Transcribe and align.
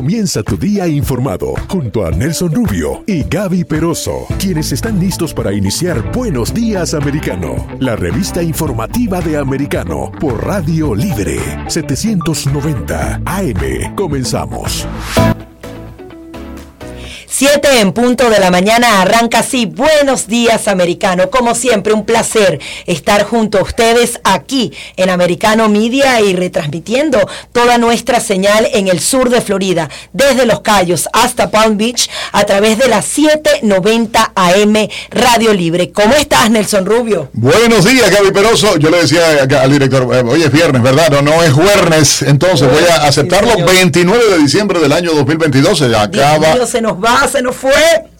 Comienza 0.00 0.42
tu 0.42 0.56
día 0.56 0.88
informado 0.88 1.52
junto 1.68 2.06
a 2.06 2.10
Nelson 2.10 2.54
Rubio 2.54 3.04
y 3.06 3.22
Gaby 3.22 3.64
Peroso, 3.64 4.26
quienes 4.38 4.72
están 4.72 4.98
listos 4.98 5.34
para 5.34 5.52
iniciar 5.52 6.10
Buenos 6.10 6.54
Días 6.54 6.94
Americano, 6.94 7.66
la 7.80 7.96
revista 7.96 8.42
informativa 8.42 9.20
de 9.20 9.36
Americano 9.36 10.10
por 10.18 10.42
Radio 10.46 10.94
Libre 10.94 11.38
790 11.68 13.20
AM. 13.26 13.94
Comenzamos. 13.94 14.88
7 17.40 17.80
en 17.80 17.92
punto 17.92 18.28
de 18.28 18.38
la 18.38 18.50
mañana 18.50 19.00
arranca 19.00 19.38
así. 19.38 19.64
Buenos 19.64 20.26
días, 20.26 20.68
americano. 20.68 21.30
Como 21.30 21.54
siempre, 21.54 21.94
un 21.94 22.04
placer 22.04 22.60
estar 22.84 23.24
junto 23.24 23.56
a 23.56 23.62
ustedes 23.62 24.20
aquí 24.24 24.74
en 24.98 25.08
Americano 25.08 25.70
Media 25.70 26.20
y 26.20 26.34
retransmitiendo 26.36 27.18
toda 27.52 27.78
nuestra 27.78 28.20
señal 28.20 28.68
en 28.74 28.88
el 28.88 29.00
sur 29.00 29.30
de 29.30 29.40
Florida, 29.40 29.88
desde 30.12 30.44
Los 30.44 30.60
Cayos 30.60 31.08
hasta 31.14 31.50
Palm 31.50 31.78
Beach, 31.78 32.10
a 32.32 32.44
través 32.44 32.76
de 32.76 32.88
la 32.88 33.00
790 33.00 34.32
AM 34.34 34.76
Radio 35.08 35.54
Libre. 35.54 35.92
¿Cómo 35.92 36.12
estás, 36.16 36.50
Nelson 36.50 36.84
Rubio? 36.84 37.30
Buenos 37.32 37.86
días, 37.86 38.10
Gaby 38.10 38.32
Peroso. 38.32 38.76
Yo 38.76 38.90
le 38.90 39.00
decía 39.00 39.48
al 39.62 39.72
director, 39.72 40.14
eh, 40.14 40.22
hoy 40.28 40.42
es 40.42 40.52
viernes, 40.52 40.82
¿verdad? 40.82 41.08
No, 41.08 41.22
no 41.22 41.42
es 41.42 41.54
jueves, 41.54 42.20
entonces 42.20 42.70
voy 42.70 42.84
a 42.84 43.06
aceptarlo. 43.06 43.64
29 43.64 44.28
de 44.28 44.38
diciembre 44.40 44.78
del 44.78 44.92
año 44.92 45.14
2022 45.14 45.78
se 45.78 45.96
acaba. 45.96 46.66
se 46.66 46.82
nos 46.82 47.02
va 47.02 47.29
se 47.30 47.42
nos 47.42 47.56
fue. 47.56 47.72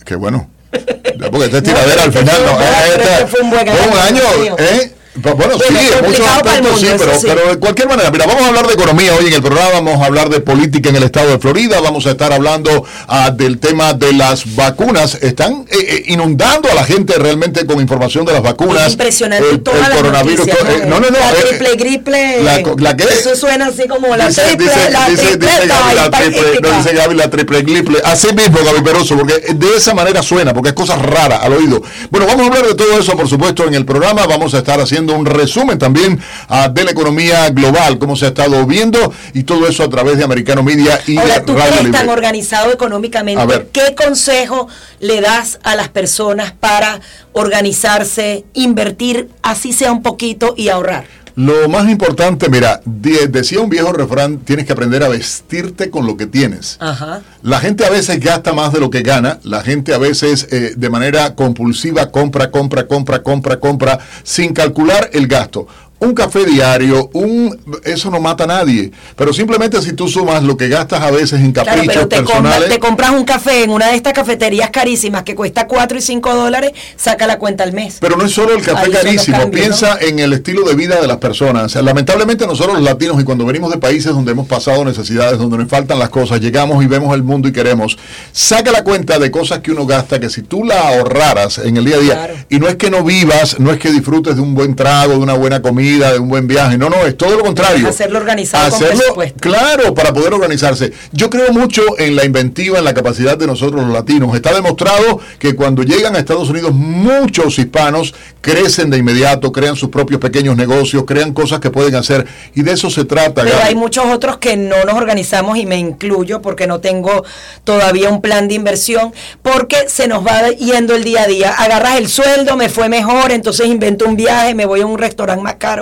Qué 0.05 0.15
bueno. 0.15 0.49
Porque 0.71 1.47
esta 1.47 1.63
tiradera 1.63 2.05
al 2.05 2.13
final 2.13 2.43
no. 2.47 2.61
Este 2.61 3.27
fue 3.27 3.41
un 3.41 3.51
buen 3.51 3.69
año. 3.69 4.23
¿eh? 4.59 4.95
Bueno, 5.15 5.59
sí, 5.59 5.75
en 5.99 6.07
muchos 6.07 6.25
aspectos 6.25 6.81
sí, 6.81 6.87
pero, 7.27 7.49
de 7.49 7.59
cualquier 7.59 7.89
manera, 7.89 8.13
mira, 8.13 8.27
vamos 8.27 8.45
a 8.45 8.49
hablar 8.49 8.69
de 8.69 8.75
economía 8.75 9.13
hoy 9.19 9.27
en 9.27 9.33
el 9.33 9.43
programa, 9.43 9.71
vamos 9.73 10.01
a 10.01 10.07
hablar 10.07 10.29
de 10.29 10.41
política 10.41 10.89
en 10.91 10.97
el 10.97 11.03
estado 11.03 11.31
de 11.31 11.41
Florida, 11.41 11.81
vamos 11.81 12.07
a 12.07 12.13
estar 12.13 12.33
hablando 12.33 12.85
uh, 13.09 13.33
del 13.33 13.59
tema 13.59 13.93
de 13.93 14.13
las 14.13 14.55
vacunas. 14.55 15.17
Están 15.21 15.67
eh, 15.69 15.77
eh, 15.81 16.03
inundando 16.07 16.71
a 16.71 16.75
la 16.75 16.85
gente 16.85 17.15
realmente 17.19 17.67
con 17.67 17.81
información 17.81 18.25
de 18.25 18.35
las 18.35 18.43
vacunas. 18.43 18.87
Es 18.87 18.93
impresionante 18.93 19.51
el, 19.51 19.63
toda 19.65 19.85
el 19.85 19.93
coronavirus. 19.97 20.47
¿no? 20.47 20.89
no, 20.89 21.01
no, 21.01 21.11
no, 21.11 21.19
La 21.19 21.33
triple 21.33 21.75
gripe. 21.75 22.43
La, 22.45 22.63
la 22.79 22.97
que, 22.97 23.03
eso 23.03 23.35
suena 23.35 23.67
así 23.67 23.89
como 23.89 24.17
la 24.17 24.29
dice, 24.29 24.43
triple. 24.43 24.67
Dice, 24.67 24.91
la 24.93 25.09
dice, 25.09 25.23
triple, 25.23 25.51
dice 25.51 25.67
Gaby, 25.67 25.95
la 25.97 26.11
triple, 26.11 26.61
no 26.63 26.77
dice 26.79 26.95
Gaby 26.95 27.15
la 27.17 27.31
triple 27.31 27.63
gripe. 27.63 27.93
Así 28.05 28.29
mismo, 28.33 28.59
Gaby 28.65 28.83
Peroso, 28.83 29.17
porque 29.17 29.55
de 29.55 29.77
esa 29.77 29.93
manera 29.93 30.23
suena, 30.23 30.55
porque 30.55 30.69
es 30.69 30.75
cosa 30.77 30.95
rara 30.95 31.39
al 31.39 31.53
oído. 31.53 31.83
Bueno, 32.11 32.29
vamos 32.29 32.45
a 32.45 32.47
hablar 32.47 32.67
de 32.69 32.77
todo 32.77 32.97
eso, 32.97 33.17
por 33.17 33.29
supuesto, 33.29 33.67
en 33.67 33.75
el 33.75 33.85
programa. 33.85 34.25
Vamos 34.29 34.55
a 34.55 34.59
estar 34.59 34.81
haciendo 34.81 35.00
un 35.09 35.27
resumen 35.27 35.79
también 35.79 36.21
uh, 36.49 36.73
de 36.73 36.85
la 36.85 36.91
economía 36.91 37.51
global, 37.51 37.99
cómo 37.99 38.17
se 38.17 38.27
ha 38.27 38.29
estado 38.29 38.67
viendo 38.67 39.13
y 39.35 39.45
todo 39.45 39.67
eso 39.69 39.83
a 39.83 39.91
través 39.91 40.19
de 40.19 40.25
Americano 40.25 40.63
Media 40.63 41.01
y 41.07 41.17
Ahora, 41.17 41.45
tú 41.45 41.55
Radio 41.55 41.83
Libre. 41.83 41.99
tan 41.99 42.09
organizado 42.09 42.73
económicamente, 42.73 43.69
¿qué 43.73 43.95
consejo 43.95 44.69
le 45.01 45.21
das 45.21 45.59
a 45.63 45.77
las 45.77 45.89
personas 45.89 46.53
para 46.53 47.01
organizarse, 47.33 48.45
invertir, 48.55 49.29
así 49.43 49.73
sea 49.73 49.93
un 49.93 50.03
poquito 50.03 50.55
y 50.57 50.69
ahorrar? 50.69 51.20
Lo 51.41 51.71
más 51.71 51.89
importante, 51.89 52.51
mira, 52.51 52.83
de, 52.85 53.27
decía 53.29 53.61
un 53.61 53.71
viejo 53.71 53.95
refrán, 53.95 54.41
tienes 54.41 54.67
que 54.67 54.75
aprender 54.75 55.03
a 55.03 55.09
vestirte 55.09 55.89
con 55.89 56.07
lo 56.07 56.19
que 56.19 56.27
tienes. 56.27 56.77
Ajá. 56.81 57.23
La 57.41 57.61
gente 57.61 57.87
a 57.87 57.89
veces 57.89 58.21
gasta 58.21 58.53
más 58.53 58.75
de 58.75 58.81
lo 58.81 58.91
que 58.91 59.01
gana, 59.01 59.39
la 59.43 59.63
gente 59.63 59.95
a 59.95 59.99
veces 59.99 60.47
eh, 60.51 60.75
de 60.77 60.91
manera 60.91 61.35
compulsiva 61.35 62.11
compra, 62.11 62.51
compra, 62.51 62.87
compra, 62.87 63.23
compra, 63.23 63.59
compra, 63.59 63.99
sin 64.23 64.53
calcular 64.53 65.09
el 65.15 65.29
gasto 65.29 65.67
un 66.01 66.15
café 66.15 66.45
diario, 66.45 67.11
un 67.13 67.59
eso 67.85 68.11
no 68.11 68.21
mata 68.21 68.45
a 68.45 68.47
nadie, 68.47 68.91
pero 69.17 69.33
simplemente 69.33 69.81
si 69.83 69.93
tú 69.93 70.09
sumas 70.09 70.43
lo 70.43 70.57
que 70.57 70.69
gastas 70.69 71.03
a 71.03 71.11
veces 71.11 71.41
en 71.41 71.53
caprichos 71.53 71.85
claro, 71.93 72.09
pero 72.09 72.09
te 72.09 72.17
personales. 72.17 72.53
Compras, 72.53 72.69
te 72.75 72.79
compras 72.81 73.11
un 73.11 73.25
café 73.25 73.63
en 73.65 73.71
una 73.71 73.89
de 73.89 73.97
estas 73.97 74.13
cafeterías 74.15 74.71
carísimas 74.71 75.23
que 75.25 75.35
cuesta 75.35 75.67
4 75.67 75.99
y 75.99 76.01
5 76.01 76.35
dólares, 76.35 76.73
saca 76.97 77.27
la 77.27 77.39
cuenta 77.39 77.65
al 77.65 77.73
mes. 77.73 77.99
Pero 78.01 78.17
no 78.17 78.25
es 78.25 78.33
solo 78.33 78.55
el 78.55 78.63
café 78.63 78.87
Ahí 78.87 78.93
carísimo, 78.93 79.39
cambios, 79.39 79.61
piensa 79.67 79.95
¿no? 80.01 80.07
en 80.07 80.19
el 80.21 80.33
estilo 80.33 80.63
de 80.67 80.75
vida 80.75 81.01
de 81.01 81.07
las 81.07 81.19
personas. 81.19 81.65
O 81.65 81.69
sea, 81.69 81.83
lamentablemente 81.83 82.47
nosotros 82.47 82.75
los 82.77 82.83
latinos 82.85 83.21
y 83.21 83.25
cuando 83.25 83.45
venimos 83.45 83.71
de 83.71 83.79
países 83.79 84.13
donde 84.13 84.33
hemos 84.33 84.47
pasado 84.47 84.85
necesidades, 84.85 85.39
donde 85.39 85.59
nos 85.59 85.69
faltan 85.69 85.99
las 85.99 86.09
cosas, 86.09 86.41
llegamos 86.41 86.83
y 86.83 86.87
vemos 86.87 87.15
el 87.15 87.23
mundo 87.23 87.47
y 87.49 87.53
queremos, 87.53 87.99
saca 88.33 88.73
la 88.73 88.85
cuenta 88.85 89.19
de 89.19 89.31
cosas 89.31 89.59
que 89.59 89.71
uno 89.71 89.85
gasta 89.87 90.19
que 90.19 90.31
si 90.31 90.43
tú 90.43 90.65
la 90.65 90.81
ahorraras 90.89 91.59
en 91.59 91.77
el 91.77 91.85
día 91.85 91.97
a 91.97 92.01
día, 92.01 92.15
Claro. 92.15 92.35
y 92.49 92.59
no 92.59 92.69
es 92.69 92.77
que 92.77 92.91
no 92.91 93.05
vivas, 93.05 93.59
no 93.61 93.71
es 93.71 93.79
que 93.79 93.91
disfrutes 93.91 94.37
de 94.37 94.41
un 94.43 94.55
buen 94.55 94.75
trago, 94.75 95.13
de 95.13 95.19
una 95.19 95.35
buena 95.35 95.61
comida, 95.61 95.90
de 95.99 96.19
un 96.19 96.29
buen 96.29 96.47
viaje, 96.47 96.79
no, 96.79 96.89
no, 96.89 97.07
es 97.07 97.17
todo 97.17 97.37
lo 97.37 97.45
contrario. 97.45 97.89
Hacerlo 97.89 98.19
organizado 98.19 98.71
con 98.71 98.75
Hacerlo, 98.75 98.99
presupuesto. 98.99 99.41
claro, 99.41 99.95
para 99.95 100.13
poder 100.13 100.33
organizarse. 100.33 100.93
Yo 101.13 101.31
creo 101.31 101.53
mucho 101.53 101.83
en 101.99 102.17
la 102.17 102.25
inventiva, 102.25 102.79
en 102.79 102.85
la 102.85 102.95
capacidad 102.95 103.37
de 103.37 103.47
nosotros 103.47 103.85
los 103.85 103.93
latinos. 103.93 104.35
Está 104.35 104.55
demostrado 104.55 105.21
que 105.39 105.55
cuando 105.55 105.83
llegan 105.83 106.17
a 106.17 106.19
Estados 106.19 106.49
Unidos 106.51 106.73
muchos 106.73 107.59
hispanos 107.59 108.15
crecen 108.41 108.91
de 108.91 108.99
inmediato, 108.99 109.53
crean 109.53 109.77
sus 109.77 109.91
propios 109.91 110.21
pequeños 110.21 110.57
negocios, 110.57 111.05
crean 111.07 111.33
cosas 111.33 111.61
que 111.61 111.71
pueden 111.71 111.95
hacer 111.95 112.27
y 112.55 112.63
de 112.63 112.73
eso 112.73 112.91
se 112.91 113.05
trata. 113.05 113.43
Pero 113.43 113.57
Gaby. 113.57 113.69
hay 113.69 113.75
muchos 113.75 114.05
otros 114.07 114.39
que 114.39 114.57
no 114.57 114.85
nos 114.85 114.95
organizamos 114.95 115.59
y 115.59 115.67
me 115.67 115.77
incluyo 115.77 116.41
porque 116.41 116.67
no 116.67 116.81
tengo 116.81 117.25
todavía 117.65 118.09
un 118.09 118.21
plan 118.21 118.49
de 118.49 118.55
inversión 118.55 119.13
porque 119.43 119.89
se 119.89 120.09
nos 120.09 120.27
va 120.27 120.49
yendo 120.51 120.95
el 120.95 121.05
día 121.05 121.23
a 121.23 121.27
día. 121.27 121.53
Agarras 121.53 121.99
el 121.99 122.09
sueldo, 122.09 122.57
me 122.57 122.69
fue 122.69 122.89
mejor, 122.89 123.33
entonces 123.33 123.67
invento 123.67 124.07
un 124.07 124.17
viaje, 124.17 124.55
me 124.55 124.67
voy 124.67 124.81
a 124.81 124.87
un 124.87 124.99
restaurante 124.99 125.43
más 125.43 125.57
caro. 125.57 125.80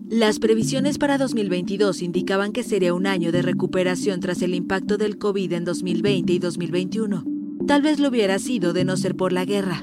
Las 0.09 0.39
previsiones 0.39 0.99
para 0.99 1.17
2022 1.17 2.03
indicaban 2.03 2.53
que 2.53 2.63
sería 2.63 2.93
un 2.93 3.07
año 3.07 3.33
de 3.33 3.41
recuperación 3.41 4.21
tras 4.21 4.43
el 4.43 4.55
impacto 4.55 4.99
del 4.99 5.17
COVID 5.17 5.53
en 5.53 5.65
2020 5.65 6.33
y 6.35 6.39
2021. 6.39 7.25
Tal 7.67 7.81
vez 7.81 7.99
lo 7.99 8.09
hubiera 8.09 8.39
sido 8.39 8.75
de 8.75 8.85
no 8.85 8.99
ser 8.99 9.17
por 9.17 9.33
la 9.33 9.47
guerra. 9.47 9.81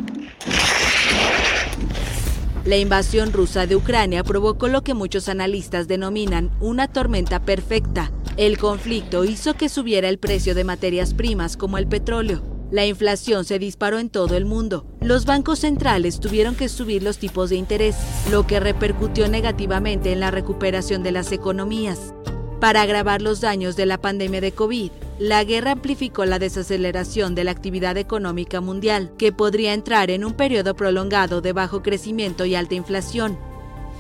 La 2.66 2.78
invasión 2.78 3.34
rusa 3.34 3.66
de 3.66 3.75
Ucrania 3.75 4.24
provocó 4.24 4.68
lo 4.68 4.84
que 4.84 4.94
muchos 4.94 5.30
analistas 5.30 5.88
denominan 5.88 6.52
una 6.60 6.88
tormenta 6.88 7.40
perfecta. 7.40 8.12
El 8.38 8.60
conflicto 8.60 9.25
hizo 9.25 9.56
que 9.56 9.69
subiera 9.69 10.10
el 10.10 10.19
precio 10.19 10.54
de 10.54 10.63
materias 10.63 11.16
primas 11.16 11.57
como 11.57 11.80
el 11.80 11.88
petróleo. 11.88 12.58
La 12.71 12.86
inflación 12.86 13.45
se 13.45 13.57
disparó 13.57 13.98
en 13.98 14.10
todo 14.10 14.38
el 14.38 14.45
mundo. 14.45 14.86
Los 15.01 15.25
bancos 15.25 15.60
centrales 15.60 16.19
tuvieron 16.19 16.56
que 16.56 16.69
subir 16.69 17.01
los 17.01 17.18
tipos 17.18 17.50
de 17.50 17.56
interés, 17.56 17.95
lo 18.30 18.45
que 18.45 18.60
repercutió 18.60 19.27
negativamente 19.27 20.12
en 20.12 20.19
la 20.19 20.30
recuperación 20.30 21.01
de 21.01 21.12
las 21.12 21.31
economías. 21.31 22.13
Para 22.60 22.83
agravar 22.83 23.24
los 23.24 23.42
daños 23.42 23.75
de 23.75 23.88
la 23.88 23.98
pandemia 23.98 24.39
de 24.39 24.51
COVID, 24.51 24.92
la 25.18 25.44
guerra 25.44 25.71
amplificó 25.71 26.25
la 26.25 26.38
desaceleración 26.38 27.33
de 27.33 27.44
la 27.44 27.51
actividad 27.51 27.98
económica 27.98 28.62
mundial, 28.62 29.12
que 29.18 29.31
podría 29.31 29.74
entrar 29.74 30.12
en 30.12 30.24
un 30.24 30.33
periodo 30.33 30.75
prolongado 30.75 31.42
de 31.42 31.54
bajo 31.54 31.81
crecimiento 31.81 32.45
y 32.45 32.54
alta 32.54 32.75
inflación. 32.75 33.39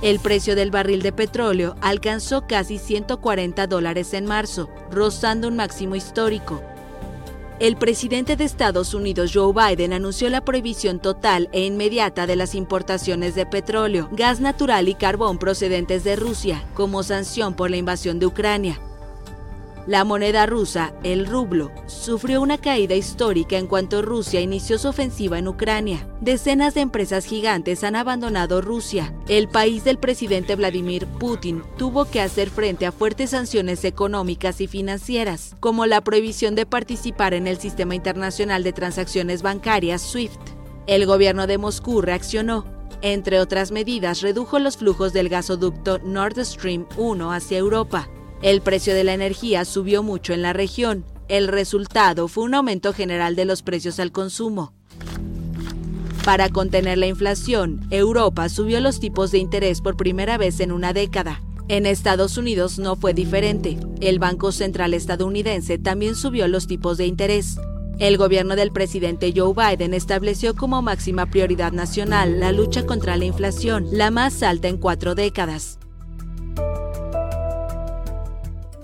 El 0.03 0.19
precio 0.19 0.55
del 0.55 0.69
barril 0.69 1.01
de 1.01 1.11
petróleo 1.11 1.75
alcanzó 1.81 2.45
casi 2.47 2.77
140 2.77 3.65
dólares 3.65 4.13
en 4.13 4.25
marzo, 4.25 4.69
rozando 4.91 5.47
un 5.47 5.55
máximo 5.55 5.95
histórico. 5.95 6.61
El 7.59 7.75
presidente 7.75 8.37
de 8.37 8.45
Estados 8.45 8.93
Unidos 8.93 9.31
Joe 9.33 9.53
Biden 9.53 9.91
anunció 9.91 10.29
la 10.29 10.41
prohibición 10.41 10.99
total 10.99 11.49
e 11.51 11.65
inmediata 11.65 12.25
de 12.25 12.37
las 12.37 12.55
importaciones 12.55 13.35
de 13.35 13.45
petróleo, 13.45 14.09
gas 14.13 14.39
natural 14.39 14.87
y 14.87 14.95
carbón 14.95 15.37
procedentes 15.37 16.03
de 16.03 16.15
Rusia 16.15 16.63
como 16.73 17.03
sanción 17.03 17.53
por 17.53 17.69
la 17.69 17.77
invasión 17.77 18.19
de 18.19 18.27
Ucrania. 18.27 18.79
La 19.89 20.03
moneda 20.03 20.45
rusa, 20.45 20.93
el 21.01 21.25
rublo, 21.25 21.71
sufrió 21.87 22.43
una 22.43 22.59
caída 22.59 22.93
histórica 22.93 23.57
en 23.57 23.65
cuanto 23.65 24.03
Rusia 24.03 24.39
inició 24.39 24.77
su 24.77 24.87
ofensiva 24.87 25.39
en 25.39 25.47
Ucrania. 25.47 26.07
Decenas 26.21 26.75
de 26.75 26.81
empresas 26.81 27.25
gigantes 27.25 27.83
han 27.83 27.95
abandonado 27.95 28.61
Rusia. 28.61 29.15
El 29.27 29.47
país 29.47 29.83
del 29.83 29.97
presidente 29.97 30.55
Vladimir 30.55 31.07
Putin 31.07 31.63
tuvo 31.75 32.05
que 32.05 32.21
hacer 32.21 32.51
frente 32.51 32.85
a 32.85 32.91
fuertes 32.91 33.31
sanciones 33.31 33.83
económicas 33.83 34.61
y 34.61 34.67
financieras, 34.67 35.55
como 35.59 35.87
la 35.87 36.01
prohibición 36.01 36.53
de 36.53 36.67
participar 36.67 37.33
en 37.33 37.47
el 37.47 37.57
sistema 37.57 37.95
internacional 37.95 38.63
de 38.63 38.73
transacciones 38.73 39.41
bancarias 39.41 40.03
SWIFT. 40.03 40.39
El 40.85 41.07
gobierno 41.07 41.47
de 41.47 41.57
Moscú 41.57 42.03
reaccionó 42.03 42.63
entre 43.01 43.39
otras 43.39 43.71
medidas, 43.71 44.21
redujo 44.21 44.59
los 44.59 44.77
flujos 44.77 45.13
del 45.13 45.29
gasoducto 45.29 45.99
Nord 46.03 46.43
Stream 46.45 46.85
1 46.97 47.31
hacia 47.31 47.57
Europa, 47.57 48.09
el 48.41 48.61
precio 48.61 48.93
de 48.93 49.03
la 49.03 49.13
energía 49.13 49.65
subió 49.65 50.03
mucho 50.03 50.33
en 50.33 50.41
la 50.41 50.53
región. 50.53 51.05
El 51.27 51.47
resultado 51.47 52.27
fue 52.27 52.45
un 52.45 52.55
aumento 52.55 52.93
general 52.93 53.35
de 53.35 53.45
los 53.45 53.61
precios 53.61 53.99
al 53.99 54.11
consumo. 54.11 54.73
Para 56.23 56.49
contener 56.49 56.97
la 56.97 57.07
inflación, 57.07 57.81
Europa 57.91 58.49
subió 58.49 58.79
los 58.79 58.99
tipos 58.99 59.31
de 59.31 59.39
interés 59.39 59.81
por 59.81 59.97
primera 59.97 60.37
vez 60.37 60.59
en 60.59 60.71
una 60.71 60.93
década. 60.93 61.41
En 61.67 61.85
Estados 61.85 62.37
Unidos 62.37 62.79
no 62.79 62.95
fue 62.95 63.13
diferente. 63.13 63.77
El 64.01 64.19
Banco 64.19 64.51
Central 64.51 64.93
estadounidense 64.93 65.77
también 65.77 66.15
subió 66.15 66.47
los 66.47 66.67
tipos 66.67 66.97
de 66.97 67.05
interés. 67.05 67.57
El 67.99 68.17
gobierno 68.17 68.55
del 68.55 68.71
presidente 68.71 69.33
Joe 69.35 69.53
Biden 69.53 69.93
estableció 69.93 70.55
como 70.55 70.81
máxima 70.81 71.25
prioridad 71.25 71.73
nacional 71.73 72.39
la 72.39 72.51
lucha 72.51 72.85
contra 72.85 73.17
la 73.17 73.25
inflación, 73.25 73.87
la 73.91 74.09
más 74.09 74.41
alta 74.41 74.67
en 74.67 74.77
cuatro 74.77 75.15
décadas. 75.15 75.78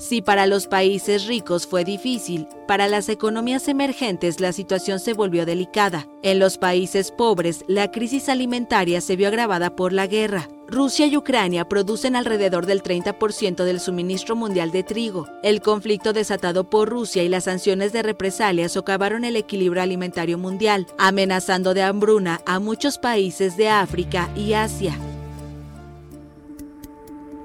Si 0.07 0.21
para 0.21 0.45
los 0.45 0.67
países 0.67 1.25
ricos 1.25 1.65
fue 1.65 1.83
difícil, 1.83 2.47
para 2.67 2.87
las 2.87 3.09
economías 3.09 3.67
emergentes 3.67 4.39
la 4.39 4.51
situación 4.51 4.99
se 4.99 5.13
volvió 5.13 5.47
delicada. 5.47 6.07
En 6.21 6.37
los 6.37 6.59
países 6.59 7.09
pobres, 7.09 7.65
la 7.67 7.89
crisis 7.89 8.29
alimentaria 8.29 9.01
se 9.01 9.15
vio 9.15 9.29
agravada 9.29 9.75
por 9.75 9.93
la 9.93 10.05
guerra. 10.05 10.47
Rusia 10.67 11.07
y 11.07 11.17
Ucrania 11.17 11.67
producen 11.67 12.15
alrededor 12.15 12.67
del 12.67 12.83
30% 12.83 13.63
del 13.63 13.79
suministro 13.79 14.35
mundial 14.35 14.69
de 14.69 14.83
trigo. 14.83 15.27
El 15.41 15.59
conflicto 15.61 16.13
desatado 16.13 16.69
por 16.69 16.87
Rusia 16.87 17.23
y 17.23 17.29
las 17.29 17.45
sanciones 17.45 17.91
de 17.91 18.03
represalia 18.03 18.69
socavaron 18.69 19.25
el 19.25 19.35
equilibrio 19.35 19.81
alimentario 19.81 20.37
mundial, 20.37 20.85
amenazando 20.99 21.73
de 21.73 21.81
hambruna 21.81 22.41
a 22.45 22.59
muchos 22.59 22.99
países 22.99 23.57
de 23.57 23.69
África 23.69 24.29
y 24.35 24.53
Asia. 24.53 24.95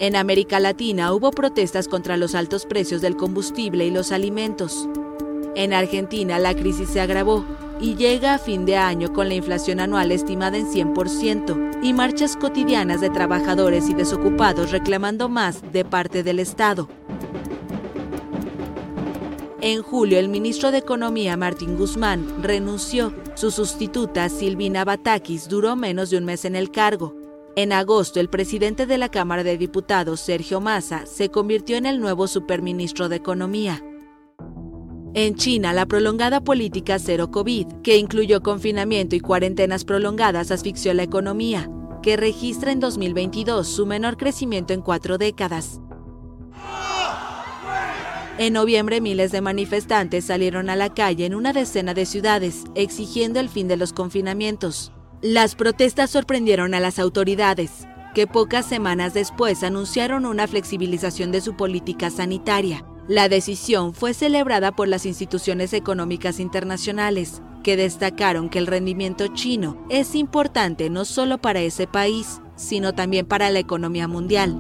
En 0.01 0.17
América 0.17 0.61
Latina 0.61 1.13
hubo 1.13 1.31
protestas 1.31 1.87
contra 1.87 2.17
los 2.17 2.35
altos 2.35 2.65
precios 2.65 3.03
del 3.03 3.19
combustible 3.19 3.85
y 3.87 3.91
los 3.91 4.13
alimentos. 4.13 4.89
En 5.55 5.75
Argentina 5.75 6.39
la 6.39 6.55
crisis 6.55 6.89
se 6.89 7.03
agravó 7.03 7.45
y 7.83 7.97
llega 7.97 8.33
a 8.33 8.39
fin 8.39 8.65
de 8.65 8.79
año 8.79 9.13
con 9.13 9.29
la 9.29 9.35
inflación 9.35 9.79
anual 9.79 10.11
estimada 10.11 10.57
en 10.57 10.67
100% 10.73 11.81
y 11.83 11.93
marchas 11.93 12.39
cotidianas 12.39 13.03
de 13.03 13.11
trabajadores 13.11 13.91
y 13.91 13.95
desocupados 13.95 14.71
reclamando 14.71 15.29
más 15.29 15.71
de 15.71 15.85
parte 15.85 16.23
del 16.23 16.39
Estado. 16.39 16.89
En 19.61 19.83
julio, 19.83 20.19
el 20.19 20.31
ministro 20.31 20.71
de 20.71 20.79
Economía, 20.79 21.37
Martín 21.37 21.77
Guzmán, 21.77 22.43
renunció. 22.43 23.13
Su 23.35 23.51
sustituta, 23.51 24.31
Silvina 24.31 24.87
Batakis, 24.87 25.47
duró 25.47 25.77
menos 25.77 26.09
de 26.09 26.17
un 26.17 26.25
mes 26.25 26.47
en 26.47 26.57
el 26.57 26.71
cargo. 26.71 27.20
En 27.57 27.73
agosto, 27.73 28.21
el 28.21 28.29
presidente 28.29 28.87
de 28.87 28.97
la 28.97 29.09
Cámara 29.09 29.43
de 29.43 29.59
Diputados, 29.59 30.21
Sergio 30.21 30.61
Massa, 30.61 31.05
se 31.07 31.31
convirtió 31.31 31.77
en 31.77 31.85
el 31.85 32.01
nuevo 32.01 32.29
superministro 32.29 33.09
de 33.09 33.17
Economía. 33.17 33.85
En 35.15 35.35
China, 35.35 35.73
la 35.73 35.87
prolongada 35.87 36.41
política 36.43 37.01
cero 37.01 37.33
COVID, 37.33 37.67
que 37.83 37.97
incluyó 37.97 38.41
confinamiento 38.43 39.17
y 39.17 39.21
cuarentenas 39.21 39.85
prolongadas, 39.85 40.53
asfixió 40.53 40.95
la 40.95 41.03
economía, 41.03 41.69
que 42.03 42.17
registra 42.17 42.71
en 42.71 42.79
2022 42.79 43.67
su 43.67 43.85
menor 43.85 44.17
crecimiento 44.17 44.73
en 44.73 44.83
cuatro 44.83 45.19
décadas. 45.19 45.81
En 48.39 48.53
noviembre, 48.53 49.01
miles 49.01 49.33
de 49.33 49.41
manifestantes 49.41 50.25
salieron 50.25 50.71
a 50.71 50.77
la 50.77 50.95
calle 50.95 51.27
en 51.27 51.35
una 51.35 51.53
decena 51.53 51.93
de 51.93 52.07
ciudades, 52.07 52.65
exigiendo 52.77 53.41
el 53.41 53.49
fin 53.49 53.67
de 53.67 53.77
los 53.77 53.93
confinamientos. 53.93 54.93
Las 55.23 55.55
protestas 55.55 56.09
sorprendieron 56.09 56.73
a 56.73 56.81
las 56.81 56.99
autoridades, 56.99 57.87
que 58.15 58.27
pocas 58.27 58.65
semanas 58.65 59.13
después 59.13 59.63
anunciaron 59.63 60.25
una 60.25 60.47
flexibilización 60.47 61.31
de 61.31 61.43
su 61.43 61.57
política 61.57 62.09
sanitaria. 62.09 62.87
La 63.07 63.29
decisión 63.29 63.93
fue 63.93 64.15
celebrada 64.15 64.73
por 64.73 64.89
las 64.89 65.05
instituciones 65.05 65.75
económicas 65.75 66.41
internacionales, 66.41 67.43
que 67.63 67.77
destacaron 67.77 68.49
que 68.49 68.59
el 68.59 68.67
rendimiento 68.67 69.27
chino 69.27 69.77
es 69.91 70.15
importante 70.15 70.89
no 70.89 71.05
solo 71.05 71.37
para 71.37 71.61
ese 71.61 71.87
país, 71.87 72.41
sino 72.57 72.95
también 72.95 73.27
para 73.27 73.51
la 73.51 73.59
economía 73.59 74.09
mundial. 74.09 74.59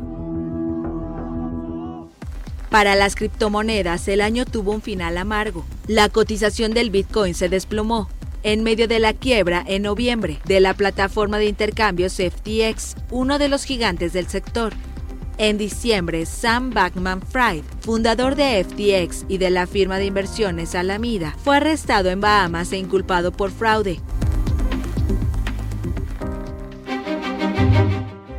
Para 2.69 2.97
las 2.97 3.17
criptomonedas, 3.17 4.06
el 4.09 4.21
año 4.21 4.45
tuvo 4.45 4.73
un 4.73 4.83
final 4.83 5.17
amargo. 5.17 5.65
La 5.87 6.11
cotización 6.11 6.75
del 6.75 6.91
Bitcoin 6.91 7.35
se 7.35 7.49
desplomó, 7.49 8.09
en 8.43 8.63
medio 8.63 8.89
de 8.89 8.99
la 8.99 9.13
quiebra 9.13 9.65
en 9.67 9.83
noviembre 9.83 10.39
de 10.45 10.61
la 10.61 10.75
plataforma 10.75 11.39
de 11.39 11.47
intercambios 11.47 12.15
FTX, 12.15 12.97
uno 13.11 13.39
de 13.39 13.49
los 13.49 13.65
gigantes 13.65 14.13
del 14.13 14.29
sector. 14.29 14.73
En 15.39 15.57
diciembre, 15.57 16.27
Sam 16.27 16.71
Backman 16.71 17.23
Fried, 17.23 17.65
fundador 17.81 18.35
de 18.35 18.63
FTX 18.63 19.25
y 19.29 19.39
de 19.39 19.51
la 19.51 19.67
firma 19.67 19.99
de 19.99 20.07
inversiones 20.07 20.75
Alameda, 20.75 21.35
fue 21.43 21.57
arrestado 21.57 22.11
en 22.11 22.21
Bahamas 22.21 22.73
e 22.73 22.77
inculpado 22.77 23.33
por 23.33 23.51
fraude. 23.51 24.01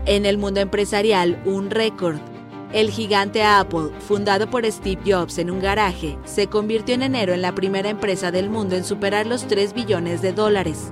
En 0.06 0.26
el 0.26 0.38
mundo 0.38 0.60
empresarial, 0.60 1.42
un 1.46 1.70
récord 1.72 2.31
el 2.74 2.90
gigante 2.90 3.44
Apple, 3.44 3.90
fundado 4.00 4.50
por 4.50 4.66
Steve 4.66 5.02
Jobs 5.06 5.38
en 5.38 5.52
un 5.52 5.60
garaje, 5.60 6.18
se 6.26 6.48
convirtió 6.48 6.96
en 6.96 7.04
enero 7.04 7.34
en 7.34 7.42
la 7.42 7.54
primera 7.54 7.90
empresa 7.90 8.32
del 8.32 8.50
mundo 8.50 8.76
en 8.76 8.84
superar 8.84 9.28
los 9.28 9.48
3 9.48 9.74
billones 9.74 10.22
de 10.22 10.34
dólares. 10.34 10.92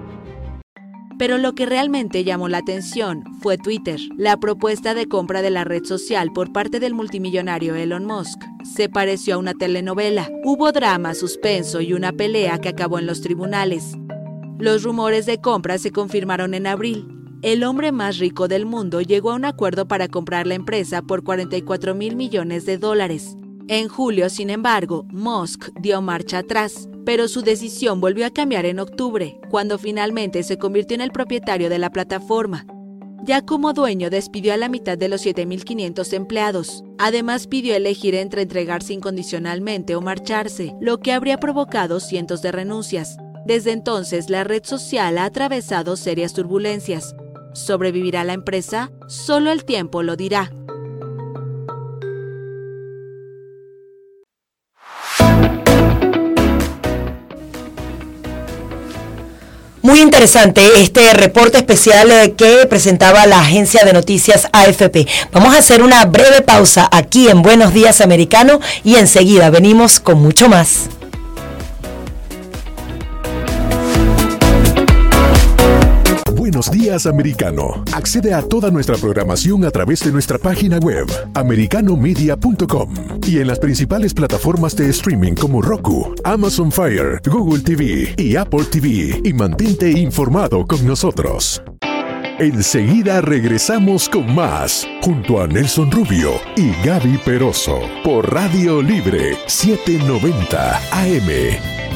Pero 1.17 1.37
lo 1.37 1.53
que 1.53 1.65
realmente 1.65 2.23
llamó 2.23 2.47
la 2.47 2.59
atención 2.59 3.23
fue 3.41 3.57
Twitter. 3.57 3.99
La 4.17 4.37
propuesta 4.37 4.93
de 4.93 5.07
compra 5.07 5.41
de 5.41 5.49
la 5.49 5.65
red 5.65 5.83
social 5.83 6.31
por 6.33 6.53
parte 6.53 6.79
del 6.79 6.93
multimillonario 6.93 7.75
Elon 7.75 8.05
Musk 8.05 8.41
se 8.63 8.87
pareció 8.87 9.35
a 9.35 9.37
una 9.37 9.53
telenovela. 9.53 10.29
Hubo 10.45 10.71
drama, 10.71 11.13
suspenso 11.13 11.81
y 11.81 11.91
una 11.91 12.13
pelea 12.13 12.59
que 12.59 12.69
acabó 12.69 12.99
en 12.99 13.05
los 13.05 13.19
tribunales. 13.19 13.97
Los 14.59 14.83
rumores 14.83 15.25
de 15.25 15.41
compra 15.41 15.77
se 15.77 15.91
confirmaron 15.91 16.53
en 16.53 16.67
abril, 16.67 17.18
el 17.41 17.63
hombre 17.63 17.91
más 17.91 18.17
rico 18.17 18.47
del 18.47 18.65
mundo 18.65 19.01
llegó 19.01 19.31
a 19.31 19.35
un 19.35 19.45
acuerdo 19.45 19.87
para 19.87 20.07
comprar 20.07 20.45
la 20.45 20.55
empresa 20.55 21.01
por 21.01 21.23
44 21.23 21.95
mil 21.95 22.15
millones 22.15 22.65
de 22.65 22.77
dólares. 22.77 23.37
En 23.69 23.87
julio, 23.87 24.29
sin 24.29 24.49
embargo, 24.49 25.05
Musk 25.11 25.69
dio 25.79 26.01
marcha 26.01 26.39
atrás, 26.39 26.89
pero 27.05 27.27
su 27.27 27.41
decisión 27.41 28.01
volvió 28.01 28.25
a 28.25 28.31
cambiar 28.31 28.65
en 28.65 28.79
octubre, 28.79 29.39
cuando 29.49 29.77
finalmente 29.77 30.43
se 30.43 30.57
convirtió 30.57 30.95
en 30.95 31.01
el 31.01 31.11
propietario 31.11 31.69
de 31.69 31.79
la 31.79 31.91
plataforma. 31.91 32.65
Ya 33.23 33.45
como 33.45 33.73
dueño 33.73 34.09
despidió 34.09 34.53
a 34.53 34.57
la 34.57 34.69
mitad 34.69 34.97
de 34.97 35.07
los 35.07 35.25
7.500 35.25 36.13
empleados. 36.13 36.83
Además 36.97 37.47
pidió 37.47 37.75
elegir 37.75 38.15
entre 38.15 38.41
entregarse 38.41 38.93
incondicionalmente 38.93 39.95
o 39.95 40.01
marcharse, 40.01 40.73
lo 40.81 40.99
que 40.99 41.13
habría 41.13 41.37
provocado 41.37 41.99
cientos 41.99 42.41
de 42.41 42.51
renuncias. 42.51 43.17
Desde 43.45 43.71
entonces, 43.71 44.29
la 44.29 44.43
red 44.43 44.63
social 44.63 45.17
ha 45.17 45.25
atravesado 45.25 45.95
serias 45.95 46.33
turbulencias, 46.33 47.15
¿Sobrevivirá 47.53 48.23
la 48.23 48.33
empresa? 48.33 48.91
Solo 49.07 49.51
el 49.51 49.65
tiempo 49.65 50.03
lo 50.03 50.15
dirá. 50.15 50.51
Muy 59.81 60.01
interesante 60.01 60.61
este 60.81 61.13
reporte 61.13 61.57
especial 61.57 62.11
eh, 62.11 62.35
que 62.37 62.67
presentaba 62.67 63.25
la 63.25 63.39
agencia 63.39 63.83
de 63.85 63.93
noticias 63.93 64.47
AFP. 64.51 65.07
Vamos 65.31 65.55
a 65.55 65.59
hacer 65.59 65.81
una 65.81 66.05
breve 66.05 66.41
pausa 66.41 66.87
aquí 66.91 67.27
en 67.27 67.41
Buenos 67.41 67.73
Días 67.73 67.99
Americano 68.01 68.59
y 68.83 68.97
enseguida 68.97 69.49
venimos 69.49 69.99
con 69.99 70.21
mucho 70.21 70.47
más. 70.47 70.89
Buenos 76.49 76.71
días 76.71 77.05
americano. 77.05 77.83
Accede 77.93 78.33
a 78.33 78.41
toda 78.41 78.71
nuestra 78.71 78.97
programación 78.97 79.65
a 79.65 79.69
través 79.69 79.99
de 80.03 80.11
nuestra 80.11 80.39
página 80.39 80.79
web 80.79 81.05
americanomedia.com 81.35 82.95
y 83.27 83.37
en 83.37 83.45
las 83.45 83.59
principales 83.59 84.15
plataformas 84.15 84.75
de 84.75 84.89
streaming 84.89 85.33
como 85.33 85.61
Roku, 85.61 86.11
Amazon 86.23 86.71
Fire, 86.71 87.21
Google 87.23 87.61
TV 87.61 88.15
y 88.17 88.35
Apple 88.35 88.63
TV 88.63 89.21
y 89.23 89.31
mantente 89.31 89.91
informado 89.91 90.65
con 90.65 90.87
nosotros. 90.87 91.61
Enseguida 92.39 93.21
regresamos 93.21 94.09
con 94.09 94.33
más, 94.33 94.87
junto 95.03 95.43
a 95.43 95.45
Nelson 95.45 95.91
Rubio 95.91 96.31
y 96.55 96.71
Gaby 96.83 97.19
Peroso, 97.19 97.79
por 98.03 98.33
Radio 98.33 98.81
Libre 98.81 99.37
790 99.45 100.77
AM. 100.93 101.88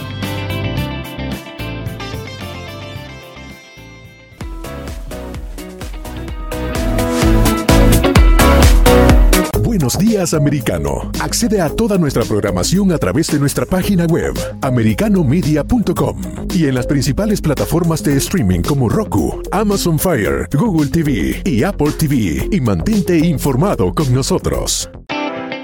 Días 9.97 10.33
americano. 10.33 11.11
Accede 11.21 11.61
a 11.61 11.69
toda 11.69 11.97
nuestra 11.97 12.23
programación 12.23 12.91
a 12.91 12.97
través 12.97 13.27
de 13.31 13.39
nuestra 13.39 13.65
página 13.65 14.05
web 14.05 14.33
americanomedia.com 14.61 16.21
y 16.53 16.65
en 16.65 16.75
las 16.75 16.87
principales 16.87 17.41
plataformas 17.41 18.03
de 18.03 18.17
streaming 18.17 18.61
como 18.61 18.89
Roku, 18.89 19.41
Amazon 19.51 19.99
Fire, 19.99 20.47
Google 20.53 20.89
TV 20.89 21.41
y 21.45 21.63
Apple 21.63 21.91
TV 21.91 22.47
y 22.51 22.61
mantente 22.61 23.17
informado 23.17 23.93
con 23.93 24.13
nosotros. 24.13 24.89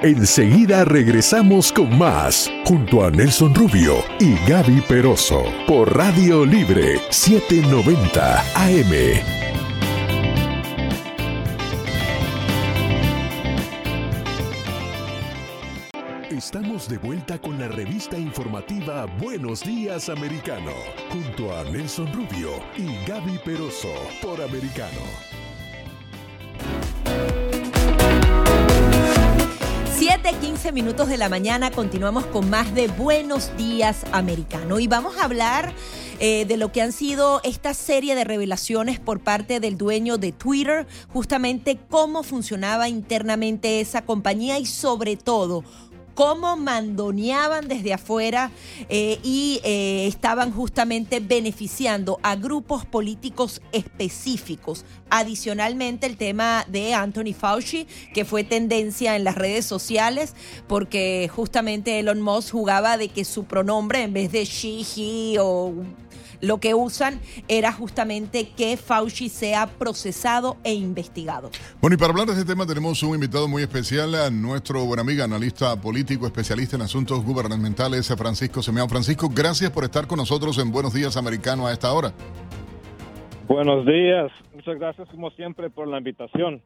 Enseguida 0.01 0.85
regresamos 0.85 1.73
con 1.73 1.97
más, 1.97 2.49
junto 2.65 3.03
a 3.03 3.11
Nelson 3.11 3.53
Rubio 3.53 3.95
y 4.19 4.35
Gaby 4.49 4.81
Peroso, 4.87 5.43
por 5.67 5.93
Radio 5.95 6.45
Libre 6.45 7.01
790 7.09 8.39
AM. 8.55 9.48
Vuelta 17.01 17.39
con 17.39 17.59
la 17.59 17.67
revista 17.67 18.17
informativa 18.17 19.05
Buenos 19.19 19.63
Días 19.63 20.09
Americano, 20.09 20.71
junto 21.11 21.55
a 21.55 21.63
Nelson 21.63 22.11
Rubio 22.13 22.51
y 22.77 23.05
Gaby 23.07 23.39
Peroso 23.45 23.93
por 24.21 24.41
Americano. 24.41 24.99
7:15 29.97 30.73
minutos 30.73 31.07
de 31.07 31.17
la 31.17 31.29
mañana 31.29 31.71
continuamos 31.71 32.25
con 32.25 32.49
más 32.49 32.73
de 32.73 32.87
Buenos 32.87 33.55
Días 33.55 34.05
Americano 34.11 34.79
y 34.79 34.87
vamos 34.87 35.17
a 35.17 35.23
hablar 35.23 35.73
eh, 36.19 36.45
de 36.45 36.57
lo 36.57 36.71
que 36.71 36.81
han 36.81 36.91
sido 36.91 37.39
esta 37.43 37.73
serie 37.73 38.15
de 38.15 38.25
revelaciones 38.25 38.99
por 38.99 39.21
parte 39.21 39.61
del 39.61 39.77
dueño 39.77 40.17
de 40.17 40.33
Twitter, 40.33 40.85
justamente 41.13 41.79
cómo 41.89 42.23
funcionaba 42.23 42.89
internamente 42.89 43.79
esa 43.79 44.03
compañía 44.03 44.59
y 44.59 44.65
sobre 44.65 45.15
todo 45.15 45.63
cómo 46.19 46.57
mandoneaban 46.57 47.69
desde 47.69 47.93
afuera 47.93 48.51
eh, 48.89 49.19
y 49.23 49.61
eh, 49.63 50.05
estaban 50.05 50.51
justamente 50.51 51.21
beneficiando 51.21 52.19
a 52.23 52.35
grupos 52.35 52.85
políticos 52.85 53.61
específicos. 53.71 54.83
Adicionalmente, 55.09 56.07
el 56.07 56.17
tema 56.17 56.65
de 56.67 56.93
Anthony 56.93 57.33
Fauci, 57.33 57.87
que 58.13 58.25
fue 58.25 58.43
tendencia 58.43 59.15
en 59.15 59.23
las 59.23 59.35
redes 59.35 59.65
sociales, 59.65 60.35
porque 60.67 61.31
justamente 61.33 61.99
Elon 61.99 62.19
Musk 62.19 62.51
jugaba 62.51 62.97
de 62.97 63.07
que 63.07 63.23
su 63.23 63.45
pronombre, 63.45 64.03
en 64.03 64.11
vez 64.11 64.29
de 64.33 64.43
she, 64.43 64.81
he 64.97 65.39
o 65.39 65.73
lo 66.41 66.59
que 66.59 66.73
usan 66.73 67.19
era 67.47 67.71
justamente 67.71 68.49
que 68.49 68.77
Fauci 68.77 69.29
sea 69.29 69.67
procesado 69.67 70.57
e 70.63 70.73
investigado. 70.73 71.51
Bueno, 71.81 71.95
y 71.95 71.97
para 71.97 72.11
hablar 72.11 72.27
de 72.27 72.33
este 72.33 72.45
tema 72.45 72.65
tenemos 72.65 73.01
un 73.03 73.15
invitado 73.15 73.47
muy 73.47 73.63
especial, 73.63 74.15
a 74.15 74.29
nuestro 74.29 74.85
buen 74.85 74.99
amigo, 74.99 75.23
analista 75.23 75.79
político, 75.79 76.25
especialista 76.25 76.75
en 76.75 76.83
asuntos 76.83 77.23
gubernamentales, 77.23 78.07
Francisco 78.17 78.61
Semeán. 78.61 78.89
Francisco, 78.89 79.29
gracias 79.33 79.71
por 79.71 79.83
estar 79.83 80.07
con 80.07 80.17
nosotros 80.17 80.57
en 80.57 80.71
Buenos 80.71 80.93
Días 80.93 81.17
Americano 81.17 81.67
a 81.67 81.73
esta 81.73 81.91
hora. 81.91 82.13
Buenos 83.47 83.85
días, 83.85 84.31
muchas 84.53 84.77
gracias 84.77 85.07
como 85.09 85.31
siempre 85.31 85.69
por 85.69 85.87
la 85.87 85.97
invitación. 85.97 86.61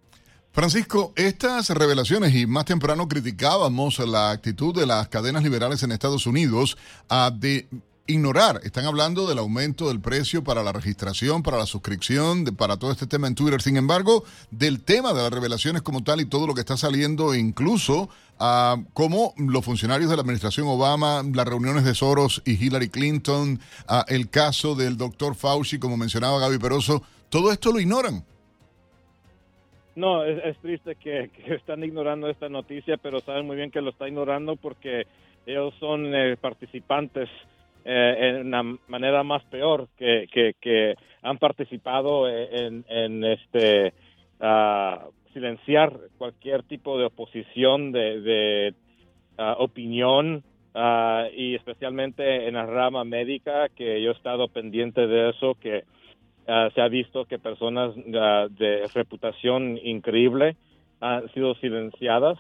Francisco, 0.52 1.14
estas 1.16 1.70
revelaciones 1.72 2.36
y 2.36 2.46
más 2.46 2.66
temprano 2.66 3.08
criticábamos 3.08 3.98
la 4.00 4.30
actitud 4.30 4.76
de 4.76 4.86
las 4.86 5.08
cadenas 5.08 5.42
liberales 5.42 5.82
en 5.82 5.92
Estados 5.92 6.28
Unidos 6.28 6.78
a 7.10 7.32
de 7.32 7.68
ignorar. 8.06 8.60
Están 8.64 8.86
hablando 8.86 9.28
del 9.28 9.38
aumento 9.38 9.88
del 9.88 10.02
precio 10.02 10.44
para 10.44 10.64
la 10.64 10.72
registración, 10.72 11.44
para 11.44 11.58
la 11.58 11.66
suscripción, 11.66 12.46
para 12.58 12.78
todo 12.78 12.92
este 12.92 13.08
tema 13.08 13.28
en 13.28 13.36
Twitter. 13.36 13.62
Sin 13.62 13.78
embargo, 13.78 14.24
del 14.52 14.84
tema 14.84 15.14
de 15.14 15.22
las 15.22 15.32
revelaciones 15.32 15.82
como 15.82 16.04
tal 16.04 16.22
y 16.22 16.26
todo 16.26 16.48
lo 16.48 16.54
que 16.54 16.62
está 16.62 16.76
saliendo, 16.78 17.34
incluso 17.34 18.10
a 18.40 18.78
cómo 18.94 19.34
los 19.38 19.64
funcionarios 19.64 20.10
de 20.10 20.18
la 20.18 20.22
administración 20.22 20.68
Obama, 20.68 21.24
las 21.34 21.48
reuniones 21.48 21.86
de 21.86 21.96
Soros 21.96 22.42
y 22.46 22.64
Hillary 22.64 22.90
Clinton, 22.90 23.60
el 24.08 24.30
caso 24.30 24.76
del 24.76 24.98
doctor 24.98 25.36
Fauci, 25.36 25.80
como 25.80 25.98
mencionaba 25.98 26.40
Gaby 26.40 26.58
Peroso, 26.58 27.04
todo 27.30 27.52
esto 27.52 27.72
lo 27.72 27.80
ignoran. 27.80 28.26
No, 29.96 30.26
es, 30.26 30.58
triste 30.58 30.96
que, 31.04 31.30
están 31.46 31.84
ignorando 31.84 32.28
esta 32.28 32.50
noticia, 32.50 32.98
pero 32.98 33.22
saben 33.22 33.46
muy 33.46 33.56
bien 33.56 33.72
que 33.72 33.82
lo 33.82 33.92
está 33.92 34.08
ignorando 34.08 34.56
porque 34.56 35.08
ellos 35.46 35.74
son 35.80 36.14
eh, 36.16 36.38
participantes 36.38 37.30
eh, 37.86 38.16
en 38.20 38.48
una 38.48 38.78
manera 38.88 39.24
más 39.24 39.44
peor 39.46 39.88
que, 39.98 40.28
que, 40.32 40.96
han 41.22 41.38
participado 41.38 42.28
en, 42.30 42.84
en 42.90 43.24
este 43.24 43.94
silenciar 45.32 45.98
cualquier 46.18 46.64
tipo 46.64 46.98
de 46.98 47.06
oposición 47.06 47.94
de, 47.94 48.22
de 48.22 48.76
opinión 49.58 50.44
y 51.34 51.56
especialmente 51.56 52.48
en 52.48 52.56
la 52.56 52.66
rama 52.66 53.04
médica 53.04 53.70
que 53.70 54.02
yo 54.02 54.12
he 54.12 54.14
estado 54.14 54.48
pendiente 54.48 55.08
de 55.08 55.30
eso 55.30 55.56
que 55.56 55.84
se 56.46 56.82
ha 56.82 56.88
visto 56.90 57.26
que 57.26 57.40
personas 57.40 57.96
de 57.96 58.88
reputación 58.94 59.78
increíble 59.82 60.56
han 61.00 61.32
sido 61.34 61.56
silenciadas 61.56 62.38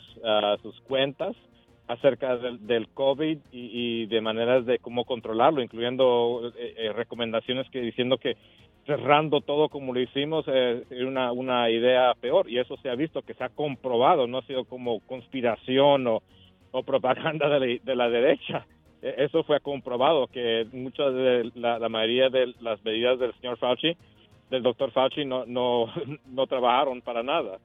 sus 0.61 0.79
cuentas 0.81 1.35
acerca 1.87 2.37
del, 2.37 2.87
COVID 2.89 3.37
y, 3.51 4.05
de 4.05 4.21
maneras 4.21 4.65
de 4.65 4.79
cómo 4.79 5.05
controlarlo, 5.05 5.61
incluyendo 5.61 6.51
eh, 6.57 6.73
eh, 6.77 6.93
recomendaciones 6.93 7.69
que 7.69 7.81
diciendo 7.81 8.17
que 8.17 8.37
cerrando 8.85 9.41
todo 9.41 9.69
como 9.69 9.93
lo 9.93 9.99
hicimos 9.99 10.45
es 10.47 10.85
una, 10.91 11.31
una 11.31 11.69
idea 11.69 12.13
peor 12.19 12.49
y 12.49 12.59
eso 12.59 12.75
se 12.77 12.89
ha 12.89 12.95
visto 12.95 13.21
que 13.21 13.33
se 13.33 13.43
ha 13.43 13.49
comprobado, 13.49 14.27
no 14.27 14.39
ha 14.39 14.45
sido 14.45 14.65
como 14.65 14.99
conspiración 15.01 16.07
o, 16.07 16.21
propaganda 16.85 17.59
de 17.59 17.95
la, 17.95 18.09
derecha. 18.09 18.65
E, 19.01 19.15
eso 19.19 19.43
fue 19.43 19.59
comprobado 19.59 20.27
que 20.27 20.65
muchas 20.73 21.13
de 21.13 21.51
la, 21.55 21.79
la, 21.79 21.87
mayoría 21.87 22.29
de 22.29 22.53
las 22.61 22.83
medidas 22.83 23.19
del 23.19 23.33
señor 23.35 23.57
Fauci, 23.57 23.95
del 24.49 24.63
doctor 24.63 24.91
Fauci, 24.91 25.23
no, 25.23 25.45
no, 25.45 25.85
no 26.27 26.47
trabajaron 26.47 27.01
para 27.01 27.23
nada. 27.23 27.59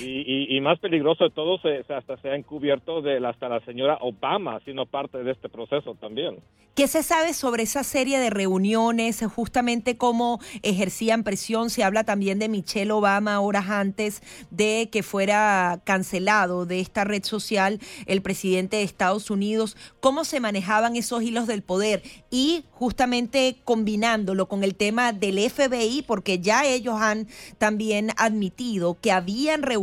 Y, 0.00 0.60
más 0.60 0.78
peligroso 0.78 1.24
de 1.24 1.30
todo, 1.30 1.58
se, 1.58 1.84
hasta 1.92 2.16
se 2.18 2.30
ha 2.30 2.36
encubierto 2.36 3.02
de 3.02 3.24
hasta 3.26 3.48
la 3.48 3.60
señora 3.60 3.98
Obama 4.00 4.60
siendo 4.60 4.86
parte 4.86 5.22
de 5.22 5.32
este 5.32 5.48
proceso 5.48 5.94
también. 5.94 6.38
¿Qué 6.74 6.88
se 6.88 7.02
sabe 7.02 7.32
sobre 7.32 7.62
esa 7.62 7.82
serie 7.84 8.18
de 8.18 8.28
reuniones, 8.28 9.24
justamente 9.34 9.96
cómo 9.96 10.40
ejercían 10.62 11.24
presión? 11.24 11.70
Se 11.70 11.82
habla 11.82 12.04
también 12.04 12.38
de 12.38 12.50
Michelle 12.50 12.92
Obama 12.92 13.40
horas 13.40 13.70
antes 13.70 14.22
de 14.50 14.90
que 14.92 15.02
fuera 15.02 15.80
cancelado 15.84 16.66
de 16.66 16.80
esta 16.80 17.04
red 17.04 17.24
social 17.24 17.80
el 18.04 18.20
presidente 18.20 18.76
de 18.76 18.82
Estados 18.82 19.30
Unidos. 19.30 19.74
¿Cómo 20.00 20.24
se 20.24 20.38
manejaban 20.38 20.96
esos 20.96 21.22
hilos 21.22 21.46
del 21.46 21.62
poder? 21.62 22.02
Y 22.30 22.64
justamente 22.72 23.56
combinándolo 23.64 24.46
con 24.46 24.62
el 24.62 24.74
tema 24.74 25.14
del 25.14 25.38
FBI, 25.38 26.04
porque 26.06 26.40
ya 26.40 26.66
ellos 26.66 26.96
han 27.00 27.26
también 27.56 28.10
admitido 28.18 28.98
que 29.00 29.12
habían 29.12 29.62
reuniones 29.62 29.75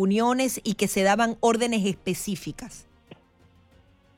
y 0.64 0.76
que 0.76 0.88
se 0.88 1.04
daban 1.04 1.36
órdenes 1.42 1.86
específicas. 1.86 2.88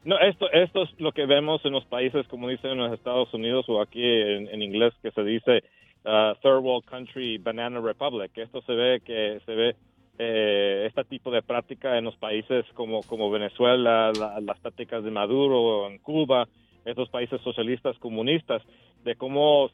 No, 0.03 0.19
esto, 0.19 0.51
esto 0.51 0.83
es 0.83 0.89
lo 0.99 1.11
que 1.11 1.25
vemos 1.25 1.65
en 1.65 1.71
los 1.71 1.85
países, 1.85 2.27
como 2.27 2.47
dicen 2.47 2.71
en 2.71 2.77
los 2.77 2.93
Estados 2.93 3.33
Unidos 3.33 3.65
o 3.67 3.81
aquí 3.81 4.03
en, 4.03 4.61
inglés 4.61 4.93
que 5.01 5.09
se 5.11 5.23
dice 5.23 5.63
uh, 6.05 6.35
Third 6.43 6.59
World 6.61 6.85
Country 6.85 7.39
Banana 7.39 7.79
Republic. 7.79 8.31
Esto 8.37 8.61
se 8.61 8.73
ve 8.73 9.01
que 9.03 9.41
se 9.45 9.55
ve 9.55 9.75
eh, 10.19 10.85
este 10.87 11.03
tipo 11.05 11.31
de 11.31 11.41
práctica 11.41 11.97
en 11.97 12.05
los 12.05 12.15
países 12.17 12.65
como, 12.75 13.01
como 13.03 13.31
Venezuela, 13.31 14.11
las 14.13 14.59
prácticas 14.59 15.03
de 15.03 15.11
Maduro 15.11 15.87
en 15.89 15.97
Cuba, 15.97 16.47
estos 16.85 17.09
países 17.09 17.41
socialistas 17.41 17.97
comunistas, 17.97 18.61
de 19.03 19.15
cómo 19.15 19.69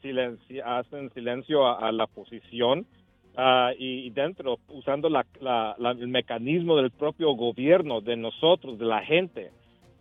hacen 0.66 1.14
silencio 1.14 1.68
a, 1.68 1.92
la 1.92 2.08
posición 2.08 2.86
uh, 3.38 3.74
y, 3.78 4.10
dentro, 4.12 4.60
usando 4.70 5.10
la, 5.10 5.26
el 6.00 6.08
mecanismo 6.08 6.78
del 6.78 6.92
propio 6.92 7.34
gobierno, 7.34 8.02
de 8.02 8.16
nosotros, 8.16 8.78
de 8.78 8.86
la 8.86 9.02
gente 9.02 9.52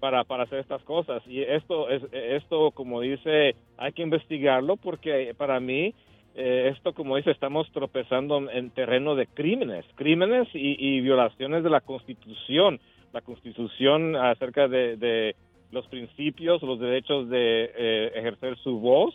para, 0.01 0.25
para 0.25 0.45
hacer 0.45 0.59
estas 0.61 0.83
cosas. 0.83 1.23
Y 1.27 1.43
esto, 1.43 1.89
es, 1.91 2.03
esto, 2.13 2.71
como 2.73 3.01
dice, 3.01 3.55
hay 3.77 3.93
que 3.93 4.03
investigarlo 4.03 4.77
porque 4.77 5.35
para 5.37 5.61
mí 5.61 5.95
eh, 6.35 6.73
esto, 6.75 6.93
como 6.93 7.17
dice, 7.17 7.31
estamos 7.31 7.71
tropezando 7.73 8.51
en 8.51 8.71
terreno 8.71 9.15
de 9.15 9.27
crímenes, 9.27 9.85
crímenes 9.97 10.49
y, 10.53 11.01
violaciones 11.01 11.65
de 11.65 11.71
la 11.71 11.81
Constitución, 11.81 12.81
la 13.13 13.21
Constitución 13.21 14.17
acerca 14.17 14.69
de, 14.69 15.35
los 15.73 15.87
principios, 15.87 16.63
los 16.63 16.81
derechos 16.81 17.29
de 17.29 17.71
eh, 17.77 18.13
ejercer 18.17 18.57
su 18.59 18.81
voz 18.81 19.15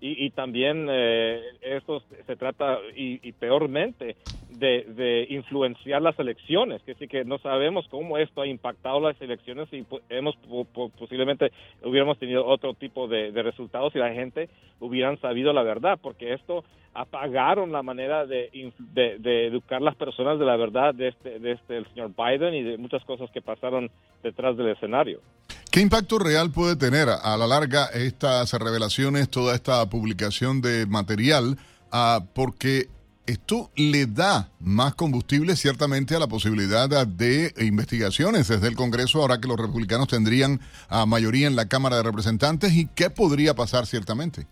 y, 0.00 0.30
también 0.30 0.86
eh, 0.90 1.42
esto 1.60 2.02
se 2.26 2.36
trata, 2.36 2.78
y, 2.94 3.32
peormente, 3.32 4.16
de, 4.58 5.26
influenciar 5.30 6.02
las 6.02 6.18
elecciones, 6.18 6.82
que 6.82 6.94
sí 6.94 7.08
que 7.08 7.24
no 7.24 7.38
sabemos 7.38 7.86
cómo 7.90 8.18
esto 8.18 8.42
ha 8.42 8.46
impactado 8.46 9.00
las 9.00 9.20
elecciones 9.20 9.68
y 9.72 9.84
hemos 10.08 10.36
posiblemente 10.98 11.52
hubiéramos 11.82 12.18
tenido 12.18 12.46
otro 12.46 12.74
tipo 12.74 13.08
de, 13.08 13.30
resultados 13.42 13.92
si 13.92 13.98
la 13.98 14.12
gente 14.12 14.48
hubieran 14.80 15.20
sabido 15.20 15.52
la 15.52 15.62
verdad, 15.62 15.98
porque 16.00 16.34
esto 16.34 16.64
apagaron 16.92 17.70
la 17.70 17.82
manera 17.82 18.26
de, 18.26 18.50
de, 18.92 19.46
educar 19.46 19.80
las 19.80 19.94
personas 19.94 20.38
de 20.38 20.44
la 20.44 20.56
verdad 20.56 20.92
de 20.94 21.08
este, 21.08 21.38
de 21.38 21.52
este 21.52 21.76
el 21.76 21.86
señor 21.88 22.10
Biden 22.16 22.54
y 22.54 22.62
de 22.62 22.78
muchas 22.78 23.04
cosas 23.04 23.30
que 23.30 23.40
pasaron 23.40 23.90
detrás 24.22 24.56
del 24.56 24.70
escenario. 24.70 25.20
¿Qué 25.70 25.80
impacto 25.80 26.18
real 26.18 26.50
puede 26.50 26.74
tener 26.74 27.08
a 27.08 27.36
la 27.36 27.46
larga 27.46 27.86
estas 27.94 28.52
revelaciones, 28.54 29.30
toda 29.30 29.54
esta 29.54 29.88
publicación 29.88 30.60
de 30.60 30.84
material? 30.86 31.58
Ah, 31.92 32.20
porque 32.34 32.88
esto 33.26 33.70
le 33.76 34.06
da 34.06 34.50
más 34.60 34.94
combustible 34.94 35.54
ciertamente 35.56 36.14
a 36.16 36.18
la 36.18 36.26
posibilidad 36.26 36.88
de 37.06 37.52
investigaciones 37.60 38.48
desde 38.48 38.68
el 38.68 38.76
Congreso, 38.76 39.20
ahora 39.20 39.40
que 39.40 39.48
los 39.48 39.58
republicanos 39.58 40.08
tendrían 40.08 40.60
a 40.88 41.06
mayoría 41.06 41.46
en 41.46 41.56
la 41.56 41.68
Cámara 41.68 41.96
de 41.96 42.02
Representantes. 42.02 42.74
¿Y 42.74 42.88
qué 42.94 43.10
podría 43.10 43.54
pasar 43.54 43.86
ciertamente? 43.86 44.46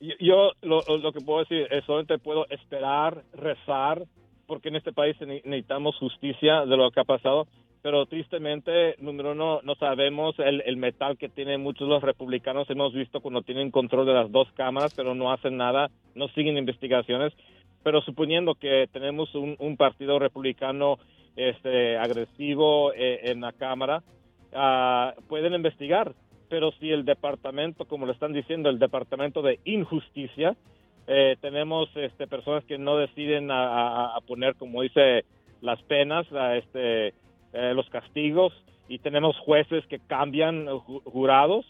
Yo 0.00 0.52
lo, 0.62 0.82
lo 0.98 1.12
que 1.12 1.20
puedo 1.20 1.40
decir 1.40 1.68
es 1.70 1.84
solamente 1.84 2.18
puedo 2.18 2.48
esperar, 2.50 3.22
rezar, 3.34 4.04
porque 4.46 4.68
en 4.68 4.76
este 4.76 4.92
país 4.92 5.16
necesitamos 5.20 5.96
justicia 5.98 6.66
de 6.66 6.76
lo 6.76 6.90
que 6.90 7.00
ha 7.00 7.04
pasado 7.04 7.46
pero 7.82 8.06
tristemente, 8.06 8.94
número 8.98 9.32
uno, 9.32 9.60
no 9.64 9.74
sabemos 9.74 10.38
el, 10.38 10.62
el, 10.64 10.76
metal 10.76 11.18
que 11.18 11.28
tienen 11.28 11.60
muchos 11.60 11.88
los 11.88 12.00
republicanos. 12.00 12.70
Hemos 12.70 12.94
visto 12.94 13.20
cuando 13.20 13.42
tienen 13.42 13.72
control 13.72 14.06
de 14.06 14.14
las 14.14 14.30
dos 14.30 14.50
cámaras, 14.52 14.94
pero 14.94 15.16
no 15.16 15.32
hacen 15.32 15.56
nada, 15.56 15.90
no 16.14 16.28
siguen 16.28 16.56
investigaciones. 16.56 17.32
Pero 17.82 18.00
suponiendo 18.02 18.54
que 18.54 18.88
tenemos 18.92 19.34
un, 19.34 19.56
un 19.58 19.76
partido 19.76 20.20
republicano 20.20 21.00
este, 21.34 21.96
agresivo 21.96 22.92
eh, 22.92 23.20
en 23.24 23.40
la 23.40 23.52
Cámara, 23.52 24.04
uh, 24.52 25.20
pueden 25.26 25.54
investigar. 25.54 26.14
Pero 26.48 26.70
si 26.78 26.90
el 26.90 27.04
departamento, 27.04 27.86
como 27.86 28.06
le 28.06 28.12
están 28.12 28.32
diciendo, 28.32 28.70
el 28.70 28.78
departamento 28.78 29.42
de 29.42 29.58
injusticia, 29.64 30.54
eh, 31.08 31.36
tenemos 31.40 31.88
este, 31.96 32.28
personas 32.28 32.64
que 32.64 32.78
no 32.78 32.96
deciden 32.96 33.50
a, 33.50 34.14
a, 34.14 34.20
poner, 34.20 34.54
como 34.54 34.82
dice, 34.82 35.24
las 35.60 35.82
penas, 35.82 36.30
a 36.32 36.56
este 36.56 37.14
eh, 37.52 37.74
los 37.74 37.88
castigos 37.90 38.52
y 38.88 38.98
tenemos 38.98 39.38
jueces 39.38 39.84
que 39.86 39.98
cambian 39.98 40.68
eh, 40.68 40.70
jurados, 41.04 41.66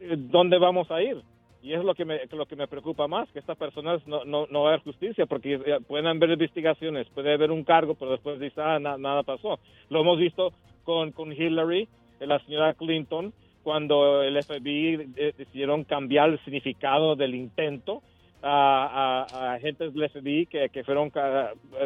eh, 0.00 0.14
¿dónde 0.16 0.58
vamos 0.58 0.90
a 0.90 1.02
ir? 1.02 1.20
Y 1.62 1.74
es 1.74 1.84
lo 1.84 1.94
que 1.94 2.06
me, 2.06 2.20
lo 2.30 2.46
que 2.46 2.56
me 2.56 2.66
preocupa 2.66 3.06
más, 3.06 3.30
que 3.30 3.38
estas 3.38 3.58
personas 3.58 4.06
no, 4.06 4.24
no, 4.24 4.46
no 4.50 4.62
va 4.62 4.78
justicia, 4.78 5.26
porque 5.26 5.58
pueden 5.86 6.06
haber 6.06 6.30
investigaciones, 6.30 7.06
puede 7.10 7.34
haber 7.34 7.50
un 7.50 7.64
cargo, 7.64 7.96
pero 7.96 8.12
después 8.12 8.40
dice, 8.40 8.62
ah, 8.62 8.78
nada 8.78 9.22
pasó. 9.24 9.58
Lo 9.90 10.00
hemos 10.00 10.18
visto 10.18 10.54
con, 10.84 11.12
con 11.12 11.32
Hillary, 11.32 11.86
la 12.20 12.38
señora 12.46 12.72
Clinton, 12.72 13.34
cuando 13.62 14.22
el 14.22 14.42
FBI 14.42 14.96
decidieron 15.36 15.84
cambiar 15.84 16.30
el 16.30 16.42
significado 16.44 17.14
del 17.14 17.34
intento 17.34 18.02
a, 18.42 19.26
a, 19.30 19.52
agentes 19.52 19.92
del 19.92 20.08
FBI 20.08 20.46
que, 20.46 20.70
que 20.70 20.82
fueron 20.82 21.12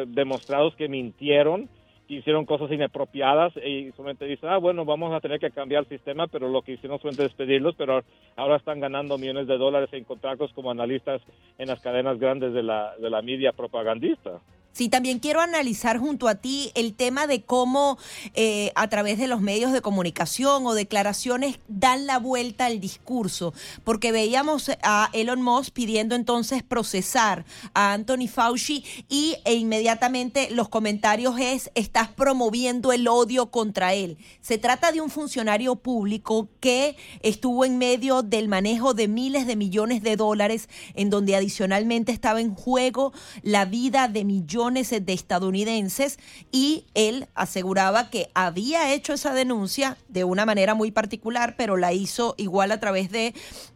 demostrados 0.07 0.73
que 0.77 0.87
mintieron 0.87 1.67
hicieron 2.07 2.45
cosas 2.45 2.71
inapropiadas 2.71 3.53
y 3.57 3.91
solamente 3.93 4.25
dicen, 4.25 4.49
ah, 4.49 4.57
bueno, 4.57 4.85
vamos 4.85 5.13
a 5.13 5.19
tener 5.19 5.39
que 5.39 5.51
cambiar 5.51 5.83
el 5.83 5.89
sistema, 5.89 6.27
pero 6.27 6.49
lo 6.49 6.61
que 6.61 6.73
hicieron 6.73 6.99
fue 6.99 7.11
despedirlos, 7.11 7.75
pero 7.75 8.03
ahora 8.35 8.57
están 8.57 8.79
ganando 8.79 9.17
millones 9.17 9.47
de 9.47 9.57
dólares 9.57 9.89
en 9.93 10.03
contratos 10.03 10.51
como 10.53 10.71
analistas 10.71 11.21
en 11.57 11.67
las 11.67 11.81
cadenas 11.81 12.19
grandes 12.19 12.53
de 12.53 12.63
la, 12.63 12.95
de 12.97 13.09
la 13.09 13.21
media 13.21 13.51
propagandista. 13.51 14.39
Sí, 14.75 14.89
también 14.89 15.19
quiero 15.19 15.39
analizar 15.39 15.99
junto 15.99 16.27
a 16.27 16.35
ti 16.35 16.73
el 16.75 16.95
tema 16.95 17.27
de 17.27 17.43
cómo 17.43 17.97
eh, 18.33 18.73
a 18.75 18.89
través 18.89 19.17
de 19.17 19.27
los 19.27 19.39
medios 19.39 19.71
de 19.71 19.79
comunicación 19.79 20.67
o 20.67 20.73
declaraciones 20.73 21.59
dan 21.69 22.05
la 22.05 22.19
vuelta 22.19 22.65
al 22.65 22.81
discurso, 22.81 23.53
porque 23.85 24.11
veíamos 24.11 24.69
a 24.83 25.09
Elon 25.13 25.41
Musk 25.41 25.71
pidiendo 25.71 26.13
entonces 26.13 26.61
procesar 26.61 27.45
a 27.73 27.93
Anthony 27.93 28.27
Fauci 28.27 28.83
y 29.07 29.37
e 29.45 29.53
inmediatamente 29.53 30.49
los 30.51 30.67
comentarios 30.67 31.39
es 31.39 31.71
estás 31.73 32.09
promoviendo 32.09 32.91
el 32.91 33.07
odio 33.07 33.51
contra 33.51 33.93
él. 33.93 34.17
Se 34.41 34.57
trata 34.57 34.91
de 34.91 34.99
un 34.99 35.09
funcionario 35.09 35.77
público 35.77 36.49
que 36.59 36.97
estuvo 37.21 37.63
en 37.63 37.77
medio 37.77 38.23
del 38.23 38.49
manejo 38.49 38.93
de 38.93 39.07
miles 39.07 39.47
de 39.47 39.55
millones 39.55 40.03
de 40.03 40.17
dólares, 40.17 40.67
en 40.95 41.09
donde 41.09 41.37
adicionalmente 41.37 42.11
estaba 42.11 42.41
en 42.41 42.53
juego 42.53 43.13
la 43.41 43.63
vida 43.63 44.09
de 44.09 44.25
millones 44.25 44.64
de 44.73 45.13
estadounidenses 45.13 46.17
y 46.51 46.85
él 46.95 47.27
aseguraba 47.35 48.09
que 48.09 48.31
había 48.33 48.93
hecho 48.93 49.13
esa 49.13 49.33
denuncia 49.33 49.97
de 50.07 50.23
una 50.23 50.45
manera 50.45 50.73
muy 50.73 50.91
particular, 50.91 51.55
pero 51.55 51.77
la 51.77 51.93
hizo 51.93 52.33
igual 52.37 52.71
a 52.71 52.79
través 52.79 53.11
de 53.11 53.35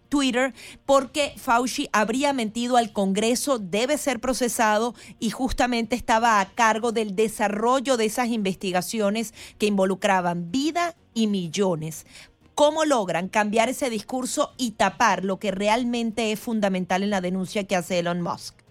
Twitter 0.10 0.54
porque 0.88 1.34
Fauci 1.38 1.90
habría 1.94 2.34
mentido 2.34 2.76
al 2.76 2.92
Congreso, 2.92 3.60
debe 3.60 4.00
ser 4.00 4.20
procesado 4.20 4.96
y 5.20 5.30
justamente 5.30 5.96
estaba 5.96 6.42
a 6.42 6.50
cargo 6.50 6.92
del 6.92 7.16
desarrollo 7.16 7.96
de 7.96 8.06
esas 8.06 8.30
investigaciones 8.30 9.34
que 9.60 9.68
involucraban 9.68 10.52
vida 10.52 10.96
y 11.14 11.28
millones. 11.28 12.08
¿Cómo 12.56 12.84
logran 12.84 13.30
cambiar 13.30 13.70
ese 13.70 13.92
discurso 13.92 14.54
y 14.58 14.72
tapar 14.72 15.24
lo 15.24 15.40
que 15.40 15.52
realmente 15.52 16.32
es 16.32 16.40
fundamental 16.40 17.04
en 17.04 17.12
la 17.12 17.22
denuncia 17.22 17.64
que 17.66 17.76
hace 17.76 18.00
Elon 18.00 18.22
Musk? 18.22 18.69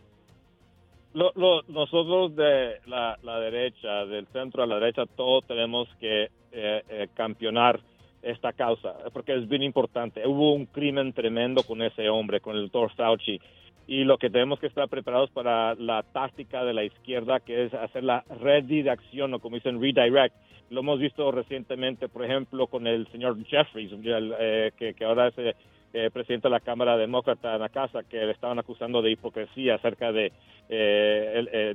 Lo, 1.19 1.63
nosotros 1.69 2.35
de 2.37 2.77
la, 2.87 3.41
derecha, 3.41 4.07
del 4.07 4.27
centro 4.29 4.63
a 4.63 4.67
la 4.67 4.79
derecha, 4.79 5.05
todos 5.17 5.45
tenemos 5.47 5.89
que 6.01 6.25
eh, 6.53 6.83
eh, 6.89 7.09
campeonar 7.15 7.81
esta 8.23 8.53
causa, 8.53 8.95
porque 9.13 9.35
es 9.35 9.49
bien 9.49 9.63
importante. 9.63 10.27
Hubo 10.27 10.55
un 10.55 10.67
crimen 10.67 11.13
tremendo 11.13 11.63
con 11.63 11.83
ese 11.83 12.09
hombre, 12.09 12.41
con 12.41 12.57
el 12.57 12.63
doctor 12.63 12.93
Fauci, 12.95 13.41
y 13.87 14.05
lo 14.05 14.19
que 14.19 14.29
tenemos 14.29 14.61
que 14.61 14.67
estar 14.67 14.89
preparados 14.89 15.31
para 15.31 15.75
la 15.75 16.03
táctica 16.03 16.65
de 16.65 16.75
la 16.75 16.85
izquierda, 16.85 17.41
que 17.41 17.65
es 17.65 17.75
hacer 17.75 18.05
la 18.05 18.25
redirección, 18.41 19.35
o 19.35 19.39
como 19.39 19.57
dicen, 19.57 19.81
redirect. 19.81 20.35
Lo 20.71 20.81
hemos 20.81 21.01
visto 21.01 21.31
recientemente, 21.33 22.09
por 22.09 22.25
ejemplo, 22.25 22.67
con 22.67 22.87
el 22.87 23.07
señor 23.09 23.43
Jeffries, 23.47 23.91
eh, 24.05 24.73
que, 24.77 24.93
que 24.93 25.05
ahora 25.05 25.29
es 25.29 25.57
eh, 25.93 26.11
presidente 26.13 26.49
de 26.49 26.53
la 26.53 26.61
Cámara 26.61 26.97
Demócrata 26.97 27.55
en 27.55 27.61
la 27.61 27.69
casa, 27.69 28.03
que 28.03 28.19
le 28.19 28.33
estaban 28.33 28.59
acusando 28.59 29.01
de 29.03 29.11
hipocresía 29.11 29.77
acerca 29.77 30.13
de, 30.13 30.33
eh, 30.71 31.47
eh, 31.51 31.75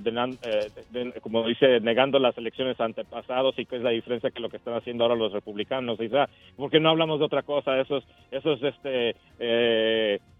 eh, 0.93 1.13
como 1.21 1.47
dice, 1.47 1.79
negando 1.79 2.19
las 2.19 2.37
elecciones 2.37 2.79
antepasados 2.79 3.57
y 3.57 3.65
qué 3.65 3.77
es 3.77 3.81
la 3.81 3.89
diferencia 3.89 4.29
que 4.29 4.39
lo 4.39 4.49
que 4.49 4.57
están 4.57 4.75
haciendo 4.75 5.03
ahora 5.03 5.15
los 5.15 5.33
republicanos. 5.33 5.99
Y, 5.99 6.09
porque 6.55 6.79
no 6.79 6.89
hablamos 6.89 7.19
de 7.19 7.25
otra 7.25 7.41
cosa, 7.41 7.79
esos, 7.79 8.03
esos 8.29 8.61
este, 8.61 9.15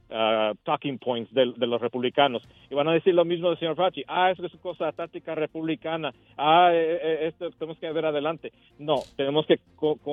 uh, 0.10 0.56
talking 0.64 1.00
points 1.00 1.34
de, 1.34 1.46
los 1.46 1.82
republicanos. 1.82 2.44
Y 2.70 2.76
van 2.76 2.90
a 2.90 2.94
decir 2.94 3.16
lo 3.16 3.26
mismo 3.26 3.50
del 3.50 3.58
señor 3.58 3.76
Fauci. 3.76 4.04
Ah, 4.08 4.30
eso 4.30 4.46
es 4.46 4.52
cosa 4.62 4.92
táctica 4.92 5.34
republicana. 5.34 6.14
Ah, 6.38 6.72
esto 6.74 7.50
tenemos 7.58 7.80
que 7.80 7.92
ver 7.92 8.06
adelante. 8.06 8.52
No, 8.78 8.98
tenemos 9.18 9.48
que 9.48 9.60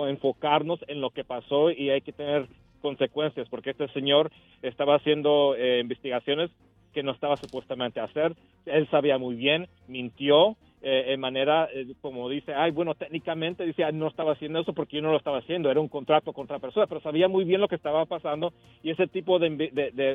enfocarnos 0.08 0.80
en 0.88 1.02
lo 1.02 1.10
que 1.10 1.24
pasó 1.24 1.70
y 1.70 1.90
hay 1.90 2.00
que 2.00 2.12
tener 2.12 2.48
consecuencias, 2.80 3.48
porque 3.48 3.70
este 3.70 3.88
señor 3.88 4.30
estaba 4.62 4.96
haciendo 4.96 5.54
eh, 5.56 5.80
investigaciones 5.80 6.50
que 6.92 7.02
no 7.02 7.12
estaba 7.12 7.36
supuestamente 7.36 8.00
a 8.00 8.04
hacer. 8.04 8.34
Él 8.66 8.88
sabía 8.90 9.18
muy 9.18 9.36
bien, 9.36 9.68
mintió 9.86 10.56
eh, 10.82 11.12
en 11.12 11.20
manera, 11.20 11.68
eh, 11.74 11.92
como 12.00 12.26
dice, 12.30 12.54
ay, 12.54 12.70
bueno, 12.70 12.94
técnicamente 12.94 13.66
dice, 13.66 13.84
no 13.92 14.08
estaba 14.08 14.32
haciendo 14.32 14.60
eso 14.60 14.72
porque 14.72 14.96
yo 14.96 15.02
no 15.02 15.10
lo 15.10 15.18
estaba 15.18 15.36
haciendo, 15.36 15.70
era 15.70 15.78
un 15.78 15.88
contrato 15.88 16.32
contra 16.32 16.58
persona, 16.58 16.86
pero 16.86 17.02
sabía 17.02 17.28
muy 17.28 17.44
bien 17.44 17.60
lo 17.60 17.68
que 17.68 17.74
estaba 17.74 18.06
pasando 18.06 18.54
y 18.82 18.90
ese 18.90 19.06
tipo 19.06 19.38
de, 19.38 19.50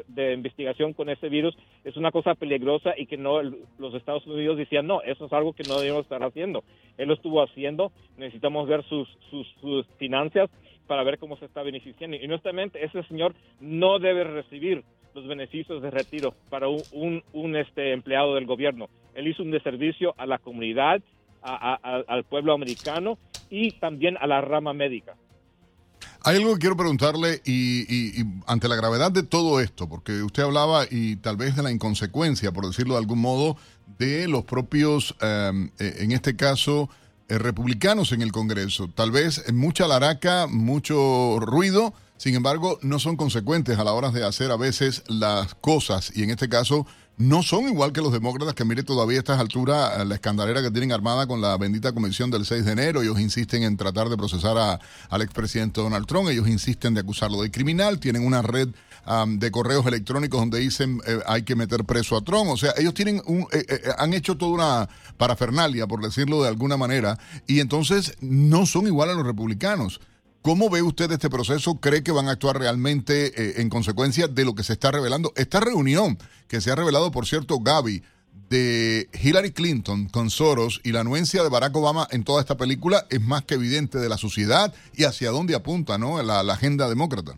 de, 0.08 0.34
investigación 0.34 0.94
con 0.94 1.10
ese 1.10 1.30
virus 1.30 1.56
es 1.84 1.96
una 1.98 2.12
cosa 2.12 2.34
peligrosa 2.34 2.96
y 2.98 3.06
que 3.06 3.16
no 3.16 3.44
los 3.44 3.94
Estados 3.94 4.26
Unidos 4.26 4.58
decían, 4.58 4.88
no, 4.88 5.04
eso 5.04 5.28
es 5.28 5.34
algo 5.34 5.54
que 5.54 5.62
no 5.70 5.80
debemos 5.80 6.02
estar 6.02 6.24
haciendo. 6.24 6.64
Él 6.98 7.10
lo 7.10 7.14
estuvo 7.14 7.44
haciendo, 7.44 7.92
necesitamos 8.18 8.68
ver 8.68 8.84
sus, 8.86 9.08
sus, 9.30 9.48
sus 9.62 9.86
finanzas 9.98 10.50
para 10.88 11.04
ver 11.04 11.18
cómo 11.20 11.38
se 11.38 11.46
está 11.46 11.64
beneficiando. 11.64 12.18
Y 12.18 12.26
honestamente, 12.26 12.84
ese 12.84 13.04
señor 13.04 13.36
no 13.60 14.00
debe 14.00 14.24
recibir 14.24 14.84
los 15.14 15.28
beneficios 15.28 15.82
de 15.82 15.92
retiro 15.92 16.34
para 16.50 16.68
un, 16.68 17.24
un, 17.34 17.56
este 17.56 17.94
empleado 17.94 18.36
del 18.36 18.46
gobierno. 18.46 18.90
Él 19.14 19.28
hizo 19.28 19.44
un 19.44 19.52
deservicio 19.52 20.14
a 20.18 20.26
la 20.26 20.40
comunidad, 20.40 21.02
al 21.42 22.24
pueblo 22.24 22.54
americano 22.54 23.18
y 23.50 23.72
también 23.72 24.18
a 24.20 24.28
la 24.28 24.42
rama 24.42 24.74
médica. 24.74 25.16
Hay 26.24 26.38
algo 26.38 26.56
que 26.56 26.62
quiero 26.62 26.76
preguntarle 26.76 27.40
y, 27.46 28.24
ante 28.48 28.68
la 28.68 28.76
gravedad 28.76 29.12
de 29.12 29.22
todo 29.22 29.60
esto, 29.60 29.88
porque 29.88 30.24
usted 30.24 30.42
hablaba 30.42 30.86
y 30.90 31.18
tal 31.18 31.38
vez 31.38 31.56
de 31.56 31.62
la 31.62 31.72
inconsecuencia, 31.72 32.52
por 32.52 32.66
decirlo 32.66 32.96
de 32.96 33.02
algún 33.02 33.20
modo, 33.20 33.58
de 34.00 34.28
los 34.28 34.44
propios, 34.44 35.16
em, 35.22 35.70
eh, 35.78 35.98
en 36.00 36.12
este 36.12 36.36
caso, 36.36 36.90
republicanos 37.28 38.12
en 38.12 38.22
el 38.22 38.32
Congreso. 38.32 38.88
Tal 38.88 39.12
vez 39.12 39.52
mucha 39.54 39.88
laraca, 39.88 40.48
mucho 40.48 41.40
ruido, 41.40 41.94
sin 42.18 42.36
embargo, 42.36 42.80
no 42.82 43.00
son 43.00 43.18
consecuentes 43.18 43.78
a 43.78 43.84
la 43.84 43.92
hora 43.92 44.12
de 44.12 44.26
hacer 44.26 44.52
a 44.52 44.58
veces 44.58 45.04
las 45.08 45.54
cosas 45.56 46.12
y 46.16 46.24
en 46.24 46.30
este 46.30 46.48
caso 46.48 46.86
no 47.18 47.44
son 47.44 47.68
igual 47.68 47.94
que 47.94 48.02
los 48.02 48.12
demócratas 48.12 48.56
que 48.56 48.66
mire 48.66 48.84
todavía 48.84 49.18
a 49.18 49.20
estas 49.20 49.40
alturas 49.40 50.00
eh, 50.00 50.06
la 50.06 50.16
escandalera 50.16 50.62
que 50.62 50.72
tienen 50.72 50.92
armada 50.92 51.28
con 51.28 51.40
la 51.42 51.58
bendita 51.58 51.94
convención 51.94 52.30
del 52.30 52.46
6 52.46 52.66
de 52.66 52.72
enero. 52.72 53.02
Ellos 53.02 53.20
insisten 53.20 53.64
en 53.64 53.78
tratar 53.78 54.10
de 54.10 54.18
procesar 54.18 54.58
a, 54.58 54.80
al 55.10 55.22
expresidente 55.22 55.82
Donald 55.82 56.08
Trump, 56.08 56.30
ellos 56.30 56.48
insisten 56.48 56.94
de 56.94 57.02
acusarlo 57.02 57.42
de 57.42 57.52
criminal, 57.52 58.00
tienen 58.00 58.26
una 58.26 58.42
red 58.42 58.70
de 59.28 59.52
correos 59.52 59.86
electrónicos 59.86 60.40
donde 60.40 60.60
dicen 60.60 61.00
eh, 61.06 61.20
hay 61.28 61.44
que 61.44 61.56
meter 61.56 61.86
preso 61.86 62.18
a 62.18 62.24
Trump. 62.24 62.50
O 62.50 62.58
sea, 62.58 62.74
ellos 62.78 62.94
tienen 62.94 63.22
un, 63.26 63.48
eh, 63.52 63.82
han 63.98 64.14
hecho 64.14 64.36
toda 64.36 64.52
una 64.52 64.90
parafernalia, 65.18 65.88
por 65.88 66.04
decirlo 66.04 66.42
de 66.42 66.50
alguna 66.50 66.78
manera, 66.78 67.20
y 67.48 67.60
entonces 67.60 68.16
no 68.22 68.66
son 68.66 68.88
igual 68.88 69.10
a 69.10 69.14
los 69.14 69.26
republicanos. 69.26 70.02
¿Cómo 70.42 70.70
ve 70.70 70.84
usted 70.84 71.12
este 71.12 71.30
proceso? 71.30 71.80
¿Cree 71.80 72.04
que 72.04 72.12
van 72.12 72.28
a 72.28 72.32
actuar 72.32 72.60
realmente 72.60 73.28
eh, 73.36 73.62
en 73.62 73.70
consecuencia 73.70 74.28
de 74.28 74.46
lo 74.46 74.54
que 74.54 74.64
se 74.64 74.74
está 74.74 74.92
revelando? 74.92 75.34
Esta 75.36 75.60
reunión 75.60 76.20
que 76.48 76.62
se 76.62 76.72
ha 76.72 76.76
revelado, 76.76 77.12
por 77.12 77.26
cierto, 77.26 77.60
Gaby, 77.60 78.04
de 78.50 79.10
Hillary 79.20 79.52
Clinton 79.52 80.08
con 80.08 80.30
Soros 80.30 80.82
y 80.84 80.92
la 80.92 81.02
anuencia 81.02 81.42
de 81.42 81.50
Barack 81.50 81.76
Obama 81.76 82.08
en 82.12 82.24
toda 82.24 82.42
esta 82.42 82.58
película 82.58 83.08
es 83.10 83.22
más 83.22 83.44
que 83.44 83.56
evidente 83.56 83.98
de 83.98 84.10
la 84.10 84.18
sociedad 84.18 84.74
y 84.96 85.06
hacia 85.06 85.32
dónde 85.32 85.56
apunta 85.56 85.98
¿no? 85.98 86.22
la, 86.22 86.42
agenda 86.42 86.88
demócrata. 86.88 87.34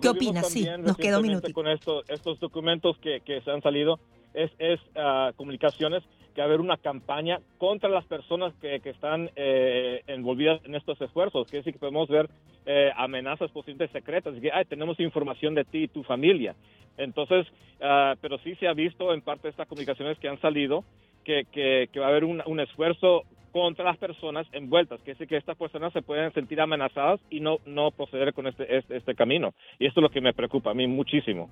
¿Qué 0.00 0.08
opinas? 0.08 0.48
Sí, 0.50 0.66
nos 0.78 0.96
quedó 0.96 1.18
un 1.20 1.26
minuto. 1.26 1.52
Con 1.52 1.68
estos 1.68 2.40
documentos 2.40 2.96
que, 2.98 3.40
se 3.44 3.50
han 3.50 3.62
salido, 3.62 3.98
es, 4.34 4.50
es 4.58 4.80
uh, 4.96 5.34
comunicaciones 5.36 6.02
que 6.34 6.42
haber 6.42 6.60
una 6.60 6.76
campaña 6.76 7.40
contra 7.58 7.90
las 7.90 8.06
personas 8.06 8.54
que, 8.60 8.80
que 8.80 8.90
están 8.90 9.30
eh, 9.36 10.02
envolvidas 10.06 10.60
en 10.64 10.74
estos 10.74 11.00
esfuerzos, 11.00 11.46
que 11.50 11.62
sí 11.62 11.72
que 11.72 11.78
podemos 11.78 12.08
ver 12.08 12.30
eh, 12.64 12.90
amenazas 12.96 13.50
posibles 13.50 13.90
secretas, 13.90 14.34
que 14.40 14.50
tenemos 14.68 14.98
información 15.00 15.54
de 15.54 15.64
ti 15.64 15.84
y 15.84 15.88
tu 15.88 16.02
familia. 16.04 16.54
Entonces, 16.96 17.46
uh, 17.80 18.16
pero 18.20 18.38
sí 18.38 18.54
se 18.56 18.68
ha 18.68 18.72
visto 18.72 19.12
en 19.12 19.22
parte 19.22 19.44
de 19.44 19.50
estas 19.50 19.68
comunicaciones 19.68 20.18
que 20.18 20.28
han 20.28 20.40
salido 20.40 20.84
que, 21.24 21.44
que, 21.52 21.88
que 21.92 22.00
va 22.00 22.06
a 22.06 22.10
haber 22.10 22.24
un, 22.24 22.42
un, 22.46 22.60
esfuerzo 22.60 23.22
contra 23.52 23.84
las 23.84 23.98
personas 23.98 24.46
envueltas, 24.52 25.00
que 25.02 25.12
es 25.12 25.18
que 25.18 25.36
estas 25.36 25.56
personas 25.56 25.92
se 25.92 26.02
pueden 26.02 26.32
sentir 26.32 26.60
amenazadas 26.60 27.20
y 27.30 27.40
no, 27.40 27.58
no 27.66 27.90
proceder 27.90 28.32
con 28.32 28.46
este, 28.46 28.78
este, 28.78 28.96
este 28.96 29.14
camino. 29.14 29.54
Y 29.78 29.86
esto 29.86 30.00
es 30.00 30.02
lo 30.02 30.10
que 30.10 30.20
me 30.20 30.32
preocupa 30.32 30.70
a 30.70 30.74
mí 30.74 30.86
muchísimo 30.86 31.48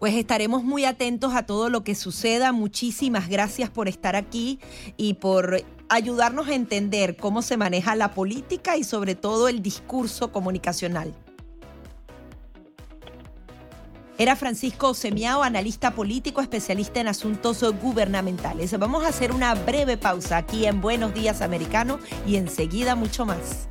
pues 0.00 0.16
estaremos 0.16 0.62
muy 0.62 0.84
atentos 0.84 1.34
a 1.34 1.46
todo 1.46 1.70
lo 1.70 1.82
que 1.82 1.94
suceda. 1.94 2.52
Muchísimas 2.52 3.30
gracias 3.30 3.70
por 3.70 3.88
estar 3.88 4.16
aquí 4.16 4.58
y 4.98 5.14
por 5.14 5.62
ayudarnos 5.88 6.48
a 6.48 6.54
entender 6.54 7.16
cómo 7.16 7.40
se 7.40 7.56
maneja 7.56 7.96
la 7.96 8.12
política 8.12 8.76
y 8.76 8.84
sobre 8.84 9.14
todo 9.14 9.48
el 9.48 9.62
discurso 9.62 10.30
comunicacional. 10.30 11.14
Era 14.16 14.36
Francisco 14.36 14.94
Semiao, 14.94 15.42
analista 15.42 15.90
político, 15.90 16.40
especialista 16.40 17.00
en 17.00 17.08
asuntos 17.08 17.64
gubernamentales. 17.82 18.78
Vamos 18.78 19.04
a 19.04 19.08
hacer 19.08 19.32
una 19.32 19.54
breve 19.54 19.96
pausa 19.96 20.36
aquí 20.36 20.66
en 20.66 20.80
Buenos 20.80 21.14
Días 21.14 21.42
Americano 21.42 21.98
y 22.26 22.36
enseguida 22.36 22.94
mucho 22.94 23.26
más. 23.26 23.68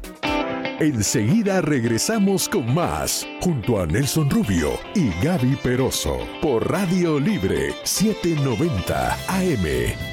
Enseguida 0.79 1.61
regresamos 1.61 2.49
con 2.49 2.73
más, 2.73 3.25
junto 3.41 3.79
a 3.79 3.85
Nelson 3.85 4.29
Rubio 4.29 4.71
y 4.95 5.11
Gaby 5.23 5.55
Peroso, 5.57 6.17
por 6.41 6.69
Radio 6.69 7.19
Libre 7.19 7.73
790 7.83 9.13
AM. 9.29 10.12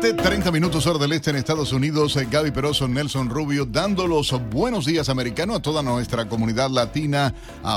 30 0.00 0.52
minutos 0.52 0.86
hora 0.86 1.00
del 1.00 1.10
este 1.10 1.30
en 1.30 1.36
Estados 1.36 1.72
Unidos. 1.72 2.16
Eh, 2.16 2.28
Gaby 2.30 2.52
Peroso, 2.52 2.86
Nelson 2.86 3.28
Rubio, 3.28 3.66
dando 3.66 4.06
los 4.06 4.32
buenos 4.48 4.86
días 4.86 5.08
americanos 5.08 5.56
a 5.56 5.62
toda 5.62 5.82
nuestra 5.82 6.28
comunidad 6.28 6.70
latina, 6.70 7.34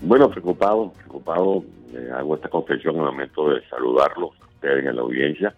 Bueno, 0.03 0.31
preocupado, 0.31 0.93
preocupado. 0.93 1.65
Eh, 1.93 2.11
hago 2.17 2.35
esta 2.37 2.49
confesión 2.49 2.97
el 2.97 3.03
momento 3.03 3.49
de 3.49 3.67
saludarlos 3.69 4.31
a 4.41 4.47
ustedes 4.47 4.87
en 4.87 4.97
la 4.97 5.03
audiencia 5.03 5.55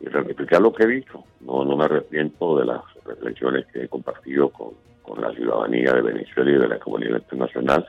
y 0.00 0.06
replicar 0.06 0.60
lo 0.60 0.72
que 0.72 0.84
he 0.84 0.88
dicho. 0.88 1.24
No, 1.40 1.64
no 1.64 1.76
me 1.76 1.84
arrepiento 1.84 2.58
de 2.58 2.66
las 2.66 2.82
reflexiones 3.04 3.66
que 3.72 3.84
he 3.84 3.88
compartido 3.88 4.50
con, 4.50 4.74
la 5.20 5.32
ciudadanía 5.32 5.92
de 5.92 6.02
Venezuela 6.02 6.50
y 6.50 6.58
de 6.58 6.68
la 6.68 6.78
comunidad 6.80 7.18
internacional, 7.18 7.86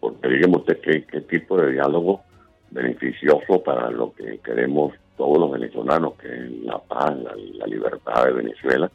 porque 0.00 0.26
dígame 0.26 0.56
usted 0.56 0.80
qué, 0.80 1.04
qué 1.04 1.20
tipo 1.20 1.58
de 1.58 1.72
diálogo 1.72 2.22
beneficioso 2.70 3.62
para 3.62 3.90
lo 3.90 4.14
que 4.14 4.38
queremos 4.38 4.94
todos 5.18 5.38
los 5.38 5.50
venezolanos, 5.50 6.14
que 6.14 6.28
la 6.64 6.78
paz, 6.78 7.14
la, 7.18 7.66
libertad 7.66 8.24
de 8.24 8.32
Venezuela 8.32 8.90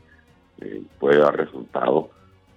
eh, 0.59 0.81
puede 0.99 1.19
dar 1.19 1.37
resultados 1.37 2.07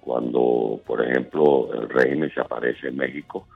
cuando, 0.00 0.80
por 0.86 1.02
ejemplo, 1.04 1.72
el 1.74 1.88
régimen 1.88 2.30
se 2.32 2.40
aparece 2.40 2.88
en 2.88 2.96
México 2.96 3.46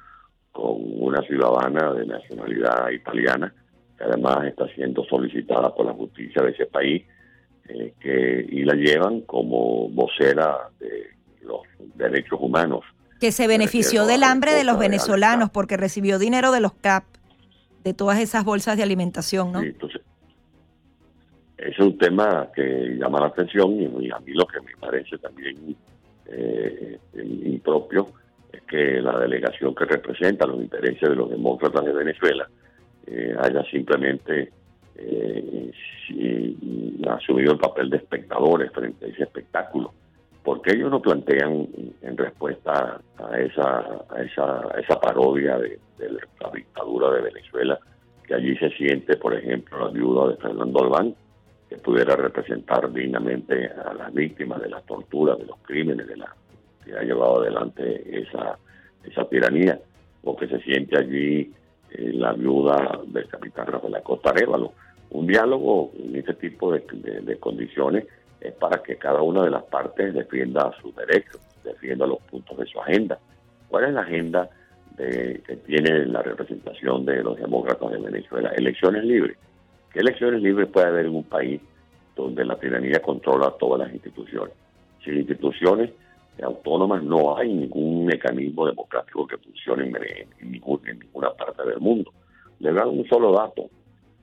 con 0.53 0.77
una 0.79 1.23
ciudadana 1.23 1.93
de 1.93 2.07
nacionalidad 2.07 2.91
italiana 2.91 3.53
que 3.99 4.05
además 4.05 4.47
está 4.47 4.67
siendo 4.75 5.05
solicitada 5.05 5.75
por 5.75 5.87
la 5.87 5.93
justicia 5.93 6.43
de 6.43 6.53
ese 6.53 6.67
país 6.67 7.05
eh, 7.69 7.93
que, 8.01 8.47
y 8.49 8.65
la 8.65 8.75
llevan 8.75 9.23
como 9.23 9.89
vocera 9.89 10.71
de 10.79 11.11
los 11.43 11.63
derechos 11.97 12.39
humanos. 12.41 12.85
Que 13.21 13.33
se 13.33 13.49
benefició 13.49 14.07
del 14.07 14.23
hambre 14.23 14.53
de 14.53 14.63
los 14.63 14.79
venezolanos 14.79 15.51
porque 15.51 15.77
recibió 15.77 16.19
dinero 16.21 16.53
de 16.53 16.61
los 16.61 16.73
CAP, 16.75 17.05
de 17.83 17.93
todas 17.93 18.21
esas 18.21 18.45
bolsas 18.45 18.77
de 18.77 18.85
alimentación, 18.85 19.53
¿no? 19.53 19.61
entonces, 19.61 20.01
es 21.59 21.77
un 21.81 21.99
tema 21.99 22.49
que 22.55 22.97
llama 22.97 23.21
la 23.21 23.27
atención 23.27 23.73
y, 24.01 24.11
a 24.11 24.19
mí 24.21 24.33
lo 24.33 24.47
que 24.47 24.61
me 24.61 24.77
parece 24.79 25.19
también 25.19 25.77
eh, 26.27 26.99
impropio 27.15 28.07
es 28.53 28.63
que 28.63 29.01
la 29.03 29.19
delegación 29.19 29.75
que 29.75 29.85
representa 29.85 30.47
los 30.47 30.61
intereses 30.61 31.09
de 31.09 31.17
los 31.17 31.29
demócratas 31.29 31.85
de 31.85 31.93
Venezuela 31.93 32.49
eh, 33.11 33.35
haya 33.39 33.63
simplemente 33.65 34.51
eh, 34.97 35.73
asumido 37.09 37.53
el 37.53 37.59
papel 37.59 37.91
de 37.91 37.99
espectadores 37.99 38.71
frente 38.73 39.07
a 39.07 39.09
ese 39.09 39.23
espectáculo. 39.23 39.93
porque 40.43 40.75
ellos 40.75 40.91
no 40.91 41.01
plantean 41.01 41.69
en 42.01 42.17
respuesta 42.17 43.01
a 43.19 43.39
esa, 43.39 44.05
esa, 44.25 44.67
esa 44.81 45.01
parodia 45.01 45.59
de, 45.59 45.79
de 45.99 46.11
la 46.11 46.51
dictadura 46.51 47.11
de 47.11 47.21
Venezuela 47.23 47.79
que 48.29 48.35
allí 48.35 48.57
se 48.57 48.71
siente, 48.71 49.17
por 49.17 49.35
ejemplo, 49.35 49.79
la 49.79 49.91
viuda 49.91 50.29
de 50.29 50.37
Fernando 50.37 50.85
Albán, 50.85 51.15
que 51.69 51.77
pudiera 51.77 52.15
representar 52.15 52.93
dignamente 52.93 53.69
a 53.69 53.95
las 53.95 54.13
víctimas 54.13 54.61
de 54.61 54.69
las 54.69 54.85
torturas, 54.85 55.39
de 55.39 55.47
los 55.47 55.59
crímenes, 55.63 56.07
de 56.07 56.17
la 56.17 56.35
que 56.85 56.93
ha 56.93 57.03
llevado 57.03 57.41
adelante 57.41 58.21
esa, 58.21 58.59
esa 59.05 59.25
tiranía, 59.29 59.81
o 60.23 60.37
que 60.37 60.47
se 60.47 60.61
siente 60.61 60.99
allí 60.99 61.51
eh, 61.91 62.13
la 62.15 62.33
viuda 62.33 63.01
del 63.07 63.29
capitán 63.29 63.67
Rafael 63.67 63.95
Acosta 63.95 64.33
Révalo. 64.33 64.73
Un 65.11 65.27
diálogo 65.27 65.93
en 65.99 66.17
este 66.17 66.35
tipo 66.35 66.73
de, 66.73 67.39
condiciones 67.39 68.07
es 68.41 68.53
para 68.55 68.83
que 68.83 68.97
cada 68.97 69.23
una 69.23 69.43
de 69.43 69.51
las 69.51 69.65
partes 69.65 70.13
defienda 70.13 70.71
sus 70.83 70.95
derechos, 70.95 71.41
defienda 71.65 72.07
los 72.07 72.19
puntos 72.23 72.59
de 72.59 72.67
su 72.67 72.81
agenda. 72.81 73.19
¿Cuál 73.69 73.85
es 73.85 73.95
la 73.95 74.03
agenda 74.03 74.51
de, 74.97 75.43
que 75.47 75.57
tiene 75.57 76.05
la 76.07 76.23
representación 76.23 77.07
de 77.07 77.23
los 77.23 77.39
demócratas 77.39 77.91
de 77.91 77.99
Venezuela? 77.99 78.51
Elecciones 78.57 79.05
libres 79.05 79.39
¿Qué 79.93 80.01
elecciones 80.01 80.43
libres 80.43 80.69
puede 80.69 80.87
haber 80.87 81.07
en 81.07 81.15
un 81.15 81.25
país 81.25 81.61
donde 82.15 82.45
la 82.45 82.57
tiranía 82.57 83.01
controla 83.01 83.55
todas 83.59 83.81
las 83.87 83.95
instituciones? 83.95 84.55
Sin 85.03 85.17
instituciones 85.17 85.91
autónomas 86.45 87.03
no 87.03 87.37
hay 87.37 87.53
ningún 87.53 88.07
mecanismo 88.07 88.67
democrático 88.67 89.27
que 89.27 89.39
funcione 89.39 89.85
en, 89.87 90.29
ninguna 90.51 91.31
parte 91.33 91.65
del 91.65 91.81
mundo. 91.81 92.13
Le 92.61 92.73
dan 92.73 92.89
un 92.89 93.07
solo 93.09 93.33
dato. 93.33 93.71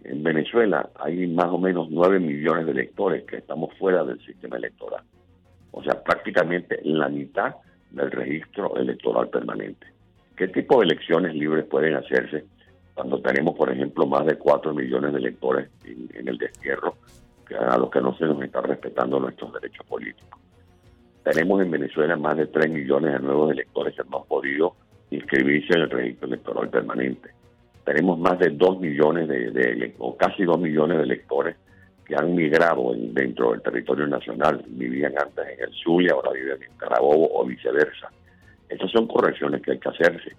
En 0.04 0.24
Venezuela 0.24 0.90
hay 0.96 1.28
más 1.28 1.48
o 1.48 1.58
menos 1.58 1.90
9 1.90 2.20
millones 2.20 2.66
de 2.66 2.72
electores 2.72 3.24
que 3.26 3.38
estamos 3.38 3.74
fuera 3.78 4.04
del 4.04 4.20
sistema 4.26 4.58
electoral. 4.58 5.04
O 5.72 5.84
sea, 5.84 6.02
prácticamente 6.04 6.80
la 6.84 7.10
mitad 7.10 7.56
del 7.92 8.12
registro 8.12 8.76
electoral 8.78 9.30
permanente. 9.30 9.88
¿Qué 10.36 10.48
tipo 10.50 10.80
de 10.80 10.86
elecciones 10.86 11.34
libres 11.34 11.66
pueden 11.66 11.96
hacerse 11.96 12.46
cuando 12.94 13.22
tenemos, 13.22 13.56
por 13.56 13.72
ejemplo, 13.72 14.06
más 14.06 14.26
de 14.26 14.38
4 14.38 14.74
millones 14.74 15.12
de 15.12 15.20
electores 15.20 15.70
en, 15.84 16.28
el 16.28 16.38
destierro, 16.38 16.96
a 17.60 17.78
los 17.78 17.90
que 17.90 18.02
no 18.02 18.16
se 18.18 18.26
nos 18.26 18.42
está 18.42 18.62
respetando 18.62 19.20
nuestros 19.20 19.54
derechos 19.54 19.86
políticos. 19.86 20.40
Tenemos 21.26 21.62
en 21.62 21.72
Venezuela 21.72 22.16
más 22.16 22.38
de 22.38 22.48
3 22.48 22.70
millones 22.70 23.14
de 23.14 23.20
nuevos 23.20 23.52
electores 23.52 23.96
que 23.96 24.04
no 24.10 24.20
han 24.20 24.28
podido 24.28 24.76
inscribirse 25.10 25.74
en 25.74 25.82
el 25.82 25.90
registro 25.90 26.28
electoral 26.28 26.70
permanente. 26.70 27.32
Tenemos 27.84 28.18
más 28.20 28.40
de 28.40 28.52
2 28.52 28.80
millones 28.80 29.28
de, 29.28 29.94
o 29.98 30.16
casi 30.16 30.44
2 30.44 30.60
millones 30.60 30.98
de 31.00 31.04
electores 31.04 31.56
que 32.06 32.16
han 32.16 32.36
migrado 32.36 32.94
dentro 32.96 33.52
del 33.52 33.62
territorio 33.62 34.08
nacional, 34.08 34.64
vivían 34.68 35.14
antes 35.18 35.46
en 35.58 35.64
el 35.64 35.74
Zulia, 35.84 36.14
ahora 36.14 36.32
viven 36.32 36.62
en 36.62 36.78
Carabobo 36.78 37.28
o 37.34 37.44
viceversa. 37.44 38.12
Estas 38.70 38.92
son 38.92 39.08
correcciones 39.08 39.62
que 39.62 39.72
hay 39.72 39.80
que 39.80 39.90
hacerse 39.90 40.32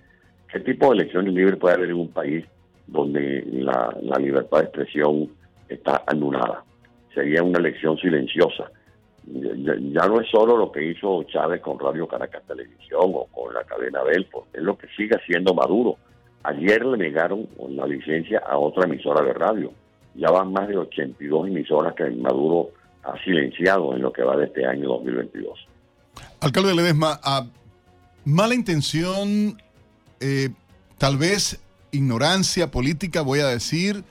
¿Qué 0.57 0.61
tipo 0.61 0.89
de 0.89 1.01
elecciones 1.01 1.35
libres 1.35 1.59
puede 1.59 1.75
haber 1.75 1.91
en 1.91 1.97
un 1.97 2.09
país 2.09 2.45
donde 2.87 3.45
la, 3.47 3.93
libertad 4.19 4.59
de 4.59 4.65
expresión 4.65 5.29
está 5.69 6.03
anulada? 6.07 6.65
Sería 7.13 7.43
una 7.43 7.59
elección 7.59 7.99
silenciosa. 7.99 8.71
Ya, 9.27 10.07
no 10.07 10.21
es 10.21 10.29
solo 10.31 10.57
lo 10.57 10.71
que 10.71 10.85
hizo 10.85 11.25
Chávez 11.25 11.61
con 11.61 11.79
Radio 11.79 12.07
Caracas 12.07 12.43
Televisión 12.47 13.11
o 13.15 13.27
con 13.27 13.53
la 13.53 13.65
cadena 13.65 14.03
Belfort, 14.05 14.55
es 14.55 14.63
lo 14.63 14.79
que 14.79 14.87
sigue 14.97 15.17
haciendo 15.17 15.53
Maduro. 15.53 15.97
Ayer 16.45 16.85
le 16.87 16.97
negaron 16.97 17.49
la 17.71 17.87
licencia 17.87 18.41
a 18.47 18.57
otra 18.57 18.85
emisora 18.85 19.25
de 19.25 19.33
radio. 19.33 19.73
Ya 20.15 20.31
van 20.31 20.53
más 20.53 20.69
de 20.69 20.79
82 20.79 21.49
emisoras 21.49 21.95
que 21.95 22.09
Maduro 22.11 22.71
ha 23.03 23.21
silenciado 23.25 23.95
en 23.95 24.03
lo 24.03 24.13
que 24.13 24.23
va 24.23 24.37
de 24.37 24.47
este 24.47 24.65
año 24.65 24.89
2022. 24.89 25.67
Alcalde 26.41 26.75
Ledesma, 26.75 27.19
a 27.23 27.47
mala 28.25 28.55
intención 28.55 29.61
eh, 30.21 30.51
tal 30.99 31.19
vez 31.19 31.61
ignorancia 31.91 32.71
política, 32.71 33.23
voy 33.23 33.41
a 33.41 33.47
decir, 33.47 34.05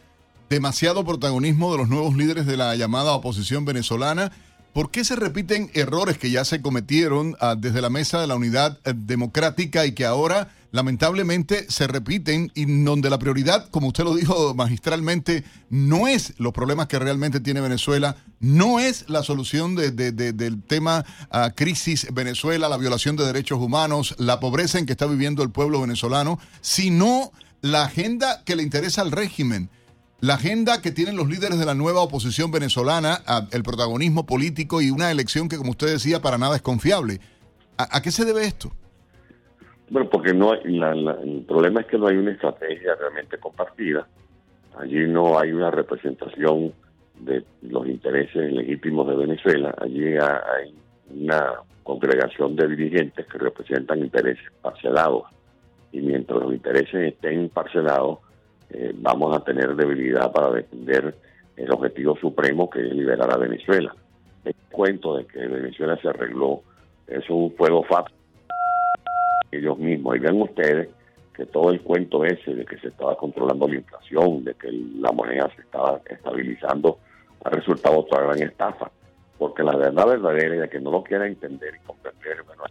demasiado 0.49 1.03
protagonismo 1.05 1.71
de 1.71 1.77
los 1.77 1.89
nuevos 1.89 2.15
líderes 2.15 2.45
de 2.45 2.57
la 2.57 2.75
llamada 2.75 3.13
oposición 3.13 3.65
venezolana. 3.65 4.31
¿Por 4.75 4.91
qué 4.91 5.05
se 5.05 5.15
repiten 5.15 5.71
errores 5.73 6.17
que 6.17 6.29
ya 6.29 6.43
se 6.43 6.61
cometieron 6.61 7.37
ah, 7.39 7.55
desde 7.57 7.79
la 7.79 7.89
mesa 7.89 8.19
de 8.19 8.27
la 8.27 8.35
unidad 8.35 8.77
eh, 8.83 8.91
democrática 8.93 9.85
y 9.85 9.93
que 9.93 10.03
ahora 10.03 10.49
lamentablemente 10.71 11.65
se 11.71 11.87
repiten 11.87 12.51
y 12.55 12.65
donde 12.83 13.09
la 13.09 13.17
prioridad, 13.17 13.69
como 13.69 13.87
usted 13.87 14.03
lo 14.03 14.13
dijo 14.13 14.53
magistralmente, 14.53 15.45
no 15.69 16.09
es 16.09 16.33
los 16.39 16.51
problemas 16.51 16.87
que 16.87 16.99
realmente 16.99 17.39
tiene 17.39 17.61
Venezuela, 17.61 18.17
no 18.41 18.81
es 18.81 19.07
la 19.07 19.23
solución 19.23 19.77
del 19.77 20.61
tema 20.63 21.05
uh, 21.31 21.55
crisis 21.55 22.07
Venezuela, 22.13 22.67
la 22.67 22.75
violación 22.75 23.15
de 23.15 23.25
derechos 23.25 23.61
humanos, 23.61 24.13
la 24.17 24.41
pobreza 24.41 24.77
en 24.77 24.85
que 24.85 24.91
está 24.91 25.05
viviendo 25.05 25.41
el 25.41 25.51
pueblo 25.51 25.79
venezolano, 25.79 26.37
sino 26.59 27.31
la 27.61 27.85
agenda 27.85 28.43
que 28.43 28.57
le 28.57 28.63
interesa 28.63 29.03
al 29.03 29.13
régimen. 29.13 29.69
La 30.21 30.35
agenda 30.35 30.81
que 30.81 30.91
tienen 30.91 31.17
los 31.17 31.27
líderes 31.27 31.59
de 31.59 31.65
la 31.65 31.75
nueva 31.75 32.01
oposición 32.01 32.51
venezolana, 32.51 33.19
el 33.51 33.63
protagonismo 33.63 34.25
político 34.25 34.81
y 34.81 34.89
una 34.89 35.11
elección 35.11 35.49
que, 35.49 35.57
como 35.57 35.71
usted 35.71 35.87
decía, 35.87 36.21
para 36.21 36.37
nada 36.37 36.55
es 36.55 36.61
confiable. 36.61 37.19
a 37.77 38.01
qué 38.01 38.11
se 38.11 38.25
debe 38.25 38.45
esto? 38.45 38.71
Bueno, 39.89 40.09
porque 40.09 40.33
no 40.33 40.51
hay, 40.51 40.59
el 40.63 41.45
problema 41.47 41.81
es 41.81 41.87
que 41.87 41.97
no 41.97 42.07
hay 42.07 42.17
una 42.17 42.31
estrategia 42.31 42.95
realmente 42.95 43.37
compartida. 43.37 44.07
Allí 44.77 45.07
no 45.07 45.37
hay 45.37 45.51
una 45.51 45.69
representación 45.69 46.73
de 47.19 47.45
los 47.61 47.87
intereses 47.87 48.51
legítimos 48.51 49.07
de 49.07 49.15
Venezuela. 49.15 49.75
Allí 49.79 50.05
hay 50.17 50.73
una 51.09 51.53
congregación 51.83 52.55
de 52.55 52.67
dirigentes 52.67 53.27
que 53.27 53.37
representan 53.37 53.99
intereses 53.99 54.45
parcelados. 54.61 55.23
Y 55.91 55.99
mientras 56.01 56.41
los 56.41 56.53
intereses 56.53 57.13
estén 57.13 57.49
parcelados, 57.49 58.19
eh, 58.69 58.91
vamos 58.95 59.35
a 59.35 59.43
tener 59.43 59.75
debilidad 59.75 60.31
para 60.31 60.51
defender 60.51 61.15
el 61.55 61.71
objetivo 61.71 62.15
supremo 62.17 62.69
que 62.69 62.79
es 62.79 62.93
liberar 62.93 63.31
a 63.33 63.37
Venezuela. 63.37 63.95
El 64.43 64.55
cuento 64.71 65.17
de 65.17 65.25
que 65.25 65.39
Venezuela 65.39 65.97
se 66.01 66.09
arregló 66.09 66.61
es 67.07 67.29
un 67.29 67.51
fuego 67.55 67.83
fácil 67.83 68.15
ellos 69.51 69.77
mismos. 69.77 70.15
Y 70.15 70.19
vean 70.19 70.41
ustedes 70.41 70.89
que 71.33 71.45
todo 71.45 71.71
el 71.71 71.81
cuento 71.81 72.23
ese 72.23 72.53
de 72.53 72.65
que 72.65 72.77
se 72.77 72.87
estaba 72.87 73.17
controlando 73.17 73.67
la 73.67 73.75
inflación, 73.75 74.43
de 74.43 74.53
que 74.53 74.71
la 74.71 75.11
moneda 75.11 75.49
se 75.55 75.61
estaba 75.61 76.01
estabilizando, 76.09 76.99
ha 77.43 77.49
resultado 77.49 77.99
otra 77.99 78.21
gran 78.21 78.41
estafa. 78.41 78.91
Porque 79.37 79.63
la 79.63 79.75
verdad 79.75 80.07
verdadera, 80.07 80.55
y 80.55 80.59
de 80.59 80.69
que 80.69 80.79
no 80.79 80.91
lo 80.91 81.03
quiera 81.03 81.27
entender 81.27 81.75
y 81.75 81.85
comprender, 81.85 82.43
bueno, 82.43 82.63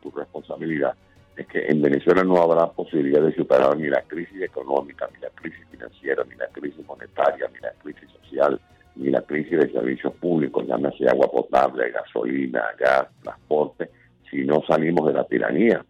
tu 0.00 0.10
responsabilidad, 0.10 0.94
es 1.38 1.46
que 1.46 1.66
en 1.68 1.80
Venezuela 1.80 2.24
no 2.24 2.36
habrá 2.36 2.66
posibilidad 2.66 3.22
de 3.22 3.32
superar 3.32 3.76
ni 3.78 3.88
la 3.88 4.02
crisis 4.02 4.42
económica, 4.42 5.08
ni 5.14 5.20
la 5.20 5.30
crisis 5.30 5.64
financiera, 5.70 6.24
ni 6.28 6.34
la 6.34 6.48
crisis 6.48 6.84
monetaria, 6.84 7.48
ni 7.54 7.60
la 7.60 7.70
crisis 7.80 8.10
social, 8.10 8.60
ni 8.96 9.10
la 9.10 9.22
crisis 9.22 9.56
de 9.56 9.70
servicios 9.70 10.12
públicos, 10.14 10.66
llámese 10.66 11.08
agua 11.08 11.30
potable, 11.30 11.92
gasolina, 11.92 12.64
gas, 12.76 13.06
transporte, 13.22 13.88
si 14.28 14.44
no 14.44 14.64
salimos 14.66 15.06
de 15.06 15.12
la 15.12 15.24
tiranía. 15.24 15.84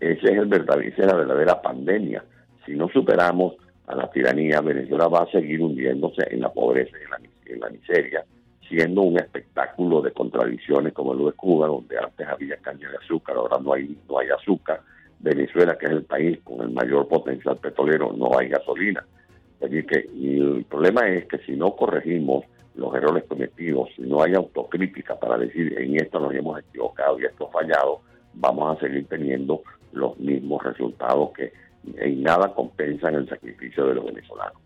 Ese 0.00 0.32
es 0.32 0.38
el 0.38 0.46
verdad, 0.46 0.80
esa 0.80 1.02
es 1.02 1.06
la 1.06 1.14
verdadera 1.16 1.60
pandemia. 1.60 2.24
Si 2.64 2.74
no 2.74 2.88
superamos 2.88 3.54
a 3.88 3.96
la 3.96 4.10
tiranía, 4.10 4.62
Venezuela 4.62 5.08
va 5.08 5.24
a 5.24 5.30
seguir 5.30 5.60
hundiéndose 5.60 6.26
en 6.30 6.40
la 6.40 6.50
pobreza 6.50 6.96
y 6.98 7.04
en 7.04 7.10
la, 7.10 7.20
en 7.54 7.60
la 7.60 7.68
miseria, 7.68 8.24
siendo 8.68 9.02
un 9.02 9.16
espectáculo 9.18 10.02
de 10.02 10.12
contradicciones 10.12 10.92
como 10.92 11.14
lo 11.14 11.26
de 11.26 11.32
Cuba, 11.32 11.68
donde 11.68 11.98
antes 11.98 12.26
había 12.26 12.56
caña 12.56 12.90
de 12.90 12.96
azúcar, 12.96 13.36
ahora 13.36 13.58
no 13.62 13.72
hay, 13.72 13.96
no 14.08 14.18
hay 14.18 14.28
azúcar. 14.28 14.80
Venezuela, 15.18 15.76
que 15.78 15.86
es 15.86 15.92
el 15.92 16.04
país 16.04 16.38
con 16.44 16.60
el 16.60 16.70
mayor 16.70 17.08
potencial 17.08 17.56
petrolero, 17.56 18.12
no 18.12 18.38
hay 18.38 18.48
gasolina. 18.48 19.04
Así 19.62 19.82
que 19.84 20.06
el 20.14 20.66
problema 20.68 21.08
es 21.08 21.26
que 21.26 21.38
si 21.38 21.52
no 21.52 21.74
corregimos 21.74 22.44
los 22.74 22.94
errores 22.94 23.24
cometidos, 23.24 23.88
si 23.96 24.02
no 24.02 24.22
hay 24.22 24.34
autocrítica 24.34 25.18
para 25.18 25.38
decir 25.38 25.78
en 25.78 25.96
esto 25.96 26.20
nos 26.20 26.34
hemos 26.34 26.58
equivocado 26.60 27.18
y 27.18 27.24
esto 27.24 27.48
fallado, 27.48 28.02
vamos 28.34 28.76
a 28.76 28.80
seguir 28.80 29.06
teniendo 29.06 29.62
los 29.92 30.18
mismos 30.18 30.62
resultados 30.62 31.30
que 31.32 31.52
en 31.96 32.22
nada 32.22 32.52
compensan 32.54 33.14
el 33.14 33.28
sacrificio 33.28 33.86
de 33.86 33.94
los 33.94 34.04
venezolanos. 34.04 34.65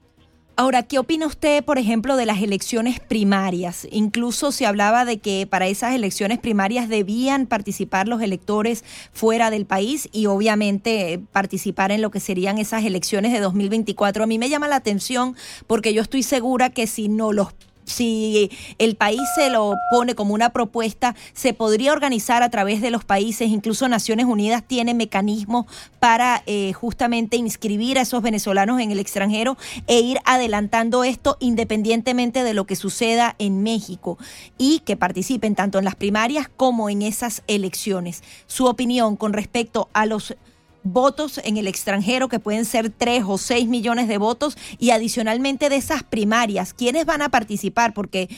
Ahora, 0.61 0.83
¿qué 0.83 0.99
opina 0.99 1.27
usted, 1.27 1.65
por 1.65 1.79
ejemplo, 1.79 2.17
de 2.17 2.27
las 2.27 2.43
elecciones 2.43 3.01
primarias? 3.01 3.89
Incluso 3.91 4.53
se 4.53 4.67
hablaba 4.67 5.07
de 5.07 5.17
que 5.17 5.47
para 5.47 5.69
esas 5.69 5.95
elecciones 5.95 6.39
primarias 6.39 6.91
debían 6.91 7.47
participar 7.47 8.09
los 8.09 8.21
electores 8.21 8.85
fuera 9.15 9.49
del 9.49 9.65
país 9.65 10.11
y 10.13 10.27
obviamente 10.27 11.15
eh, 11.15 11.19
participar 11.19 11.93
en 11.93 12.03
lo 12.03 12.11
que 12.11 12.21
serían 12.21 12.59
esas 12.59 12.85
elecciones 12.85 13.33
de 13.33 13.41
2024. 13.41 14.23
A 14.23 14.27
mí 14.27 14.39
me 14.39 14.51
llama 14.51 14.69
la 14.69 14.77
atención 14.77 15.35
porque 15.67 15.95
yo 15.95 16.03
estoy 16.03 16.23
segura 16.23 16.69
que 16.69 16.87
si 16.87 17.09
no 17.09 17.33
los 17.33 17.55
si 17.85 18.51
el 18.79 18.97
país 18.97 19.21
se 19.35 19.51
lo 19.51 19.75
pone 19.91 20.15
como 20.15 20.35
una 20.35 20.51
propuesta, 20.51 21.15
se 21.33 21.55
podría 21.55 21.93
organizar 21.93 22.43
a 22.43 22.51
través 22.51 22.81
de 22.81 22.91
los 22.91 23.05
países, 23.05 23.49
incluso 23.49 23.89
Naciones 23.89 24.27
Unidas 24.27 24.63
tiene 24.67 24.95
mecanismos 24.95 25.67
para 25.99 26.43
eh, 26.47 26.73
justamente 26.73 27.37
inscribir 27.37 27.99
a 27.99 28.03
esos 28.03 28.23
venezolanos 28.23 28.81
en 28.81 28.91
el 28.91 28.99
extranjero 28.99 29.57
e 29.87 30.01
ir 30.01 30.19
adelantando 30.25 31.05
esto 31.05 31.37
independientemente 31.41 32.45
de 32.45 32.55
lo 32.55 32.67
que 32.67 32.77
suceda 32.77 33.35
en 33.39 33.63
México 33.63 34.19
y 34.59 34.81
que 34.81 34.97
participen 34.97 35.55
tanto 35.55 35.79
en 35.79 35.85
las 35.85 35.97
primarias 35.97 36.49
como 36.57 36.91
en 36.91 37.03
esas 37.03 37.43
elecciones. 37.47 38.23
Su 38.47 38.67
opinión 38.67 39.17
con 39.17 39.33
respecto 39.33 39.89
a 39.93 40.07
los 40.07 40.37
votos 40.83 41.41
en 41.45 41.57
el 41.57 41.67
extranjero, 41.67 42.29
que 42.29 42.39
pueden 42.39 42.65
ser 42.65 42.91
3 42.91 43.25
o 43.27 43.39
6 43.39 43.69
millones 43.69 44.09
de 44.09 44.19
votos, 44.19 44.57
y 44.79 44.91
adicionalmente 44.91 45.69
de 45.69 45.77
esas 45.77 46.03
primarias, 46.03 46.75
¿quiénes 46.75 47.07
van 47.07 47.23
a 47.23 47.29
participar? 47.29 47.95
Porque 47.95 48.29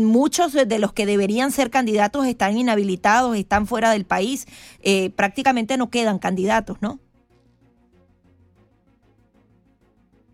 muchos 0.00 0.52
de 0.52 0.78
los 0.78 0.92
que 0.92 1.06
deberían 1.06 1.50
ser 1.50 1.70
candidatos 1.70 2.26
están 2.26 2.56
inhabilitados, 2.56 3.36
están 3.36 3.66
fuera 3.66 3.90
del 3.90 4.04
país, 4.04 4.46
eh, 4.82 5.10
prácticamente 5.10 5.76
no 5.76 5.90
quedan 5.90 6.18
candidatos, 6.18 6.80
¿no? 6.82 6.98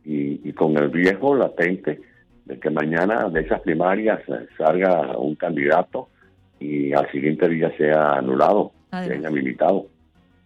Y, 0.04 0.48
y 0.48 0.52
con 0.54 0.76
el 0.78 0.90
riesgo 0.90 1.34
latente 1.34 2.00
de 2.46 2.58
que 2.58 2.70
mañana 2.70 3.28
de 3.28 3.42
esas 3.42 3.60
primarias 3.60 4.20
salga 4.56 5.18
un 5.18 5.34
candidato 5.34 6.08
y 6.58 6.92
al 6.94 7.10
siguiente 7.12 7.46
día 7.48 7.70
sea 7.76 8.14
anulado, 8.14 8.72
sea 8.90 9.14
inhabilitado. 9.14 9.86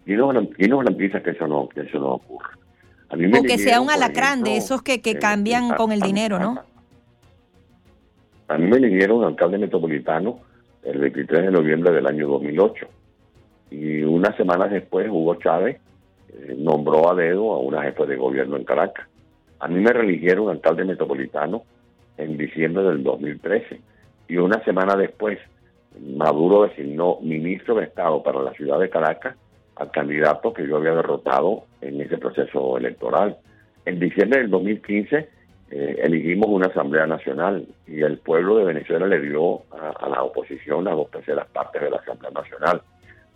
¿Quién 0.05 0.19
nos, 0.19 0.85
garantiza 0.85 1.23
que 1.23 1.31
eso 1.31 1.47
no, 1.47 1.69
que 1.69 1.83
eso 1.83 1.99
no 1.99 2.15
ocurra? 2.15 2.51
o 3.13 3.43
que 3.43 3.59
sea 3.59 3.81
un 3.81 3.91
alacrán 3.91 4.43
de 4.43 4.57
esos 4.57 4.83
que, 4.83 5.03
que 5.03 5.19
cambian 5.19 5.75
con 5.77 5.93
el 5.93 6.01
dinero, 6.01 6.39
¿no? 6.39 6.63
A 8.49 8.57
mí 8.57 8.67
me 8.67 8.79
eligieron 8.79 9.23
alcalde 9.25 9.59
metropolitano 9.59 10.41
el 10.83 10.99
23 10.99 11.47
de 11.47 11.51
noviembre 11.51 11.93
del 11.93 12.07
año 12.07 12.27
2008. 12.29 12.87
Y 13.71 14.03
unas 14.03 14.37
semanas 14.37 14.71
después 14.71 15.09
Hugo 15.09 15.37
Chávez 15.37 15.79
eh, 16.29 16.55
nombró 16.59 17.11
a 17.11 17.15
dedo 17.15 17.53
a 17.53 17.59
una 17.59 17.83
jefe 17.83 18.07
de 18.07 18.17
gobierno 18.17 18.57
en 18.57 18.65
Caracas. 18.65 19.07
A 19.61 19.69
mí 19.69 19.81
me 19.81 19.93
religieron 19.93 20.49
alcalde 20.49 20.85
metropolitano 20.85 21.63
en 22.17 22.37
diciembre 22.37 22.83
del 22.85 23.03
2013. 23.03 23.81
Y 24.29 24.37
una 24.37 24.63
semana 24.65 24.97
después 24.97 25.39
Maduro 26.01 26.65
designó 26.65 27.19
ministro 27.21 27.75
de 27.75 27.85
Estado 27.85 28.23
para 28.23 28.43
la 28.43 28.53
ciudad 28.53 28.79
de 28.81 28.91
Caracas 28.91 29.37
al 29.83 29.91
candidato 29.91 30.53
que 30.53 30.67
yo 30.67 30.77
había 30.77 30.95
derrotado 30.95 31.65
en 31.81 32.01
ese 32.01 32.17
proceso 32.17 32.79
electoral. 32.79 33.37
En 33.85 33.99
diciembre 33.99 34.41
del 34.41 34.51
2015 34.51 35.29
eh, 35.71 35.97
elegimos 36.05 36.49
una 36.49 36.69
Asamblea 36.69 37.07
Nacional 37.07 37.67
y 37.87 38.01
el 38.03 38.19
pueblo 38.19 38.59
de 38.59 38.65
Venezuela 38.65 39.07
le 39.09 39.21
dio 39.21 39.63
a, 39.73 40.09
la 40.09 40.23
oposición 40.23 40.87
a 40.87 40.93
dos 40.93 41.11
terceras 41.11 41.49
partes 41.49 41.83
de 41.83 41.91
la 41.91 41.97
Asamblea 41.97 42.31
Nacional. 42.31 42.83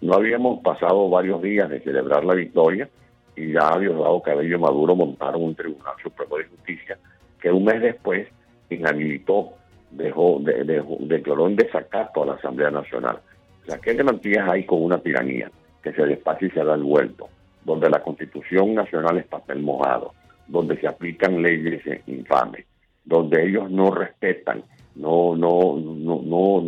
No 0.01 0.15
habíamos 0.15 0.63
pasado 0.63 1.11
varios 1.11 1.43
días 1.43 1.69
de 1.69 1.81
celebrar 1.81 2.25
la 2.25 2.35
victoria 2.35 2.89
y 3.35 3.53
ya 3.53 3.77
Diosdado 3.79 4.23
Cabello 4.23 4.61
Maduro 4.61 4.95
montaron 4.95 5.43
un 5.43 5.55
Tribunal 5.57 5.95
Supremo 6.01 6.37
de 6.37 6.45
Justicia 6.45 6.97
que 7.41 7.51
un 7.51 7.65
mes 7.65 7.83
después 7.83 8.29
inhabilitó, 8.71 9.55
dejó, 9.91 10.39
dejó 10.41 10.97
declaró 11.01 11.49
en 11.49 11.57
desacato 11.57 12.23
a 12.23 12.27
la 12.27 12.35
Asamblea 12.35 12.71
Nacional. 12.71 13.19
O 13.63 13.67
sea, 13.67 13.79
¿qué 13.79 13.95
garantías 13.95 14.49
hay 14.49 14.65
con 14.65 14.85
una 14.85 14.99
tiranía? 14.99 15.51
Que 15.87 15.93
se 15.93 16.05
despace 16.05 16.47
y 16.47 16.51
se 16.51 16.65
da 16.65 16.75
el 16.75 16.83
vuelto, 16.83 17.29
donde 17.65 17.89
la 17.89 18.03
Constitución 18.03 18.75
Nacional 18.75 19.19
es 19.19 19.27
papel 19.27 19.61
mojado, 19.63 20.15
donde 20.49 20.77
se 20.81 20.89
aplican 20.89 21.41
leyes 21.41 21.81
infames, 22.09 22.67
donde 23.05 23.47
ellos 23.47 23.71
no 23.71 23.93
respetan, 23.93 24.65
no, 24.97 25.37
no, 25.37 25.77
no, 25.77 26.23
no 26.25 26.65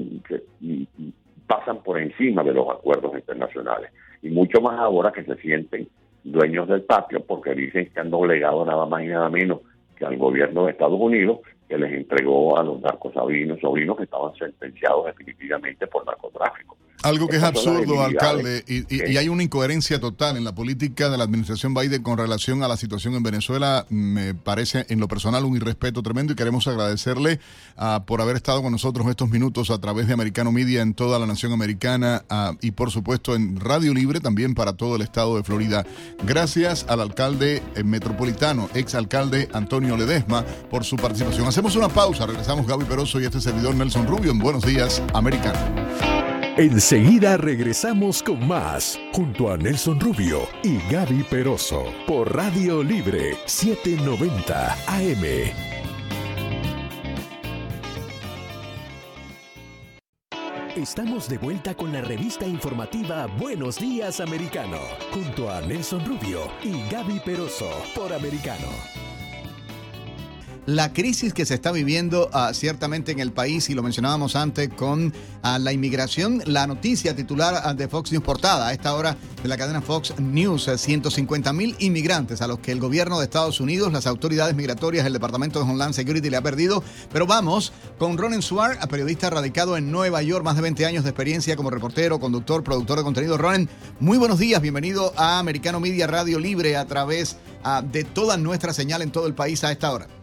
pasan 1.48 1.83
por 1.83 1.98
encima 1.98 2.44
de 2.44 2.52
los 2.52 2.70
acuerdos 2.70 3.12
internacionales. 3.16 3.90
Y 4.22 4.31
mucho 4.31 4.61
más 4.61 4.78
ahora 4.78 5.11
que 5.11 5.24
se 5.24 5.35
sienten 5.38 5.88
dueños 6.22 6.68
del 6.68 6.83
patio 6.83 7.18
porque 7.24 7.57
dicen 7.57 7.90
que 7.92 7.98
han 7.98 8.11
doblegado 8.11 8.64
nada 8.64 8.87
más 8.87 9.02
y 9.02 9.09
nada 9.09 9.28
menos 9.31 9.62
que 9.96 10.04
al 10.04 10.16
gobierno 10.16 10.66
de 10.66 10.72
Estados 10.72 11.00
Unidos 11.00 11.40
que 11.68 11.76
les 11.76 11.92
entregó 11.92 12.57
a 12.57 12.62
los 12.62 12.81
narcos 12.81 13.14
sobrinos, 13.14 13.59
sobrinos 13.59 13.96
que 13.96 14.04
estaban 14.04 14.33
sentenciados 14.37 15.07
definitivamente 15.07 15.88
por 15.88 16.07
narcotráfico. 16.07 16.76
Algo 17.03 17.29
que 17.29 17.37
es 17.37 17.43
absurdo, 17.43 18.03
alcalde, 18.03 18.65
y, 18.67 19.17
hay 19.17 19.29
una 19.29 19.43
incoherencia 19.43 20.01
total 20.01 20.37
en 20.37 20.45
la 20.45 20.55
política 20.55 21.09
de 21.09 21.17
la 21.17 21.25
administración 21.25 21.73
Biden 21.73 22.03
con 22.03 22.19
relación 22.19 22.63
a 22.63 22.69
la 22.69 22.77
situación 22.77 23.15
en 23.15 23.23
Venezuela. 23.23 23.87
Me 23.89 24.35
parece, 24.35 24.85
en 24.89 24.99
lo 24.99 25.07
personal, 25.07 25.45
un 25.45 25.57
irrespeto 25.57 26.03
tremendo 26.03 26.33
y 26.33 26.37
queremos 26.37 26.67
agradecerle 26.67 27.39
uh, 27.77 28.05
por 28.05 28.21
haber 28.21 28.37
estado 28.37 28.63
con 28.63 28.73
nosotros 28.73 29.07
estos 29.09 29.31
minutos 29.31 29.71
a 29.71 29.79
través 29.79 30.09
de 30.09 30.15
Americano 30.15 30.51
Media 30.51 30.83
en 30.83 30.95
toda 30.95 31.19
la 31.19 31.27
nación 31.27 31.53
americana 31.53 32.25
uh, 32.31 32.57
y, 32.61 32.73
por 32.73 32.91
supuesto, 32.91 33.37
en 33.37 33.61
Radio 33.61 33.95
Libre 33.95 34.21
también 34.21 34.55
para 34.55 34.73
todo 34.73 34.97
el 34.97 35.03
estado 35.03 35.37
de 35.37 35.45
Florida. 35.45 35.87
Gracias 36.27 36.85
al 36.89 37.01
alcalde 37.01 37.63
eh, 37.77 37.85
metropolitano, 37.85 38.69
ex 38.75 38.95
alcalde 38.95 39.49
Antonio 39.53 39.97
Ledesma, 39.97 40.45
por 40.71 40.85
su 40.85 40.97
participación. 40.97 41.47
Hacemos 41.47 41.77
una 41.77 41.89
pausa, 41.89 42.27
regresamos 42.27 42.67
Gaby 42.67 42.85
Peroso 42.87 43.21
y 43.21 43.25
este 43.25 43.41
servidor 43.41 43.75
Nelson 43.75 44.07
Rubio 44.07 44.33
en 44.33 44.39
Buenos 44.39 44.65
Días, 44.65 45.03
Americano. 45.15 45.59
Enseguida 46.59 47.37
regresamos 47.37 48.21
con 48.21 48.44
más, 48.49 48.99
junto 49.12 49.53
a 49.53 49.57
Nelson 49.57 50.01
Rubio 50.01 50.40
y 50.64 50.79
Gaby 50.90 51.23
Peroso, 51.23 51.85
por 52.05 52.35
Radio 52.35 52.83
Libre 52.83 53.37
790 53.47 54.73
AM. 54.88 55.25
Estamos 60.75 61.29
de 61.29 61.38
vuelta 61.38 61.77
con 61.77 61.92
la 61.92 62.01
revista 62.01 62.44
informativa 62.44 63.27
Buenos 63.38 63.79
Días 63.79 64.18
Americano, 64.18 64.79
junto 65.12 65.53
a 65.53 65.61
Nelson 65.61 66.05
Rubio 66.05 66.40
y 66.64 66.83
Gaby 66.90 67.21
Peroso, 67.21 67.71
por 67.94 68.12
Americano 68.12 68.66
la 70.68 70.92
crisis 70.92 71.33
que 71.33 71.46
se 71.46 71.54
está 71.54 71.72
viviendo 71.72 72.28
uh, 72.35 72.52
ciertamente 72.52 73.11
en 73.11 73.20
el 73.20 73.33
país, 73.33 73.70
y 73.70 73.74
lo 73.74 73.83
mencionábamos 73.83 74.37
antes 74.37 74.68
con 74.68 75.07
uh, 75.07 75.59
la 75.59 75.72
inmigración, 75.72 76.42
la 76.44 76.66
noticia 76.66 77.16
titular 77.16 77.62
uh, 77.64 77.74
de 77.74 77.88
Fox 77.88 78.12
News 78.12 78.22
portada 78.22 78.68
a 78.68 78.74
esta 78.74 78.94
hora 78.94 79.16
de 79.42 79.48
la 79.48 79.57
cadena 79.57 79.81
Fox 79.81 80.12
News, 80.18 80.70
150 80.76 81.54
mil 81.54 81.74
inmigrantes 81.78 82.42
a 82.42 82.46
los 82.46 82.59
que 82.59 82.70
el 82.70 82.81
gobierno 82.81 83.18
de 83.18 83.24
Estados 83.24 83.61
Unidos, 83.61 83.90
las 83.94 84.07
autoridades 84.07 84.54
migratorias, 84.54 85.07
el 85.07 85.14
Departamento 85.14 85.59
de 85.59 85.64
Homeland 85.64 85.94
Security 85.94 86.28
le 86.28 86.37
ha 86.37 86.42
perdido. 86.42 86.85
Pero 87.11 87.26
vamos 87.26 87.72
con 87.96 88.18
Ronen 88.18 88.42
Suar, 88.42 88.78
periodista 88.90 89.31
radicado 89.31 89.74
en 89.78 89.90
Nueva 89.90 90.20
York, 90.20 90.44
más 90.44 90.57
de 90.57 90.61
20 90.61 90.85
años 90.85 91.02
de 91.02 91.09
experiencia 91.09 91.57
como 91.57 91.70
reportero, 91.70 92.20
conductor, 92.20 92.62
productor 92.62 92.98
de 92.98 93.04
contenido. 93.04 93.38
Ronen, 93.38 93.70
muy 94.00 94.18
buenos 94.18 94.38
días, 94.38 94.61
bienvenido 94.61 95.14
a 95.16 95.38
Americano 95.38 95.81
Media 95.81 96.07
Radio 96.07 96.38
Libre 96.38 96.76
a 96.76 96.85
través 96.85 97.38
de 97.90 98.04
toda 98.04 98.37
nuestra 98.37 98.74
señal 98.74 99.00
en 99.00 99.11
todo 99.11 99.26
el 99.26 99.35
país 99.35 99.64
a 99.64 99.72
esta 99.72 99.90
hora. 99.92 100.17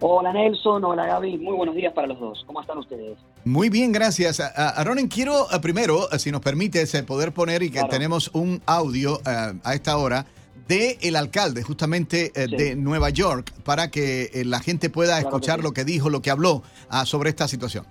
Hola 0.00 0.32
Nelson, 0.32 0.84
hola 0.84 1.06
Gaby, 1.06 1.38
muy 1.38 1.56
buenos 1.56 1.74
días 1.74 1.92
para 1.92 2.06
los 2.06 2.20
dos. 2.20 2.44
¿Cómo 2.46 2.60
están 2.60 2.78
ustedes? 2.78 3.18
Muy 3.44 3.68
bien, 3.68 3.90
gracias. 3.90 4.38
A, 4.40 4.82
Ronen, 4.84 5.08
quiero 5.08 5.46
primero, 5.60 6.08
si 6.18 6.30
nos 6.30 6.40
permites, 6.40 7.02
poder 7.02 7.32
poner 7.32 7.62
y 7.62 7.70
que 7.70 7.82
tenemos 7.84 8.30
un 8.32 8.62
audio 8.66 9.20
a 9.24 9.74
esta 9.74 9.96
hora 9.96 10.24
de 10.68 10.98
el 11.00 11.16
alcalde 11.16 11.62
justamente 11.62 12.30
eh, 12.34 12.46
de 12.46 12.76
Nueva 12.76 13.10
York 13.10 13.52
para 13.64 13.90
que 13.90 14.30
eh, 14.32 14.44
la 14.44 14.60
gente 14.60 14.90
pueda 14.90 15.18
escuchar 15.18 15.60
lo 15.60 15.72
que 15.72 15.84
dijo, 15.84 16.10
lo 16.10 16.20
que 16.20 16.30
habló 16.30 16.62
ah, 16.90 17.06
sobre 17.06 17.30
esta 17.30 17.48
situación. 17.48 17.86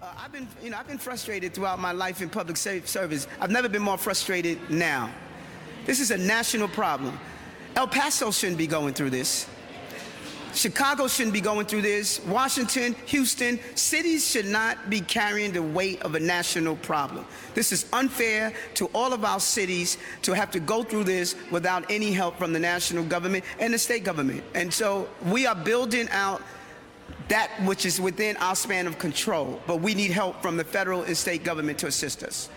Uh, 0.00 0.04
I've 0.22 0.30
been, 0.30 0.46
you 0.62 0.70
know, 0.70 0.78
I've 0.78 0.86
been 0.86 0.98
frustrated 0.98 1.54
throughout 1.54 1.78
my 1.78 1.92
life 1.92 2.22
in 2.22 2.28
public 2.28 2.56
service. 2.56 3.26
I've 3.40 3.50
never 3.50 3.68
been 3.68 3.82
more 3.82 3.98
frustrated 3.98 4.58
now. 4.68 5.08
This 5.86 6.00
is 6.00 6.10
a 6.10 6.18
national 6.18 6.68
problem. 6.68 7.18
El 7.74 7.88
Paso 7.88 8.30
shouldn't 8.30 8.58
be 8.58 8.66
going 8.66 8.92
through 8.92 9.10
this. 9.10 9.46
Chicago 10.54 11.08
shouldn't 11.08 11.32
be 11.32 11.40
going 11.40 11.66
through 11.66 11.82
this. 11.82 12.20
Washington, 12.26 12.94
Houston, 13.06 13.58
cities 13.74 14.28
should 14.28 14.46
not 14.46 14.90
be 14.90 15.00
carrying 15.00 15.52
the 15.52 15.62
weight 15.62 16.02
of 16.02 16.14
a 16.14 16.20
national 16.20 16.76
problem. 16.76 17.24
This 17.54 17.72
is 17.72 17.86
unfair 17.92 18.52
to 18.74 18.86
all 18.94 19.12
of 19.12 19.24
our 19.24 19.40
cities 19.40 19.98
to 20.22 20.32
have 20.32 20.50
to 20.52 20.60
go 20.60 20.82
through 20.82 21.04
this 21.04 21.34
without 21.50 21.90
any 21.90 22.12
help 22.12 22.38
from 22.38 22.52
the 22.52 22.60
national 22.60 23.04
government 23.04 23.44
and 23.58 23.72
the 23.72 23.78
state 23.78 24.04
government. 24.04 24.42
And 24.54 24.72
so 24.72 25.08
we 25.26 25.46
are 25.46 25.54
building 25.54 26.08
out 26.10 26.42
that 27.28 27.50
which 27.64 27.86
is 27.86 28.00
within 28.00 28.36
our 28.38 28.54
span 28.54 28.86
of 28.86 28.98
control, 28.98 29.60
but 29.66 29.80
we 29.80 29.94
need 29.94 30.10
help 30.10 30.42
from 30.42 30.56
the 30.56 30.64
federal 30.64 31.02
and 31.02 31.16
state 31.16 31.44
government 31.44 31.78
to 31.78 31.86
assist 31.86 32.22
us. 32.22 32.48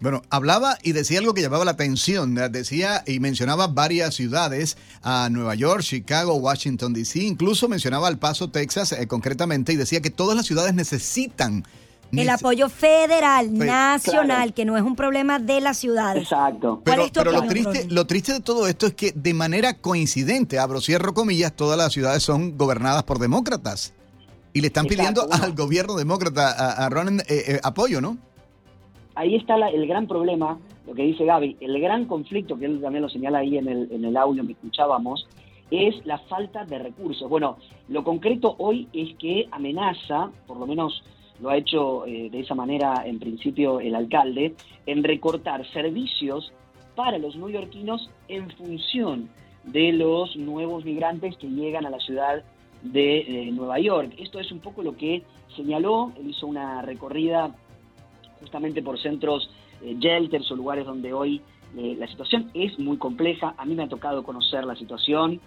Bueno, 0.00 0.22
hablaba 0.30 0.78
y 0.82 0.92
decía 0.92 1.18
algo 1.18 1.34
que 1.34 1.42
llamaba 1.42 1.64
la 1.64 1.72
atención. 1.72 2.34
Decía 2.50 3.04
y 3.06 3.20
mencionaba 3.20 3.66
varias 3.66 4.14
ciudades, 4.14 4.78
a 5.02 5.28
Nueva 5.30 5.54
York, 5.54 5.82
Chicago, 5.82 6.34
Washington, 6.34 6.94
D.C., 6.94 7.20
incluso 7.20 7.68
mencionaba 7.68 8.08
El 8.08 8.18
Paso, 8.18 8.50
Texas, 8.50 8.92
eh, 8.92 9.06
concretamente, 9.06 9.74
y 9.74 9.76
decía 9.76 10.00
que 10.00 10.10
todas 10.10 10.36
las 10.36 10.46
ciudades 10.46 10.74
necesitan 10.74 11.64
el 12.12 12.28
apoyo 12.28 12.68
federal, 12.68 13.56
nacional, 13.56 14.52
que 14.54 14.64
no 14.64 14.76
es 14.76 14.82
un 14.82 14.96
problema 14.96 15.38
de 15.38 15.60
la 15.60 15.74
ciudad. 15.74 16.16
Exacto. 16.16 16.82
Pero, 16.84 17.08
pero 17.12 17.32
lo, 17.32 17.46
triste, 17.46 17.86
lo 17.88 18.06
triste 18.06 18.32
de 18.32 18.40
todo 18.40 18.66
esto 18.66 18.86
es 18.86 18.94
que 18.94 19.12
de 19.14 19.34
manera 19.34 19.74
coincidente, 19.74 20.58
abro 20.58 20.80
cierro 20.80 21.14
comillas, 21.14 21.52
todas 21.52 21.78
las 21.78 21.92
ciudades 21.92 22.22
son 22.22 22.56
gobernadas 22.56 23.04
por 23.04 23.18
demócratas. 23.18 23.92
Y 24.52 24.60
le 24.60 24.66
están 24.66 24.86
pidiendo 24.86 25.28
al 25.30 25.54
gobierno 25.54 25.94
demócrata, 25.94 26.50
a, 26.50 26.86
a 26.86 26.88
Ron, 26.88 27.20
eh, 27.20 27.24
eh, 27.28 27.60
apoyo, 27.62 28.00
¿no? 28.00 28.18
Ahí 29.20 29.34
está 29.34 29.56
el 29.68 29.86
gran 29.86 30.06
problema, 30.06 30.58
lo 30.86 30.94
que 30.94 31.02
dice 31.02 31.26
Gaby, 31.26 31.58
el 31.60 31.78
gran 31.78 32.06
conflicto, 32.06 32.58
que 32.58 32.64
él 32.64 32.80
también 32.80 33.02
lo 33.02 33.10
señala 33.10 33.40
ahí 33.40 33.58
en 33.58 33.68
el, 33.68 33.92
en 33.92 34.06
el 34.06 34.16
audio 34.16 34.46
que 34.46 34.52
escuchábamos, 34.52 35.28
es 35.70 35.94
la 36.06 36.16
falta 36.20 36.64
de 36.64 36.78
recursos. 36.78 37.28
Bueno, 37.28 37.58
lo 37.88 38.02
concreto 38.02 38.54
hoy 38.56 38.88
es 38.94 39.14
que 39.18 39.46
amenaza, 39.50 40.30
por 40.46 40.56
lo 40.56 40.66
menos 40.66 41.04
lo 41.38 41.50
ha 41.50 41.58
hecho 41.58 42.06
eh, 42.06 42.30
de 42.30 42.40
esa 42.40 42.54
manera 42.54 43.02
en 43.04 43.18
principio 43.18 43.78
el 43.78 43.94
alcalde, 43.94 44.54
en 44.86 45.04
recortar 45.04 45.70
servicios 45.70 46.50
para 46.94 47.18
los 47.18 47.36
neoyorquinos 47.36 48.08
en 48.28 48.48
función 48.52 49.28
de 49.64 49.92
los 49.92 50.34
nuevos 50.36 50.86
migrantes 50.86 51.36
que 51.36 51.50
llegan 51.50 51.84
a 51.84 51.90
la 51.90 51.98
ciudad 51.98 52.42
de 52.82 53.18
eh, 53.18 53.50
Nueva 53.52 53.78
York. 53.80 54.14
Esto 54.16 54.40
es 54.40 54.50
un 54.50 54.60
poco 54.60 54.82
lo 54.82 54.96
que 54.96 55.24
señaló, 55.54 56.10
él 56.18 56.30
hizo 56.30 56.46
una 56.46 56.80
recorrida 56.80 57.54
justamente 58.40 58.82
por 58.82 58.98
centros 58.98 59.50
eh, 59.82 59.96
shelters 59.98 60.50
o 60.50 60.56
lugares 60.56 60.86
donde 60.86 61.12
hoy 61.12 61.40
la 61.72 62.08
situación 62.08 62.50
es 62.52 62.76
muy 62.80 62.96
compleja. 62.96 63.54
A 63.56 63.64
mí 63.64 63.76
me 63.76 63.84
ha 63.84 63.88
tocado 63.88 64.24
conocer 64.24 64.64
la 64.64 64.74
situación, 64.74 65.40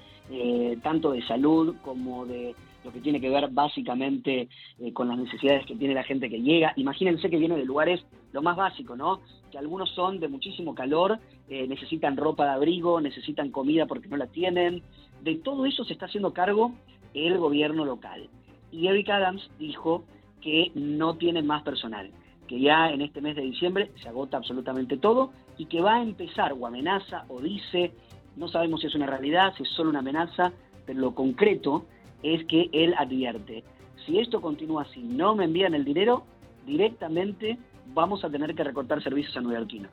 tanto 0.82 1.12
de 1.12 1.22
salud 1.28 1.76
como 1.84 2.26
de 2.26 2.56
lo 2.84 2.92
que 2.92 3.00
tiene 3.00 3.22
que 3.22 3.30
ver 3.30 3.50
básicamente 3.50 4.50
eh, 4.80 4.94
con 4.94 5.08
las 5.08 5.18
necesidades 5.18 5.66
que 5.66 5.76
tiene 5.76 5.94
la 5.94 6.04
gente 6.04 6.30
que 6.30 6.42
llega. 6.42 6.74
Imagínense 6.76 7.30
que 7.30 7.38
viene 7.38 7.56
de 7.56 7.66
lugares 7.66 8.04
lo 8.32 8.42
más 8.42 8.56
básico, 8.56 8.96
¿no? 8.96 9.22
Que 9.52 9.58
algunos 9.58 9.90
son 9.92 10.20
de 10.20 10.28
muchísimo 10.28 10.76
calor, 10.76 11.20
eh, 11.50 11.68
necesitan 11.68 12.18
ropa 12.18 12.46
de 12.46 12.52
abrigo, 12.52 13.00
necesitan 13.00 13.52
comida 13.52 13.86
porque 13.86 14.10
no 14.10 14.18
la 14.18 14.28
tienen. 14.28 14.84
De 15.22 15.36
todo 15.36 15.66
eso 15.66 15.84
se 15.86 15.94
está 15.94 16.06
haciendo 16.06 16.34
cargo 16.34 16.74
el 17.14 17.38
gobierno 17.38 17.86
local. 17.86 18.30
Y 18.72 18.88
Eric 18.88 19.10
Adams 19.10 19.50
dijo 19.60 20.04
que 20.42 20.72
no 20.76 21.16
tiene 21.16 21.42
más 21.42 21.64
personal, 21.64 22.12
que 22.48 22.60
ya 22.60 22.90
en 22.90 23.02
este 23.02 23.22
mes 23.22 23.36
de 23.36 23.42
diciembre 23.42 23.92
se 24.02 24.10
agota 24.10 24.38
absolutamente 24.38 24.98
todo 24.98 25.32
y 25.58 25.66
que 25.66 25.82
va 25.82 25.96
a 25.96 26.04
empezar 26.04 26.54
o 26.54 26.66
amenaza 26.66 27.26
o 27.30 27.40
dice, 27.40 27.94
no 28.36 28.48
sabemos 28.48 28.82
si 28.82 28.88
es 28.88 28.96
una 28.96 29.08
realidad, 29.08 29.54
si 29.56 29.64
es 29.64 29.70
solo 29.70 29.90
una 29.90 30.00
amenaza, 30.00 30.52
pero 30.86 31.00
lo 31.00 31.16
concreto 31.16 31.86
es 32.22 32.46
que 32.46 32.70
él 32.72 32.94
advierte, 32.98 33.64
si 34.06 34.20
esto 34.20 34.42
continúa 34.42 34.84
así, 34.84 35.02
no 35.02 35.36
me 35.36 35.46
envían 35.46 35.74
el 35.74 35.86
dinero, 35.86 36.24
directamente 36.66 37.58
vamos 37.94 38.24
a 38.24 38.30
tener 38.30 38.56
que 38.56 38.64
recortar 38.64 39.02
servicios 39.04 39.36
a 39.38 39.42
neoyorquinos. 39.42 39.92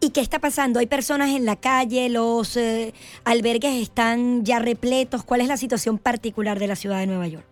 ¿Y 0.00 0.10
qué 0.10 0.20
está 0.20 0.40
pasando? 0.40 0.80
¿Hay 0.80 0.88
personas 0.88 1.30
en 1.30 1.44
la 1.44 1.54
calle? 1.54 2.08
¿Los 2.08 2.56
eh, 2.56 2.92
albergues 3.24 3.80
están 3.80 4.44
ya 4.44 4.58
repletos? 4.58 5.22
¿Cuál 5.22 5.42
es 5.42 5.48
la 5.48 5.56
situación 5.56 5.96
particular 5.96 6.58
de 6.58 6.66
la 6.66 6.74
ciudad 6.74 6.98
de 6.98 7.06
Nueva 7.06 7.28
York? 7.28 7.51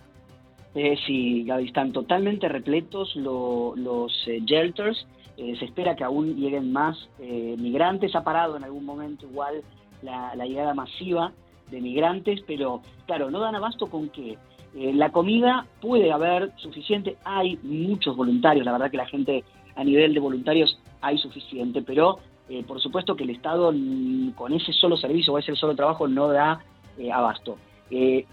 Eh, 0.75 0.97
sí, 1.07 1.45
Gaby, 1.45 1.67
están 1.67 1.93
totalmente 1.93 2.49
repletos 2.49 3.15
los 3.17 4.29
eh, 4.29 4.41
shelters. 4.45 5.07
Eh, 5.37 5.57
se 5.59 5.65
espera 5.65 5.97
que 5.97 6.05
aún 6.05 6.37
lleguen 6.37 6.73
más 6.73 7.09
migrantes. 7.19 8.15
Ha 8.15 8.23
parado 8.23 8.57
en 8.57 8.65
algún 8.65 8.85
momento 8.85 9.27
igual 9.27 9.63
la 10.03 10.47
llegada 10.47 10.75
masiva 10.75 11.33
de 11.71 11.81
migrantes, 11.81 12.41
pero 12.47 12.83
claro, 13.07 13.31
no 13.31 13.41
dan 13.41 13.55
abasto 13.55 13.87
con 13.87 14.09
que 14.09 14.39
eh, 14.75 14.93
la 14.95 15.11
comida 15.11 15.67
puede 15.81 16.13
haber 16.13 16.53
suficiente, 16.57 17.17
hay 17.25 17.59
muchos 17.63 18.17
voluntarios, 18.17 18.65
la 18.65 18.73
verdad 18.73 18.91
que 18.91 18.97
la 18.97 19.07
gente 19.07 19.45
a 19.75 19.83
nivel 19.83 20.15
de 20.15 20.21
voluntarios 20.21 20.79
hay 21.01 21.19
suficiente, 21.19 21.83
pero 21.83 22.19
eh, 22.49 22.63
por 22.65 22.81
supuesto 22.81 23.17
que 23.17 23.25
el 23.25 23.31
Estado 23.31 23.73
mm, 23.73 24.31
con 24.33 24.53
ese 24.53 24.73
solo 24.73 24.97
servicio 24.97 25.33
o 25.33 25.39
ese 25.39 25.57
solo 25.57 25.75
trabajo 25.75 26.07
no 26.07 26.29
da 26.29 26.61
eh, 26.99 27.11
abasto. 27.11 27.57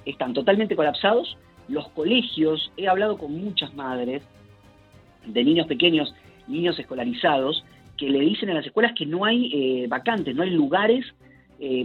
están 0.06 0.34
totalmente 0.34 0.76
colapsados, 0.76 1.36
los 1.68 1.88
colegios, 1.90 2.72
he 2.78 2.88
hablado 2.88 3.18
con 3.18 3.34
muchas 3.34 3.74
madres 3.76 4.24
de 5.26 5.44
niños 5.44 5.68
pequeños, 5.68 6.14
niños 6.48 6.80
escolarizados, 6.80 7.64
que 7.98 8.10
le 8.10 8.20
dicen 8.20 8.50
en 8.50 8.56
las 8.56 8.66
escuelas 8.66 8.94
que 8.96 9.06
no 9.06 9.26
hay 9.26 9.86
vacantes, 9.88 10.36
no 10.36 10.44
hay 10.44 10.52
lugares 10.52 11.06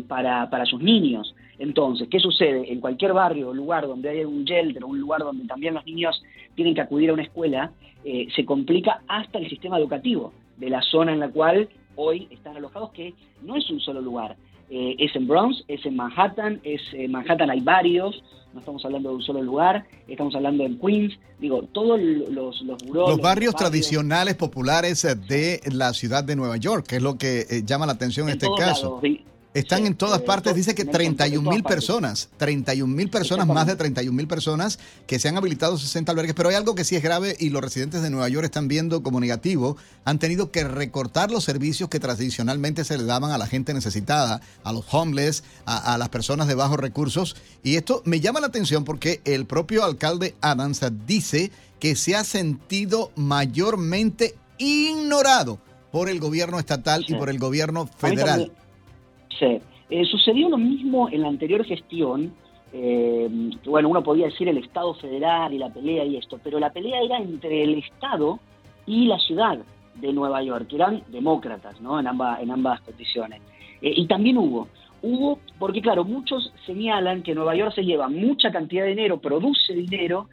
para, 0.07 0.51
para 0.51 0.67
sus 0.67 0.81
niños. 0.83 1.35
Entonces, 1.59 2.09
¿qué 2.11 2.19
sucede? 2.19 2.73
En 2.73 2.81
cualquier 2.81 3.13
barrio 3.13 3.51
o 3.51 3.55
lugar 3.55 3.87
donde 3.87 4.09
hay 4.09 4.25
un 4.25 4.45
shelter 4.45 4.85
un 4.85 4.99
lugar 4.99 5.21
donde 5.21 5.47
también 5.47 5.75
los 5.75 5.87
niños 5.87 6.23
tienen 6.55 6.75
que 6.75 6.81
acudir 6.81 7.11
a 7.11 7.13
una 7.13 7.23
escuela, 7.23 7.71
eh, 8.05 8.27
se 8.35 8.45
complica 8.45 9.03
hasta 9.07 9.39
el 9.39 9.49
sistema 9.49 9.79
educativo 9.79 10.33
de 10.57 10.71
la 10.71 10.83
zona 10.83 11.13
en 11.13 11.21
la 11.21 11.29
cual 11.29 11.69
hoy 11.95 12.27
están 12.31 12.57
alojados, 12.57 12.91
que 12.91 13.15
no 13.43 13.57
es 13.57 13.71
un 13.71 13.79
solo 13.79 14.01
lugar. 14.01 14.37
Eh, 14.75 14.97
es 14.99 15.15
en 15.15 15.29
Bronx, 15.29 15.63
es 15.69 15.85
en 15.85 15.97
Manhattan, 15.97 16.59
es 16.65 16.81
en 16.95 17.13
Manhattan 17.13 17.51
hay 17.51 17.61
varios, 17.61 18.25
no 18.55 18.61
estamos 18.61 18.83
hablando 18.87 19.11
de 19.11 19.17
un 19.17 19.23
solo 19.23 19.43
lugar, 19.43 19.85
estamos 20.09 20.35
hablando 20.35 20.65
en 20.65 20.79
Queens, 20.79 21.13
digo, 21.39 21.63
todos 21.75 22.01
los 22.01 22.63
los, 22.63 22.83
los 22.91 23.21
barrios 23.21 23.55
tradicionales 23.55 24.35
populares 24.35 25.07
de 25.29 25.61
la 25.71 25.93
ciudad 25.93 26.25
de 26.25 26.37
Nueva 26.37 26.57
York, 26.57 26.87
que 26.87 26.97
es 26.97 27.03
lo 27.03 27.19
que 27.19 27.41
eh, 27.51 27.63
llama 27.67 27.85
la 27.85 27.93
atención 27.93 28.31
en, 28.31 28.37
este 28.37 28.49
caso. 28.57 28.99
Están 29.55 29.87
en 29.87 29.95
todas 29.95 30.23
partes, 30.23 30.55
dice 30.55 30.75
que 30.75 30.87
31 30.87 31.51
mil 31.51 31.63
personas, 31.63 32.31
31 32.39 32.95
mil 32.95 33.11
personas, 33.11 33.47
más 33.47 33.67
de 33.67 33.77
31 33.77 34.17
mil 34.17 34.27
personas 34.27 34.79
que 35.07 35.19
se 35.19 35.29
han 35.29 35.37
habilitado 35.37 35.77
60 35.77 36.11
albergues, 36.11 36.35
pero 36.35 36.49
hay 36.49 36.55
algo 36.55 36.75
que 36.75 36.85
sí 36.85 36.97
es 36.97 37.03
grave 37.03 37.37
y 37.39 37.51
los 37.51 37.61
residentes 37.61 38.01
de 38.01 38.09
Nueva 38.09 38.31
York 38.31 38.47
están 38.47 38.67
viendo 38.67 39.03
como 39.03 39.21
negativo, 39.21 39.77
han 40.07 40.19
tenido 40.19 40.51
que 40.51 40.65
recortar 40.65 41.31
los 41.31 41.45
servicios 41.45 41.91
que 41.91 42.01
tradicionalmente 42.01 42.83
se 42.85 42.97
le 42.97 43.05
daban 43.05 43.31
a 43.31 43.37
la 43.37 43.47
gente 43.47 43.75
necesitada, 43.75 44.41
a 44.65 44.73
los 44.73 44.87
homeless, 44.91 45.45
a, 45.67 45.99
las 45.99 46.09
personas 46.09 46.49
de 46.49 46.55
bajos 46.55 46.81
recursos, 46.81 47.37
y 47.63 47.77
esto 47.77 48.01
me 48.07 48.21
llama 48.21 48.41
la 48.41 48.47
atención 48.47 48.85
porque 48.85 49.21
el 49.27 49.45
propio 49.45 49.85
alcalde 49.85 50.35
Adams 50.41 50.81
dice 51.07 51.51
que 51.79 51.95
se 51.95 52.17
ha 52.17 52.25
sentido 52.25 53.13
mayormente 53.17 54.35
ignorado 54.57 55.59
por 55.91 56.09
el 56.09 56.21
gobierno 56.21 56.59
estatal 56.59 57.05
y 57.07 57.15
por 57.15 57.29
el 57.29 57.39
gobierno 57.39 57.87
federal. 57.99 58.51
Sí. 59.39 59.59
Eh, 59.91 60.05
sucedió 60.07 60.49
lo 60.49 60.59
mismo 60.59 61.09
en 61.11 61.23
la 61.23 61.29
anterior 61.29 61.65
gestión. 61.65 62.33
Eh, 62.73 63.29
bueno, 63.67 63.91
uno 63.91 64.03
podía 64.03 64.27
decir 64.27 64.49
el 64.49 64.57
Estado 64.57 64.95
federal 64.95 65.53
y 65.53 65.59
la 65.59 65.69
pelea 65.69 66.05
y 66.05 66.17
esto, 66.17 66.41
pero 66.43 66.59
la 66.59 66.71
pelea 66.71 67.03
era 67.03 67.19
entre 67.19 67.63
el 67.63 67.75
Estado 67.75 68.39
y 68.87 69.05
la 69.07 69.19
ciudad 69.19 69.59
de 69.95 70.13
Nueva 70.13 70.43
York, 70.43 70.69
que 70.69 70.77
eran 70.77 71.03
demócratas, 71.09 71.79
¿no? 71.83 72.01
En 72.01 72.07
ambas, 72.07 72.41
en 72.41 72.51
ambas 72.51 72.81
condiciones. 72.81 73.43
Eh, 73.83 73.93
y 73.95 74.07
también 74.07 74.39
hubo, 74.39 74.69
hubo, 75.03 75.39
porque 75.59 75.83
claro, 75.83 76.05
muchos 76.05 76.53
señalan 76.65 77.23
que 77.23 77.35
Nueva 77.35 77.55
York 77.55 77.75
se 77.75 77.85
lleva 77.85 78.09
mucha 78.09 78.51
cantidad 78.51 78.85
de 78.85 78.91
dinero, 78.91 79.21
produce 79.21 79.75
dinero 79.75 80.29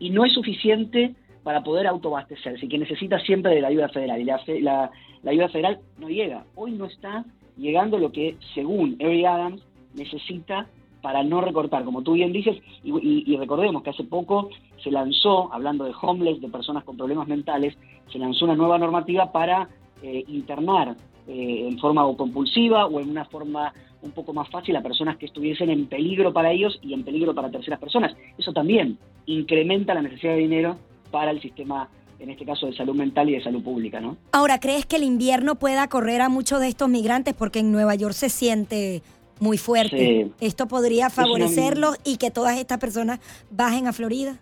y 0.00 0.10
no 0.10 0.24
es 0.24 0.32
suficiente 0.32 1.14
para 1.44 1.62
poder 1.62 1.86
autoabastecerse 1.86 2.66
que 2.66 2.78
necesita 2.78 3.20
siempre 3.20 3.54
de 3.54 3.60
la 3.60 3.68
ayuda 3.68 3.88
federal. 3.90 4.20
Y 4.20 4.24
la, 4.24 4.90
la 5.22 5.30
ayuda 5.30 5.48
federal 5.48 5.78
no 5.98 6.08
llega. 6.08 6.44
Hoy 6.56 6.72
no 6.72 6.86
está 6.86 7.24
llegando 7.56 7.98
lo 7.98 8.12
que, 8.12 8.36
según 8.54 8.96
Eric 8.98 9.26
Adams, 9.26 9.62
necesita 9.94 10.66
para 11.02 11.22
no 11.22 11.42
recortar, 11.42 11.84
como 11.84 12.02
tú 12.02 12.14
bien 12.14 12.32
dices, 12.32 12.56
y, 12.82 13.36
recordemos 13.36 13.82
que 13.82 13.90
hace 13.90 14.04
poco 14.04 14.48
se 14.82 14.90
lanzó, 14.90 15.52
hablando 15.52 15.84
de 15.84 15.92
homeless, 16.00 16.40
de 16.40 16.48
personas 16.48 16.82
con 16.84 16.96
problemas 16.96 17.28
mentales, 17.28 17.76
se 18.10 18.18
lanzó 18.18 18.46
una 18.46 18.54
nueva 18.54 18.78
normativa 18.78 19.30
para 19.30 19.68
eh, 20.02 20.24
internar 20.28 20.96
eh, 21.28 21.68
en 21.68 21.78
forma 21.78 22.04
compulsiva 22.16 22.86
o 22.86 23.00
en 23.00 23.10
una 23.10 23.26
forma 23.26 23.74
un 24.00 24.12
poco 24.12 24.32
más 24.32 24.48
fácil 24.48 24.76
a 24.76 24.82
personas 24.82 25.18
que 25.18 25.26
estuviesen 25.26 25.68
en 25.70 25.86
peligro 25.86 26.32
para 26.32 26.52
ellos 26.52 26.78
y 26.82 26.94
en 26.94 27.04
peligro 27.04 27.34
para 27.34 27.50
terceras 27.50 27.80
personas. 27.80 28.16
Eso 28.38 28.52
también 28.52 28.98
incrementa 29.26 29.94
la 29.94 30.02
necesidad 30.02 30.32
de 30.32 30.40
dinero 30.40 30.76
para 31.10 31.30
el 31.30 31.40
sistema 31.42 31.88
en 32.24 32.30
este 32.30 32.44
caso 32.44 32.66
de 32.66 32.74
salud 32.74 32.94
mental 32.94 33.28
y 33.28 33.34
de 33.34 33.42
salud 33.42 33.62
pública, 33.62 34.00
¿no? 34.00 34.16
Ahora, 34.32 34.58
¿crees 34.58 34.86
que 34.86 34.96
el 34.96 35.04
invierno 35.04 35.56
pueda 35.56 35.86
correr 35.88 36.22
a 36.22 36.28
muchos 36.28 36.58
de 36.58 36.68
estos 36.68 36.88
migrantes? 36.88 37.34
Porque 37.34 37.58
en 37.58 37.70
Nueva 37.70 37.94
York 37.94 38.14
se 38.14 38.30
siente 38.30 39.02
muy 39.40 39.58
fuerte. 39.58 40.30
¿Esto 40.40 40.66
podría 40.66 41.10
favorecerlos 41.10 41.98
y 42.04 42.16
que 42.16 42.30
todas 42.30 42.58
estas 42.58 42.78
personas 42.78 43.20
bajen 43.50 43.86
a 43.86 43.92
Florida? 43.92 44.38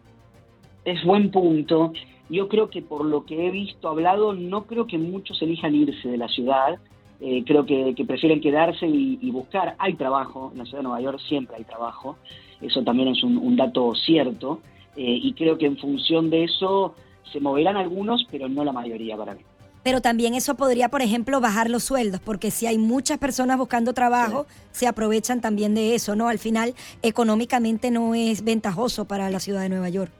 Es 0.84 1.04
buen 1.04 1.30
punto. 1.30 1.92
Yo 2.30 2.48
creo 2.48 2.70
que 2.70 2.82
por 2.82 3.04
lo 3.04 3.26
que 3.26 3.48
he 3.48 3.50
visto, 3.50 3.88
hablado, 3.88 4.32
no 4.32 4.64
creo 4.66 4.86
que 4.86 4.98
muchos 4.98 5.42
elijan 5.42 5.74
irse 5.74 6.08
de 6.08 6.16
la 6.16 6.28
ciudad. 6.28 6.78
Eh, 7.20 7.42
creo 7.44 7.66
que, 7.66 7.94
prefieren 8.06 8.40
quedarse 8.40 8.86
y, 8.86 9.30
buscar. 9.32 9.74
Hay 9.78 9.94
trabajo, 9.94 10.50
en 10.52 10.58
la 10.58 10.64
ciudad 10.64 10.78
de 10.78 10.84
Nueva 10.84 11.00
York 11.00 11.20
siempre 11.28 11.56
hay 11.56 11.64
trabajo. 11.64 12.16
Eso 12.60 12.84
también 12.84 13.08
es 13.08 13.24
un, 13.24 13.56
dato 13.56 13.92
cierto. 13.96 14.60
Eh, 14.96 15.18
y 15.20 15.32
creo 15.32 15.58
que 15.58 15.66
en 15.66 15.78
función 15.78 16.30
de 16.30 16.44
eso 16.44 16.94
se 17.30 17.40
moverán 17.40 17.76
algunos, 17.76 18.26
pero 18.30 18.48
no 18.48 18.64
la 18.64 18.72
mayoría 18.72 19.16
para 19.16 19.34
mí. 19.34 19.42
Pero 19.82 20.00
también 20.00 20.34
eso 20.34 20.54
podría, 20.54 20.88
por 20.88 21.02
ejemplo, 21.02 21.40
bajar 21.40 21.68
los 21.68 21.82
sueldos, 21.82 22.20
porque 22.20 22.50
si 22.50 22.66
hay 22.66 22.78
muchas 22.78 23.18
personas 23.18 23.58
buscando 23.58 23.92
trabajo, 23.92 24.46
se 24.70 24.86
aprovechan 24.86 25.40
también 25.40 25.74
de 25.74 25.94
eso, 25.94 26.14
¿no? 26.14 26.28
Al 26.28 26.38
final, 26.38 26.74
económicamente 27.02 27.90
no 27.90 28.14
es 28.14 28.44
ventajoso 28.44 29.06
para 29.06 29.28
la 29.28 29.40
ciudad 29.40 29.62
de 29.62 29.68
Nueva 29.68 29.88
York. 29.88 30.12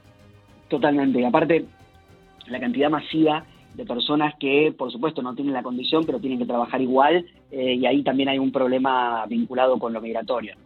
Totalmente. 0.69 1.25
Aparte, 1.25 1.67
la 2.49 2.59
cantidad 2.59 2.91
masiva 2.91 3.45
de 3.75 3.87
personas 3.87 4.35
que, 4.41 4.75
por 4.77 4.91
supuesto, 4.91 5.23
no 5.23 5.35
tienen 5.35 5.55
la 5.55 5.63
condición, 5.63 6.05
pero 6.05 6.19
tienen 6.19 6.41
que 6.41 6.47
trabajar 6.47 6.81
igual, 6.81 7.25
eh, 7.53 7.75
y 7.75 7.87
ahí 7.87 8.03
también 8.03 8.29
hay 8.31 8.39
un 8.39 8.51
problema 8.51 9.25
vinculado 9.27 9.79
con 9.79 9.93
lo 9.93 10.01
migratorio. 10.01 10.57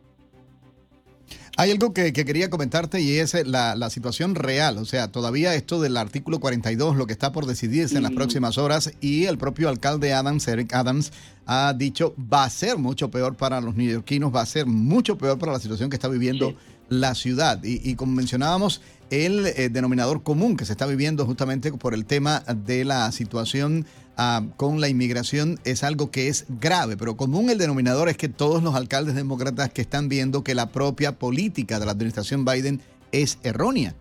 Hay 1.59 1.71
algo 1.71 1.95
que, 1.95 2.13
quería 2.13 2.51
comentarte 2.51 3.01
y 3.01 3.17
es 3.17 3.35
eh, 3.35 3.45
la, 3.47 3.89
situación 3.89 4.35
real. 4.35 4.77
O 4.77 4.85
sea, 4.85 5.09
todavía 5.09 5.55
esto 5.55 5.81
del 5.81 5.97
artículo 5.97 6.39
42, 6.39 6.97
lo 6.97 7.07
que 7.07 7.15
está 7.15 7.33
por 7.33 7.47
decidirse 7.47 7.97
en 7.97 8.03
las 8.03 8.13
próximas 8.13 8.59
horas, 8.59 8.93
y 9.01 9.25
el 9.25 9.39
propio 9.39 9.71
alcalde 9.71 10.13
Adams, 10.13 10.47
Eric 10.49 10.75
Adams, 10.75 11.13
ha 11.47 11.73
dicho 11.73 12.15
va 12.21 12.45
a 12.45 12.51
ser 12.51 12.77
mucho 12.77 13.11
peor 13.11 13.37
para 13.37 13.63
los 13.63 13.75
neoyorquinos, 13.75 14.35
va 14.35 14.43
a 14.43 14.47
ser 14.47 14.67
mucho 14.67 15.17
peor 15.17 15.39
para 15.39 15.53
la 15.53 15.59
situación 15.59 15.89
que 15.89 15.97
está 15.97 16.09
viviendo 16.09 16.55
la 16.91 17.15
ciudad. 17.15 17.59
Y, 17.63 17.95
como 17.95 18.13
mencionábamos, 18.13 18.83
el 19.11 19.47
eh, 19.47 19.69
denominador 19.71 20.23
común 20.23 20.57
que 20.57 20.65
se 20.65 20.73
está 20.73 20.87
viviendo 20.87 21.27
justamente 21.27 21.73
por 21.73 21.95
el 21.95 22.07
tema 22.07 22.41
de 22.41 22.85
la 22.85 23.11
situación 23.13 23.87
ah, 24.17 24.43
con 24.57 24.81
la 24.81 24.89
inmigración 24.89 25.59
es 25.65 25.85
algo 25.85 26.11
que 26.11 26.29
es 26.29 26.47
grave, 26.61 26.97
pero 26.97 27.17
común 27.17 27.51
el 27.51 27.59
denominador 27.59 28.09
es 28.09 28.17
que 28.17 28.29
todos 28.29 28.63
los 28.63 28.75
alcaldes 28.75 29.15
demócratas 29.15 29.71
que 29.71 29.83
están 29.83 30.09
viendo 30.09 30.43
que 30.45 30.55
la 30.55 30.71
propia 30.73 31.13
política 31.13 31.79
de 31.79 31.87
la 31.87 31.93
administración 31.93 32.45
Biden 32.45 32.81
es 33.13 33.39
errónea. 33.43 33.95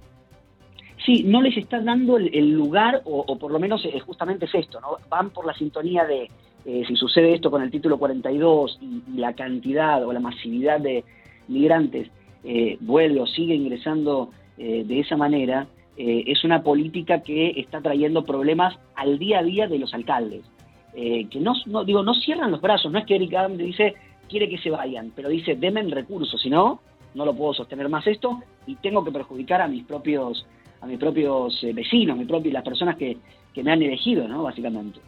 Sí, 1.05 1.23
no 1.23 1.41
les 1.41 1.55
está 1.55 1.81
dando 1.81 2.17
el, 2.17 2.51
lugar, 2.51 3.01
o, 3.05 3.37
por 3.37 3.51
lo 3.51 3.59
menos 3.59 3.85
eh, 3.85 3.99
justamente 3.99 4.45
es 4.45 4.55
esto, 4.55 4.79
¿no? 4.81 4.97
Van 5.07 5.29
por 5.29 5.45
la 5.45 5.53
sintonía 5.53 6.03
de, 6.03 6.29
eh, 6.65 6.83
si 6.87 6.95
sucede 6.95 7.35
esto 7.35 7.51
con 7.51 7.61
el 7.61 7.69
título 7.69 7.99
42 7.99 8.79
y 8.81 9.17
la 9.17 9.33
cantidad 9.33 10.03
o 10.03 10.11
la 10.11 10.19
masividad 10.19 10.79
de 10.79 11.03
migrantes 11.47 12.09
eh, 12.43 12.77
vuelve 12.81 13.21
o 13.21 13.27
sigue 13.27 13.53
ingresando 13.53 14.31
eh, 14.57 14.83
de 14.85 14.99
esa 14.99 15.17
manera, 15.17 15.67
eh, 15.97 16.23
es 16.27 16.43
una 16.43 16.63
política 16.63 17.21
que 17.21 17.51
está 17.57 17.81
trayendo 17.81 18.23
problemas 18.23 18.77
al 18.95 19.19
día 19.19 19.39
a 19.39 19.43
día 19.43 19.67
de 19.67 19.79
los 19.79 19.93
alcaldes. 19.93 20.43
que 20.93 21.39
no, 21.41 21.83
digo, 21.83 22.03
no 22.03 22.13
cierran 22.13 22.51
los 22.51 22.61
brazos, 22.61 22.91
no 22.91 22.99
es 22.99 23.05
que 23.05 23.15
Eric 23.15 23.33
Adams 23.33 23.57
dice 23.57 23.95
quiere 24.29 24.49
que 24.49 24.57
se 24.57 24.69
vayan, 24.69 25.11
pero 25.13 25.27
dice 25.27 25.55
denme 25.55 25.83
recursos, 25.83 26.41
si 26.41 26.49
no, 26.49 26.79
no 27.13 27.25
lo 27.25 27.35
puedo 27.35 27.53
sostener 27.53 27.89
más 27.89 28.07
esto 28.07 28.41
y 28.65 28.75
tengo 28.75 29.03
que 29.03 29.11
perjudicar 29.11 29.61
a 29.61 29.67
mis 29.67 29.83
propios 29.83 30.45
a 30.79 30.87
mis 30.87 30.97
propios 30.97 31.65
vecinos, 31.73 32.17
mis 32.17 32.27
propios, 32.27 32.53
las 32.53 32.63
personas 32.63 32.95
que, 32.95 33.17
que 33.53 33.63
me 33.63 33.71
han 33.71 33.81
elegido, 33.81 34.27
¿no? 34.27 34.43
Básicamente. 34.43 34.99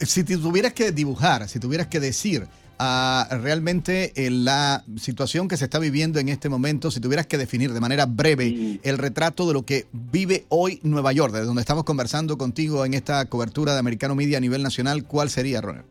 si 0.00 0.24
tuvieras 0.24 0.72
que 0.72 0.90
dibujar, 0.90 1.46
si 1.48 1.60
tuvieras 1.60 1.86
que 1.86 2.00
decir 2.00 2.48
a 2.78 3.26
realmente 3.42 4.12
eh, 4.14 4.30
la 4.30 4.82
situación 4.96 5.48
que 5.48 5.56
se 5.56 5.64
está 5.64 5.78
viviendo 5.78 6.18
en 6.18 6.28
este 6.28 6.48
momento, 6.48 6.90
si 6.90 7.00
tuvieras 7.00 7.26
que 7.26 7.36
definir 7.36 7.72
de 7.72 7.80
manera 7.80 8.06
breve 8.06 8.78
el 8.82 8.98
retrato 8.98 9.46
de 9.46 9.54
lo 9.54 9.62
que 9.62 9.86
vive 9.92 10.44
hoy 10.48 10.78
Nueva 10.82 11.12
York, 11.12 11.32
de 11.32 11.44
donde 11.44 11.60
estamos 11.60 11.84
conversando 11.84 12.38
contigo 12.38 12.84
en 12.84 12.94
esta 12.94 13.28
cobertura 13.28 13.72
de 13.72 13.80
Americano 13.80 14.14
Media 14.14 14.38
a 14.38 14.40
nivel 14.40 14.62
nacional, 14.62 15.04
¿cuál 15.04 15.28
sería, 15.28 15.60
Ronald? 15.60 15.86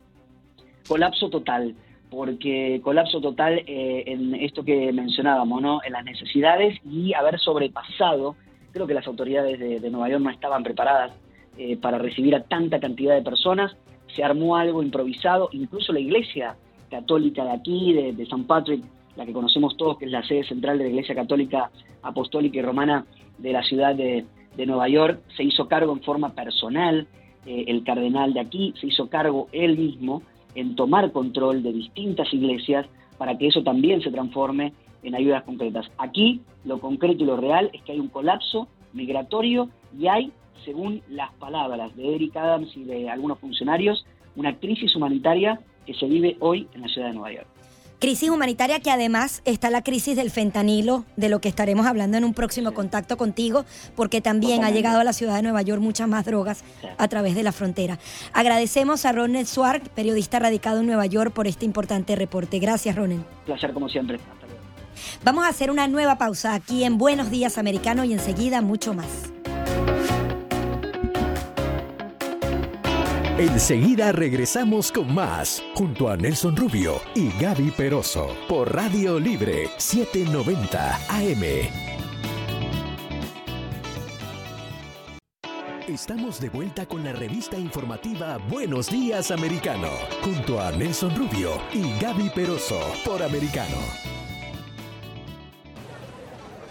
Colapso 0.88 1.30
total, 1.30 1.76
porque 2.10 2.80
colapso 2.84 3.20
total 3.20 3.64
eh, 3.68 4.04
en 4.08 4.36
esto 4.36 4.64
que 4.64 4.94
mencionábamos, 4.94 5.62
¿no? 5.62 5.80
En 5.84 5.94
las 5.94 6.06
necesidades 6.06 6.80
y 6.90 7.14
haber 7.14 7.40
sobrepasado, 7.40 8.36
creo 8.72 8.88
que 8.88 8.94
las 8.94 9.08
autoridades 9.08 9.60
de, 9.60 9.90
Nueva 9.90 10.10
York 10.10 10.24
no 10.24 10.30
estaban 10.30 10.64
preparadas 10.64 11.12
eh, 11.58 11.76
para 11.76 11.98
recibir 11.98 12.36
a 12.36 12.44
tanta 12.44 12.80
cantidad 12.80 13.16
de 13.16 13.22
personas, 13.22 13.76
se 14.16 14.24
armó 14.24 14.56
algo 14.56 14.82
improvisado, 14.82 15.50
incluso 15.52 15.92
la 15.92 16.00
iglesia 16.00 16.56
católica 16.90 17.44
de 17.44 17.52
aquí, 17.52 17.94
de, 17.94 18.26
San 18.28 18.46
Patrick, 18.46 18.84
la 19.16 19.26
que 19.26 19.34
conocemos 19.34 19.76
todos, 19.78 19.98
que 19.98 20.06
es 20.06 20.12
la 20.12 20.24
sede 20.24 20.44
central 20.44 20.78
de 20.78 20.86
la 20.86 20.90
Iglesia 20.92 21.16
Católica 21.16 21.72
Apostólica 22.02 22.58
y 22.58 22.62
Romana 22.62 23.06
de 23.38 23.52
la 23.52 23.64
ciudad 23.64 23.96
de, 23.96 24.26
Nueva 24.66 24.90
York, 24.90 25.22
se 25.36 25.44
hizo 25.44 25.68
cargo 25.68 25.94
en 25.94 26.02
forma 26.02 26.34
personal, 26.34 27.08
eh, 27.46 27.66
el 27.68 27.84
cardenal 27.84 28.34
de 28.34 28.40
aquí 28.40 28.74
se 28.82 28.88
hizo 28.88 29.08
cargo 29.08 29.48
él 29.52 29.78
mismo 29.78 30.24
en 30.56 30.76
tomar 30.76 31.12
control 31.12 31.62
de 31.62 31.72
distintas 31.72 32.34
iglesias 32.34 32.88
para 33.20 33.38
que 33.38 33.48
eso 33.48 33.62
también 33.62 34.02
se 34.02 34.10
transforme 34.10 34.74
en 35.04 35.14
ayudas 35.14 35.44
concretas. 35.44 35.86
Aquí 36.00 36.42
lo 36.66 36.80
concreto 36.80 37.24
y 37.24 37.28
lo 37.28 37.38
real 37.38 37.70
es 37.72 37.84
que 37.84 37.92
hay 37.92 38.00
un 38.00 38.08
colapso 38.08 38.68
migratorio 38.94 39.70
y 39.98 40.08
hay, 40.08 40.32
según 40.66 41.02
las 41.08 41.32
palabras 41.34 41.96
de 41.96 42.16
Eric 42.16 42.36
Adams 42.36 42.76
y 42.76 42.84
de 42.84 43.10
algunos 43.10 43.40
funcionarios, 43.40 44.06
una 44.36 44.58
crisis 44.58 44.96
humanitaria 44.96 45.60
que 45.88 45.96
se 45.96 46.06
vive 46.06 46.38
hoy 46.40 46.68
en 46.76 46.82
la 46.82 46.88
ciudad 46.90 47.08
de 47.08 47.14
Nueva 47.14 47.34
York. 47.34 47.48
Crisis 48.00 48.30
humanitaria 48.30 48.80
que 48.80 48.92
además 48.92 49.42
está 49.44 49.72
la 49.72 49.82
crisis 49.82 50.16
del 50.16 50.30
fentanilo, 50.30 51.04
de 51.16 51.30
lo 51.30 51.42
que 51.42 51.50
estaremos 51.50 51.88
hablando 51.88 52.16
en 52.16 52.26
un 52.26 52.36
próximo 52.36 52.74
contacto 52.74 53.18
contigo, 53.18 53.66
porque 53.96 54.22
también 54.22 54.64
ha 54.64 54.70
llegado 54.70 55.00
a 55.00 55.04
la 55.04 55.14
ciudad 55.14 55.38
de 55.38 55.42
Nueva 55.42 55.64
York 55.64 55.82
muchas 55.82 56.08
más 56.08 56.24
drogas 56.24 56.64
a 57.00 57.08
través 57.08 57.34
de 57.34 57.42
la 57.42 57.52
frontera. 57.52 57.98
Agradecemos 58.34 59.06
a 59.06 59.14
Ronald 59.14 59.48
Swark, 59.48 59.90
periodista 59.96 60.38
radicado 60.38 60.82
en 60.82 60.86
Nueva 60.86 61.08
York, 61.08 61.34
por 61.34 61.48
este 61.48 61.66
importante 61.66 62.16
reporte. 62.16 62.60
Gracias, 62.60 62.96
Ronald. 62.96 63.24
Placer 63.48 63.74
como 63.74 63.90
siempre. 63.90 64.20
Vamos 65.24 65.46
a 65.46 65.48
hacer 65.48 65.72
una 65.72 65.88
nueva 65.88 66.20
pausa 66.20 66.54
aquí 66.54 66.84
en 66.84 67.00
Buenos 67.00 67.32
Días 67.32 67.58
Americano 67.58 68.04
y 68.04 68.14
enseguida 68.14 68.62
mucho 68.62 68.94
más. 68.94 69.32
Enseguida 73.40 74.12
regresamos 74.12 74.92
con 74.92 75.14
más, 75.14 75.64
junto 75.76 76.10
a 76.10 76.18
Nelson 76.18 76.56
Rubio 76.56 77.00
y 77.14 77.30
Gaby 77.40 77.70
Peroso, 77.70 78.36
por 78.50 78.74
Radio 78.74 79.20
Libre 79.20 79.70
790 79.78 80.96
AM. 81.08 81.44
Estamos 85.88 86.42
de 86.42 86.50
vuelta 86.50 86.88
con 86.88 87.04
la 87.04 87.14
revista 87.14 87.60
informativa 87.60 88.40
Buenos 88.50 88.90
Días 88.90 89.30
Americano, 89.30 89.90
junto 90.24 90.60
a 90.60 90.72
Nelson 90.72 91.16
Rubio 91.16 91.62
y 91.72 91.96
Gaby 92.00 92.32
Peroso, 92.32 92.80
por 93.06 93.22
Americano 93.22 94.07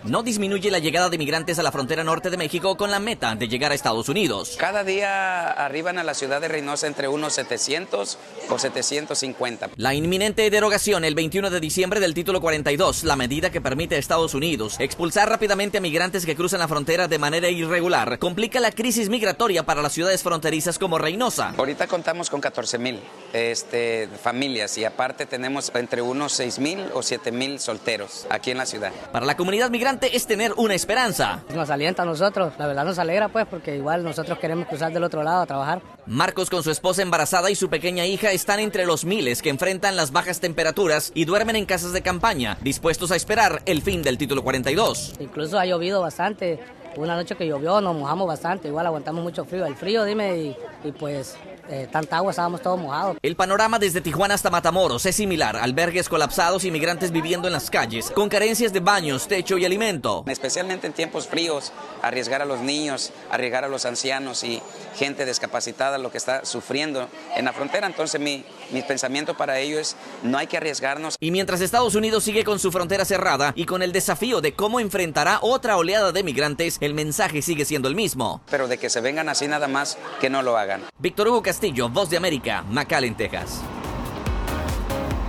no 0.08 0.22
disminuye 0.22 0.70
la 0.70 0.78
llegada 0.78 1.08
de 1.08 1.18
migrantes 1.18 1.58
a 1.58 1.62
la 1.62 1.72
frontera 1.72 2.04
norte 2.04 2.30
de 2.30 2.36
México 2.36 2.76
con 2.76 2.90
la 2.90 3.00
meta 3.00 3.34
de 3.34 3.48
llegar 3.48 3.72
a 3.72 3.74
Estados 3.74 4.08
Unidos. 4.08 4.56
Cada 4.58 4.84
día 4.84 5.50
arriban 5.50 5.98
a 5.98 6.04
la 6.04 6.14
ciudad 6.14 6.40
de 6.40 6.48
Reynosa 6.48 6.86
entre 6.86 7.08
unos 7.08 7.34
700 7.34 8.18
o 8.48 8.58
750. 8.58 9.70
La 9.76 9.94
inminente 9.94 10.48
derogación 10.50 11.04
el 11.04 11.14
21 11.14 11.50
de 11.50 11.60
diciembre 11.60 12.00
del 12.00 12.14
título 12.14 12.40
42, 12.40 13.04
la 13.04 13.16
medida 13.16 13.50
que 13.50 13.60
permite 13.60 13.96
a 13.96 13.98
Estados 13.98 14.34
Unidos 14.34 14.76
expulsar 14.78 15.28
rápidamente 15.28 15.78
a 15.78 15.80
migrantes 15.80 16.24
que 16.24 16.36
cruzan 16.36 16.60
la 16.60 16.68
frontera 16.68 17.08
de 17.08 17.18
manera 17.18 17.48
irregular, 17.48 18.18
complica 18.18 18.60
la 18.60 18.70
crisis 18.70 19.08
migratoria 19.08 19.64
para 19.64 19.82
las 19.82 19.92
ciudades 19.92 20.22
fronterizas 20.22 20.78
como 20.78 20.98
Reynosa. 20.98 21.54
Ahorita 21.56 21.86
contamos 21.86 22.30
con 22.30 22.40
14 22.40 22.78
mil 22.78 23.00
este, 23.32 24.08
familias 24.22 24.76
y 24.78 24.84
aparte 24.84 25.26
tenemos 25.26 25.72
entre 25.74 26.02
unos 26.02 26.32
6 26.34 26.58
mil 26.58 26.84
o 26.94 27.02
7 27.02 27.32
mil 27.32 27.58
solteros 27.58 28.26
aquí 28.30 28.50
en 28.50 28.58
la 28.58 28.66
ciudad. 28.66 28.92
Para 29.12 29.26
la 29.26 29.36
comunidad 29.36 29.70
migrante, 29.70 29.95
es 30.02 30.26
tener 30.26 30.52
una 30.56 30.74
esperanza. 30.74 31.42
Nos 31.54 31.70
alienta 31.70 32.02
a 32.02 32.06
nosotros, 32.06 32.52
la 32.58 32.66
verdad 32.66 32.84
nos 32.84 32.98
alegra 32.98 33.28
pues 33.28 33.46
porque 33.46 33.76
igual 33.76 34.04
nosotros 34.04 34.38
queremos 34.38 34.66
cruzar 34.66 34.92
del 34.92 35.04
otro 35.04 35.22
lado 35.22 35.42
a 35.42 35.46
trabajar. 35.46 35.82
Marcos 36.06 36.50
con 36.50 36.62
su 36.62 36.70
esposa 36.70 37.02
embarazada 37.02 37.50
y 37.50 37.54
su 37.54 37.68
pequeña 37.68 38.06
hija 38.06 38.32
están 38.32 38.60
entre 38.60 38.86
los 38.86 39.04
miles 39.04 39.42
que 39.42 39.50
enfrentan 39.50 39.96
las 39.96 40.12
bajas 40.12 40.40
temperaturas 40.40 41.12
y 41.14 41.24
duermen 41.24 41.56
en 41.56 41.66
casas 41.66 41.92
de 41.92 42.02
campaña, 42.02 42.58
dispuestos 42.62 43.10
a 43.10 43.16
esperar 43.16 43.62
el 43.66 43.82
fin 43.82 44.02
del 44.02 44.18
título 44.18 44.42
42. 44.42 45.14
Incluso 45.20 45.58
ha 45.58 45.66
llovido 45.66 46.00
bastante, 46.00 46.60
una 46.96 47.16
noche 47.16 47.36
que 47.36 47.46
llovió 47.46 47.80
nos 47.80 47.96
mojamos 47.96 48.26
bastante, 48.26 48.68
igual 48.68 48.86
aguantamos 48.86 49.22
mucho 49.22 49.44
frío. 49.44 49.66
El 49.66 49.76
frío, 49.76 50.04
dime, 50.04 50.56
y 50.84 50.92
pues 50.92 51.36
eh, 51.68 51.88
tanta 51.90 52.18
agua, 52.18 52.30
estábamos 52.30 52.62
todos 52.62 52.80
mojados. 52.80 53.16
El 53.22 53.36
panorama 53.36 53.78
desde 53.78 54.00
Tijuana 54.00 54.34
hasta 54.34 54.50
Matamoros 54.50 55.06
es 55.06 55.16
similar. 55.16 55.56
Albergues 55.56 56.08
colapsados, 56.08 56.64
inmigrantes 56.64 57.10
viviendo 57.10 57.48
en 57.48 57.52
las 57.52 57.70
calles, 57.70 58.10
con 58.10 58.28
carencias 58.28 58.72
de 58.72 58.80
baños, 58.80 59.28
techo 59.28 59.58
y 59.58 59.64
alimento. 59.64 60.24
Especialmente 60.26 60.86
en 60.86 60.92
tiempos 60.92 61.26
fríos, 61.26 61.72
arriesgar 62.02 62.42
a 62.42 62.44
los 62.44 62.60
niños, 62.60 63.12
arriesgar 63.30 63.64
a 63.64 63.68
los 63.68 63.84
ancianos 63.84 64.44
y 64.44 64.62
gente 64.96 65.26
discapacitada 65.26 65.98
lo 65.98 66.10
que 66.10 66.18
está 66.18 66.44
sufriendo 66.44 67.08
en 67.36 67.44
la 67.44 67.52
frontera. 67.52 67.86
Entonces 67.86 68.20
mi, 68.20 68.44
mi 68.70 68.82
pensamiento 68.82 69.36
para 69.36 69.58
ello 69.58 69.78
es 69.78 69.96
no 70.22 70.38
hay 70.38 70.46
que 70.46 70.56
arriesgarnos. 70.56 71.16
Y 71.20 71.30
mientras 71.30 71.60
Estados 71.60 71.94
Unidos 71.94 72.24
sigue 72.24 72.44
con 72.44 72.58
su 72.58 72.70
frontera 72.72 73.04
cerrada 73.04 73.52
y 73.56 73.66
con 73.66 73.82
el 73.82 73.92
desafío 73.92 74.40
de 74.40 74.54
cómo 74.54 74.80
enfrentará 74.80 75.38
otra 75.42 75.76
oleada 75.76 76.12
de 76.12 76.22
migrantes, 76.22 76.78
el 76.80 76.94
mensaje 76.94 77.42
sigue 77.42 77.64
siendo 77.64 77.88
el 77.88 77.94
mismo. 77.94 78.40
Pero 78.50 78.68
de 78.68 78.78
que 78.78 78.90
se 78.90 79.00
vengan 79.00 79.28
así 79.28 79.48
nada 79.48 79.68
más, 79.68 79.98
que 80.20 80.30
no 80.30 80.42
lo 80.42 80.56
hagan. 80.56 80.82
Víctor 80.98 81.28
Hugo 81.28 81.42
Castillo, 81.42 81.55
Voz 81.88 82.10
de 82.10 82.16
América, 82.16 82.64
McAllen, 82.70 83.14
Texas. 83.14 83.62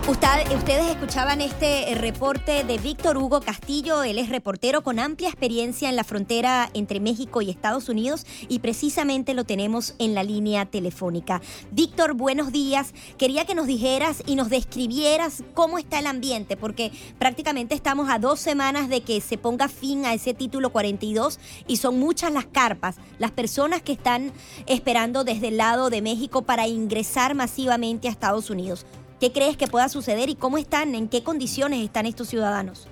Usted- 0.08 0.55
ustedes 0.55 0.89
escuchaban 0.91 1.41
este 1.41 1.91
eh, 1.91 1.95
reporte 1.95 2.64
de 2.64 2.78
Víctor 2.78 3.18
Hugo 3.18 3.41
Castillo, 3.41 4.03
él 4.03 4.20
es 4.20 4.30
reportero 4.30 4.82
con 4.82 4.99
amplia 4.99 5.28
experiencia 5.28 5.89
en 5.89 5.97
la 5.97 6.05
frontera 6.05 6.70
entre 6.74 7.01
México 7.01 7.41
y 7.41 7.49
Estados 7.49 7.89
Unidos 7.89 8.26
y 8.47 8.60
precisamente 8.60 9.34
lo 9.34 9.43
tenemos 9.43 9.95
en 9.99 10.14
la 10.16 10.24
línea 10.24 10.66
telefónica. 10.66 11.41
Víctor, 11.72 12.14
buenos 12.14 12.53
días. 12.53 12.93
Quería 13.18 13.43
que 13.43 13.53
nos 13.53 13.68
dijeras 13.68 14.24
y 14.26 14.36
nos 14.36 14.49
describieras 14.49 15.43
cómo 15.53 15.78
está 15.78 15.99
el 15.99 16.08
ambiente, 16.08 16.55
porque 16.55 16.93
prácticamente 17.20 17.76
estamos 17.76 18.10
a 18.10 18.18
dos 18.18 18.39
semanas 18.39 18.88
de 18.88 19.01
que 19.01 19.20
se 19.20 19.38
ponga 19.38 19.68
fin 19.68 20.05
a 20.05 20.14
ese 20.14 20.34
título 20.34 20.70
42 20.72 21.38
y 21.68 21.78
son 21.78 21.99
muchas 21.99 22.32
las 22.32 22.45
carpas, 22.45 22.95
las 23.20 23.32
personas 23.32 23.82
que 23.82 23.91
están 23.91 24.32
esperando 24.68 25.26
desde 25.26 25.49
el 25.49 25.58
lado 25.58 25.89
de 25.89 26.01
México 26.01 26.43
para 26.43 26.66
ingresar 26.66 27.36
masivamente 27.36 28.08
a 28.08 28.12
Estados 28.12 28.49
Unidos. 28.49 28.86
¿Qué 29.20 29.32
crees 29.32 29.57
que 29.57 29.68
pueda 29.68 29.89
suceder 29.89 30.30
y 30.30 30.36
cómo 30.36 30.57
están, 30.57 30.93
en 30.93 31.07
qué 31.07 31.24
condiciones 31.24 31.84
están 31.84 32.05
estos 32.05 32.28
ciudadanos? 32.28 32.88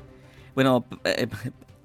Bueno, 0.55 0.86
eh, 1.03 1.28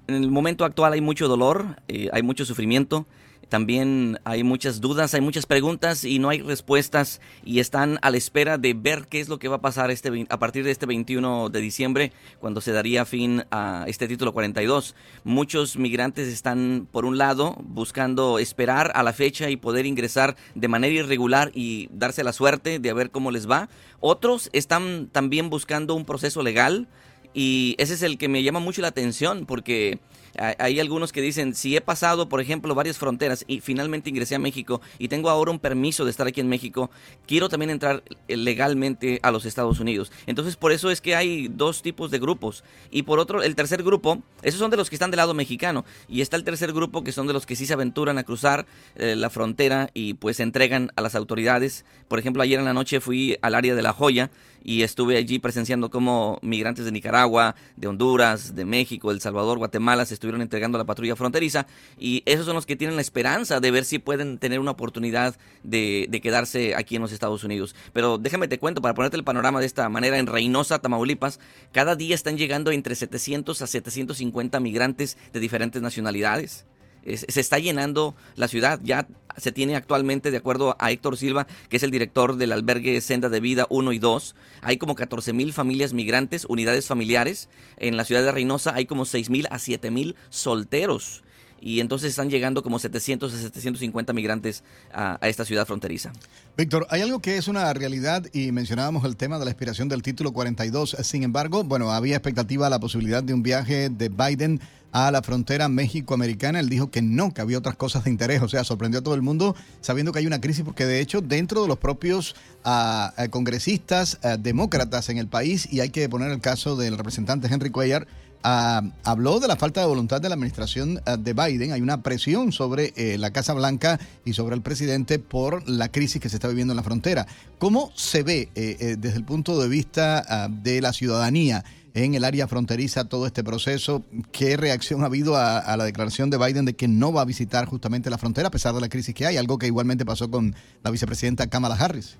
en 0.07 0.15
el 0.15 0.31
momento 0.31 0.65
actual 0.65 0.93
hay 0.93 1.01
mucho 1.01 1.27
dolor, 1.27 1.77
eh, 1.87 2.09
hay 2.11 2.23
mucho 2.23 2.45
sufrimiento, 2.45 3.05
también 3.51 4.17
hay 4.23 4.45
muchas 4.45 4.79
dudas, 4.79 5.13
hay 5.13 5.19
muchas 5.19 5.45
preguntas 5.45 6.05
y 6.05 6.19
no 6.19 6.29
hay 6.29 6.39
respuestas 6.39 7.19
y 7.43 7.59
están 7.59 7.99
a 8.01 8.09
la 8.09 8.15
espera 8.15 8.57
de 8.57 8.73
ver 8.73 9.07
qué 9.09 9.19
es 9.19 9.27
lo 9.27 9.39
que 9.39 9.49
va 9.49 9.57
a 9.57 9.61
pasar 9.61 9.91
este, 9.91 10.25
a 10.29 10.39
partir 10.39 10.63
de 10.63 10.71
este 10.71 10.85
21 10.85 11.49
de 11.49 11.59
diciembre 11.59 12.13
cuando 12.39 12.61
se 12.61 12.71
daría 12.71 13.03
fin 13.03 13.43
a 13.51 13.83
este 13.87 14.07
título 14.07 14.31
42. 14.31 14.95
Muchos 15.25 15.75
migrantes 15.75 16.29
están, 16.29 16.87
por 16.89 17.03
un 17.03 17.17
lado, 17.17 17.57
buscando 17.61 18.39
esperar 18.39 18.93
a 18.95 19.03
la 19.03 19.11
fecha 19.11 19.49
y 19.49 19.57
poder 19.57 19.85
ingresar 19.85 20.37
de 20.55 20.69
manera 20.69 20.93
irregular 20.93 21.51
y 21.53 21.89
darse 21.91 22.23
la 22.23 22.31
suerte 22.31 22.79
de 22.79 22.89
a 22.89 22.93
ver 22.93 23.11
cómo 23.11 23.31
les 23.31 23.49
va. 23.49 23.67
Otros 23.99 24.49
están 24.53 25.09
también 25.11 25.49
buscando 25.49 25.93
un 25.93 26.05
proceso 26.05 26.41
legal 26.41 26.87
y 27.33 27.75
ese 27.79 27.95
es 27.95 28.01
el 28.01 28.17
que 28.17 28.29
me 28.29 28.43
llama 28.43 28.61
mucho 28.61 28.81
la 28.81 28.87
atención 28.87 29.45
porque 29.45 29.99
hay- 30.37 30.79
algunos 30.79 31.11
que 31.11 31.21
dicen, 31.21 31.53
si 31.55 31.75
he 31.75 31.81
pasado, 31.81 32.27
por 32.29 32.41
ejemplo, 32.41 32.73
varias 32.75 32.97
fronteras 32.97 33.43
y 33.47 33.59
finalmente 33.61 34.09
ingresé 34.09 34.35
a 34.35 34.39
México 34.39 34.81
y 34.99 35.07
tengo 35.07 35.29
ahora 35.29 35.51
un 35.51 35.59
permiso 35.59 36.05
de 36.05 36.11
estar 36.11 36.27
aquí 36.27 36.41
en 36.41 36.47
México, 36.49 36.89
quiero 37.27 37.49
también 37.49 37.69
entrar 37.69 38.03
eh, 38.27 38.37
legalmente 38.37 39.19
a 39.23 39.31
los 39.31 39.45
Estados 39.45 39.79
Unidos. 39.79 40.11
Entonces, 40.27 40.55
por 40.55 40.71
eso 40.71 40.89
es 40.91 41.01
que 41.01 41.15
hay 41.15 41.47
dos 41.47 41.81
tipos 41.81 42.11
de 42.11 42.19
grupos. 42.19 42.63
Y 42.89 43.03
por 43.03 43.19
otro, 43.19 43.43
el 43.43 43.55
tercer 43.55 43.83
grupo, 43.83 44.21
esos 44.41 44.59
son 44.59 44.71
de 44.71 44.77
los 44.77 44.89
que 44.89 44.95
están 44.95 45.11
del 45.11 45.17
lado 45.17 45.33
mexicano. 45.33 45.85
Y 46.07 46.21
está 46.21 46.37
el 46.37 46.43
tercer 46.43 46.73
grupo 46.73 47.03
que 47.03 47.11
son 47.11 47.27
de 47.27 47.33
los 47.33 47.45
que 47.45 47.55
sí 47.55 47.65
se 47.65 47.73
aventuran 47.73 48.17
a 48.17 48.23
cruzar 48.23 48.65
eh, 48.95 49.15
la 49.15 49.29
frontera 49.29 49.89
y 49.93 50.13
pues 50.15 50.37
se 50.37 50.43
entregan 50.43 50.91
a 50.95 51.01
las 51.01 51.15
autoridades. 51.15 51.85
Por 52.07 52.19
ejemplo, 52.19 52.43
ayer 52.43 52.59
en 52.59 52.65
la 52.65 52.73
noche 52.73 52.99
fui 53.01 53.37
al 53.41 53.55
área 53.55 53.75
de 53.75 53.81
La 53.81 53.93
Joya 53.93 54.29
y 54.63 54.83
estuve 54.83 55.17
allí 55.17 55.39
presenciando 55.39 55.89
cómo 55.89 56.37
migrantes 56.43 56.85
de 56.85 56.91
Nicaragua, 56.91 57.55
de 57.77 57.87
Honduras, 57.87 58.55
de 58.55 58.63
México, 58.63 59.09
El 59.11 59.19
Salvador, 59.19 59.57
Guatemala 59.57 60.05
se 60.05 60.13
estuvieron 60.21 60.43
entregando 60.43 60.77
a 60.77 60.79
la 60.79 60.85
patrulla 60.85 61.15
fronteriza 61.15 61.65
y 61.99 62.21
esos 62.27 62.45
son 62.45 62.53
los 62.53 62.67
que 62.67 62.75
tienen 62.75 62.95
la 62.95 63.01
esperanza 63.01 63.59
de 63.59 63.71
ver 63.71 63.85
si 63.85 63.97
pueden 63.97 64.37
tener 64.37 64.59
una 64.59 64.71
oportunidad 64.71 65.35
de, 65.63 66.05
de 66.09 66.21
quedarse 66.21 66.75
aquí 66.75 66.95
en 66.95 67.01
los 67.01 67.11
Estados 67.11 67.43
Unidos. 67.43 67.75
Pero 67.91 68.19
déjame 68.19 68.47
te 68.47 68.59
cuento, 68.59 68.81
para 68.81 68.93
ponerte 68.93 69.17
el 69.17 69.23
panorama 69.23 69.59
de 69.59 69.65
esta 69.65 69.89
manera, 69.89 70.19
en 70.19 70.27
Reynosa, 70.27 70.77
Tamaulipas, 70.77 71.39
cada 71.71 71.95
día 71.95 72.13
están 72.13 72.37
llegando 72.37 72.71
entre 72.71 72.93
700 72.93 73.61
a 73.63 73.67
750 73.67 74.59
migrantes 74.59 75.17
de 75.33 75.39
diferentes 75.39 75.81
nacionalidades. 75.81 76.65
Se 77.05 77.39
está 77.39 77.59
llenando 77.59 78.15
la 78.35 78.47
ciudad. 78.47 78.79
Ya 78.83 79.07
se 79.37 79.51
tiene 79.51 79.75
actualmente, 79.75 80.31
de 80.31 80.37
acuerdo 80.37 80.75
a 80.79 80.91
Héctor 80.91 81.17
Silva, 81.17 81.47
que 81.69 81.77
es 81.77 81.83
el 81.83 81.91
director 81.91 82.35
del 82.35 82.51
albergue 82.51 82.99
Senda 83.01 83.29
de 83.29 83.39
Vida 83.39 83.65
1 83.69 83.91
y 83.93 83.99
2, 83.99 84.35
hay 84.61 84.77
como 84.77 84.95
14 84.95 85.33
mil 85.33 85.53
familias 85.53 85.93
migrantes, 85.93 86.45
unidades 86.45 86.87
familiares. 86.87 87.49
En 87.77 87.97
la 87.97 88.05
ciudad 88.05 88.23
de 88.23 88.31
Reynosa 88.31 88.73
hay 88.75 88.85
como 88.85 89.05
6 89.05 89.29
mil 89.29 89.47
a 89.49 89.59
7 89.59 89.89
mil 89.91 90.15
solteros. 90.29 91.23
Y 91.61 91.79
entonces 91.79 92.09
están 92.09 92.29
llegando 92.29 92.63
como 92.63 92.79
700 92.79 93.33
a 93.33 93.37
750 93.37 94.13
migrantes 94.13 94.63
a, 94.91 95.19
esta 95.21 95.45
ciudad 95.45 95.67
fronteriza. 95.67 96.11
Víctor, 96.57 96.87
hay 96.89 97.01
algo 97.01 97.21
que 97.21 97.37
es 97.37 97.47
una 97.47 97.71
realidad 97.73 98.25
y 98.33 98.51
mencionábamos 98.51 99.05
el 99.05 99.15
tema 99.15 99.37
de 99.37 99.45
la 99.45 99.51
expiración 99.51 99.87
del 99.87 100.01
título 100.01 100.33
42. 100.33 100.97
Sin 101.03 101.23
embargo, 101.23 101.63
bueno, 101.63 101.91
había 101.91 102.15
expectativa 102.15 102.69
la 102.69 102.79
posibilidad 102.79 103.23
de 103.23 103.35
un 103.35 103.43
viaje 103.43 103.89
de 103.89 104.09
Biden 104.09 104.59
a 104.91 105.11
la 105.11 105.21
frontera 105.21 105.69
México-americana. 105.69 106.59
Él 106.59 106.69
dijo 106.69 106.91
que 106.91 107.01
no, 107.01 107.33
que 107.33 107.41
había 107.41 107.57
otras 107.57 107.75
cosas 107.75 108.03
de 108.03 108.09
interés. 108.09 108.41
O 108.41 108.49
sea, 108.49 108.63
sorprendió 108.63 108.99
a 108.99 109.03
todo 109.03 109.15
el 109.15 109.21
mundo 109.21 109.55
sabiendo 109.81 110.11
que 110.11 110.19
hay 110.19 110.27
una 110.27 110.41
crisis 110.41 110.63
porque 110.63 110.85
de 110.85 110.99
hecho 110.99 111.21
dentro 111.21 111.61
de 111.61 111.67
los 111.67 111.77
propios 111.77 112.35
ah, 112.63 113.13
congresistas 113.29 114.19
ah, 114.23 114.37
demócratas 114.37 115.09
en 115.09 115.17
el 115.17 115.27
país, 115.27 115.71
y 115.71 115.79
hay 115.79 115.89
que 115.89 116.07
poner 116.09 116.31
el 116.31 116.41
caso 116.41 116.75
del 116.75 116.97
representante 116.97 117.47
Henry 117.47 117.69
Cuellar, 117.69 118.07
Habló 118.43 119.39
de 119.39 119.47
la 119.47 119.55
falta 119.55 119.81
de 119.81 119.87
voluntad 119.87 120.21
de 120.21 120.29
la 120.29 120.35
administración 120.35 121.01
ah, 121.05 121.17
de 121.17 121.33
Biden. 121.33 121.71
Hay 121.71 121.81
una 121.81 122.01
presión 122.01 122.51
sobre 122.51 122.93
eh, 122.95 123.17
la 123.17 123.31
Casa 123.31 123.53
Blanca 123.53 123.99
y 124.25 124.33
sobre 124.33 124.55
el 124.55 124.61
presidente 124.61 125.19
por 125.19 125.67
la 125.69 125.91
crisis 125.91 126.21
que 126.21 126.29
se 126.29 126.37
está 126.37 126.47
viviendo 126.47 126.71
en 126.71 126.77
la 126.77 126.83
frontera. 126.83 127.27
¿Cómo 127.59 127.91
se 127.95 128.23
ve 128.23 128.49
eh, 128.55 128.77
eh, 128.79 128.95
desde 128.97 129.17
el 129.17 129.25
punto 129.25 129.59
de 129.59 129.67
vista 129.67 130.23
ah, 130.27 130.47
de 130.49 130.81
la 130.81 130.93
ciudadanía 130.93 131.63
en 131.93 132.15
el 132.15 132.23
área 132.23 132.47
fronteriza 132.47 133.05
todo 133.05 133.27
este 133.27 133.43
proceso? 133.43 134.03
¿Qué 134.31 134.57
reacción 134.57 135.03
ha 135.03 135.07
habido 135.07 135.35
a, 135.35 135.59
a 135.59 135.77
la 135.77 135.83
declaración 135.83 136.29
de 136.29 136.37
Biden 136.37 136.65
de 136.65 136.75
que 136.75 136.87
no 136.87 137.13
va 137.13 137.21
a 137.21 137.25
visitar 137.25 137.65
justamente 137.65 138.09
la 138.09 138.17
frontera 138.17 138.47
a 138.47 138.51
pesar 138.51 138.73
de 138.73 138.81
la 138.81 138.89
crisis 138.89 139.13
que 139.13 139.27
hay? 139.27 139.37
Algo 139.37 139.57
que 139.57 139.67
igualmente 139.67 140.05
pasó 140.05 140.31
con 140.31 140.55
la 140.83 140.89
vicepresidenta 140.89 141.47
Kamala 141.47 141.75
Harris. 141.75 142.17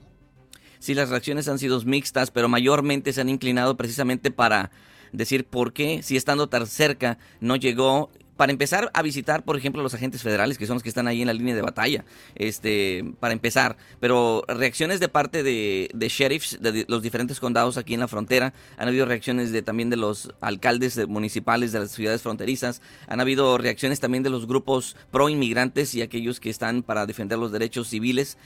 Sí, 0.82 0.96
las 0.96 1.10
reacciones 1.10 1.48
han 1.48 1.60
sido 1.60 1.80
mixtas, 1.82 2.32
pero 2.32 2.50
mayormente 2.50 3.14
se 3.14 3.22
han 3.22 3.30
inclinado 3.30 3.78
precisamente 3.78 4.32
para 4.32 4.72
decir 5.12 5.46
por 5.46 5.74
qué, 5.74 6.02
si 6.04 6.18
estando 6.18 6.48
tan 6.48 6.68
cerca, 6.68 7.18
no 7.40 7.56
llegó. 7.56 8.10
Para 8.42 8.54
empezar 8.54 8.90
a 8.96 9.04
visitar, 9.04 9.44
por 9.44 9.56
ejemplo, 9.56 9.84
los 9.84 9.94
agentes 9.94 10.24
federales, 10.24 10.58
que 10.58 10.66
son 10.66 10.74
los 10.74 10.82
que 10.82 10.90
están 10.90 11.08
ahí 11.08 11.22
en 11.22 11.28
la 11.28 11.34
línea 11.34 11.54
de 11.54 11.62
batalla, 11.62 12.06
este, 12.34 13.06
para 13.20 13.34
empezar. 13.34 13.78
Pero 14.00 14.44
reacciones 14.48 15.00
de 15.00 15.10
parte 15.10 15.44
de, 15.44 15.92
sheriffs 16.10 16.58
de 16.60 16.86
los 16.88 17.04
diferentes 17.04 17.40
condados 17.40 17.78
aquí 17.78 17.94
en 17.94 18.00
la 18.00 18.08
frontera, 18.08 18.56
han 18.78 18.88
habido 18.88 19.06
reacciones 19.06 19.52
de, 19.52 19.62
también 19.62 19.92
de 19.92 19.98
los 19.98 20.34
alcaldes 20.42 20.96
de- 20.96 21.06
municipales 21.06 21.72
de 21.72 21.82
las 21.82 21.92
ciudades 21.92 22.24
fronterizas, 22.24 22.82
han 23.08 23.20
habido 23.22 23.60
reacciones 23.60 24.00
también 24.00 24.24
de 24.24 24.32
los 24.32 24.48
grupos 24.48 24.96
pro 25.12 25.30
inmigrantes 25.30 25.94
y 25.94 26.02
aquellos 26.02 26.40
que 26.40 26.50
están 26.50 26.82
para 26.82 27.06
defender 27.06 27.38
los 27.38 27.52
derechos 27.52 27.90
civiles, 27.90 28.40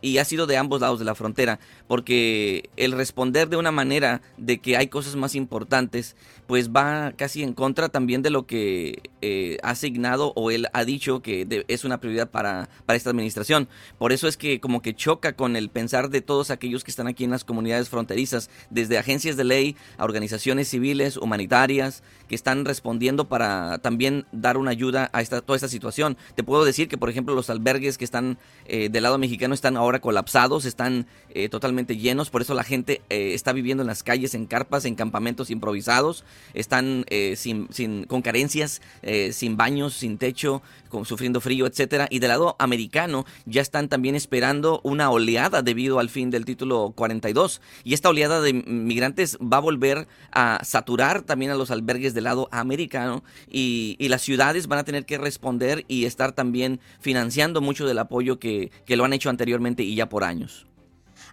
y 0.00 0.18
ha 0.18 0.24
sido 0.24 0.46
de 0.46 0.58
ambos 0.58 0.80
lados 0.80 1.00
de 1.00 1.06
la 1.06 1.16
frontera, 1.16 1.58
porque 1.88 2.70
el 2.76 2.92
responder 2.92 3.48
de 3.48 3.56
una 3.56 3.72
manera 3.72 4.22
de 4.36 4.58
que 4.58 4.76
hay 4.76 4.86
cosas 4.86 5.16
más 5.16 5.34
importantes, 5.34 6.14
pues 6.50 6.70
va 6.70 7.12
casi 7.16 7.44
en 7.44 7.52
contra 7.52 7.90
también 7.90 8.22
de 8.22 8.30
lo 8.30 8.44
que 8.44 9.02
eh, 9.22 9.58
ha 9.62 9.70
asignado 9.70 10.32
o 10.34 10.50
él 10.50 10.66
ha 10.72 10.84
dicho 10.84 11.22
que 11.22 11.44
de- 11.44 11.64
es 11.68 11.84
una 11.84 12.00
prioridad 12.00 12.28
para, 12.28 12.68
para 12.86 12.96
esta 12.96 13.10
administración. 13.10 13.68
Por 13.98 14.10
eso 14.10 14.26
es 14.26 14.36
que 14.36 14.58
como 14.58 14.82
que 14.82 14.92
choca 14.92 15.34
con 15.34 15.54
el 15.54 15.68
pensar 15.68 16.10
de 16.10 16.22
todos 16.22 16.50
aquellos 16.50 16.82
que 16.82 16.90
están 16.90 17.06
aquí 17.06 17.22
en 17.22 17.30
las 17.30 17.44
comunidades 17.44 17.88
fronterizas, 17.88 18.50
desde 18.68 18.98
agencias 18.98 19.36
de 19.36 19.44
ley 19.44 19.76
a 19.96 20.02
organizaciones 20.04 20.66
civiles, 20.66 21.16
humanitarias, 21.16 22.02
que 22.26 22.34
están 22.34 22.64
respondiendo 22.64 23.28
para 23.28 23.78
también 23.78 24.26
dar 24.32 24.56
una 24.56 24.72
ayuda 24.72 25.08
a 25.12 25.22
esta, 25.22 25.42
toda 25.42 25.54
esta 25.54 25.68
situación. 25.68 26.16
Te 26.34 26.42
puedo 26.42 26.64
decir 26.64 26.88
que, 26.88 26.98
por 26.98 27.10
ejemplo, 27.10 27.36
los 27.36 27.48
albergues 27.48 27.96
que 27.96 28.04
están 28.04 28.38
eh, 28.66 28.88
del 28.88 29.04
lado 29.04 29.18
mexicano 29.18 29.54
están 29.54 29.76
ahora 29.76 30.00
colapsados, 30.00 30.64
están 30.64 31.06
eh, 31.32 31.48
totalmente 31.48 31.96
llenos, 31.96 32.28
por 32.28 32.42
eso 32.42 32.54
la 32.54 32.64
gente 32.64 33.02
eh, 33.08 33.34
está 33.34 33.52
viviendo 33.52 33.84
en 33.84 33.86
las 33.86 34.02
calles, 34.02 34.34
en 34.34 34.46
carpas, 34.46 34.84
en 34.84 34.96
campamentos 34.96 35.48
improvisados, 35.50 36.24
están 36.54 37.04
eh, 37.08 37.34
sin, 37.36 37.68
sin- 37.70 38.04
con 38.04 38.22
carencias, 38.22 38.80
eh, 39.02 39.32
sin 39.32 39.56
baños, 39.56 39.94
sin 39.94 40.18
techo, 40.18 40.62
con, 40.88 41.04
sufriendo 41.04 41.40
frío, 41.40 41.66
etcétera. 41.66 42.08
Y 42.10 42.18
del 42.18 42.28
lado 42.28 42.56
americano 42.58 43.24
ya 43.46 43.62
están 43.62 43.88
también 43.88 44.14
esperando 44.14 44.80
una 44.84 45.10
oleada 45.10 45.62
debido 45.62 45.98
al 45.98 46.08
fin 46.10 46.30
del 46.30 46.44
título 46.44 46.92
42. 46.96 47.60
Y 47.84 47.94
esta 47.94 48.08
oleada 48.08 48.40
de 48.40 48.52
migrantes 48.52 49.36
va 49.38 49.58
a 49.58 49.60
volver 49.60 50.08
a 50.32 50.60
saturar 50.64 51.22
también 51.22 51.50
a 51.50 51.54
los 51.54 51.70
albergues 51.70 52.14
del 52.14 52.24
lado 52.24 52.48
americano 52.50 53.22
y, 53.50 53.96
y 53.98 54.08
las 54.08 54.22
ciudades 54.22 54.66
van 54.66 54.78
a 54.78 54.84
tener 54.84 55.04
que 55.06 55.18
responder 55.18 55.84
y 55.88 56.04
estar 56.04 56.32
también 56.32 56.80
financiando 57.00 57.60
mucho 57.60 57.86
del 57.86 57.98
apoyo 57.98 58.38
que, 58.38 58.70
que 58.86 58.96
lo 58.96 59.04
han 59.04 59.12
hecho 59.12 59.30
anteriormente 59.30 59.82
y 59.82 59.94
ya 59.94 60.08
por 60.08 60.24
años. 60.24 60.66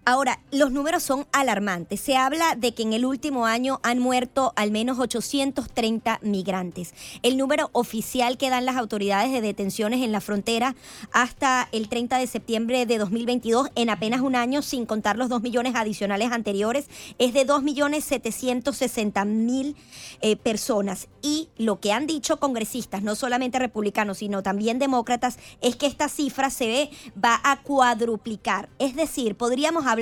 Ahora, 0.10 0.40
los 0.54 0.72
números 0.72 1.04
son 1.04 1.28
alarmantes. 1.34 2.00
Se 2.00 2.16
habla 2.16 2.56
de 2.56 2.74
que 2.74 2.84
en 2.84 2.94
el 2.94 3.06
último 3.06 3.46
año 3.46 3.82
han 3.84 4.00
muerto 4.00 4.54
al 4.56 4.72
menos 4.72 5.00
830 5.00 6.20
migrantes. 6.22 6.94
El 7.24 7.36
número 7.36 7.70
oficial 7.74 8.38
que 8.38 8.50
dan 8.50 8.66
las 8.66 8.78
autoridades 8.78 9.34
de 9.34 9.42
detenciones 9.42 10.02
en 10.02 10.14
la 10.14 10.22
frontera 10.22 10.78
hasta 11.12 11.68
el 11.74 11.90
30 11.90 12.20
de 12.20 12.28
septiembre 12.28 12.86
de 12.86 13.00
2022, 13.00 13.68
en 13.76 13.90
apenas 13.90 14.22
un 14.22 14.38
año, 14.38 14.62
sin 14.62 14.86
contar 14.86 15.18
los 15.18 15.28
2 15.28 15.42
millones 15.42 15.76
adicionales 15.76 16.32
anteriores, 16.32 16.88
es 17.18 17.34
de 17.34 17.46
2.760.000 17.46 19.76
eh, 20.22 20.38
personas. 20.38 21.10
Y 21.22 21.50
lo 21.58 21.82
que 21.82 21.92
han 21.92 22.08
dicho 22.08 22.40
congresistas, 22.40 23.04
no 23.04 23.16
solamente 23.16 23.60
republicanos, 23.60 24.20
sino 24.20 24.42
también 24.42 24.80
demócratas, 24.80 25.38
es 25.60 25.76
que 25.76 25.86
esta 25.86 26.08
cifra 26.08 26.50
se 26.50 26.68
ve, 26.68 26.90
va 27.22 27.42
a 27.44 27.62
cuadruplicar. 27.62 28.70
Es 28.80 28.96
decir, 28.96 29.36
podríamos 29.36 29.86
hablar 29.86 29.97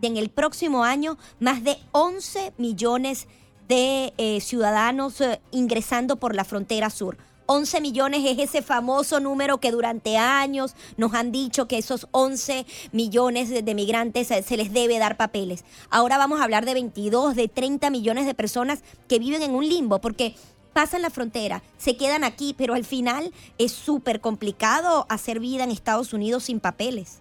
y 0.00 0.06
en 0.06 0.16
el 0.16 0.28
próximo 0.28 0.84
año 0.84 1.18
más 1.40 1.64
de 1.64 1.78
11 1.92 2.52
millones 2.58 3.26
de 3.68 4.12
eh, 4.18 4.40
ciudadanos 4.40 5.20
eh, 5.20 5.40
ingresando 5.50 6.16
por 6.16 6.34
la 6.34 6.44
frontera 6.44 6.90
sur. 6.90 7.16
11 7.48 7.80
millones 7.80 8.22
es 8.24 8.38
ese 8.38 8.60
famoso 8.60 9.20
número 9.20 9.58
que 9.58 9.70
durante 9.70 10.16
años 10.16 10.74
nos 10.96 11.14
han 11.14 11.30
dicho 11.30 11.68
que 11.68 11.78
esos 11.78 12.08
11 12.10 12.66
millones 12.90 13.48
de, 13.50 13.62
de 13.62 13.74
migrantes 13.74 14.30
eh, 14.32 14.42
se 14.42 14.56
les 14.56 14.72
debe 14.72 14.98
dar 14.98 15.16
papeles. 15.16 15.64
Ahora 15.90 16.18
vamos 16.18 16.40
a 16.40 16.44
hablar 16.44 16.64
de 16.64 16.74
22, 16.74 17.36
de 17.36 17.48
30 17.48 17.90
millones 17.90 18.26
de 18.26 18.34
personas 18.34 18.82
que 19.08 19.20
viven 19.20 19.42
en 19.42 19.54
un 19.54 19.68
limbo, 19.68 20.00
porque 20.00 20.34
pasan 20.72 21.02
la 21.02 21.10
frontera, 21.10 21.62
se 21.78 21.96
quedan 21.96 22.24
aquí, 22.24 22.54
pero 22.58 22.74
al 22.74 22.84
final 22.84 23.32
es 23.58 23.72
súper 23.72 24.20
complicado 24.20 25.06
hacer 25.08 25.40
vida 25.40 25.64
en 25.64 25.70
Estados 25.70 26.12
Unidos 26.12 26.44
sin 26.44 26.60
papeles. 26.60 27.20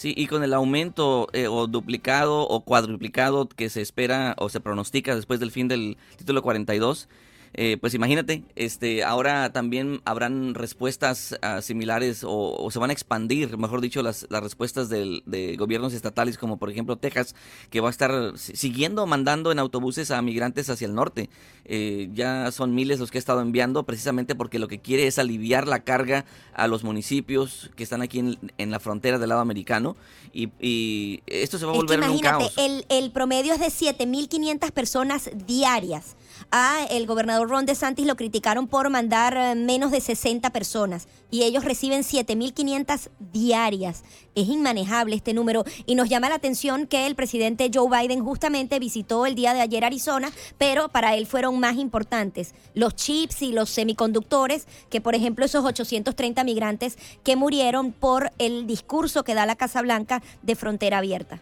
Sí, 0.00 0.14
y 0.16 0.28
con 0.28 0.42
el 0.42 0.54
aumento 0.54 1.28
eh, 1.34 1.46
o 1.46 1.66
duplicado 1.66 2.48
o 2.48 2.64
cuadruplicado 2.64 3.46
que 3.50 3.68
se 3.68 3.82
espera 3.82 4.34
o 4.38 4.48
se 4.48 4.58
pronostica 4.58 5.14
después 5.14 5.40
del 5.40 5.50
fin 5.50 5.68
del 5.68 5.98
título 6.16 6.40
42, 6.40 7.06
eh, 7.54 7.76
pues 7.80 7.94
imagínate, 7.94 8.44
este, 8.56 9.02
ahora 9.02 9.52
también 9.52 10.00
habrán 10.04 10.54
respuestas 10.54 11.36
ah, 11.42 11.60
similares 11.62 12.22
o, 12.24 12.30
o 12.56 12.70
se 12.70 12.78
van 12.78 12.90
a 12.90 12.92
expandir, 12.92 13.58
mejor 13.58 13.80
dicho, 13.80 14.02
las, 14.02 14.26
las 14.30 14.42
respuestas 14.42 14.88
del- 14.88 15.22
de 15.26 15.56
gobiernos 15.56 15.92
estatales 15.92 16.38
como 16.38 16.58
por 16.58 16.70
ejemplo 16.70 16.96
Texas, 16.96 17.34
que 17.70 17.80
va 17.80 17.88
a 17.88 17.90
estar 17.90 18.32
si- 18.36 18.54
siguiendo 18.56 19.04
mandando 19.06 19.50
en 19.50 19.58
autobuses 19.58 20.10
a 20.10 20.22
migrantes 20.22 20.70
hacia 20.70 20.86
el 20.86 20.94
norte. 20.94 21.28
Eh, 21.64 22.08
ya 22.14 22.50
son 22.52 22.74
miles 22.74 23.00
los 23.00 23.10
que 23.10 23.18
ha 23.18 23.20
estado 23.20 23.40
enviando 23.42 23.82
precisamente 23.84 24.34
porque 24.34 24.58
lo 24.58 24.68
que 24.68 24.78
quiere 24.78 25.06
es 25.06 25.18
aliviar 25.18 25.66
la 25.68 25.80
carga 25.80 26.24
a 26.54 26.66
los 26.68 26.84
municipios 26.84 27.70
que 27.76 27.82
están 27.82 28.00
aquí 28.02 28.20
en, 28.20 28.38
en 28.58 28.70
la 28.70 28.80
frontera 28.80 29.18
del 29.18 29.28
lado 29.28 29.40
americano 29.40 29.96
y, 30.32 30.48
y 30.60 31.22
esto 31.26 31.58
se 31.58 31.66
va 31.66 31.72
a 31.72 31.74
Es 31.74 31.80
que 31.80 31.86
volver 31.86 31.98
en 32.04 32.10
un 32.10 32.18
imagínate, 32.18 32.44
caos. 32.44 32.54
el, 32.58 32.84
el 32.88 33.10
promedio 33.10 33.52
es 33.54 33.60
de 33.60 33.66
7.500 33.66 34.70
personas 34.72 35.30
diarias. 35.46 36.16
A 36.52 36.84
el 36.90 37.06
gobernador 37.06 37.48
Ron 37.48 37.64
DeSantis 37.64 38.06
lo 38.06 38.16
criticaron 38.16 38.66
por 38.66 38.90
mandar 38.90 39.36
eh, 39.36 39.54
menos 39.54 39.92
de 39.92 40.00
60 40.00 40.50
personas 40.50 41.06
y 41.30 41.44
ellos 41.44 41.64
reciben 41.64 42.02
7.500 42.02 43.08
diarias. 43.32 44.02
Es 44.34 44.48
inmanejable 44.48 45.14
este 45.14 45.32
número 45.32 45.64
y 45.86 45.94
nos 45.94 46.08
llama 46.08 46.28
la 46.28 46.34
atención 46.34 46.88
que 46.88 47.06
el 47.06 47.14
presidente 47.14 47.70
Joe 47.72 47.88
Biden 47.88 48.24
justamente 48.24 48.80
visitó 48.80 49.26
el 49.26 49.36
día 49.36 49.54
de 49.54 49.60
ayer 49.60 49.84
Arizona, 49.84 50.32
pero 50.58 50.88
para 50.88 51.14
él 51.14 51.28
fueron 51.28 51.60
más 51.60 51.76
importantes 51.76 52.52
los 52.74 52.96
chips 52.96 53.42
y 53.42 53.52
los 53.52 53.70
semiconductores 53.70 54.66
que, 54.88 55.00
por 55.00 55.14
ejemplo, 55.14 55.44
esos 55.44 55.64
830 55.64 56.42
migrantes 56.42 56.98
que 57.22 57.36
murieron 57.36 57.92
por 57.92 58.32
el 58.38 58.66
discurso 58.66 59.22
que 59.22 59.34
da 59.34 59.46
la 59.46 59.54
Casa 59.54 59.82
Blanca 59.82 60.20
de 60.42 60.56
frontera 60.56 60.98
abierta. 60.98 61.40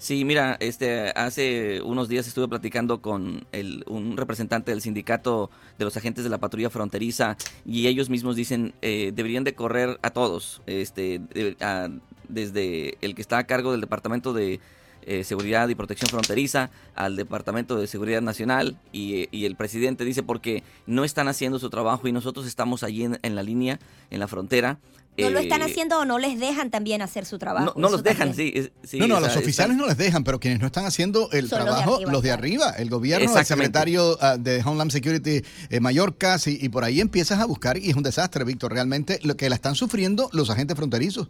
Sí, 0.00 0.24
mira, 0.24 0.56
este, 0.60 1.10
hace 1.10 1.82
unos 1.82 2.08
días 2.08 2.26
estuve 2.26 2.48
platicando 2.48 3.02
con 3.02 3.46
el, 3.52 3.84
un 3.86 4.16
representante 4.16 4.70
del 4.70 4.80
sindicato 4.80 5.50
de 5.78 5.84
los 5.84 5.94
agentes 5.94 6.24
de 6.24 6.30
la 6.30 6.38
patrulla 6.38 6.70
fronteriza 6.70 7.36
y 7.66 7.86
ellos 7.86 8.08
mismos 8.08 8.34
dicen 8.34 8.72
eh, 8.80 9.12
deberían 9.14 9.44
de 9.44 9.54
correr 9.54 9.98
a 10.00 10.08
todos, 10.08 10.62
este, 10.64 11.20
desde 12.30 12.96
el 13.02 13.14
que 13.14 13.20
está 13.20 13.36
a 13.36 13.44
cargo 13.44 13.72
del 13.72 13.82
departamento 13.82 14.32
de 14.32 14.60
eh, 15.02 15.22
seguridad 15.22 15.68
y 15.68 15.74
protección 15.74 16.08
fronteriza 16.08 16.70
al 16.94 17.16
departamento 17.16 17.76
de 17.76 17.86
seguridad 17.86 18.22
nacional 18.22 18.78
y, 18.92 19.28
y 19.36 19.44
el 19.44 19.54
presidente 19.54 20.06
dice 20.06 20.22
porque 20.22 20.62
no 20.86 21.04
están 21.04 21.28
haciendo 21.28 21.58
su 21.58 21.68
trabajo 21.68 22.08
y 22.08 22.12
nosotros 22.12 22.46
estamos 22.46 22.84
allí 22.84 23.04
en 23.04 23.34
la 23.34 23.42
línea, 23.42 23.78
en 24.08 24.20
la 24.20 24.28
frontera. 24.28 24.78
No 25.18 25.30
lo 25.30 25.38
eh, 25.38 25.42
están 25.42 25.62
haciendo 25.62 25.98
o 25.98 26.04
no 26.04 26.18
les 26.18 26.38
dejan 26.38 26.70
también 26.70 27.02
hacer 27.02 27.26
su 27.26 27.38
trabajo. 27.38 27.74
No, 27.76 27.90
los 27.90 28.02
dejan, 28.02 28.34
sí. 28.34 28.52
es- 28.54 28.70
sí, 28.84 28.98
no, 28.98 29.06
no, 29.06 29.16
a 29.16 29.20
los 29.20 29.36
oficiales 29.36 29.76
no 29.76 29.86
les 29.86 29.96
dejan, 29.98 30.24
pero 30.24 30.40
quienes 30.40 30.60
no 30.60 30.66
están 30.66 30.86
haciendo 30.86 31.30
el 31.32 31.48
Son 31.48 31.58
los 31.58 31.66
de 31.66 31.72
trabajo, 31.72 31.94
arriba, 31.96 32.12
los 32.12 32.22
de 32.22 32.30
arriba, 32.30 32.70
el 32.70 32.88
gobierno, 32.90 33.38
el 33.38 33.44
secretario 33.44 34.16
ah, 34.20 34.36
de 34.38 34.62
Homeland 34.64 34.90
Security, 34.90 35.42
eh, 35.68 35.80
Mallorca, 35.80 36.38
sí, 36.38 36.58
y 36.60 36.68
por 36.70 36.84
ahí 36.84 37.00
empiezas 37.00 37.40
a 37.40 37.44
buscar 37.44 37.76
y 37.76 37.90
es 37.90 37.96
un 37.96 38.02
desastre, 38.02 38.44
Víctor, 38.44 38.72
realmente 38.72 39.18
lo 39.22 39.36
que 39.36 39.48
la 39.48 39.56
están 39.56 39.74
sufriendo 39.74 40.30
los 40.32 40.48
agentes 40.48 40.76
fronterizos. 40.76 41.28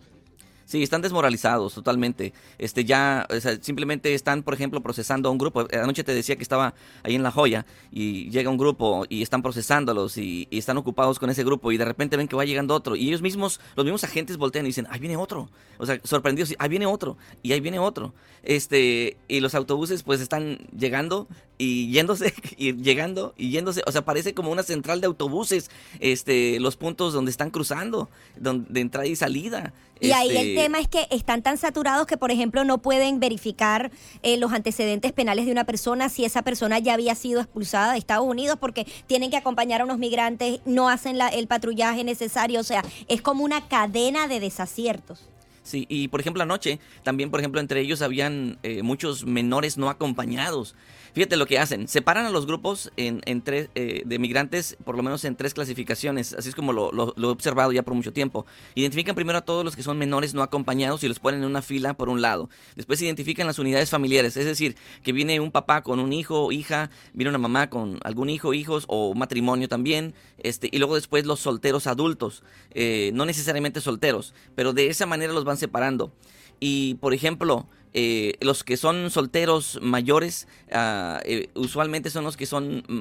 Sí, 0.71 0.85
están 0.85 1.03
desmoralizados 1.03 1.75
totalmente. 1.75 2.33
Este 2.57 2.85
ya, 2.85 3.27
o 3.29 3.41
sea, 3.41 3.61
simplemente 3.61 4.15
están, 4.15 4.45
por 4.45 4.55
ejemplo, 4.55 4.81
procesando 4.81 5.29
a 5.29 5.33
un 5.33 5.39
grupo. 5.39 5.67
Anoche 5.73 6.05
te 6.05 6.15
decía 6.15 6.37
que 6.37 6.45
estaba 6.45 6.75
ahí 7.03 7.17
en 7.17 7.25
La 7.25 7.33
Joya 7.33 7.67
y 7.91 8.31
llega 8.31 8.51
un 8.51 8.57
grupo 8.57 9.05
y 9.09 9.23
están 9.23 9.43
procesándolos 9.43 10.17
y, 10.17 10.47
y 10.49 10.59
están 10.59 10.79
ocupados 10.79 11.19
con 11.19 11.29
ese 11.29 11.43
grupo 11.43 11.73
y 11.73 11.77
de 11.77 11.85
repente 11.85 12.17
ven 12.17 12.29
que 12.29 12.37
va 12.37 12.45
llegando 12.45 12.73
otro 12.73 12.95
y 12.95 13.09
ellos 13.09 13.21
mismos, 13.21 13.61
los 13.75 13.85
mismos 13.85 14.05
agentes 14.05 14.37
voltean 14.37 14.65
y 14.65 14.69
dicen, 14.69 14.87
ahí 14.91 15.01
viene 15.01 15.17
otro. 15.17 15.51
O 15.79 15.87
sea, 15.87 15.99
sorprendidos, 16.05 16.55
ahí 16.61 16.69
viene 16.69 16.87
otro 16.87 17.17
y 17.43 17.51
ahí 17.51 17.59
viene 17.59 17.81
otro. 17.81 18.15
Este, 18.45 19.17
y 19.27 19.41
los 19.41 19.57
autobuses 19.57 20.05
pues 20.05 20.21
están 20.21 20.59
llegando 20.79 21.27
y 21.61 21.91
yéndose 21.91 22.33
y 22.57 22.73
llegando 22.75 23.35
y 23.37 23.51
yéndose, 23.51 23.83
o 23.87 23.93
sea, 23.93 24.03
parece 24.05 24.33
como 24.35 24.51
una 24.51 24.63
central 24.63 25.01
de 25.01 25.07
autobuses, 25.07 25.71
este, 26.01 26.59
los 26.61 26.77
puntos 26.77 27.13
donde 27.13 27.31
están 27.31 27.51
cruzando, 27.51 28.09
donde, 28.37 28.67
de 28.73 28.81
entrada 28.81 29.07
y 29.07 29.15
salida. 29.17 29.73
Y 30.01 30.13
ahí 30.13 30.31
el 30.31 30.37
Este, 30.39 30.55
tema 30.63 30.81
es 30.81 30.89
que 30.89 31.07
están 31.11 31.43
tan 31.43 31.59
saturados 31.59 32.07
que, 32.07 32.17
por 32.17 32.31
ejemplo, 32.31 32.65
no 32.65 32.79
pueden 32.79 33.21
verificar 33.21 33.91
eh, 34.23 34.39
los 34.39 34.51
antecedentes 34.53 35.13
penales 35.13 35.45
de 35.45 35.53
una 35.53 35.65
persona 35.65 36.09
si 36.09 36.25
esa 36.25 36.41
persona 36.41 36.79
ya 36.79 36.95
había 36.95 37.15
sido 37.15 37.41
expulsada 37.43 37.93
de 37.93 37.99
Estados 37.99 38.27
Unidos 38.27 38.57
porque 38.59 38.87
tienen 39.07 39.31
que 39.31 39.37
acompañar 39.37 39.83
a 39.83 39.85
unos 39.85 39.99
migrantes, 39.99 40.61
no 40.65 40.89
hacen 40.89 41.19
la- 41.19 41.29
el 41.29 41.47
patrullaje 41.49 42.03
necesario. 42.03 42.61
O 42.61 42.65
sea, 42.65 42.83
es 43.09 43.21
como 43.21 43.45
una 43.45 43.69
cadena 43.69 44.27
de 44.27 44.41
desaciertos. 44.41 45.29
Sí, 45.63 45.85
y 45.91 46.09
por 46.09 46.21
ejemplo 46.21 46.43
anoche, 46.43 46.81
también 47.03 47.31
por 47.31 47.39
ejemplo 47.41 47.61
entre 47.61 47.81
ellos 47.83 48.01
habían 48.01 48.59
eh, 48.63 48.83
muchos 48.83 49.27
menores 49.27 49.77
no 49.77 49.91
acompañados. 49.91 50.75
Fíjate 51.13 51.37
lo 51.37 51.47
que 51.47 51.59
hacen, 51.59 51.89
separan 51.89 52.27
a 52.27 52.31
los 52.31 52.47
grupos 52.47 52.93
en, 52.97 53.43
tres, 53.43 53.69
eh, 53.75 54.03
de 54.05 54.19
migrantes 54.19 54.77
por 54.85 54.97
lo 54.97 55.03
menos 55.03 55.25
en 55.25 55.37
tres 55.37 55.55
clasificaciones, 55.55 56.35
así 56.35 56.49
es 56.49 56.55
como 56.55 56.73
lo 56.73 57.15
he 57.17 57.27
observado 57.27 57.73
ya 57.73 57.83
por 57.83 57.95
mucho 57.95 58.13
tiempo. 58.13 58.47
Identifican 58.75 59.15
primero 59.15 59.39
a 59.39 59.43
todos 59.43 59.65
los 59.65 59.77
que 59.77 59.83
son 59.83 59.99
menores 59.99 60.35
no 60.35 60.43
acompañados 60.43 61.03
y 61.05 61.09
los 61.09 61.19
ponen 61.19 61.41
en 61.41 61.47
una 61.47 61.63
fila 61.63 61.95
por 61.95 62.09
un 62.09 62.23
lado. 62.23 62.49
Después 62.77 63.01
identifican 63.03 63.47
las 63.47 63.59
unidades 63.59 63.91
familiares, 63.91 64.37
es 64.37 64.45
decir, 64.45 64.77
que 65.03 65.13
viene 65.13 65.41
un 65.41 65.51
papá 65.51 65.83
con 65.83 66.01
un 66.01 66.13
hijo 66.13 66.47
o 66.47 66.53
hija, 66.53 66.91
viene 67.13 67.31
una 67.31 67.39
mamá 67.39 67.71
con 67.71 67.99
algún 68.05 68.31
hijo, 68.31 68.55
hijos 68.55 68.85
o 68.89 69.15
matrimonio 69.15 69.69
también, 69.69 70.15
este, 70.39 70.69
y 70.71 70.79
luego 70.79 70.95
después 70.95 71.27
los 71.27 71.41
solteros 71.41 71.87
adultos, 71.87 72.43
eh, 72.73 73.11
no 73.15 73.27
necesariamente 73.27 73.81
solteros, 73.81 74.35
pero 74.55 74.73
de 74.73 74.89
esa 74.89 75.07
manera 75.07 75.33
los 75.33 75.45
van 75.45 75.57
separando. 75.57 76.13
Y 76.61 76.95
por 76.97 77.15
ejemplo, 77.15 77.67
eh, 77.93 78.35
los 78.41 78.65
que 78.65 78.77
son 78.77 79.11
solteros 79.11 79.79
mayores, 79.83 80.49
eh, 80.69 81.49
usualmente 81.55 82.11
son 82.11 82.25
los 82.25 82.37
que 82.37 82.47
son 82.47 82.85
mm, 82.89 83.01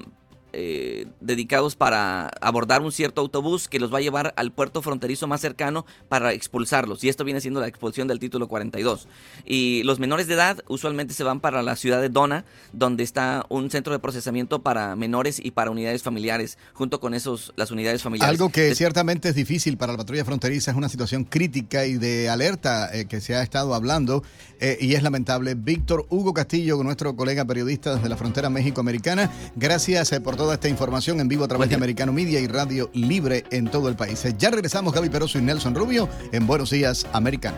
eh, 0.54 1.08
dedicados 1.22 1.76
para 1.76 2.28
abordar 2.42 2.82
un 2.82 2.92
cierto 2.92 3.22
autobús 3.22 3.68
que 3.68 3.80
los 3.80 3.94
va 3.94 4.00
a 4.00 4.02
llevar 4.02 4.34
al 4.36 4.52
puerto 4.52 4.82
fronterizo 4.82 5.28
más 5.28 5.42
cercano 5.42 5.86
para 6.08 6.34
expulsarlos. 6.34 7.04
Y 7.04 7.10
esto 7.10 7.24
viene 7.24 7.42
siendo 7.42 7.60
la 7.60 7.68
expulsión 7.68 8.08
del 8.08 8.20
título 8.20 8.48
42. 8.48 9.08
Y 9.46 9.84
los 9.84 10.00
menores 10.00 10.28
de 10.28 10.34
edad 10.34 10.64
usualmente 10.68 11.14
se 11.14 11.24
van 11.24 11.40
para 11.40 11.62
la 11.62 11.76
ciudad 11.76 12.02
de 12.02 12.10
Dona, 12.10 12.46
donde 12.74 13.04
está 13.04 13.46
un 13.50 13.70
centro 13.70 13.94
de 13.94 14.00
procesamiento 14.00 14.62
para 14.62 14.96
menores 14.96 15.40
y 15.44 15.52
para 15.52 15.72
unidades 15.72 16.04
familiares, 16.04 16.58
junto 16.74 17.00
con 17.00 17.14
esos 17.14 17.54
las 17.56 17.72
unidades 17.72 18.02
familiares. 18.02 18.32
Algo 18.32 18.52
que 18.52 18.74
ciertamente 18.76 19.30
es 19.30 19.36
difícil 19.36 19.78
para 19.78 19.94
la 19.94 19.98
patrulla 19.98 20.26
fronteriza, 20.26 20.72
es 20.72 20.78
una 20.78 20.90
situación 20.90 21.24
crítica 21.24 21.86
y 21.86 21.98
de 21.98 22.30
alerta 22.30 22.90
eh, 22.94 23.06
que 23.06 23.22
se 23.22 23.36
ha 23.36 23.44
estado 23.44 23.74
hablando 23.74 24.24
eh, 24.60 24.78
y 24.82 24.94
es 24.96 25.04
lamentable. 25.04 25.56
Víctor 25.56 26.06
Hugo 26.10 26.34
Castillo, 26.34 26.82
nuestro 26.84 27.16
colega 27.16 27.46
periodista 27.46 27.96
desde 27.96 28.10
la 28.10 28.18
frontera 28.18 28.50
México-Americana, 28.50 29.32
gracias 29.56 30.12
eh, 30.12 30.22
por 30.22 30.36
toda 30.40 30.54
esta 30.54 30.70
información 30.70 31.20
en 31.20 31.28
vivo 31.28 31.44
a 31.44 31.50
través 31.50 31.68
de 31.68 31.76
Americano 31.76 32.14
Media 32.14 32.40
y 32.40 32.48
Radio 32.48 32.90
Libre 32.94 33.44
en 33.52 33.70
todo 33.70 33.90
el 33.90 33.96
país. 33.96 34.24
Eh, 34.24 34.34
Ya 34.40 34.50
regresamos 34.50 34.94
Gaby 34.94 35.10
Peroso 35.10 35.38
y 35.38 35.42
Nelson 35.42 35.76
Rubio 35.76 36.08
en 36.32 36.48
Buenos 36.48 36.70
Días 36.70 37.06
Americano. 37.12 37.58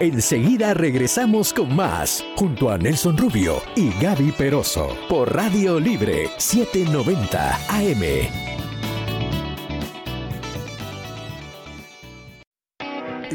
Enseguida 0.00 0.74
regresamos 0.74 1.52
con 1.52 1.74
más, 1.74 2.24
junto 2.34 2.70
a 2.70 2.76
Nelson 2.76 3.16
Rubio 3.16 3.62
y 3.76 3.92
Gaby 4.00 4.32
Peroso, 4.32 4.88
por 5.08 5.32
Radio 5.32 5.78
Libre 5.78 6.28
790 6.38 7.54
AM. 7.68 8.65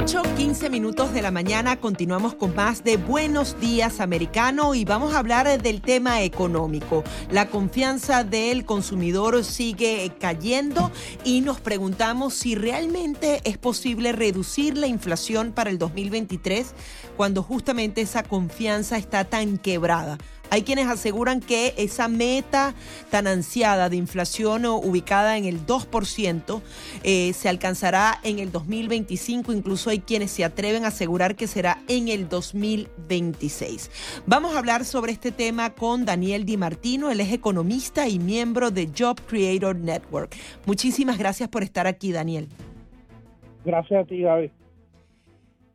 8, 0.00 0.22
15 0.36 0.70
minutos 0.70 1.12
de 1.12 1.22
la 1.22 1.32
mañana 1.32 1.80
continuamos 1.80 2.32
con 2.34 2.54
más 2.54 2.84
de 2.84 2.96
Buenos 2.96 3.58
Días 3.58 3.98
Americano 3.98 4.76
y 4.76 4.84
vamos 4.84 5.12
a 5.12 5.18
hablar 5.18 5.60
del 5.60 5.80
tema 5.80 6.22
económico. 6.22 7.02
La 7.32 7.48
confianza 7.48 8.22
del 8.22 8.64
consumidor 8.64 9.44
sigue 9.44 10.12
cayendo 10.20 10.92
y 11.24 11.40
nos 11.40 11.60
preguntamos 11.60 12.34
si 12.34 12.54
realmente 12.54 13.40
es 13.42 13.58
posible 13.58 14.12
reducir 14.12 14.76
la 14.76 14.86
inflación 14.86 15.50
para 15.50 15.68
el 15.68 15.78
2023 15.78 16.74
cuando 17.16 17.42
justamente 17.42 18.00
esa 18.00 18.22
confianza 18.22 18.98
está 18.98 19.24
tan 19.24 19.58
quebrada. 19.58 20.16
Hay 20.50 20.62
quienes 20.62 20.86
aseguran 20.86 21.40
que 21.40 21.74
esa 21.76 22.08
meta 22.08 22.74
tan 23.10 23.26
ansiada 23.26 23.88
de 23.88 23.96
inflación 23.96 24.64
ubicada 24.64 25.36
en 25.36 25.44
el 25.44 25.66
2% 25.66 26.60
eh, 27.02 27.32
se 27.32 27.48
alcanzará 27.48 28.18
en 28.22 28.38
el 28.38 28.50
2025. 28.50 29.52
Incluso 29.52 29.90
hay 29.90 30.00
quienes 30.00 30.30
se 30.30 30.44
atreven 30.44 30.84
a 30.84 30.88
asegurar 30.88 31.36
que 31.36 31.46
será 31.46 31.78
en 31.88 32.08
el 32.08 32.28
2026. 32.28 34.22
Vamos 34.26 34.54
a 34.54 34.58
hablar 34.58 34.84
sobre 34.84 35.12
este 35.12 35.32
tema 35.32 35.70
con 35.70 36.04
Daniel 36.04 36.44
Di 36.44 36.56
Martino. 36.56 37.10
Él 37.10 37.20
es 37.20 37.32
economista 37.32 38.08
y 38.08 38.18
miembro 38.18 38.70
de 38.70 38.88
Job 38.96 39.20
Creator 39.26 39.76
Network. 39.76 40.34
Muchísimas 40.66 41.18
gracias 41.18 41.48
por 41.48 41.62
estar 41.62 41.86
aquí, 41.86 42.12
Daniel. 42.12 42.48
Gracias 43.64 44.02
a 44.02 44.04
ti, 44.06 44.22
Gaby. 44.22 44.57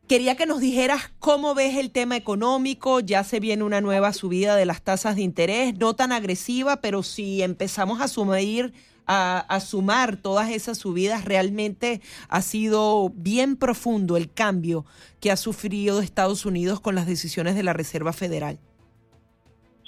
Quería 0.08 0.36
que 0.36 0.44
nos 0.44 0.60
dijeras 0.60 1.14
cómo 1.18 1.54
ves 1.54 1.78
el 1.78 1.90
tema 1.90 2.14
económico. 2.14 3.00
Ya 3.00 3.24
se 3.24 3.40
viene 3.40 3.64
una 3.64 3.80
nueva 3.80 4.12
subida 4.12 4.54
de 4.54 4.66
las 4.66 4.82
tasas 4.82 5.16
de 5.16 5.22
interés, 5.22 5.78
no 5.78 5.94
tan 5.94 6.12
agresiva, 6.12 6.82
pero 6.82 7.02
si 7.02 7.42
empezamos 7.42 8.02
a 8.02 8.08
sumar, 8.08 8.70
a, 9.06 9.60
sumar 9.60 10.18
todas 10.18 10.50
esas 10.50 10.76
subidas, 10.76 11.24
realmente 11.24 12.02
ha 12.28 12.42
sido 12.42 13.12
bien 13.14 13.56
profundo 13.56 14.18
el 14.18 14.30
cambio 14.30 14.84
que 15.20 15.30
ha 15.30 15.36
sufrido 15.36 16.02
Estados 16.02 16.44
Unidos 16.44 16.80
con 16.80 16.94
las 16.94 17.06
decisiones 17.06 17.54
de 17.54 17.62
la 17.62 17.72
Reserva 17.72 18.12
Federal. 18.12 18.58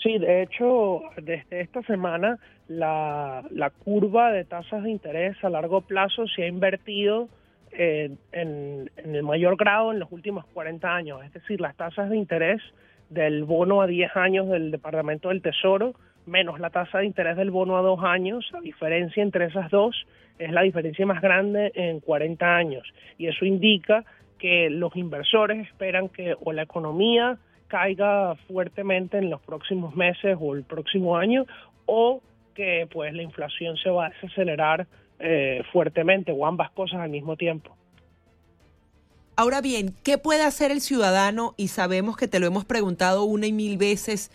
Sí, 0.03 0.17
de 0.17 0.45
hecho, 0.45 1.03
desde 1.21 1.61
esta 1.61 1.83
semana 1.83 2.39
la 2.69 3.71
curva 3.85 4.33
de 4.33 4.47
tasas 4.47 4.83
de 4.83 4.91
interés 4.91 5.37
a 5.45 5.51
largo 5.51 5.83
plazo 5.83 6.27
se 6.27 6.45
ha 6.45 6.49
invertido 6.49 7.29
en, 7.77 8.91
el 8.97 9.23
mayor 9.23 9.57
grado 9.57 9.93
en 9.93 9.99
los 9.99 10.11
últimos 10.11 10.45
40 10.47 10.95
años. 10.95 11.25
Es 11.25 11.33
decir, 11.33 11.61
las 11.61 11.77
tasas 11.77 12.11
de 12.11 12.17
interés 12.17 12.61
del 13.11 13.45
bono 13.45 13.83
a 13.83 13.87
10 13.87 14.17
años 14.17 14.49
del 14.49 14.71
Departamento 14.71 15.29
del 15.29 15.43
Tesoro 15.43 15.95
menos 16.27 16.59
la 16.59 16.71
tasa 16.71 16.99
de 16.99 17.07
interés 17.07 17.37
del 17.37 17.51
bono 17.51 17.77
a 17.77 17.83
2 17.83 18.03
años, 18.03 18.49
la 18.53 18.61
diferencia 18.61 19.23
entre 19.23 19.47
esas 19.47 19.71
dos 19.71 20.07
es 20.39 20.51
la 20.51 20.63
diferencia 20.63 21.07
más 21.07 21.23
grande 21.23 21.73
en 21.75 22.01
40 22.01 22.57
años. 22.57 22.83
Y 23.17 23.29
eso 23.29 23.45
indica 23.45 24.05
que 24.39 24.69
los 24.69 24.95
inversores 24.97 25.67
esperan 25.67 26.09
que 26.09 26.35
o 26.45 26.53
la 26.53 26.63
economía 26.63 27.39
caiga 27.69 28.35
fuertemente 28.49 29.19
en 29.19 29.31
los 29.31 29.41
próximos 29.41 29.95
meses 29.97 30.37
o 30.39 30.55
el 30.55 30.65
próximo 30.65 31.17
año 31.17 31.47
o 31.87 32.21
que 32.55 32.87
pues 32.91 33.15
la 33.15 33.23
inflación 33.23 33.77
se 33.77 33.91
va 33.91 34.07
a 34.07 34.11
desacelerar 34.11 34.87
eh, 35.19 35.63
fuertemente 35.73 36.33
o 36.33 36.47
ambas 36.47 36.71
cosas 36.71 37.01
al 37.01 37.11
mismo 37.11 37.37
tiempo. 37.37 37.77
Ahora 39.39 39.61
bien, 39.61 39.95
¿qué 40.03 40.17
puede 40.17 40.43
hacer 40.43 40.71
el 40.71 40.81
ciudadano? 40.81 41.55
Y 41.59 41.69
sabemos 41.69 42.17
que 42.17 42.27
te 42.27 42.41
lo 42.41 42.47
hemos 42.47 42.65
preguntado 42.65 43.25
una 43.25 43.47
y 43.47 43.53
mil 43.53 43.77
veces 43.77 44.31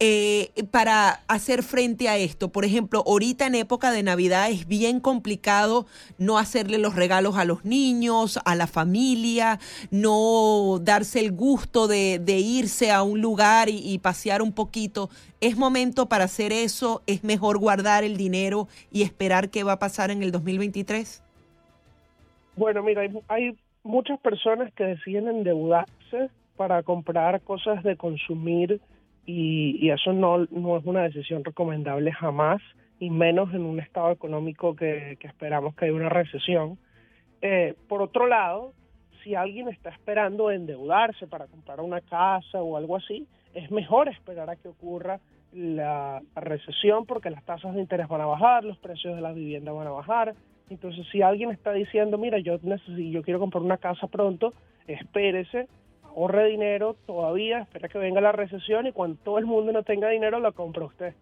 eh, 0.00 0.50
para 0.70 1.20
hacer 1.26 1.62
frente 1.62 2.08
a 2.08 2.16
esto. 2.16 2.50
Por 2.50 2.64
ejemplo, 2.64 3.02
ahorita 3.04 3.46
en 3.46 3.56
época 3.56 3.90
de 3.90 4.02
Navidad 4.02 4.48
es 4.48 4.68
bien 4.68 5.00
complicado 5.00 5.86
no 6.18 6.38
hacerle 6.38 6.78
los 6.78 6.94
regalos 6.94 7.36
a 7.36 7.44
los 7.44 7.64
niños, 7.64 8.38
a 8.44 8.54
la 8.54 8.66
familia, 8.66 9.58
no 9.90 10.78
darse 10.80 11.18
el 11.18 11.32
gusto 11.32 11.88
de, 11.88 12.20
irse 12.38 12.92
a 12.92 13.02
un 13.02 13.20
lugar 13.20 13.68
y, 13.68 13.80
y, 13.84 13.98
pasear 13.98 14.40
un 14.40 14.52
poquito. 14.52 15.10
¿Es 15.40 15.56
momento 15.56 16.06
para 16.06 16.24
hacer 16.24 16.52
eso? 16.52 17.02
¿Es 17.06 17.24
mejor 17.24 17.58
guardar 17.58 18.04
el 18.04 18.16
dinero 18.16 18.68
y 18.92 19.02
esperar 19.02 19.50
qué 19.50 19.64
va 19.64 19.72
a 19.72 19.78
pasar 19.78 20.10
en 20.12 20.22
el 20.22 20.30
2023? 20.30 21.24
Bueno, 22.54 22.82
mira, 22.82 23.02
hay, 23.02 23.10
hay 23.28 23.56
muchas 23.82 24.20
personas 24.20 24.72
que 24.74 24.84
deciden 24.84 25.28
endeudarse 25.28 26.30
para 26.56 26.82
comprar 26.82 27.40
cosas 27.40 27.82
de 27.84 27.96
consumir 27.96 28.80
y, 29.30 29.90
eso 29.90 30.12
no, 30.14 30.46
no 30.50 30.78
es 30.78 30.84
una 30.86 31.02
decisión 31.02 31.44
recomendable 31.44 32.12
jamás, 32.12 32.62
y 32.98 33.10
menos 33.10 33.52
en 33.52 33.62
un 33.62 33.78
estado 33.78 34.10
económico 34.10 34.74
que, 34.74 35.18
esperamos 35.20 35.74
que 35.74 35.84
haya 35.84 35.94
una 35.94 36.08
recesión. 36.08 36.78
Eh, 37.42 37.74
por 37.88 38.00
otro 38.00 38.26
lado, 38.26 38.72
si 39.22 39.34
alguien 39.34 39.68
está 39.68 39.90
esperando 39.90 40.50
endeudarse 40.50 41.26
para 41.26 41.46
comprar 41.46 41.80
una 41.80 42.00
casa 42.00 42.62
o 42.62 42.76
algo 42.76 42.96
así, 42.96 43.26
es 43.52 43.70
mejor 43.70 44.08
esperar 44.08 44.48
a 44.48 44.56
que 44.56 44.68
ocurra 44.68 45.20
la 45.52 46.22
recesión 46.34 47.04
porque 47.04 47.30
las 47.30 47.44
tasas 47.44 47.74
de 47.74 47.80
interés 47.80 48.08
van 48.08 48.22
a 48.22 48.26
bajar, 48.26 48.64
los 48.64 48.78
precios 48.78 49.14
de 49.14 49.20
la 49.20 49.32
vivienda 49.32 49.72
van 49.72 49.86
a 49.86 49.90
bajar, 49.90 50.34
entonces, 50.70 51.06
si 51.10 51.22
alguien 51.22 51.50
está 51.50 51.72
diciendo, 51.72 52.18
mira, 52.18 52.38
yo 52.38 52.58
necesito, 52.62 52.98
yo 52.98 53.22
quiero 53.22 53.40
comprar 53.40 53.62
una 53.62 53.78
casa 53.78 54.06
pronto, 54.06 54.52
espérese, 54.86 55.68
ahorre 56.08 56.48
dinero 56.48 56.96
todavía, 57.06 57.60
espera 57.60 57.88
que 57.88 57.98
venga 57.98 58.20
la 58.20 58.32
recesión 58.32 58.86
y 58.86 58.92
cuando 58.92 59.18
todo 59.22 59.38
el 59.38 59.46
mundo 59.46 59.72
no 59.72 59.82
tenga 59.82 60.08
dinero, 60.08 60.40
lo 60.40 60.52
compra 60.52 60.84
usted. 60.84 61.14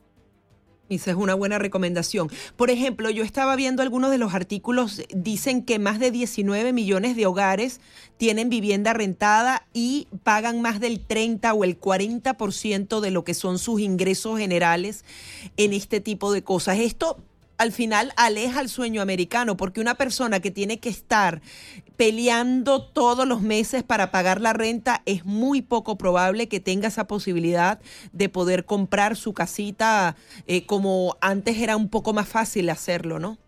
Esa 0.89 1.11
es 1.11 1.16
una 1.16 1.34
buena 1.34 1.59
recomendación. 1.59 2.30
Por 2.57 2.70
ejemplo, 2.70 3.11
yo 3.11 3.24
estaba 3.24 3.57
viendo 3.57 3.82
algunos 3.82 4.11
de 4.11 4.18
los 4.18 4.34
artículos, 4.34 5.03
dicen 5.14 5.64
que 5.64 5.80
más 5.80 5.99
de 5.99 6.12
19 6.12 6.72
millones 6.72 7.16
de 7.16 7.26
hogares 7.26 7.80
tienen 8.18 8.49
vivienda 8.49 8.93
rentada 8.93 9.66
y 9.72 10.07
pagan 10.22 10.62
más 10.62 10.78
del 10.78 11.01
30 11.01 11.53
o 11.55 11.64
el 11.64 11.80
40% 11.80 13.01
de 13.01 13.11
lo 13.11 13.24
que 13.24 13.34
son 13.34 13.59
sus 13.59 13.80
ingresos 13.80 14.39
generales 14.39 15.05
en 15.57 15.72
este 15.72 16.01
tipo 16.01 16.32
de 16.32 16.43
cosas. 16.43 16.78
Esto 16.78 17.18
al 17.59 17.73
final 17.73 18.13
aleja 18.17 18.61
el 18.61 18.69
sueño 18.69 19.01
americano, 19.03 19.57
porque 19.57 19.81
una 19.81 19.95
persona 19.95 20.41
que 20.41 20.51
tiene 20.51 20.79
que 20.79 20.89
estar 20.89 21.41
peleando 21.97 22.83
todos 22.83 23.27
los 23.27 23.41
meses 23.41 23.83
para 23.83 24.11
pagar 24.11 24.41
la 24.41 24.53
renta, 24.53 25.03
es 25.07 25.25
muy 25.25 25.63
poco 25.63 25.97
probable 25.97 26.49
que 26.49 26.61
tenga 26.61 26.89
esa 26.89 27.07
posibilidad 27.07 27.81
de 28.13 28.29
poder 28.29 28.65
comprar 28.65 29.17
su 29.17 29.33
casita 29.33 30.17
eh, 30.47 30.67
como 30.67 31.17
antes 31.21 31.61
era 31.61 31.77
un 31.77 31.89
poco 31.89 32.13
más 32.13 32.29
fácil 32.29 32.69
hacerlo, 32.69 33.19
¿no? 33.19 33.39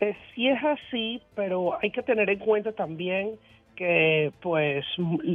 Eh, 0.00 0.14
sí 0.34 0.48
es 0.48 0.62
así, 0.62 1.22
pero 1.34 1.78
hay 1.80 1.90
que 1.90 2.02
tener 2.02 2.28
en 2.28 2.38
cuenta 2.38 2.72
también 2.72 3.36
que 3.76 4.32
pues 4.40 4.84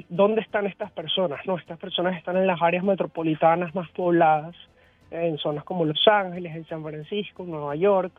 dónde 0.10 0.42
están 0.42 0.68
estas 0.68 0.92
personas, 0.92 1.40
¿no? 1.46 1.58
Estas 1.58 1.80
personas 1.80 2.18
están 2.18 2.38
en 2.38 2.48
las 2.48 2.62
áreas 2.62 2.84
metropolitanas 2.84 3.74
más 3.74 3.90
pobladas 3.92 4.56
en 5.12 5.38
zonas 5.38 5.64
como 5.66 5.86
Los 5.86 6.08
Ángeles, 6.08 6.56
en 6.56 6.66
San 6.66 6.84
Francisco, 6.84 7.44
Nueva 7.44 7.76
York. 7.76 8.14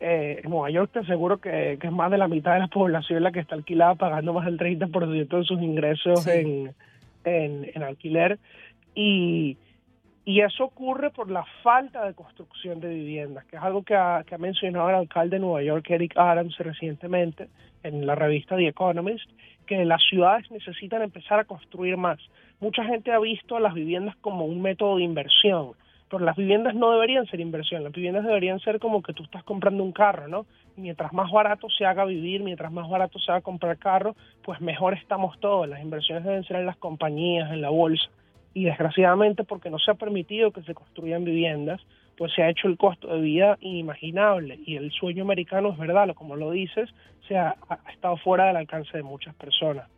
Eh, 0.00 0.40
en 0.42 0.50
Nueva 0.50 0.70
York 0.70 0.90
te 0.92 1.00
aseguro 1.00 1.38
que, 1.38 1.78
es 1.80 1.92
más 1.92 2.10
de 2.10 2.16
la 2.16 2.26
mitad 2.26 2.54
de 2.54 2.60
la 2.60 2.68
población 2.68 3.22
la 3.22 3.32
que 3.32 3.40
está 3.40 3.54
alquilada 3.54 3.94
pagando 3.94 4.32
más 4.32 4.46
del 4.46 4.58
30% 4.58 5.28
de 5.28 5.44
sus 5.44 5.60
ingresos 5.60 6.26
en, 6.26 6.74
en, 7.24 7.82
alquiler. 7.82 8.38
Y, 8.94 9.58
y 10.24 10.40
eso 10.40 10.64
ocurre 10.64 11.10
por 11.10 11.30
la 11.30 11.44
falta 11.62 12.06
de 12.06 12.14
construcción 12.14 12.80
de 12.80 12.88
viviendas, 12.88 13.44
que 13.44 13.56
es 13.56 13.62
algo 13.62 13.82
que 13.82 13.94
ha, 13.94 14.24
que 14.26 14.34
ha 14.34 14.38
mencionado 14.38 14.88
el 14.88 14.96
alcalde 14.96 15.36
de 15.36 15.40
Nueva 15.40 15.62
York, 15.62 15.88
Eric 15.90 16.16
Adams, 16.16 16.56
recientemente 16.58 17.48
en 17.82 18.06
la 18.06 18.14
revista 18.14 18.56
The 18.56 18.68
Economist, 18.68 19.30
que 19.66 19.84
las 19.84 20.02
ciudades 20.02 20.50
necesitan 20.50 21.02
empezar 21.02 21.38
a 21.38 21.44
construir 21.44 21.96
más. 21.96 22.18
Mucha 22.58 22.84
gente 22.84 23.12
ha 23.12 23.18
visto 23.18 23.60
las 23.60 23.74
viviendas 23.74 24.16
como 24.16 24.44
un 24.44 24.60
método 24.60 24.96
de 24.96 25.04
inversión 25.04 25.72
pero 26.10 26.24
las 26.24 26.36
viviendas 26.36 26.74
no 26.74 26.90
deberían 26.90 27.24
ser 27.26 27.38
inversión, 27.40 27.84
las 27.84 27.92
viviendas 27.92 28.24
deberían 28.24 28.58
ser 28.58 28.80
como 28.80 29.00
que 29.00 29.12
tú 29.12 29.22
estás 29.22 29.44
comprando 29.44 29.84
un 29.84 29.92
carro, 29.92 30.26
¿no? 30.26 30.44
Mientras 30.76 31.12
más 31.12 31.30
barato 31.30 31.68
se 31.70 31.86
haga 31.86 32.04
vivir, 32.04 32.42
mientras 32.42 32.72
más 32.72 32.88
barato 32.88 33.20
se 33.20 33.30
haga 33.30 33.42
comprar 33.42 33.78
carro, 33.78 34.16
pues 34.42 34.60
mejor 34.60 34.94
estamos 34.94 35.38
todos. 35.38 35.68
Las 35.68 35.80
inversiones 35.80 36.24
deben 36.24 36.42
ser 36.44 36.56
en 36.56 36.66
las 36.66 36.76
compañías, 36.76 37.52
en 37.52 37.60
la 37.60 37.70
bolsa. 37.70 38.08
Y 38.54 38.64
desgraciadamente, 38.64 39.44
porque 39.44 39.70
no 39.70 39.78
se 39.78 39.92
ha 39.92 39.94
permitido 39.94 40.50
que 40.50 40.62
se 40.62 40.74
construyan 40.74 41.24
viviendas, 41.24 41.80
pues 42.18 42.32
se 42.32 42.42
ha 42.42 42.50
hecho 42.50 42.66
el 42.66 42.76
costo 42.76 43.06
de 43.06 43.20
vida 43.20 43.56
inimaginable. 43.60 44.58
Y 44.66 44.76
el 44.76 44.90
sueño 44.90 45.22
americano 45.22 45.70
es 45.70 45.78
verdad, 45.78 46.12
como 46.14 46.34
lo 46.34 46.50
dices, 46.50 46.90
se 47.28 47.36
ha 47.36 47.54
estado 47.92 48.16
fuera 48.16 48.46
del 48.46 48.56
alcance 48.56 48.96
de 48.96 49.04
muchas 49.04 49.34
personas. 49.36 49.88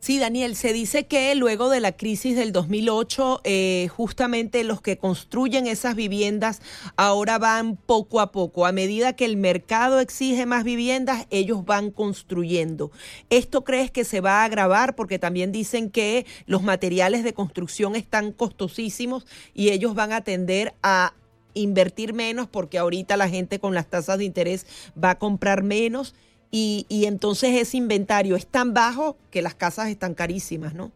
Sí, 0.00 0.20
Daniel, 0.20 0.54
se 0.54 0.72
dice 0.72 1.06
que 1.06 1.34
luego 1.34 1.70
de 1.70 1.80
la 1.80 1.90
crisis 1.90 2.36
del 2.36 2.52
2008, 2.52 3.40
eh, 3.42 3.88
justamente 3.90 4.62
los 4.62 4.80
que 4.80 4.96
construyen 4.96 5.66
esas 5.66 5.96
viviendas 5.96 6.62
ahora 6.96 7.38
van 7.38 7.76
poco 7.76 8.20
a 8.20 8.30
poco. 8.30 8.64
A 8.64 8.70
medida 8.70 9.14
que 9.14 9.24
el 9.24 9.36
mercado 9.36 9.98
exige 9.98 10.46
más 10.46 10.62
viviendas, 10.62 11.26
ellos 11.30 11.64
van 11.64 11.90
construyendo. 11.90 12.92
¿Esto 13.28 13.64
crees 13.64 13.90
que 13.90 14.04
se 14.04 14.20
va 14.20 14.42
a 14.42 14.44
agravar? 14.44 14.94
Porque 14.94 15.18
también 15.18 15.50
dicen 15.50 15.90
que 15.90 16.26
los 16.46 16.62
materiales 16.62 17.24
de 17.24 17.34
construcción 17.34 17.96
están 17.96 18.30
costosísimos 18.30 19.26
y 19.52 19.70
ellos 19.70 19.96
van 19.96 20.12
a 20.12 20.22
tender 20.22 20.74
a 20.80 21.12
invertir 21.54 22.14
menos 22.14 22.46
porque 22.46 22.78
ahorita 22.78 23.16
la 23.16 23.28
gente 23.28 23.58
con 23.58 23.74
las 23.74 23.88
tasas 23.88 24.18
de 24.18 24.24
interés 24.24 24.64
va 25.02 25.10
a 25.10 25.18
comprar 25.18 25.64
menos 25.64 26.14
y, 26.50 26.86
entonces 27.06 27.50
ese 27.60 27.76
inventario 27.76 28.36
es 28.36 28.46
tan 28.46 28.72
bajo 28.74 29.16
que 29.30 29.42
las 29.42 29.54
casas 29.54 29.88
están 29.88 30.14
carísimas, 30.14 30.74
¿no? 30.74 30.90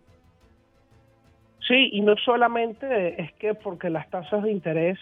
Sí, 1.67 1.91
y 1.93 2.01
no 2.01 2.17
solamente 2.17 3.23
es 3.23 3.33
que 3.35 3.55
porque 3.55 3.91
las 3.91 4.09
tasas 4.11 4.43
de 4.43 4.51
interés 4.51 4.99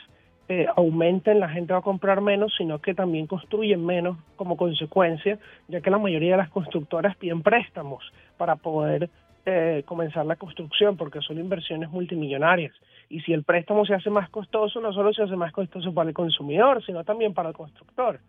eh, 0.49 0.67
aumenten, 0.77 1.41
la 1.41 1.49
gente 1.49 1.73
va 1.73 1.79
a 1.79 1.83
comprar 1.83 2.21
menos, 2.21 2.53
sino 2.59 2.81
que 2.81 2.95
también 2.95 3.27
construyen 3.27 3.87
menos 3.87 4.19
como 4.37 4.57
consecuencia, 4.57 5.39
ya 5.69 5.81
que 5.81 5.91
la 5.91 5.99
mayoría 5.99 6.33
de 6.33 6.39
las 6.39 6.51
constructoras 6.51 7.17
piden 7.17 7.43
préstamos 7.43 8.03
para 8.37 8.57
poder 8.57 9.09
eh, 9.47 9.85
comenzar 9.87 10.27
la 10.27 10.37
construcción, 10.37 10.97
porque 10.97 11.21
son 11.21 11.39
inversiones 11.39 11.89
multimillonarias. 11.91 12.75
Y 13.09 13.21
si 13.21 13.33
el 13.33 13.43
préstamo 13.43 13.87
se 13.87 13.95
hace 13.95 14.11
más 14.11 14.29
costoso, 14.29 14.81
no 14.81 14.93
solo 14.93 15.13
se 15.13 15.23
hace 15.23 15.37
más 15.37 15.53
costoso 15.53 15.95
para 15.95 16.09
el 16.09 16.15
consumidor, 16.15 16.85
sino 16.85 17.05
también 17.05 17.33
para 17.33 17.51
el 17.51 17.55
constructor. 17.55 18.21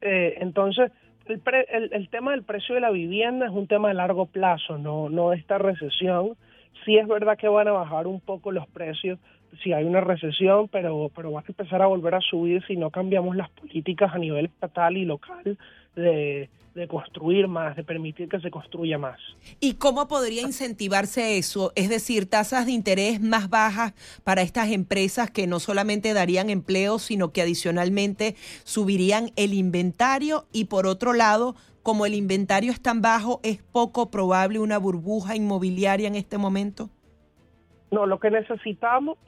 Eh, 0.00 0.36
entonces, 0.40 0.90
el, 1.28 1.42
el, 1.70 1.92
el, 1.92 2.08
tema 2.08 2.32
del 2.32 2.42
precio 2.42 2.74
de 2.74 2.80
la 2.80 2.90
vivienda 2.90 3.46
es 3.46 3.52
un 3.52 3.66
tema 3.66 3.88
de 3.88 3.94
largo 3.94 4.26
plazo, 4.26 4.78
no, 4.78 5.08
no 5.08 5.32
esta 5.32 5.58
recesión. 5.58 6.36
Sí 6.84 6.96
es 6.96 7.06
verdad 7.06 7.36
que 7.36 7.48
van 7.48 7.68
a 7.68 7.72
bajar 7.72 8.06
un 8.06 8.20
poco 8.20 8.52
los 8.52 8.66
precios 8.68 9.18
si 9.62 9.72
hay 9.72 9.84
una 9.84 10.00
recesión, 10.00 10.68
pero, 10.68 11.10
pero 11.14 11.32
van 11.32 11.44
a 11.44 11.48
empezar 11.48 11.82
a 11.82 11.86
volver 11.86 12.14
a 12.14 12.20
subir 12.20 12.64
si 12.66 12.76
no 12.76 12.90
cambiamos 12.90 13.36
las 13.36 13.50
políticas 13.50 14.14
a 14.14 14.18
nivel 14.18 14.46
estatal 14.46 14.96
y 14.96 15.04
local 15.04 15.58
de, 15.96 16.48
de 16.78 16.88
construir 16.88 17.48
más, 17.48 17.76
de 17.76 17.84
permitir 17.84 18.28
que 18.28 18.40
se 18.40 18.50
construya 18.50 18.98
más. 18.98 19.18
¿Y 19.60 19.74
cómo 19.74 20.08
podría 20.08 20.42
incentivarse 20.42 21.36
eso? 21.36 21.72
Es 21.74 21.88
decir, 21.88 22.30
tasas 22.30 22.66
de 22.66 22.72
interés 22.72 23.20
más 23.20 23.50
bajas 23.50 23.94
para 24.24 24.42
estas 24.42 24.70
empresas 24.70 25.30
que 25.30 25.46
no 25.46 25.60
solamente 25.60 26.14
darían 26.14 26.50
empleo, 26.50 26.98
sino 26.98 27.32
que 27.32 27.42
adicionalmente 27.42 28.36
subirían 28.64 29.30
el 29.36 29.54
inventario 29.54 30.46
y 30.52 30.66
por 30.66 30.86
otro 30.86 31.12
lado, 31.12 31.56
como 31.82 32.06
el 32.06 32.14
inventario 32.14 32.72
es 32.72 32.80
tan 32.80 33.02
bajo, 33.02 33.40
¿es 33.42 33.62
poco 33.62 34.10
probable 34.10 34.58
una 34.58 34.78
burbuja 34.78 35.36
inmobiliaria 35.36 36.06
en 36.06 36.14
este 36.14 36.38
momento? 36.38 36.90
No, 37.90 38.06
lo 38.06 38.18
que 38.18 38.30
necesitamos 38.30 39.18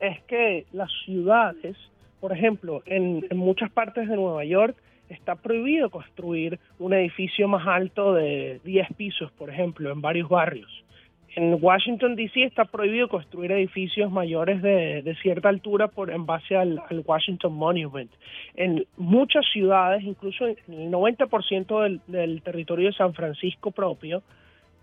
es 0.00 0.20
que 0.22 0.66
las 0.72 0.90
ciudades, 1.04 1.76
por 2.20 2.32
ejemplo, 2.32 2.82
en, 2.86 3.24
muchas 3.36 3.70
partes 3.70 4.08
de 4.08 4.16
Nueva 4.16 4.44
York, 4.44 4.76
está 5.08 5.34
prohibido 5.34 5.90
construir 5.90 6.58
un 6.78 6.94
edificio 6.94 7.48
más 7.48 7.66
alto 7.66 8.14
de 8.14 8.60
10 8.64 8.88
pisos, 8.96 9.30
por 9.32 9.50
ejemplo, 9.50 9.90
en 9.90 10.00
varios 10.00 10.28
barrios. 10.28 10.70
En 11.36 11.58
Washington, 11.60 12.16
D.C. 12.16 12.42
está 12.42 12.64
prohibido 12.64 13.08
construir 13.08 13.52
edificios 13.52 14.10
mayores 14.10 14.62
de, 14.62 15.16
cierta 15.22 15.48
altura 15.48 15.86
por, 15.88 16.10
en 16.10 16.26
base 16.26 16.56
al, 16.56 16.82
al, 16.88 17.04
Washington 17.06 17.52
Monument. 17.52 18.10
En 18.56 18.84
muchas 18.96 19.46
ciudades, 19.52 20.02
incluso 20.02 20.46
en 20.46 20.56
el 20.68 20.90
90% 20.90 21.82
del, 21.82 22.00
del 22.08 22.42
territorio 22.42 22.88
de 22.88 22.96
San 22.96 23.14
Francisco 23.14 23.70
propio, 23.70 24.22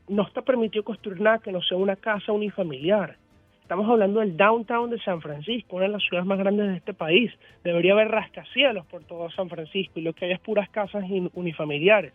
no 0.07 0.23
está 0.23 0.41
permitido 0.41 0.83
construir 0.83 1.21
nada 1.21 1.39
que 1.39 1.51
no 1.51 1.61
sea 1.61 1.77
una 1.77 1.95
casa 1.95 2.31
unifamiliar. 2.31 3.17
Estamos 3.61 3.89
hablando 3.89 4.21
del 4.21 4.37
downtown 4.37 4.89
de 4.89 4.99
San 5.01 5.21
Francisco, 5.21 5.75
una 5.75 5.85
de 5.85 5.91
las 5.91 6.03
ciudades 6.03 6.25
más 6.25 6.39
grandes 6.39 6.67
de 6.67 6.77
este 6.77 6.93
país. 6.93 7.31
Debería 7.65 7.91
haber 7.91 8.07
rascacielos 8.07 8.85
por 8.85 9.03
todo 9.03 9.29
San 9.31 9.49
Francisco 9.49 9.99
y 9.99 10.03
lo 10.03 10.13
que 10.13 10.25
hay 10.25 10.31
es 10.31 10.39
puras 10.39 10.69
casas 10.69 11.03
unifamiliares. 11.33 12.13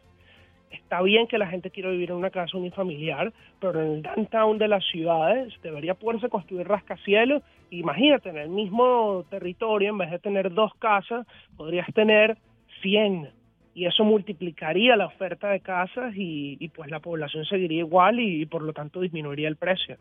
Está 0.70 1.02
bien 1.02 1.26
que 1.26 1.36
la 1.36 1.48
gente 1.48 1.70
quiera 1.70 1.90
vivir 1.90 2.10
en 2.10 2.16
una 2.16 2.30
casa 2.30 2.56
unifamiliar, 2.56 3.34
pero 3.60 3.82
en 3.82 3.92
el 3.92 4.02
downtown 4.02 4.56
de 4.56 4.68
las 4.68 4.82
ciudades 4.86 5.52
debería 5.62 5.92
poderse 5.92 6.30
construir 6.30 6.66
rascacielos. 6.66 7.42
Imagínate, 7.68 8.30
en 8.30 8.38
el 8.38 8.48
mismo 8.48 9.26
territorio, 9.28 9.90
en 9.90 9.98
vez 9.98 10.10
de 10.10 10.18
tener 10.18 10.54
dos 10.54 10.72
casas, 10.76 11.26
podrías 11.58 11.92
tener 11.92 12.38
100 12.80 13.41
y 13.74 13.86
eso 13.86 14.04
multiplicaría 14.04 14.96
la 14.96 15.06
oferta 15.06 15.48
de 15.48 15.60
casas 15.60 16.14
y, 16.16 16.56
y 16.60 16.68
pues 16.68 16.90
la 16.90 17.00
población 17.00 17.44
seguiría 17.44 17.80
igual 17.80 18.20
y, 18.20 18.42
y, 18.42 18.46
por 18.46 18.62
lo 18.62 18.72
tanto 18.72 19.00
disminuiría 19.00 19.48
el 19.48 19.56
precio. 19.56 19.96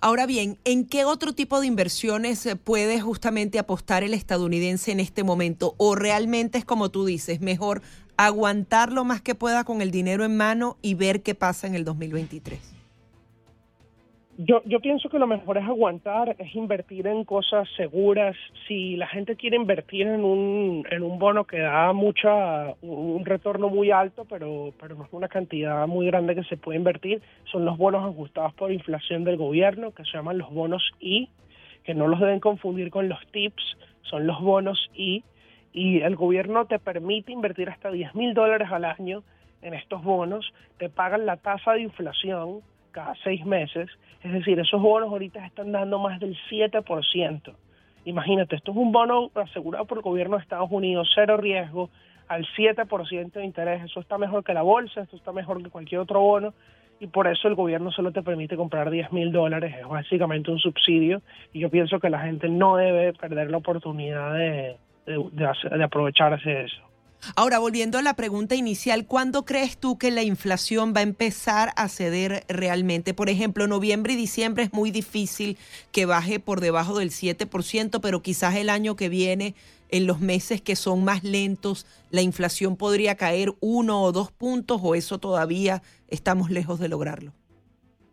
Ahora 0.00 0.26
bien, 0.26 0.58
¿en 0.64 0.86
qué 0.86 1.04
otro 1.04 1.32
tipo 1.32 1.60
de 1.60 1.66
inversiones 1.66 2.56
puede 2.64 3.00
justamente 3.00 3.58
apostar 3.58 4.02
el 4.02 4.14
estadounidense 4.14 4.92
en 4.92 5.00
este 5.00 5.24
momento? 5.24 5.74
¿O 5.78 5.94
realmente 5.94 6.58
es 6.58 6.64
como 6.64 6.90
tú 6.90 7.06
dices, 7.06 7.40
mejor 7.40 7.82
aguantar 8.16 8.92
lo 8.92 9.04
más 9.04 9.22
que 9.22 9.34
pueda 9.34 9.64
con 9.64 9.80
el 9.80 9.90
dinero 9.90 10.24
en 10.24 10.36
mano 10.36 10.76
y 10.82 10.94
ver 10.94 11.22
qué 11.22 11.34
pasa 11.34 11.66
en 11.66 11.74
el 11.74 11.84
2023? 11.84 12.77
Yo, 14.40 14.62
yo 14.66 14.78
pienso 14.78 15.08
que 15.08 15.18
lo 15.18 15.26
mejor 15.26 15.58
es 15.58 15.64
aguantar, 15.64 16.36
es 16.38 16.54
invertir 16.54 17.08
en 17.08 17.24
cosas 17.24 17.68
seguras. 17.76 18.36
Si 18.68 18.94
la 18.94 19.08
gente 19.08 19.34
quiere 19.34 19.56
invertir 19.56 20.06
en 20.06 20.24
un, 20.24 20.86
en 20.88 21.02
un 21.02 21.18
bono 21.18 21.44
que 21.44 21.58
da 21.58 21.92
mucha, 21.92 22.72
un 22.80 23.24
retorno 23.24 23.68
muy 23.68 23.90
alto, 23.90 24.26
pero, 24.26 24.72
pero 24.80 24.94
no 24.94 25.06
es 25.06 25.12
una 25.12 25.26
cantidad 25.26 25.88
muy 25.88 26.06
grande 26.06 26.36
que 26.36 26.44
se 26.44 26.56
puede 26.56 26.78
invertir, 26.78 27.20
son 27.50 27.64
los 27.64 27.76
bonos 27.76 28.04
ajustados 28.04 28.54
por 28.54 28.70
inflación 28.70 29.24
del 29.24 29.38
gobierno, 29.38 29.90
que 29.90 30.04
se 30.04 30.12
llaman 30.12 30.38
los 30.38 30.54
bonos 30.54 30.88
I, 31.00 31.28
que 31.82 31.94
no 31.94 32.06
los 32.06 32.20
deben 32.20 32.38
confundir 32.38 32.90
con 32.90 33.08
los 33.08 33.18
TIPS, 33.32 33.76
son 34.02 34.28
los 34.28 34.40
bonos 34.40 34.88
I, 34.94 35.24
y 35.72 36.02
el 36.02 36.14
gobierno 36.14 36.64
te 36.66 36.78
permite 36.78 37.32
invertir 37.32 37.70
hasta 37.70 37.90
10 37.90 38.14
mil 38.14 38.34
dólares 38.34 38.68
al 38.70 38.84
año 38.84 39.24
en 39.62 39.74
estos 39.74 40.00
bonos, 40.04 40.54
te 40.78 40.88
pagan 40.88 41.26
la 41.26 41.38
tasa 41.38 41.72
de 41.72 41.80
inflación 41.80 42.60
cada 42.98 43.14
seis 43.22 43.46
meses, 43.46 43.88
es 44.24 44.32
decir, 44.32 44.58
esos 44.58 44.82
bonos 44.82 45.08
ahorita 45.10 45.46
están 45.46 45.70
dando 45.70 46.00
más 46.00 46.18
del 46.18 46.36
7%. 46.50 47.54
Imagínate, 48.06 48.56
esto 48.56 48.72
es 48.72 48.76
un 48.76 48.90
bono 48.90 49.30
asegurado 49.36 49.84
por 49.84 49.98
el 49.98 50.02
gobierno 50.02 50.36
de 50.36 50.42
Estados 50.42 50.68
Unidos, 50.72 51.08
cero 51.14 51.36
riesgo, 51.36 51.90
al 52.26 52.44
7% 52.56 53.30
de 53.30 53.44
interés. 53.44 53.84
Eso 53.84 54.00
está 54.00 54.18
mejor 54.18 54.42
que 54.42 54.52
la 54.52 54.62
bolsa, 54.62 55.02
esto 55.02 55.14
está 55.14 55.30
mejor 55.30 55.62
que 55.62 55.70
cualquier 55.70 56.00
otro 56.00 56.18
bono 56.20 56.54
y 56.98 57.06
por 57.06 57.28
eso 57.28 57.46
el 57.46 57.54
gobierno 57.54 57.92
solo 57.92 58.10
te 58.10 58.24
permite 58.24 58.56
comprar 58.56 58.90
10 58.90 59.12
mil 59.12 59.30
dólares, 59.30 59.72
es 59.78 59.86
básicamente 59.86 60.50
un 60.50 60.58
subsidio 60.58 61.22
y 61.52 61.60
yo 61.60 61.70
pienso 61.70 62.00
que 62.00 62.10
la 62.10 62.18
gente 62.18 62.48
no 62.48 62.74
debe 62.74 63.12
perder 63.12 63.48
la 63.48 63.58
oportunidad 63.58 64.34
de, 64.34 64.76
de, 65.06 65.84
aprovecharse 65.84 66.50
de 66.50 66.64
eso. 66.64 66.87
Ahora, 67.36 67.58
volviendo 67.58 67.98
a 67.98 68.02
la 68.02 68.14
pregunta 68.14 68.54
inicial, 68.54 69.06
¿cuándo 69.06 69.44
crees 69.44 69.78
tú 69.78 69.98
que 69.98 70.10
la 70.10 70.22
inflación 70.22 70.92
va 70.94 71.00
a 71.00 71.02
empezar 71.02 71.70
a 71.76 71.88
ceder 71.88 72.44
realmente? 72.48 73.14
Por 73.14 73.28
ejemplo, 73.28 73.66
noviembre 73.66 74.12
y 74.12 74.16
diciembre 74.16 74.64
es 74.64 74.72
muy 74.72 74.90
difícil 74.90 75.56
que 75.92 76.06
baje 76.06 76.40
por 76.40 76.60
debajo 76.60 76.98
del 76.98 77.10
7%, 77.10 78.00
pero 78.00 78.22
quizás 78.22 78.56
el 78.56 78.70
año 78.70 78.96
que 78.96 79.08
viene, 79.08 79.54
en 79.90 80.06
los 80.06 80.20
meses 80.20 80.60
que 80.60 80.76
son 80.76 81.04
más 81.04 81.24
lentos, 81.24 81.86
la 82.10 82.22
inflación 82.22 82.76
podría 82.76 83.16
caer 83.16 83.54
uno 83.60 84.02
o 84.02 84.12
dos 84.12 84.30
puntos 84.30 84.80
o 84.82 84.94
eso 84.94 85.18
todavía 85.18 85.82
estamos 86.08 86.50
lejos 86.50 86.78
de 86.78 86.88
lograrlo. 86.88 87.32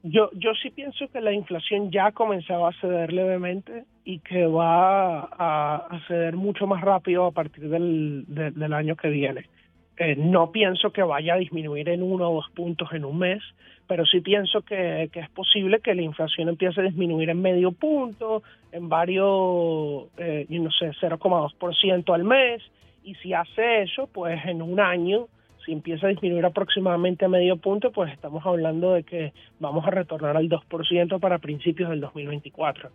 Yo, 0.03 0.29
yo 0.33 0.51
sí 0.61 0.69
pienso 0.69 1.07
que 1.09 1.19
la 1.19 1.33
inflación 1.33 1.91
ya 1.91 2.07
ha 2.07 2.11
comenzado 2.11 2.67
a 2.67 2.73
ceder 2.79 3.11
levemente 3.11 3.85
y 4.05 4.19
que 4.19 4.45
va 4.45 5.27
a, 5.31 5.99
ceder 6.07 6.35
mucho 6.35 6.67
más 6.67 6.81
rápido 6.81 7.25
a 7.25 7.31
partir 7.31 7.67
del, 7.69 8.23
de, 8.27 8.51
del 8.51 8.73
año 8.73 8.95
que 8.95 9.09
viene. 9.09 9.49
Eh, 9.97 10.15
no 10.15 10.51
pienso 10.51 10.91
que 10.91 11.01
vaya 11.01 11.33
a 11.33 11.37
disminuir 11.37 11.89
en 11.89 12.03
uno 12.03 12.29
o 12.29 12.35
dos 12.35 12.49
puntos 12.51 12.89
en 12.93 13.03
un 13.03 13.17
mes, 13.17 13.41
pero 13.87 14.05
sí 14.05 14.21
pienso 14.21 14.61
que, 14.61 15.09
que 15.11 15.21
es 15.21 15.29
posible 15.29 15.79
que 15.79 15.95
la 15.95 16.03
inflación 16.03 16.49
empiece 16.49 16.81
a 16.81 16.83
disminuir 16.83 17.29
en 17.29 17.41
medio 17.41 17.71
punto, 17.71 18.43
en 18.71 18.89
varios, 18.89 20.05
eh, 20.17 20.45
no 20.49 20.69
sé, 20.71 20.91
0,2% 21.01 22.13
al 22.13 22.23
mes, 22.25 22.61
y 23.03 23.15
si 23.15 23.33
hace 23.33 23.83
eso, 23.83 24.07
pues 24.07 24.45
en 24.45 24.61
un 24.61 24.79
año 24.79 25.27
si 25.65 25.71
empieza 25.71 26.05
a 26.05 26.09
disminuir 26.11 26.45
aproximadamente 26.45 27.25
a 27.25 27.27
medio 27.27 27.57
punto, 27.57 27.91
pues 27.91 28.13
estamos 28.13 28.45
hablando 28.45 28.93
de 28.93 29.03
que 29.03 29.33
vamos 29.59 29.83
a 29.87 29.89
retornar 29.89 30.37
al 30.37 30.47
2% 30.47 31.19
para 31.19 31.39
principios 31.39 31.89
del 31.89 32.01
2024. 32.01 32.91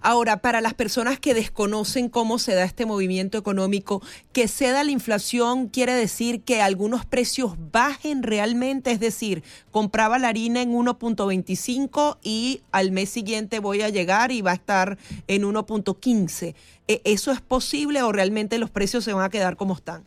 Ahora, 0.00 0.38
para 0.38 0.60
las 0.60 0.74
personas 0.74 1.18
que 1.18 1.34
desconocen 1.34 2.08
cómo 2.08 2.38
se 2.38 2.54
da 2.54 2.64
este 2.64 2.86
movimiento 2.86 3.38
económico, 3.38 4.02
que 4.32 4.48
ceda 4.48 4.84
la 4.84 4.90
inflación 4.90 5.68
quiere 5.68 5.94
decir 5.94 6.42
que 6.42 6.62
algunos 6.62 7.04
precios 7.04 7.54
bajen 7.72 8.22
realmente, 8.22 8.90
es 8.90 9.00
decir, 9.00 9.42
compraba 9.70 10.18
la 10.18 10.28
harina 10.28 10.62
en 10.62 10.72
1.25 10.72 12.18
y 12.22 12.62
al 12.72 12.92
mes 12.92 13.10
siguiente 13.10 13.58
voy 13.58 13.82
a 13.82 13.88
llegar 13.88 14.32
y 14.32 14.42
va 14.42 14.52
a 14.52 14.54
estar 14.54 14.98
en 15.26 15.42
1.15. 15.42 16.54
¿Eso 16.86 17.32
es 17.32 17.40
posible 17.40 18.02
o 18.02 18.12
realmente 18.12 18.58
los 18.58 18.70
precios 18.70 19.04
se 19.04 19.12
van 19.12 19.24
a 19.24 19.30
quedar 19.30 19.56
como 19.56 19.74
están? 19.74 20.04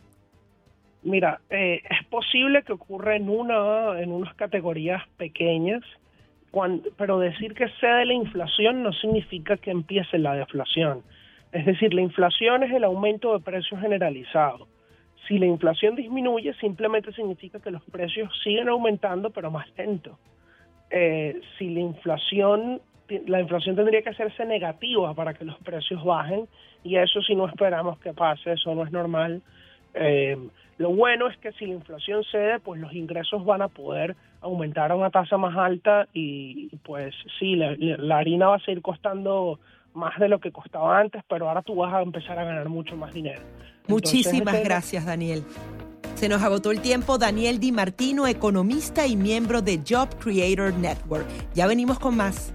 Mira, 1.02 1.40
eh, 1.50 1.82
es 1.88 2.06
posible 2.08 2.62
que 2.62 2.72
ocurra 2.72 3.16
en 3.16 3.28
una 3.28 4.00
en 4.00 4.10
unas 4.10 4.34
categorías 4.34 5.02
pequeñas, 5.16 5.82
pero 6.96 7.18
decir 7.18 7.54
que 7.54 7.68
cede 7.80 8.06
la 8.06 8.14
inflación 8.14 8.82
no 8.82 8.92
significa 8.92 9.56
que 9.56 9.70
empiece 9.70 10.18
la 10.18 10.34
deflación. 10.34 11.02
Es 11.52 11.66
decir, 11.66 11.94
la 11.94 12.02
inflación 12.02 12.62
es 12.62 12.72
el 12.72 12.84
aumento 12.84 13.32
de 13.32 13.40
precios 13.44 13.80
generalizado. 13.80 14.66
Si 15.26 15.38
la 15.38 15.46
inflación 15.46 15.94
disminuye, 15.94 16.54
simplemente 16.54 17.12
significa 17.12 17.60
que 17.60 17.70
los 17.70 17.82
precios 17.84 18.30
siguen 18.42 18.68
aumentando, 18.68 19.30
pero 19.30 19.50
más 19.50 19.66
lento. 19.76 20.18
Eh, 20.90 21.40
si 21.58 21.70
la 21.70 21.80
inflación 21.80 22.80
la 23.26 23.40
inflación 23.40 23.74
tendría 23.74 24.02
que 24.02 24.10
hacerse 24.10 24.44
negativa 24.44 25.14
para 25.14 25.34
que 25.34 25.44
los 25.44 25.56
precios 25.60 26.04
bajen 26.04 26.46
y 26.84 26.96
eso 26.96 27.22
si 27.22 27.34
no 27.34 27.46
esperamos 27.48 27.98
que 28.00 28.12
pase, 28.12 28.52
eso 28.52 28.74
no 28.74 28.84
es 28.84 28.92
normal. 28.92 29.42
Eh, 29.94 30.36
Lo 30.78 30.90
bueno 30.90 31.28
es 31.28 31.36
que 31.38 31.52
si 31.52 31.66
la 31.66 31.74
inflación 31.74 32.24
cede, 32.30 32.60
pues 32.60 32.80
los 32.80 32.92
ingresos 32.92 33.44
van 33.44 33.62
a 33.62 33.68
poder 33.68 34.16
aumentar 34.40 34.92
a 34.92 34.94
una 34.94 35.10
tasa 35.10 35.36
más 35.36 35.56
alta 35.56 36.06
y 36.14 36.68
pues 36.84 37.14
sí, 37.38 37.56
la, 37.56 37.74
la 37.76 38.18
harina 38.18 38.48
va 38.48 38.56
a 38.56 38.60
seguir 38.60 38.80
costando 38.80 39.58
más 39.94 40.18
de 40.18 40.28
lo 40.28 40.38
que 40.38 40.52
costaba 40.52 40.98
antes, 40.98 41.22
pero 41.28 41.48
ahora 41.48 41.62
tú 41.62 41.74
vas 41.74 41.92
a 41.92 42.02
empezar 42.02 42.38
a 42.38 42.44
ganar 42.44 42.68
mucho 42.68 42.96
más 42.96 43.12
dinero. 43.12 43.42
Muchísimas 43.88 44.38
Entonces, 44.38 44.64
gracias, 44.64 45.06
Daniel. 45.06 45.42
Se 46.14 46.28
nos 46.28 46.42
agotó 46.42 46.70
el 46.70 46.80
tiempo. 46.80 47.18
Daniel 47.18 47.58
Di 47.58 47.72
Martino, 47.72 48.26
economista 48.26 49.06
y 49.06 49.16
miembro 49.16 49.62
de 49.62 49.80
Job 49.88 50.08
Creator 50.18 50.74
Network. 50.74 51.26
Ya 51.54 51.66
venimos 51.66 51.98
con 51.98 52.16
más. 52.16 52.54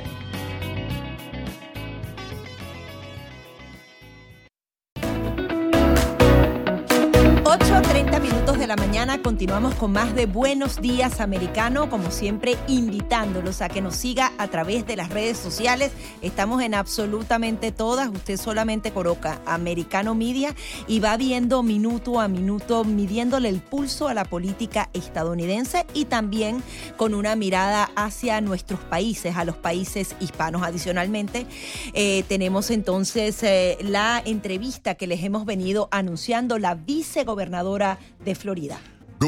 8.30 7.71 8.19
minutos 8.19 8.59
de 8.59 8.67
la 8.67 8.75
mañana 8.75 9.21
continuamos 9.21 9.75
con 9.75 9.93
más 9.93 10.13
de 10.13 10.25
Buenos 10.25 10.81
Días 10.81 11.21
Americano, 11.21 11.89
como 11.89 12.11
siempre 12.11 12.57
invitándolos 12.67 13.61
a 13.61 13.69
que 13.69 13.79
nos 13.79 13.95
siga 13.95 14.33
a 14.37 14.49
través 14.49 14.85
de 14.85 14.97
las 14.97 15.07
redes 15.07 15.37
sociales. 15.37 15.93
Estamos 16.21 16.61
en 16.61 16.75
absolutamente 16.75 17.71
todas, 17.71 18.09
usted 18.09 18.35
solamente 18.35 18.91
coloca 18.91 19.39
Americano 19.45 20.15
Media 20.15 20.53
y 20.85 20.99
va 20.99 21.15
viendo 21.15 21.63
minuto 21.63 22.19
a 22.19 22.27
minuto, 22.27 22.83
midiéndole 22.83 23.47
el 23.47 23.61
pulso 23.61 24.09
a 24.09 24.13
la 24.13 24.25
política 24.25 24.89
estadounidense 24.91 25.85
y 25.93 26.03
también 26.03 26.61
con 26.97 27.13
una 27.13 27.37
mirada 27.37 27.89
hacia 27.95 28.41
nuestros 28.41 28.81
países, 28.81 29.37
a 29.37 29.45
los 29.45 29.55
países 29.55 30.17
hispanos. 30.19 30.63
Adicionalmente, 30.63 31.47
eh, 31.93 32.25
tenemos 32.27 32.69
entonces 32.69 33.41
eh, 33.43 33.77
la 33.81 34.21
entrevista 34.25 34.95
que 34.95 35.07
les 35.07 35.23
hemos 35.23 35.45
venido 35.45 35.87
anunciando, 35.89 36.59
la 36.59 36.75
vicegobernadora 36.75 37.60
de 37.63 38.35
Florida. 38.35 38.77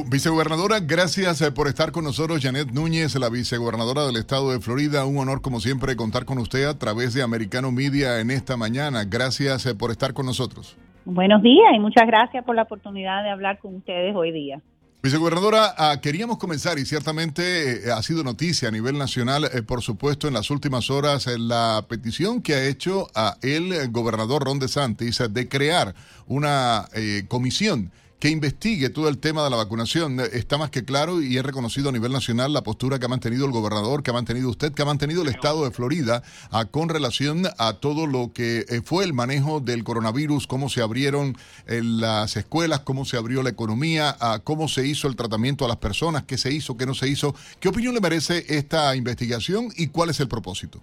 Vicegobernadora, 0.10 0.80
gracias 0.80 1.40
eh, 1.42 1.52
por 1.52 1.68
estar 1.68 1.92
con 1.92 2.04
nosotros. 2.04 2.42
Janet 2.42 2.72
Núñez, 2.72 3.14
la 3.20 3.30
vicegobernadora 3.30 4.08
del 4.08 4.16
estado 4.16 4.52
de 4.52 4.60
Florida. 4.60 5.06
Un 5.06 5.18
honor, 5.18 5.42
como 5.42 5.60
siempre, 5.60 5.96
contar 5.96 6.26
con 6.26 6.40
usted 6.40 6.66
a 6.66 6.80
través 6.80 7.14
de 7.14 7.22
Americano 7.22 7.72
Media 7.72 8.20
en 8.20 8.32
esta 8.32 8.58
mañana. 8.58 9.04
Gracias 9.06 9.68
eh, 9.68 9.76
por 9.76 9.92
estar 9.92 10.16
con 10.16 10.26
nosotros. 10.26 10.76
Buenos 11.06 11.44
días 11.44 11.68
y 11.76 11.80
muchas 11.80 12.08
gracias 12.08 12.44
por 12.44 12.56
la 12.56 12.64
oportunidad 12.64 13.24
de 13.24 13.30
hablar 13.30 13.60
con 13.60 13.76
ustedes 13.76 14.16
hoy 14.16 14.32
día. 14.32 14.62
Vicegobernadora, 15.04 15.76
ah, 15.78 16.00
queríamos 16.02 16.40
comenzar 16.40 16.80
y 16.80 16.86
ciertamente 16.86 17.88
eh, 17.88 17.92
ha 17.92 18.02
sido 18.02 18.24
noticia 18.24 18.70
a 18.70 18.72
nivel 18.72 18.98
nacional, 18.98 19.48
por 19.68 19.84
supuesto, 19.84 20.28
en 20.28 20.34
las 20.34 20.50
últimas 20.50 20.90
horas, 20.90 21.28
la 21.38 21.86
petición 21.88 22.42
que 22.42 22.56
ha 22.56 22.66
hecho 22.66 23.10
a 23.14 23.36
el 23.44 23.92
gobernador 23.92 24.46
Ron 24.46 24.58
DeSantis 24.58 25.22
de 25.30 25.48
crear 25.48 25.94
una 26.26 26.86
eh, 26.96 27.26
comisión 27.28 27.92
que 28.24 28.30
investigue 28.30 28.90
todo 28.90 29.10
el 29.10 29.18
tema 29.18 29.44
de 29.44 29.50
la 29.50 29.58
vacunación. 29.58 30.22
Está 30.22 30.58
más 30.58 30.70
que 30.70 30.86
claro 30.86 31.22
y 31.22 31.38
es 31.38 31.44
reconocido 31.44 31.90
a 31.90 31.92
nivel 31.92 32.14
nacional 32.14 32.54
la 32.54 32.64
postura 32.64 32.98
que 32.98 33.06
ha 33.06 33.10
mantenido 33.10 33.46
el 33.46 33.52
gobernador, 33.52 34.02
que 34.02 34.12
ha 34.12 34.14
mantenido 34.14 34.50
usted, 34.50 34.72
que 34.72 34.82
ha 34.82 34.86
mantenido 34.86 35.24
el 35.24 35.28
estado 35.28 35.66
de 35.66 35.72
Florida 35.72 36.24
ah, 36.50 36.64
con 36.64 36.88
relación 36.88 37.44
a 37.58 37.74
todo 37.74 38.08
lo 38.08 38.32
que 38.32 38.66
eh, 38.70 38.82
fue 38.82 39.04
el 39.04 39.12
manejo 39.12 39.60
del 39.60 39.84
coronavirus, 39.84 40.48
cómo 40.48 40.70
se 40.70 40.82
abrieron 40.82 41.36
eh, 41.68 41.82
las 41.84 42.38
escuelas, 42.38 42.80
cómo 42.80 43.04
se 43.04 43.18
abrió 43.18 43.44
la 43.44 43.50
economía, 43.50 44.16
ah, 44.22 44.40
cómo 44.42 44.70
se 44.70 44.88
hizo 44.88 45.10
el 45.10 45.18
tratamiento 45.18 45.66
a 45.66 45.68
las 45.68 45.78
personas, 45.80 46.24
qué 46.24 46.38
se 46.38 46.50
hizo, 46.50 46.78
qué 46.78 46.86
no 46.86 46.94
se 46.94 47.10
hizo. 47.10 47.36
¿Qué 47.60 47.68
opinión 47.68 47.94
le 47.94 48.00
merece 48.00 48.46
esta 48.48 48.96
investigación 48.96 49.68
y 49.76 49.88
cuál 49.88 50.12
es 50.12 50.22
el 50.22 50.30
propósito? 50.30 50.82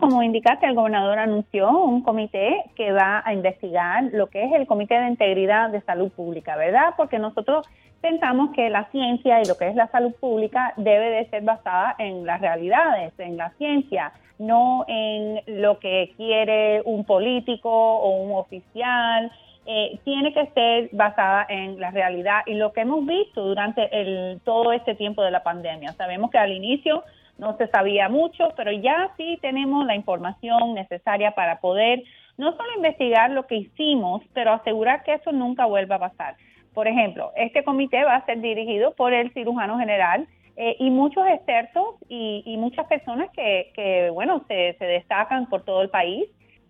Como 0.00 0.22
indicaste, 0.22 0.66
el 0.66 0.74
gobernador 0.74 1.18
anunció 1.18 1.70
un 1.70 2.02
comité 2.02 2.64
que 2.76 2.92
va 2.92 3.22
a 3.24 3.32
investigar 3.32 4.04
lo 4.12 4.28
que 4.28 4.44
es 4.44 4.52
el 4.52 4.66
Comité 4.66 4.98
de 4.98 5.08
Integridad 5.08 5.70
de 5.70 5.80
Salud 5.80 6.10
Pública, 6.12 6.56
¿verdad? 6.56 6.94
Porque 6.96 7.18
nosotros 7.18 7.66
pensamos 8.00 8.50
que 8.54 8.70
la 8.70 8.84
ciencia 8.90 9.42
y 9.42 9.46
lo 9.46 9.56
que 9.56 9.68
es 9.68 9.74
la 9.74 9.88
salud 9.88 10.12
pública 10.20 10.72
debe 10.76 11.10
de 11.10 11.28
ser 11.30 11.42
basada 11.42 11.96
en 11.98 12.24
las 12.24 12.40
realidades, 12.40 13.12
en 13.18 13.36
la 13.36 13.50
ciencia, 13.58 14.12
no 14.38 14.84
en 14.86 15.40
lo 15.46 15.78
que 15.80 16.12
quiere 16.16 16.82
un 16.84 17.04
político 17.04 17.70
o 17.70 18.22
un 18.22 18.32
oficial. 18.36 19.32
Eh, 19.66 19.98
tiene 20.04 20.32
que 20.32 20.46
ser 20.54 20.88
basada 20.92 21.44
en 21.48 21.78
la 21.78 21.90
realidad 21.90 22.40
y 22.46 22.54
lo 22.54 22.72
que 22.72 22.82
hemos 22.82 23.04
visto 23.04 23.44
durante 23.44 23.88
el, 23.92 24.40
todo 24.44 24.72
este 24.72 24.94
tiempo 24.94 25.22
de 25.22 25.30
la 25.30 25.42
pandemia. 25.42 25.92
Sabemos 25.92 26.30
que 26.30 26.38
al 26.38 26.52
inicio 26.52 27.02
no 27.38 27.56
se 27.56 27.68
sabía 27.68 28.08
mucho, 28.08 28.52
pero 28.56 28.72
ya 28.72 29.10
sí 29.16 29.38
tenemos 29.40 29.86
la 29.86 29.94
información 29.94 30.74
necesaria 30.74 31.32
para 31.32 31.60
poder 31.60 32.02
no 32.36 32.52
solo 32.56 32.68
investigar 32.76 33.30
lo 33.30 33.46
que 33.46 33.56
hicimos, 33.56 34.22
pero 34.34 34.52
asegurar 34.52 35.02
que 35.02 35.14
eso 35.14 35.32
nunca 35.32 35.64
vuelva 35.66 35.96
a 35.96 36.10
pasar. 36.10 36.36
Por 36.74 36.86
ejemplo, 36.86 37.32
este 37.36 37.64
comité 37.64 38.04
va 38.04 38.16
a 38.16 38.26
ser 38.26 38.40
dirigido 38.40 38.94
por 38.94 39.12
el 39.12 39.32
cirujano 39.32 39.78
general 39.78 40.28
eh, 40.56 40.76
y 40.78 40.90
muchos 40.90 41.26
expertos 41.26 41.96
y, 42.08 42.42
y 42.44 42.56
muchas 42.56 42.86
personas 42.86 43.30
que, 43.30 43.72
que 43.74 44.10
bueno, 44.10 44.44
se, 44.48 44.74
se 44.78 44.84
destacan 44.84 45.46
por 45.48 45.64
todo 45.64 45.82
el 45.82 45.90
país 45.90 46.28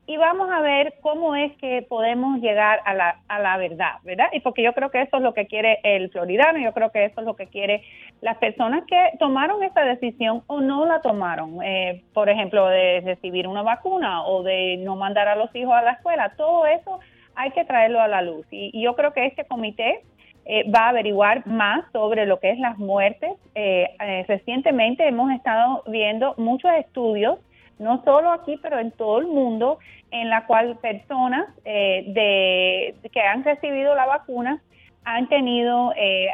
y 0.08 0.16
vamos 0.16 0.50
a 0.50 0.62
ver 0.62 0.94
cómo 1.02 1.36
es 1.36 1.54
que 1.58 1.82
podemos 1.82 2.40
llegar 2.40 2.80
a 2.86 2.94
la, 2.94 3.20
a 3.28 3.40
la 3.40 3.58
verdad, 3.58 3.96
¿verdad? 4.04 4.28
Y 4.32 4.40
porque 4.40 4.62
yo 4.62 4.72
creo 4.72 4.90
que 4.90 5.02
eso 5.02 5.18
es 5.18 5.22
lo 5.22 5.34
que 5.34 5.46
quiere 5.46 5.80
el 5.82 6.10
floridano, 6.10 6.58
yo 6.58 6.72
creo 6.72 6.90
que 6.90 7.04
eso 7.04 7.20
es 7.20 7.26
lo 7.26 7.36
que 7.36 7.46
quiere 7.46 7.82
las 8.22 8.38
personas 8.38 8.84
que 8.86 9.10
tomaron 9.18 9.62
esa 9.62 9.82
decisión 9.82 10.42
o 10.46 10.62
no 10.62 10.86
la 10.86 11.02
tomaron, 11.02 11.62
eh, 11.62 12.04
por 12.14 12.30
ejemplo, 12.30 12.66
de 12.68 13.02
recibir 13.04 13.46
una 13.46 13.60
vacuna 13.60 14.24
o 14.24 14.42
de 14.42 14.78
no 14.78 14.96
mandar 14.96 15.28
a 15.28 15.36
los 15.36 15.54
hijos 15.54 15.74
a 15.74 15.82
la 15.82 15.92
escuela, 15.92 16.32
todo 16.38 16.64
eso 16.64 17.00
hay 17.34 17.50
que 17.50 17.66
traerlo 17.66 18.00
a 18.00 18.08
la 18.08 18.22
luz. 18.22 18.46
Y, 18.50 18.80
yo 18.80 18.96
creo 18.96 19.12
que 19.12 19.26
este 19.26 19.44
comité 19.44 20.00
eh, 20.46 20.64
va 20.70 20.86
a 20.86 20.88
averiguar 20.88 21.46
más 21.46 21.84
sobre 21.92 22.24
lo 22.24 22.40
que 22.40 22.50
es 22.50 22.58
las 22.58 22.78
muertes. 22.78 23.32
Eh, 23.54 23.90
eh, 24.00 24.24
recientemente 24.26 25.06
hemos 25.06 25.30
estado 25.32 25.82
viendo 25.86 26.34
muchos 26.38 26.70
estudios 26.78 27.38
no 27.78 28.02
solo 28.04 28.30
aquí, 28.30 28.58
pero 28.62 28.78
en 28.78 28.90
todo 28.92 29.18
el 29.18 29.26
mundo, 29.26 29.78
en 30.10 30.30
la 30.30 30.46
cual 30.46 30.76
personas 30.78 31.46
eh, 31.64 32.04
de, 32.08 33.08
que 33.10 33.20
han 33.20 33.44
recibido 33.44 33.94
la 33.94 34.06
vacuna 34.06 34.60
han 35.04 35.26
tenido 35.28 35.92
eh, 35.96 36.28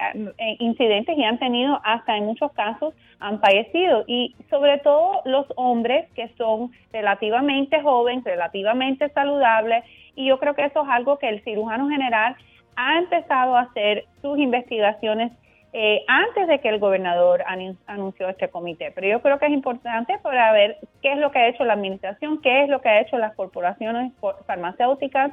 incidentes 0.59 1.17
y 1.17 1.23
han 1.23 1.39
tenido 1.39 1.81
hasta 1.85 2.17
en 2.17 2.25
muchos 2.25 2.51
casos 2.53 2.93
han 3.21 3.41
fallecido. 3.41 4.05
Y 4.07 4.35
sobre 4.51 4.79
todo 4.79 5.23
los 5.25 5.47
hombres 5.57 6.11
que 6.15 6.29
son 6.37 6.73
relativamente 6.93 7.81
jóvenes, 7.83 8.25
relativamente 8.25 9.09
saludables 9.11 9.85
y 10.17 10.27
yo 10.27 10.39
creo 10.39 10.55
que 10.55 10.65
eso 10.65 10.83
es 10.83 10.89
algo 10.91 11.19
que 11.19 11.29
el 11.29 11.43
cirujano 11.45 11.89
general 11.89 12.37
ha 12.77 12.99
empezado 12.99 13.57
a 13.57 13.63
hacer 13.63 14.07
sus 14.21 14.39
investigaciones 14.39 15.33
eh, 15.77 16.05
antes 16.07 16.47
de 16.47 16.61
que 16.61 16.69
el 16.69 16.79
gobernador 16.79 17.43
anu- 17.49 17.77
anunció 17.87 18.29
este 18.29 18.49
comité. 18.49 18.93
Pero 18.95 19.09
yo 19.09 19.21
creo 19.21 19.39
que 19.41 19.47
es 19.47 19.53
importante 19.53 20.17
para 20.23 20.53
ver 20.53 20.79
qué 21.03 21.13
es 21.13 21.19
lo 21.19 21.33
que 21.33 21.41
ha 21.41 21.49
hecho 21.49 21.65
la 21.65 21.73
administración, 21.73 22.41
qué 22.41 22.63
es 22.63 22.69
lo 22.69 22.81
que 22.81 22.89
ha 22.89 23.01
hecho 23.01 23.19
las 23.19 23.35
corporaciones 23.35 24.13
farmacéuticas 24.47 25.33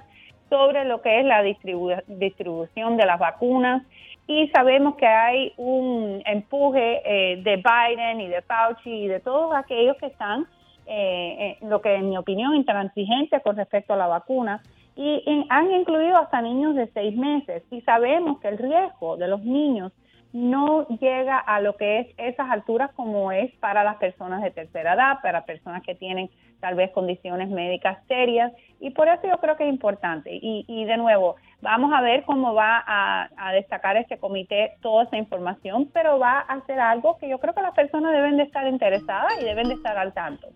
sobre 0.49 0.83
lo 0.85 1.01
que 1.01 1.19
es 1.19 1.25
la 1.25 1.43
distribu- 1.43 2.03
distribución 2.07 2.97
de 2.97 3.05
las 3.05 3.19
vacunas. 3.19 3.83
Y 4.27 4.47
sabemos 4.49 4.95
que 4.95 5.05
hay 5.07 5.53
un 5.57 6.21
empuje 6.25 7.01
eh, 7.05 7.37
de 7.43 7.57
Biden 7.57 8.21
y 8.21 8.27
de 8.27 8.41
Fauci 8.41 8.89
y 8.89 9.07
de 9.07 9.19
todos 9.19 9.53
aquellos 9.55 9.95
que 9.97 10.07
están, 10.07 10.47
eh, 10.87 11.57
en 11.61 11.69
lo 11.69 11.81
que 11.81 11.93
en 11.93 12.09
mi 12.09 12.17
opinión, 12.17 12.55
intransigentes 12.55 13.43
con 13.43 13.55
respecto 13.57 13.93
a 13.93 13.97
la 13.97 14.07
vacuna 14.07 14.61
y 14.95 15.45
han 15.49 15.71
incluido 15.71 16.17
hasta 16.17 16.41
niños 16.41 16.75
de 16.75 16.87
seis 16.87 17.15
meses 17.15 17.63
y 17.71 17.81
sabemos 17.81 18.39
que 18.41 18.49
el 18.49 18.57
riesgo 18.57 19.15
de 19.17 19.27
los 19.27 19.41
niños 19.43 19.91
no 20.33 20.87
llega 20.87 21.37
a 21.37 21.59
lo 21.59 21.75
que 21.75 21.99
es 21.99 22.07
esas 22.17 22.49
alturas 22.49 22.91
como 22.95 23.31
es 23.31 23.51
para 23.55 23.83
las 23.83 23.97
personas 23.97 24.41
de 24.41 24.51
tercera 24.51 24.93
edad, 24.93 25.19
para 25.21 25.45
personas 25.45 25.83
que 25.83 25.95
tienen 25.95 26.29
tal 26.59 26.75
vez 26.75 26.91
condiciones 26.91 27.49
médicas 27.49 27.97
serias 28.07 28.51
y 28.79 28.91
por 28.91 29.07
eso 29.07 29.27
yo 29.27 29.37
creo 29.39 29.57
que 29.57 29.63
es 29.63 29.69
importante 29.69 30.29
y, 30.31 30.63
y 30.67 30.85
de 30.85 30.95
nuevo 30.95 31.35
vamos 31.61 31.91
a 31.91 32.01
ver 32.01 32.23
cómo 32.23 32.53
va 32.53 32.83
a, 32.85 33.29
a 33.35 33.51
destacar 33.51 33.97
este 33.97 34.19
comité 34.19 34.73
toda 34.81 35.05
esa 35.05 35.17
información 35.17 35.89
pero 35.91 36.19
va 36.19 36.39
a 36.39 36.53
hacer 36.53 36.79
algo 36.79 37.17
que 37.17 37.27
yo 37.27 37.39
creo 37.39 37.55
que 37.55 37.61
las 37.61 37.73
personas 37.73 38.13
deben 38.13 38.37
de 38.37 38.43
estar 38.43 38.67
interesadas 38.67 39.33
y 39.41 39.43
deben 39.43 39.69
de 39.69 39.73
estar 39.73 39.97
al 39.97 40.13
tanto. 40.13 40.49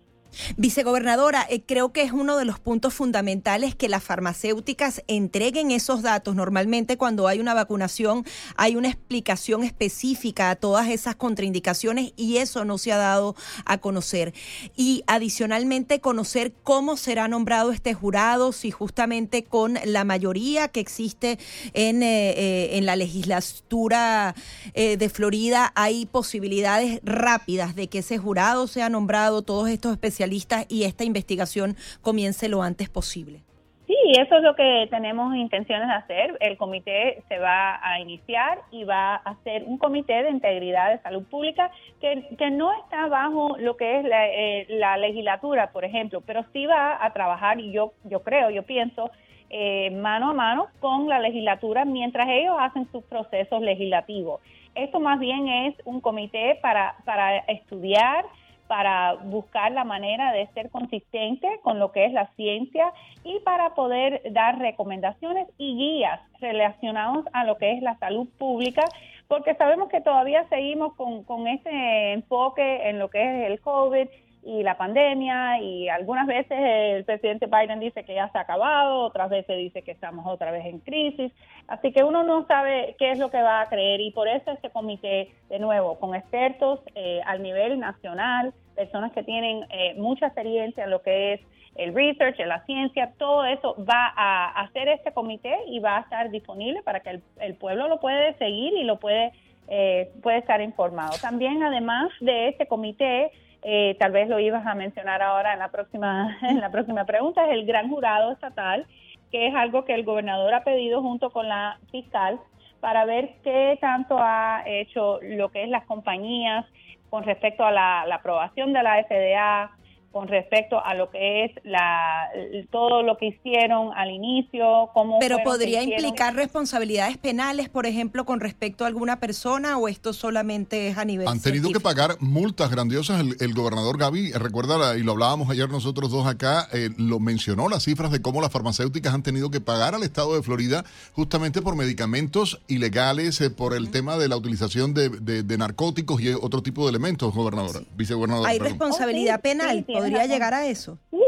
Vicegobernadora, 0.56 1.46
eh, 1.48 1.62
creo 1.64 1.92
que 1.92 2.02
es 2.02 2.12
uno 2.12 2.36
de 2.36 2.44
los 2.44 2.58
puntos 2.58 2.94
fundamentales 2.94 3.74
que 3.74 3.88
las 3.88 4.02
farmacéuticas 4.02 5.02
entreguen 5.06 5.70
esos 5.70 6.02
datos. 6.02 6.34
Normalmente 6.34 6.96
cuando 6.96 7.28
hay 7.28 7.40
una 7.40 7.54
vacunación 7.54 8.24
hay 8.56 8.76
una 8.76 8.88
explicación 8.88 9.64
específica 9.64 10.50
a 10.50 10.56
todas 10.56 10.88
esas 10.88 11.16
contraindicaciones 11.16 12.12
y 12.16 12.38
eso 12.38 12.64
no 12.64 12.78
se 12.78 12.92
ha 12.92 12.96
dado 12.96 13.34
a 13.64 13.78
conocer. 13.78 14.34
Y 14.76 15.02
adicionalmente 15.06 16.00
conocer 16.00 16.52
cómo 16.62 16.96
será 16.96 17.28
nombrado 17.28 17.72
este 17.72 17.94
jurado, 17.94 18.52
si 18.52 18.70
justamente 18.70 19.44
con 19.44 19.78
la 19.84 20.04
mayoría 20.04 20.68
que 20.68 20.80
existe 20.80 21.38
en, 21.72 22.02
eh, 22.02 22.30
eh, 22.30 22.78
en 22.78 22.86
la 22.86 22.96
legislatura 22.96 24.34
de 24.74 25.08
Florida 25.08 25.72
hay 25.74 26.06
posibilidades 26.06 27.00
rápidas 27.02 27.74
de 27.74 27.88
que 27.88 27.98
ese 27.98 28.18
jurado 28.18 28.66
sea 28.66 28.88
nombrado, 28.88 29.42
todos 29.42 29.68
estos 29.68 29.92
especialistas 29.92 30.25
y 30.32 30.84
esta 30.84 31.04
investigación 31.04 31.76
comience 32.02 32.48
lo 32.48 32.62
antes 32.62 32.88
posible. 32.88 33.42
Sí, 33.86 33.94
eso 34.18 34.36
es 34.36 34.42
lo 34.42 34.56
que 34.56 34.88
tenemos 34.90 35.34
intenciones 35.36 35.86
de 35.86 35.94
hacer. 35.94 36.36
El 36.40 36.56
comité 36.56 37.22
se 37.28 37.38
va 37.38 37.78
a 37.80 38.00
iniciar 38.00 38.58
y 38.72 38.82
va 38.82 39.14
a 39.14 39.36
ser 39.44 39.62
un 39.64 39.78
comité 39.78 40.24
de 40.24 40.30
integridad 40.30 40.90
de 40.90 41.00
salud 41.02 41.22
pública 41.24 41.70
que, 42.00 42.26
que 42.36 42.50
no 42.50 42.72
está 42.72 43.06
bajo 43.06 43.56
lo 43.58 43.76
que 43.76 44.00
es 44.00 44.04
la, 44.04 44.26
eh, 44.26 44.66
la, 44.70 44.96
legislatura, 44.96 45.70
por 45.70 45.84
ejemplo, 45.84 46.20
pero 46.20 46.44
sí 46.52 46.66
va 46.66 47.04
a 47.04 47.12
trabajar, 47.12 47.60
y 47.60 47.70
yo, 47.70 47.92
yo 48.02 48.22
creo, 48.22 48.50
yo 48.50 48.64
pienso, 48.64 49.12
eh, 49.50 49.92
mano 49.92 50.30
a 50.30 50.34
mano 50.34 50.66
con 50.80 51.08
la 51.08 51.20
legislatura 51.20 51.84
mientras 51.84 52.26
ellos 52.28 52.56
hacen 52.58 52.90
sus 52.90 53.04
procesos 53.04 53.62
legislativos. 53.62 54.40
Esto 54.74 54.98
más 54.98 55.20
bien 55.20 55.46
es 55.46 55.76
un 55.84 56.00
comité 56.00 56.58
para, 56.60 56.96
para 57.04 57.38
estudiar 57.38 58.24
para 58.66 59.14
buscar 59.14 59.72
la 59.72 59.84
manera 59.84 60.32
de 60.32 60.46
ser 60.48 60.70
consistente 60.70 61.48
con 61.62 61.78
lo 61.78 61.92
que 61.92 62.04
es 62.04 62.12
la 62.12 62.26
ciencia 62.36 62.92
y 63.24 63.40
para 63.40 63.74
poder 63.74 64.22
dar 64.30 64.58
recomendaciones 64.58 65.48
y 65.58 65.76
guías 65.76 66.20
relacionados 66.40 67.24
a 67.32 67.44
lo 67.44 67.56
que 67.56 67.72
es 67.72 67.82
la 67.82 67.98
salud 67.98 68.28
pública, 68.38 68.84
porque 69.28 69.54
sabemos 69.54 69.88
que 69.88 70.00
todavía 70.00 70.48
seguimos 70.48 70.94
con, 70.94 71.24
con 71.24 71.48
ese 71.48 72.12
enfoque 72.12 72.88
en 72.88 72.98
lo 72.98 73.10
que 73.10 73.22
es 73.22 73.50
el 73.50 73.60
COVID 73.60 74.08
y 74.46 74.62
la 74.62 74.78
pandemia 74.78 75.60
y 75.60 75.88
algunas 75.88 76.24
veces 76.28 76.56
el 76.56 77.04
presidente 77.04 77.46
Biden 77.46 77.80
dice 77.80 78.04
que 78.04 78.14
ya 78.14 78.30
se 78.30 78.38
ha 78.38 78.42
acabado, 78.42 79.00
otras 79.00 79.28
veces 79.28 79.58
dice 79.58 79.82
que 79.82 79.90
estamos 79.90 80.24
otra 80.24 80.52
vez 80.52 80.64
en 80.66 80.78
crisis, 80.78 81.32
así 81.66 81.90
que 81.90 82.04
uno 82.04 82.22
no 82.22 82.46
sabe 82.46 82.94
qué 82.96 83.10
es 83.10 83.18
lo 83.18 83.28
que 83.28 83.42
va 83.42 83.60
a 83.60 83.68
creer 83.68 84.00
y 84.00 84.12
por 84.12 84.28
eso 84.28 84.52
este 84.52 84.70
comité, 84.70 85.32
de 85.48 85.58
nuevo, 85.58 85.98
con 85.98 86.14
expertos 86.14 86.78
eh, 86.94 87.20
al 87.26 87.42
nivel 87.42 87.80
nacional, 87.80 88.54
personas 88.76 89.10
que 89.12 89.24
tienen 89.24 89.66
eh, 89.70 89.94
mucha 89.96 90.26
experiencia 90.26 90.84
en 90.84 90.90
lo 90.90 91.02
que 91.02 91.32
es 91.34 91.40
el 91.74 91.92
research, 91.92 92.38
en 92.38 92.48
la 92.48 92.64
ciencia, 92.66 93.14
todo 93.18 93.44
eso 93.44 93.74
va 93.84 94.12
a 94.16 94.60
hacer 94.60 94.86
este 94.88 95.12
comité 95.12 95.56
y 95.66 95.80
va 95.80 95.98
a 95.98 96.00
estar 96.02 96.30
disponible 96.30 96.82
para 96.84 97.00
que 97.00 97.20
el, 97.40 97.54
pueblo 97.56 97.88
lo 97.88 97.98
puede 97.98 98.34
seguir 98.38 98.74
y 98.74 98.84
lo 98.84 99.00
puede, 99.00 99.32
eh, 99.66 100.12
puede 100.22 100.38
estar 100.38 100.60
informado. 100.60 101.18
También, 101.20 101.64
además 101.64 102.12
de 102.20 102.48
este 102.48 102.66
comité, 102.66 103.32
eh, 103.68 103.96
tal 103.98 104.12
vez 104.12 104.28
lo 104.28 104.38
ibas 104.38 104.64
a 104.64 104.76
mencionar 104.76 105.22
ahora 105.22 105.52
en 105.52 105.58
la 105.58 105.72
próxima 105.72 106.38
en 106.42 106.60
la 106.60 106.70
próxima 106.70 107.04
pregunta 107.04 107.44
es 107.46 107.52
el 107.52 107.66
gran 107.66 107.88
jurado 107.88 108.30
estatal 108.30 108.86
que 109.32 109.48
es 109.48 109.54
algo 109.56 109.84
que 109.84 109.92
el 109.92 110.04
gobernador 110.04 110.54
ha 110.54 110.62
pedido 110.62 111.02
junto 111.02 111.30
con 111.30 111.48
la 111.48 111.80
fiscal 111.90 112.38
para 112.78 113.04
ver 113.04 113.34
qué 113.42 113.76
tanto 113.80 114.18
ha 114.20 114.62
hecho 114.66 115.18
lo 115.20 115.50
que 115.50 115.64
es 115.64 115.68
las 115.68 115.84
compañías 115.84 116.64
con 117.10 117.24
respecto 117.24 117.64
a 117.64 117.72
la, 117.72 118.04
la 118.06 118.16
aprobación 118.16 118.72
de 118.72 118.84
la 118.84 119.02
FDA 119.02 119.72
con 120.16 120.28
respecto 120.28 120.82
a 120.82 120.94
lo 120.94 121.10
que 121.10 121.44
es 121.44 121.50
la, 121.62 122.30
todo 122.70 123.02
lo 123.02 123.18
que 123.18 123.26
hicieron 123.26 123.90
al 123.94 124.10
inicio, 124.10 124.88
cómo... 124.94 125.18
Pero 125.18 125.36
podría 125.44 125.82
implicar 125.82 126.34
responsabilidades 126.34 127.18
penales, 127.18 127.68
por 127.68 127.84
ejemplo, 127.84 128.24
con 128.24 128.40
respecto 128.40 128.84
a 128.84 128.86
alguna 128.86 129.20
persona 129.20 129.76
o 129.76 129.88
esto 129.88 130.14
solamente 130.14 130.88
es 130.88 130.96
a 130.96 131.04
nivel... 131.04 131.28
Han 131.28 131.42
tenido 131.42 131.70
que 131.70 131.80
pagar 131.80 132.16
multas 132.20 132.70
grandiosas. 132.70 133.22
El, 133.40 133.52
gobernador 133.52 133.98
Gaby, 133.98 134.32
recuerda, 134.32 134.96
y 134.96 135.02
lo 135.02 135.12
hablábamos 135.12 135.50
ayer 135.50 135.68
nosotros 135.68 136.10
dos 136.10 136.26
acá, 136.26 136.66
eh, 136.72 136.88
lo 136.96 137.20
mencionó 137.20 137.68
las 137.68 137.82
cifras 137.82 138.10
de 138.10 138.22
cómo 138.22 138.40
las 138.40 138.50
farmacéuticas 138.50 139.12
han 139.12 139.22
tenido 139.22 139.50
que 139.50 139.60
pagar 139.60 139.94
al 139.94 140.02
estado 140.02 140.34
de 140.34 140.42
Florida 140.42 140.86
justamente 141.12 141.60
por 141.60 141.76
medicamentos 141.76 142.62
ilegales, 142.68 143.38
eh, 143.42 143.50
por 143.50 143.74
el 143.74 143.90
tema 143.90 144.16
de 144.16 144.28
la 144.28 144.38
utilización 144.38 144.94
de, 144.94 145.10
de, 145.10 145.58
narcóticos 145.58 146.22
y 146.22 146.30
otro 146.30 146.62
tipo 146.62 146.84
de 146.84 146.90
elementos, 146.90 147.34
gobernador, 147.34 147.84
vicegobernador. 147.98 148.46
Hay 148.46 148.58
responsabilidad 148.58 149.42
penal 149.42 149.84
podría 150.10 150.26
llegar 150.26 150.54
a 150.54 150.66
eso. 150.66 150.98
Sí, 151.10 151.22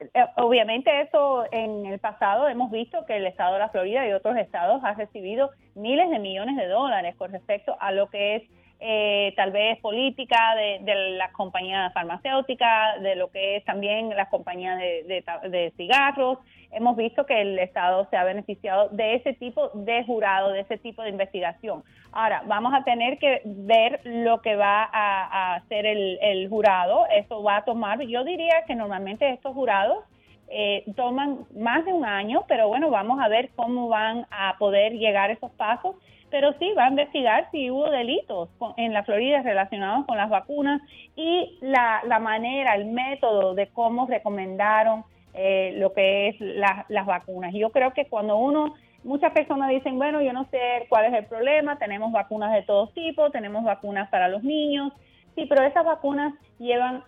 eh, 0.00 0.24
obviamente 0.36 1.00
eso 1.00 1.44
en 1.50 1.86
el 1.86 1.98
pasado 1.98 2.48
hemos 2.48 2.70
visto 2.70 3.04
que 3.06 3.16
el 3.16 3.26
estado 3.26 3.54
de 3.54 3.60
la 3.60 3.68
Florida 3.68 4.06
y 4.06 4.12
otros 4.12 4.36
estados 4.36 4.82
ha 4.84 4.94
recibido 4.94 5.50
miles 5.74 6.08
de 6.10 6.18
millones 6.18 6.56
de 6.56 6.66
dólares 6.68 7.16
con 7.16 7.32
respecto 7.32 7.76
a 7.80 7.90
lo 7.92 8.08
que 8.08 8.36
es 8.36 8.42
eh, 8.80 9.32
tal 9.36 9.50
vez 9.50 9.78
política 9.80 10.54
de, 10.54 10.78
de, 10.84 11.10
las 11.16 11.32
compañías 11.32 11.92
farmacéuticas, 11.92 13.02
de 13.02 13.16
lo 13.16 13.28
que 13.30 13.56
es 13.56 13.64
también 13.64 14.10
las 14.10 14.28
compañías 14.28 14.78
de, 14.78 15.24
de, 15.48 15.72
cigarros. 15.76 16.38
Hemos 16.70 16.96
visto 16.96 17.26
que 17.26 17.40
el 17.40 17.58
Estado 17.58 18.06
se 18.10 18.16
ha 18.16 18.24
beneficiado 18.24 18.88
de 18.90 19.16
ese 19.16 19.32
tipo 19.32 19.70
de 19.74 20.04
jurado, 20.04 20.52
de 20.52 20.60
ese 20.60 20.78
tipo 20.78 21.02
de 21.02 21.10
investigación. 21.10 21.82
Ahora, 22.12 22.42
vamos 22.46 22.72
a 22.72 22.84
tener 22.84 23.18
que 23.18 23.42
ver 23.44 24.00
lo 24.04 24.42
que 24.42 24.54
va 24.54 24.88
a, 24.92 25.56
hacer 25.56 25.84
el, 25.84 26.18
el, 26.22 26.48
jurado. 26.48 27.06
Eso 27.06 27.42
va 27.42 27.56
a 27.56 27.64
tomar, 27.64 28.00
yo 28.02 28.22
diría 28.22 28.62
que 28.66 28.76
normalmente 28.76 29.28
estos 29.28 29.54
jurados 29.54 30.04
eh, 30.50 30.84
toman 30.96 31.40
más 31.54 31.84
de 31.84 31.92
un 31.92 32.04
año, 32.04 32.44
pero 32.46 32.68
bueno, 32.68 32.90
vamos 32.90 33.20
a 33.20 33.28
ver 33.28 33.50
cómo 33.56 33.88
van 33.88 34.26
a 34.30 34.56
poder 34.58 34.92
llegar 34.92 35.30
esos 35.30 35.50
pasos 35.52 35.96
pero 36.30 36.52
sí 36.58 36.72
va 36.76 36.86
a 36.86 36.90
investigar 36.90 37.48
si 37.50 37.70
hubo 37.70 37.90
delitos 37.90 38.48
en 38.76 38.92
la 38.92 39.04
Florida 39.04 39.42
relacionados 39.42 40.06
con 40.06 40.16
las 40.16 40.30
vacunas 40.30 40.82
y 41.16 41.58
la, 41.60 42.02
la 42.06 42.18
manera, 42.18 42.74
el 42.74 42.86
método 42.86 43.54
de 43.54 43.68
cómo 43.68 44.06
recomendaron 44.06 45.04
eh, 45.34 45.74
lo 45.76 45.92
que 45.92 46.28
es 46.28 46.36
las 46.40 47.06
vacunas. 47.06 47.54
Yo 47.54 47.70
creo 47.70 47.92
que 47.92 48.06
cuando 48.06 48.36
uno, 48.36 48.74
muchas 49.04 49.32
personas 49.32 49.70
dicen, 49.70 49.96
bueno, 49.96 50.20
yo 50.20 50.32
no 50.32 50.46
sé 50.50 50.86
cuál 50.88 51.06
es 51.06 51.14
el 51.14 51.26
problema, 51.26 51.78
tenemos 51.78 52.10
vacunas 52.12 52.52
de 52.52 52.62
todo 52.62 52.88
tipo, 52.88 53.30
tenemos 53.30 53.62
vacunas 53.64 54.08
para 54.08 54.28
los 54.28 54.42
niños, 54.42 54.92
sí, 55.34 55.46
pero 55.48 55.62
esas 55.64 55.84
vacunas 55.84 56.34
llevan 56.58 57.04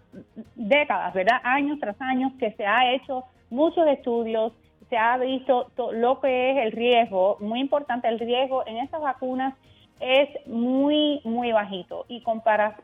décadas, 0.55 1.13
¿verdad? 1.13 1.41
Años 1.43 1.79
tras 1.81 2.01
años 2.01 2.33
que 2.39 2.53
se 2.53 2.65
ha 2.65 2.93
hecho 2.93 3.25
muchos 3.51 3.87
estudios, 3.89 4.53
se 4.91 4.99
ha 4.99 5.17
visto 5.17 5.71
lo 5.93 6.21
que 6.21 6.51
es 6.51 6.59
el 6.59 6.73
riesgo, 6.73 7.37
muy 7.41 7.61
importante, 7.61 8.09
el 8.09 8.19
riesgo 8.19 8.67
en 8.67 8.77
estas 8.79 9.01
vacunas 9.01 9.55
es 10.01 10.29
muy, 10.47 11.21
muy 11.25 11.53
bajito. 11.53 12.07
Y 12.09 12.23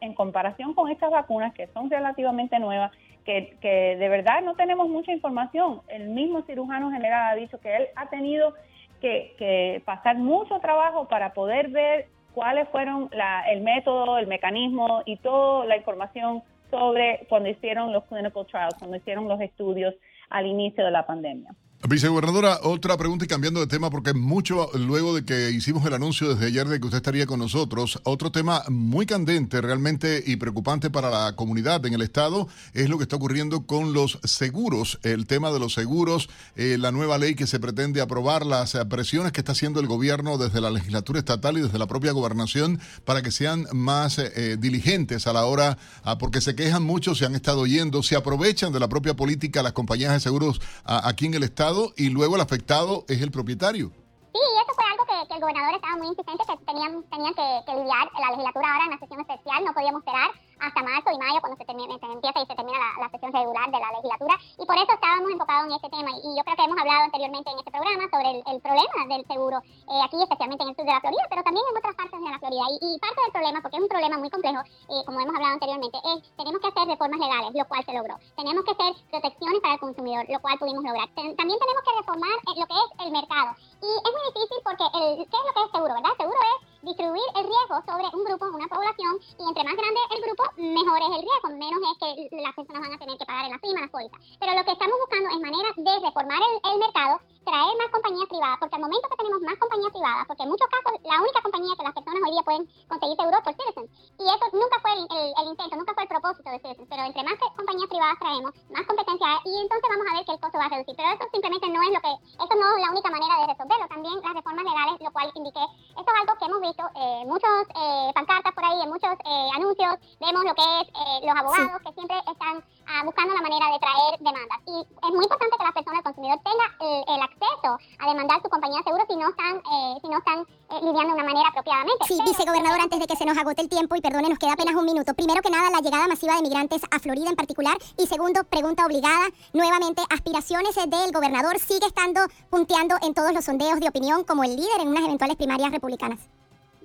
en 0.00 0.14
comparación 0.14 0.74
con 0.74 0.90
estas 0.90 1.10
vacunas 1.10 1.52
que 1.52 1.66
son 1.68 1.90
relativamente 1.90 2.58
nuevas, 2.58 2.92
que, 3.24 3.56
que 3.60 3.96
de 3.96 4.08
verdad 4.08 4.42
no 4.42 4.54
tenemos 4.54 4.88
mucha 4.88 5.12
información, 5.12 5.80
el 5.88 6.08
mismo 6.08 6.42
cirujano 6.42 6.92
general 6.92 7.32
ha 7.32 7.34
dicho 7.34 7.58
que 7.58 7.74
él 7.74 7.88
ha 7.96 8.08
tenido 8.08 8.54
que, 9.00 9.34
que 9.36 9.82
pasar 9.84 10.16
mucho 10.16 10.60
trabajo 10.60 11.08
para 11.08 11.32
poder 11.32 11.68
ver 11.68 12.06
cuáles 12.32 12.68
fueron 12.68 13.08
la, 13.12 13.50
el 13.50 13.62
método, 13.62 14.18
el 14.18 14.28
mecanismo 14.28 15.02
y 15.06 15.16
toda 15.16 15.66
la 15.66 15.76
información 15.76 16.42
sobre 16.70 17.26
cuando 17.28 17.48
hicieron 17.48 17.92
los 17.92 18.04
clinical 18.04 18.46
trials, 18.46 18.74
cuando 18.78 18.96
hicieron 18.96 19.26
los 19.26 19.40
estudios 19.40 19.94
al 20.30 20.46
inicio 20.46 20.84
de 20.84 20.90
la 20.90 21.06
pandemia. 21.06 21.50
Vicegobernadora, 21.88 22.58
otra 22.64 22.96
pregunta 22.96 23.26
y 23.26 23.28
cambiando 23.28 23.60
de 23.60 23.68
tema, 23.68 23.90
porque 23.90 24.12
mucho 24.12 24.70
luego 24.74 25.14
de 25.14 25.24
que 25.24 25.52
hicimos 25.52 25.86
el 25.86 25.94
anuncio 25.94 26.34
desde 26.34 26.46
ayer 26.46 26.66
de 26.66 26.80
que 26.80 26.86
usted 26.86 26.96
estaría 26.96 27.26
con 27.26 27.38
nosotros, 27.38 28.00
otro 28.02 28.32
tema 28.32 28.64
muy 28.68 29.06
candente 29.06 29.60
realmente 29.60 30.20
y 30.26 30.34
preocupante 30.34 30.90
para 30.90 31.10
la 31.10 31.36
comunidad 31.36 31.86
en 31.86 31.94
el 31.94 32.02
Estado 32.02 32.48
es 32.74 32.88
lo 32.88 32.96
que 32.98 33.04
está 33.04 33.14
ocurriendo 33.14 33.66
con 33.66 33.92
los 33.92 34.18
seguros, 34.24 34.98
el 35.04 35.26
tema 35.26 35.52
de 35.52 35.60
los 35.60 35.74
seguros, 35.74 36.28
eh, 36.56 36.76
la 36.76 36.90
nueva 36.90 37.18
ley 37.18 37.36
que 37.36 37.46
se 37.46 37.60
pretende 37.60 38.00
aprobar, 38.00 38.44
las 38.44 38.76
presiones 38.90 39.30
que 39.30 39.40
está 39.40 39.52
haciendo 39.52 39.78
el 39.78 39.86
gobierno 39.86 40.38
desde 40.38 40.60
la 40.60 40.70
legislatura 40.70 41.20
estatal 41.20 41.56
y 41.56 41.60
desde 41.60 41.78
la 41.78 41.86
propia 41.86 42.10
gobernación 42.10 42.80
para 43.04 43.22
que 43.22 43.30
sean 43.30 43.64
más 43.72 44.18
eh, 44.18 44.56
diligentes 44.58 45.28
a 45.28 45.32
la 45.32 45.44
hora, 45.44 45.78
ah, 46.02 46.18
porque 46.18 46.40
se 46.40 46.56
quejan 46.56 46.82
mucho, 46.82 47.14
se 47.14 47.26
han 47.26 47.36
estado 47.36 47.64
yendo, 47.64 48.02
se 48.02 48.16
aprovechan 48.16 48.72
de 48.72 48.80
la 48.80 48.88
propia 48.88 49.14
política 49.14 49.62
las 49.62 49.72
compañías 49.72 50.12
de 50.12 50.20
seguros 50.20 50.60
ah, 50.84 51.02
aquí 51.04 51.26
en 51.26 51.34
el 51.34 51.44
Estado 51.44 51.75
y 51.96 52.10
luego 52.10 52.36
el 52.36 52.40
afectado 52.40 53.04
es 53.08 53.20
el 53.22 53.30
propietario. 53.30 53.90
Sí, 54.32 54.40
eso 54.62 54.74
fue 54.74 54.84
algo 54.84 55.04
que, 55.06 55.34
el 55.34 55.40
gobernador 55.40 55.74
estaba 55.74 55.96
muy 55.96 56.08
insistente, 56.08 56.44
que 56.46 56.64
tenían, 56.64 57.02
tenían 57.10 57.34
que, 57.34 57.72
lidiar 57.72 58.10
la 58.20 58.30
legislatura 58.30 58.72
ahora 58.72 58.84
en 58.84 58.90
la 58.90 58.98
sesión 58.98 59.20
especial, 59.20 59.64
no 59.64 59.72
podíamos 59.72 60.00
esperar 60.00 60.30
hasta 60.60 60.82
marzo 60.82 61.10
y 61.12 61.18
mayo 61.18 61.40
cuando 61.40 61.56
se, 61.56 61.64
termine, 61.64 61.98
se 61.98 62.06
empieza 62.06 62.40
y 62.40 62.46
se 62.46 62.54
termina 62.54 62.78
la, 62.78 63.06
la, 63.06 63.08
sesión 63.10 63.32
regular 63.32 63.70
de 63.70 63.80
la 63.80 63.90
legislatura. 63.92 64.34
Y 64.58 64.64
por 64.66 64.76
eso 64.76 64.92
estábamos 64.92 65.30
enfocados 65.30 65.66
en 65.66 65.72
este 65.76 65.90
tema. 65.90 66.10
Y, 66.22 66.36
yo 66.36 66.42
creo 66.44 66.56
que 66.56 66.64
hemos 66.64 66.78
hablado 66.78 67.02
anteriormente 67.04 67.50
en 67.50 67.58
este 67.58 67.70
programa 67.70 68.04
sobre 68.10 68.28
el, 68.30 68.38
el 68.46 68.60
problema 68.60 69.00
del 69.08 69.24
seguro 69.26 69.56
eh, 69.60 70.00
aquí 70.04 70.18
especialmente 70.20 70.62
en 70.64 70.70
el 70.70 70.76
sur 70.76 70.84
de 70.84 70.92
la 70.92 71.00
Florida 71.00 71.24
pero 71.30 71.42
también 71.42 71.64
en 71.70 71.76
otras 71.76 71.94
partes 71.96 72.20
de 72.20 72.30
la 72.30 72.38
Florida. 72.38 72.64
Y, 72.72 72.76
y 72.82 72.98
parte 72.98 73.20
del 73.22 73.32
problema 73.32 73.58
porque 73.62 73.76
es 73.76 73.82
un 73.82 73.88
problema 73.88 74.16
muy 74.18 74.30
complejo 74.30 74.60
eh, 74.60 75.02
como 75.06 75.20
hemos 75.20 75.34
hablado 75.34 75.54
anteriormente 75.54 75.98
es 75.98 76.18
tenemos 76.36 76.60
que 76.60 76.68
hacer 76.68 76.84
reformas 76.88 77.20
legales 77.20 77.50
lo 77.54 77.64
cual 77.68 77.82
se 77.84 77.92
logró. 77.92 78.14
Tenemos 78.36 78.64
que 78.64 78.72
hacer 78.72 78.90
protecciones 79.10 79.60
para 79.60 79.74
el 79.74 79.80
consumidor 79.80 80.24
lo 80.28 80.40
cual 80.40 80.58
pudimos 80.58 80.84
lograr. 80.84 81.08
También 81.14 81.58
tenemos 81.58 81.82
que 81.84 81.96
reformar 81.96 82.36
eh, 82.36 82.56
lo 82.60 82.66
que 82.66 82.76
es 82.76 82.88
el 83.06 83.10
mercado. 83.12 83.50
Y 83.80 83.90
es 83.92 84.12
muy 84.12 84.24
difícil 84.32 84.58
porque 84.64 84.86
el, 84.92 85.24
¿qué 85.24 85.36
es 85.36 85.44
lo 85.46 85.52
que 85.52 85.62
es 85.64 85.70
seguro? 85.72 85.92
¿verdad? 85.94 86.16
Seguro 86.16 86.40
es 86.40 86.76
distribuir 86.86 87.28
el 87.34 87.44
riesgo 87.44 87.76
sobre 87.82 88.06
un 88.14 88.24
grupo, 88.24 88.46
una 88.46 88.68
población, 88.68 89.18
y 89.38 89.42
entre 89.42 89.64
más 89.64 89.76
grande 89.76 90.00
el 90.14 90.22
grupo, 90.22 90.44
mejor 90.56 90.98
es 91.02 91.12
el 91.16 91.22
riesgo, 91.26 91.48
menos 91.58 91.80
es 91.82 91.96
que 91.98 92.36
las 92.42 92.54
personas 92.54 92.82
van 92.82 92.94
a 92.94 92.98
tener 92.98 93.18
que 93.18 93.26
pagar 93.26 93.44
en 93.46 93.52
la 93.52 93.58
prima, 93.58 93.80
las 93.80 93.90
pólizas. 93.90 94.20
Pero 94.38 94.54
lo 94.54 94.64
que 94.64 94.72
estamos 94.72 94.96
buscando 95.00 95.28
es 95.30 95.40
maneras 95.40 95.74
de 95.76 95.92
reformar 96.00 96.40
el, 96.40 96.54
el, 96.70 96.78
mercado, 96.78 97.20
traer 97.44 97.74
más 97.78 97.90
compañías 97.90 98.28
privadas, 98.28 98.58
porque 98.60 98.76
al 98.76 98.82
momento 98.82 99.08
que 99.08 99.16
tenemos 99.16 99.40
más 99.42 99.56
compañías 99.56 99.92
privadas, 99.92 100.24
porque 100.26 100.42
en 100.42 100.50
muchos 100.50 100.68
casos 100.68 100.92
la 101.04 101.18
única 101.22 101.40
compañía 101.42 101.76
que 101.76 101.86
las 101.86 101.94
personas 101.94 102.20
hoy 102.22 102.32
día 102.32 102.44
pueden 102.46 102.64
conseguir 102.88 103.16
seguro 103.16 103.38
por 103.42 103.52
Citizens, 103.54 103.90
y 104.18 104.24
eso 104.26 104.46
nunca 104.52 104.76
fue 104.82 104.92
el, 104.94 105.02
el, 105.06 105.28
el 105.36 105.46
intento, 105.50 105.74
nunca 105.76 105.94
fue 105.94 106.02
el 106.04 106.12
propósito 106.12 106.48
de 106.50 106.58
Citizens, 106.60 106.88
pero 106.90 107.02
entre 107.06 107.22
más 107.22 107.36
compañías 107.54 107.90
privadas 107.90 108.18
traemos, 108.18 108.52
más 108.70 108.84
competencia 108.86 109.26
hay, 109.26 109.38
y 109.46 109.54
entonces 109.62 109.88
vamos 109.88 110.06
a 110.06 110.14
ver 110.16 110.24
que 110.26 110.34
el 110.34 110.40
costo 110.40 110.58
va 110.58 110.66
a 110.66 110.72
reducir. 110.74 110.94
Pero 110.96 111.08
eso 111.12 111.24
simplemente 111.30 111.66
no 111.70 111.80
es 111.82 111.92
lo 111.94 112.00
que, 112.00 112.12
eso 112.34 112.54
no 112.56 112.66
es 112.76 112.80
la 112.82 112.90
única 112.90 113.10
manera 113.10 113.34
de 113.40 113.46
resolverlo, 113.52 113.86
también 113.88 114.16
las 114.20 114.34
reformas 114.34 114.64
legales, 114.64 114.96
lo 115.00 115.12
cual 115.12 115.30
indiqué, 115.34 115.64
esto 115.96 116.10
es 116.10 116.18
algo 116.20 116.34
que 116.36 116.46
hemos 116.46 116.60
visto 116.60 116.84
eh, 116.94 117.22
muchos 117.26 117.54
eh, 117.72 118.10
pancartas 118.14 118.52
por 118.52 118.64
ahí, 118.64 118.78
en 118.82 118.90
muchos 118.90 119.14
eh, 119.24 119.48
anuncios, 119.54 119.94
vemos 120.20 120.35
lo 120.44 120.54
que 120.54 120.66
es 120.80 120.88
eh, 120.88 121.26
los 121.26 121.36
abogados 121.36 121.82
que 121.82 121.92
siempre 121.92 122.16
están 122.18 122.64
ah, 122.86 123.02
buscando 123.04 123.34
la 123.34 123.42
manera 123.42 123.66
de 123.72 123.78
traer 123.78 124.12
demandas. 124.20 124.58
Y 124.66 124.76
es 124.80 125.12
muy 125.14 125.24
importante 125.24 125.56
que 125.56 125.64
la 125.64 125.72
persona, 125.72 125.98
el 125.98 126.04
consumidor, 126.04 126.38
tenga 126.44 126.66
el, 126.80 126.98
el 127.14 127.20
acceso 127.22 127.70
a 127.98 128.04
demandar 128.08 128.42
su 128.42 128.48
compañía 128.48 128.78
de 128.78 128.84
seguro 128.84 129.04
si 129.08 129.16
no 129.16 129.28
están, 129.30 129.62
si 130.00 130.08
no 130.08 130.18
están 130.18 130.38
lidiando 130.82 131.14
de 131.14 131.18
una 131.20 131.24
manera 131.24 131.48
apropiadamente. 131.48 132.04
Sí, 132.06 132.18
vicegobernador, 132.24 132.80
antes 132.80 133.00
de 133.00 133.06
que 133.06 133.16
se 133.16 133.24
nos 133.24 133.38
agote 133.38 133.62
el 133.62 133.68
tiempo 133.68 133.96
y 133.96 134.00
perdone, 134.00 134.28
nos 134.28 134.38
queda 134.38 134.52
apenas 134.52 134.74
un 134.74 134.84
minuto. 134.84 135.14
Primero 135.14 135.42
que 135.42 135.50
nada, 135.50 135.70
la 135.70 135.80
llegada 135.80 136.06
masiva 136.08 136.36
de 136.36 136.42
migrantes 136.42 136.82
a 136.90 136.98
Florida 136.98 137.30
en 137.30 137.36
particular. 137.36 137.76
Y 137.96 138.06
segundo, 138.06 138.44
pregunta 138.44 138.86
obligada, 138.86 139.26
nuevamente, 139.52 140.02
aspiraciones 140.10 140.74
del 140.74 141.12
gobernador 141.12 141.58
sigue 141.58 141.86
estando 141.86 142.20
punteando 142.50 142.96
en 143.02 143.14
todos 143.14 143.32
los 143.32 143.44
sondeos 143.44 143.80
de 143.80 143.88
opinión 143.88 144.24
como 144.24 144.44
el 144.44 144.56
líder 144.56 144.80
en 144.80 144.88
unas 144.88 145.04
eventuales 145.04 145.36
primarias 145.36 145.70
republicanas. 145.70 146.20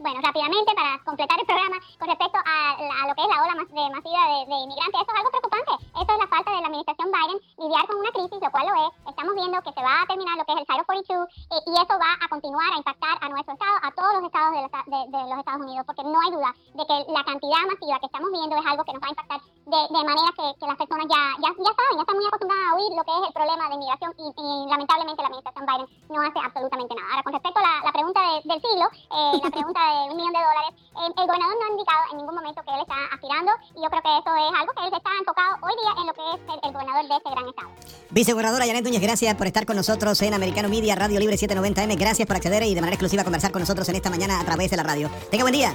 Bueno, 0.02 0.18
rápidamente, 0.18 0.74
para 0.74 0.98
completar 1.06 1.40
el 1.40 1.46
programa, 1.46 1.78
con 2.00 2.08
respecto 2.10 2.40
a, 2.42 2.74
a 2.74 3.08
lo 3.08 3.14
que 3.14 3.22
es 3.22 3.30
la 3.30 3.38
ola 3.38 3.54
de, 3.54 3.86
masiva 3.94 4.22
de, 4.34 4.40
de, 4.50 4.58
inmigrantes, 4.66 4.98
eso 4.98 5.12
es 5.14 5.18
algo 5.22 5.30
preocupante. 5.30 5.74
Eso 5.94 6.10
es 6.10 6.18
la 6.18 6.26
falta 6.26 6.50
de 6.50 6.62
la 6.62 6.68
administración 6.74 7.12
Biden 7.14 7.40
lidiar 7.62 7.86
con 7.86 7.98
una 8.02 8.10
crisis, 8.10 8.42
lo 8.42 8.50
cual 8.50 8.66
lo 8.66 8.74
es. 8.82 8.92
Estamos 9.06 9.36
viendo 9.38 9.62
que 9.62 9.74
se 9.78 9.84
va 9.86 10.02
a 10.02 10.08
terminar 10.10 10.42
lo 10.42 10.46
que 10.50 10.54
es 10.54 10.58
el 10.58 10.66
Title 10.66 10.90
42 10.90 11.30
eh, 11.54 11.62
y 11.70 11.74
eso 11.78 11.94
va 12.02 12.12
a 12.18 12.28
continuar 12.34 12.74
a 12.74 12.78
impactar 12.82 13.14
a 13.22 13.30
nuestro 13.30 13.54
estado, 13.54 13.78
a 13.78 13.90
todos 13.94 14.12
los 14.18 14.24
estados 14.26 14.52
de 14.58 14.62
los, 14.66 14.72
de, 14.74 15.00
de 15.06 15.22
los 15.30 15.38
Estados 15.38 15.62
Unidos, 15.62 15.86
porque 15.86 16.02
no 16.02 16.18
hay 16.18 16.32
duda 16.34 16.50
de 16.50 16.84
que 16.90 16.98
la 17.06 17.22
cantidad 17.22 17.62
masiva 17.70 18.02
que 18.02 18.10
estamos 18.10 18.30
viendo 18.34 18.58
es 18.58 18.66
algo 18.66 18.82
que 18.82 18.94
nos 18.98 19.02
va 19.06 19.08
a 19.08 19.14
impactar 19.14 19.40
de, 19.70 20.02
manera 20.02 20.30
que, 20.34 20.46
que, 20.58 20.66
las 20.66 20.78
personas 20.82 21.06
ya, 21.06 21.22
ya, 21.46 21.50
ya 21.54 21.72
saben, 21.78 21.94
ya 21.94 22.02
están 22.02 22.18
muy 22.18 22.26
acostumbradas 22.26 22.66
a 22.66 22.76
oír 22.76 22.90
lo 22.98 23.04
que 23.06 23.14
es 23.14 23.24
el 23.30 23.34
problema 23.38 23.70
de 23.70 23.76
inmigración 23.78 24.12
y, 24.18 24.26
y 24.34 24.50
lamentablemente 24.66 25.22
la 25.22 25.30
administración 25.30 25.66
Biden 25.70 25.88
no 26.10 26.18
hace 26.26 26.40
absolutamente 26.42 26.96
nada. 26.98 27.08
Ahora, 27.14 27.24
con 27.24 27.34
respecto 27.38 27.60
a 27.60 27.64
la, 27.64 27.74
la 27.86 27.94
pregunta 27.94 28.20
de, 28.20 28.34
del 28.50 28.60
siglo, 28.62 28.86
eh, 28.90 29.34
la 29.38 29.52
pregunta 29.54 29.82
un 30.10 30.18
millón 30.18 30.34
de 30.34 30.40
dólares, 30.40 30.72
eh, 30.72 31.08
el 31.08 31.26
gobernador 31.28 31.56
no 31.60 31.66
ha 31.66 31.72
indicado 31.72 32.02
en 32.12 32.18
ningún 32.18 32.36
momento 32.36 32.60
que 32.64 32.72
él 32.72 32.82
está 32.82 32.98
aspirando 33.12 33.52
y 33.76 33.80
yo 33.82 33.90
creo 33.90 34.02
que 34.02 34.14
eso 34.18 34.32
es 34.36 34.52
algo 34.60 34.72
que 34.74 34.82
él 34.88 34.94
está 34.94 35.12
enfocado 35.20 35.52
hoy 35.62 35.76
día 35.82 35.92
en 36.02 36.06
lo 36.08 36.14
que 36.14 36.24
es 36.32 36.40
el, 36.48 36.60
el 36.64 36.72
gobernador 36.72 37.04
de 37.08 37.16
este 37.18 37.30
gran 37.30 37.48
estado. 37.48 37.70
Vicegobernadora 38.12 38.66
Janet 38.66 38.84
Núñez, 38.84 39.02
gracias 39.02 39.36
por 39.36 39.48
estar 39.48 39.66
con 39.66 39.76
nosotros 39.76 40.22
en 40.22 40.34
Americano 40.34 40.70
Media 40.70 40.96
Radio 40.96 41.20
Libre 41.20 41.36
790M. 41.36 41.98
Gracias 41.98 42.28
por 42.28 42.36
acceder 42.36 42.64
y 42.64 42.76
de 42.76 42.82
manera 42.82 42.96
exclusiva 42.96 43.24
conversar 43.24 43.52
con 43.52 43.62
nosotros 43.62 43.88
en 43.90 43.96
esta 43.96 44.10
mañana 44.10 44.40
a 44.40 44.46
través 44.46 44.72
de 44.72 44.78
la 44.78 44.84
radio. 44.84 45.10
Tenga 45.30 45.44
buen 45.44 45.54
día. 45.54 45.74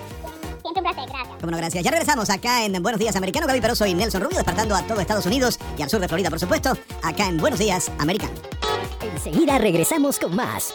Siempre 0.63 0.83
un 0.83 0.95
placer, 0.95 1.09
gracias. 1.09 1.43
Bueno, 1.43 1.57
gracias. 1.59 1.85
Ya 1.85 1.91
regresamos 1.91 2.29
acá 2.31 2.65
en 2.65 2.83
Buenos 2.83 2.99
Días 2.99 3.15
Americano. 3.15 3.47
Gaby 3.47 3.61
Peroso 3.61 3.87
y 3.87 3.95
Nelson 3.95 4.21
Rubio 4.21 4.37
despertando 4.37 4.75
a 4.75 4.83
todo 4.83 5.01
Estados 5.01 5.27
Unidos 5.27 5.59
y 5.79 5.83
al 5.83 5.91
sur 5.91 6.01
de 6.01 6.09
Florida, 6.09 6.31
por 6.31 6.41
supuesto, 6.41 6.73
acá 7.03 7.27
en 7.27 7.37
Buenos 7.39 7.59
Días 7.59 7.91
Americano. 7.99 8.35
Enseguida 9.01 9.59
regresamos 9.59 10.19
con 10.19 10.35
más. 10.35 10.75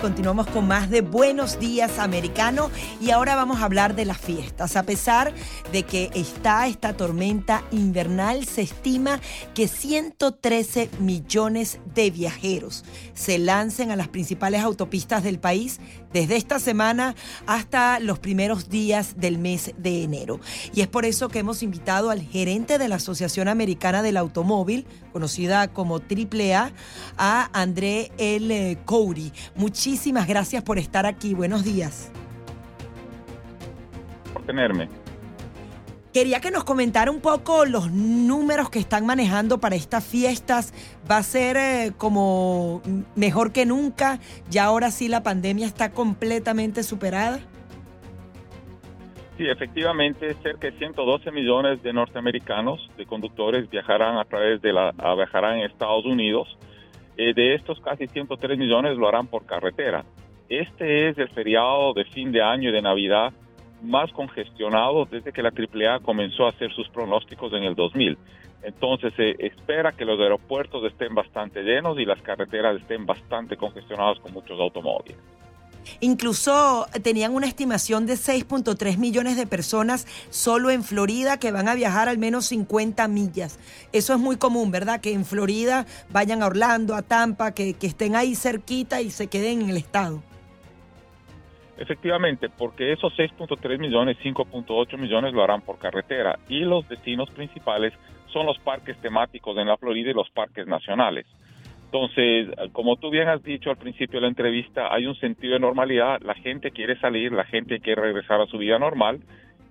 Continuamos 0.00 0.46
con 0.46 0.66
más 0.66 0.88
de 0.88 1.02
Buenos 1.02 1.58
Días 1.58 1.98
Americano 1.98 2.70
y 3.02 3.10
ahora 3.10 3.36
vamos 3.36 3.60
a 3.60 3.66
hablar 3.66 3.94
de 3.94 4.06
las 4.06 4.16
fiestas. 4.16 4.74
A 4.76 4.84
pesar 4.84 5.34
de 5.72 5.82
que 5.82 6.10
está 6.14 6.66
esta 6.68 6.94
tormenta 6.94 7.64
invernal, 7.70 8.46
se 8.46 8.62
estima 8.62 9.20
que 9.52 9.68
113 9.68 10.88
millones 11.00 11.80
de 11.94 12.10
viajeros 12.10 12.82
se 13.12 13.38
lancen 13.38 13.90
a 13.90 13.96
las 13.96 14.08
principales 14.08 14.62
autopistas 14.62 15.22
del 15.22 15.38
país 15.38 15.80
desde 16.14 16.36
esta 16.36 16.58
semana 16.58 17.14
hasta 17.46 18.00
los 18.00 18.18
primeros 18.18 18.70
días 18.70 19.20
del 19.20 19.36
mes 19.36 19.74
de 19.76 20.02
enero. 20.02 20.40
Y 20.74 20.80
es 20.80 20.88
por 20.88 21.04
eso 21.04 21.28
que 21.28 21.40
hemos 21.40 21.62
invitado 21.62 22.08
al 22.08 22.22
gerente 22.22 22.78
de 22.78 22.88
la 22.88 22.96
Asociación 22.96 23.48
Americana 23.48 24.02
del 24.02 24.16
Automóvil, 24.16 24.86
conocida 25.12 25.68
como 25.68 25.96
AAA, 25.96 26.72
a 27.18 27.50
André 27.52 28.12
L. 28.16 28.78
Cody. 28.86 29.32
Muchísimas 29.54 29.89
gracias 30.26 30.62
por 30.62 30.78
estar 30.78 31.06
aquí. 31.06 31.34
Buenos 31.34 31.64
días. 31.64 32.10
Por 34.32 34.42
tenerme. 34.42 34.88
Quería 36.12 36.40
que 36.40 36.50
nos 36.50 36.64
comentara 36.64 37.10
un 37.10 37.20
poco 37.20 37.64
los 37.66 37.92
números 37.92 38.68
que 38.68 38.80
están 38.80 39.06
manejando 39.06 39.58
para 39.58 39.76
estas 39.76 40.04
fiestas. 40.04 40.74
¿Va 41.08 41.18
a 41.18 41.22
ser 41.22 41.56
eh, 41.56 41.92
como 41.96 42.82
mejor 43.14 43.52
que 43.52 43.64
nunca? 43.64 44.18
¿Ya 44.48 44.64
ahora 44.64 44.90
sí 44.90 45.06
la 45.06 45.22
pandemia 45.22 45.66
está 45.66 45.92
completamente 45.92 46.82
superada? 46.82 47.38
Sí, 49.38 49.46
efectivamente, 49.46 50.34
cerca 50.42 50.66
de 50.68 50.76
112 50.78 51.30
millones 51.30 51.82
de 51.82 51.92
norteamericanos, 51.92 52.90
de 52.98 53.06
conductores, 53.06 53.70
viajarán 53.70 54.18
a 54.18 54.24
través 54.24 54.60
de 54.60 54.72
la, 54.72 54.92
viajarán 55.16 55.58
en 55.58 55.70
Estados 55.70 56.04
Unidos. 56.04 56.48
Eh, 57.22 57.34
de 57.34 57.54
estos, 57.54 57.78
casi 57.82 58.06
103 58.06 58.56
millones 58.56 58.96
lo 58.96 59.06
harán 59.06 59.26
por 59.26 59.44
carretera. 59.44 60.06
Este 60.48 61.10
es 61.10 61.18
el 61.18 61.28
feriado 61.28 61.92
de 61.92 62.06
fin 62.06 62.32
de 62.32 62.40
año 62.40 62.70
y 62.70 62.72
de 62.72 62.80
Navidad 62.80 63.34
más 63.82 64.10
congestionado 64.12 65.04
desde 65.04 65.30
que 65.30 65.42
la 65.42 65.50
AAA 65.50 66.00
comenzó 66.00 66.46
a 66.46 66.48
hacer 66.48 66.72
sus 66.72 66.88
pronósticos 66.88 67.52
en 67.52 67.64
el 67.64 67.74
2000. 67.74 68.16
Entonces 68.62 69.12
se 69.16 69.32
espera 69.38 69.92
que 69.92 70.06
los 70.06 70.18
aeropuertos 70.18 70.82
estén 70.90 71.14
bastante 71.14 71.62
llenos 71.62 71.98
y 71.98 72.06
las 72.06 72.22
carreteras 72.22 72.80
estén 72.80 73.04
bastante 73.04 73.54
congestionadas 73.54 74.18
con 74.20 74.32
muchos 74.32 74.58
automóviles. 74.58 75.18
Incluso 75.98 76.86
tenían 77.02 77.34
una 77.34 77.46
estimación 77.46 78.06
de 78.06 78.14
6.3 78.14 78.96
millones 78.98 79.36
de 79.36 79.46
personas 79.46 80.06
solo 80.30 80.70
en 80.70 80.84
Florida 80.84 81.38
que 81.38 81.52
van 81.52 81.68
a 81.68 81.74
viajar 81.74 82.08
al 82.08 82.18
menos 82.18 82.46
50 82.46 83.08
millas. 83.08 83.58
Eso 83.92 84.14
es 84.14 84.20
muy 84.20 84.36
común, 84.36 84.70
¿verdad? 84.70 85.00
Que 85.00 85.12
en 85.12 85.24
Florida 85.24 85.86
vayan 86.10 86.42
a 86.42 86.46
Orlando, 86.46 86.94
a 86.94 87.02
Tampa, 87.02 87.52
que, 87.52 87.74
que 87.74 87.88
estén 87.88 88.14
ahí 88.14 88.34
cerquita 88.34 89.00
y 89.00 89.10
se 89.10 89.26
queden 89.26 89.62
en 89.62 89.70
el 89.70 89.76
estado. 89.76 90.22
Efectivamente, 91.80 92.50
porque 92.50 92.92
esos 92.92 93.16
6.3 93.16 93.78
millones, 93.78 94.18
5.8 94.22 94.98
millones 94.98 95.32
lo 95.32 95.42
harán 95.42 95.62
por 95.62 95.78
carretera 95.78 96.38
y 96.46 96.60
los 96.60 96.86
destinos 96.86 97.30
principales 97.30 97.94
son 98.32 98.44
los 98.44 98.58
parques 98.58 98.98
temáticos 99.00 99.56
en 99.56 99.66
la 99.66 99.78
Florida 99.78 100.10
y 100.10 100.14
los 100.14 100.28
parques 100.30 100.66
nacionales. 100.66 101.26
Entonces, 101.92 102.46
como 102.70 102.94
tú 102.96 103.10
bien 103.10 103.28
has 103.28 103.42
dicho 103.42 103.68
al 103.68 103.76
principio 103.76 104.18
de 104.18 104.22
la 104.22 104.28
entrevista, 104.28 104.94
hay 104.94 105.06
un 105.06 105.16
sentido 105.16 105.54
de 105.54 105.58
normalidad, 105.58 106.20
la 106.22 106.36
gente 106.36 106.70
quiere 106.70 106.96
salir, 107.00 107.32
la 107.32 107.44
gente 107.44 107.80
quiere 107.80 108.00
regresar 108.00 108.40
a 108.40 108.46
su 108.46 108.58
vida 108.58 108.78
normal 108.78 109.18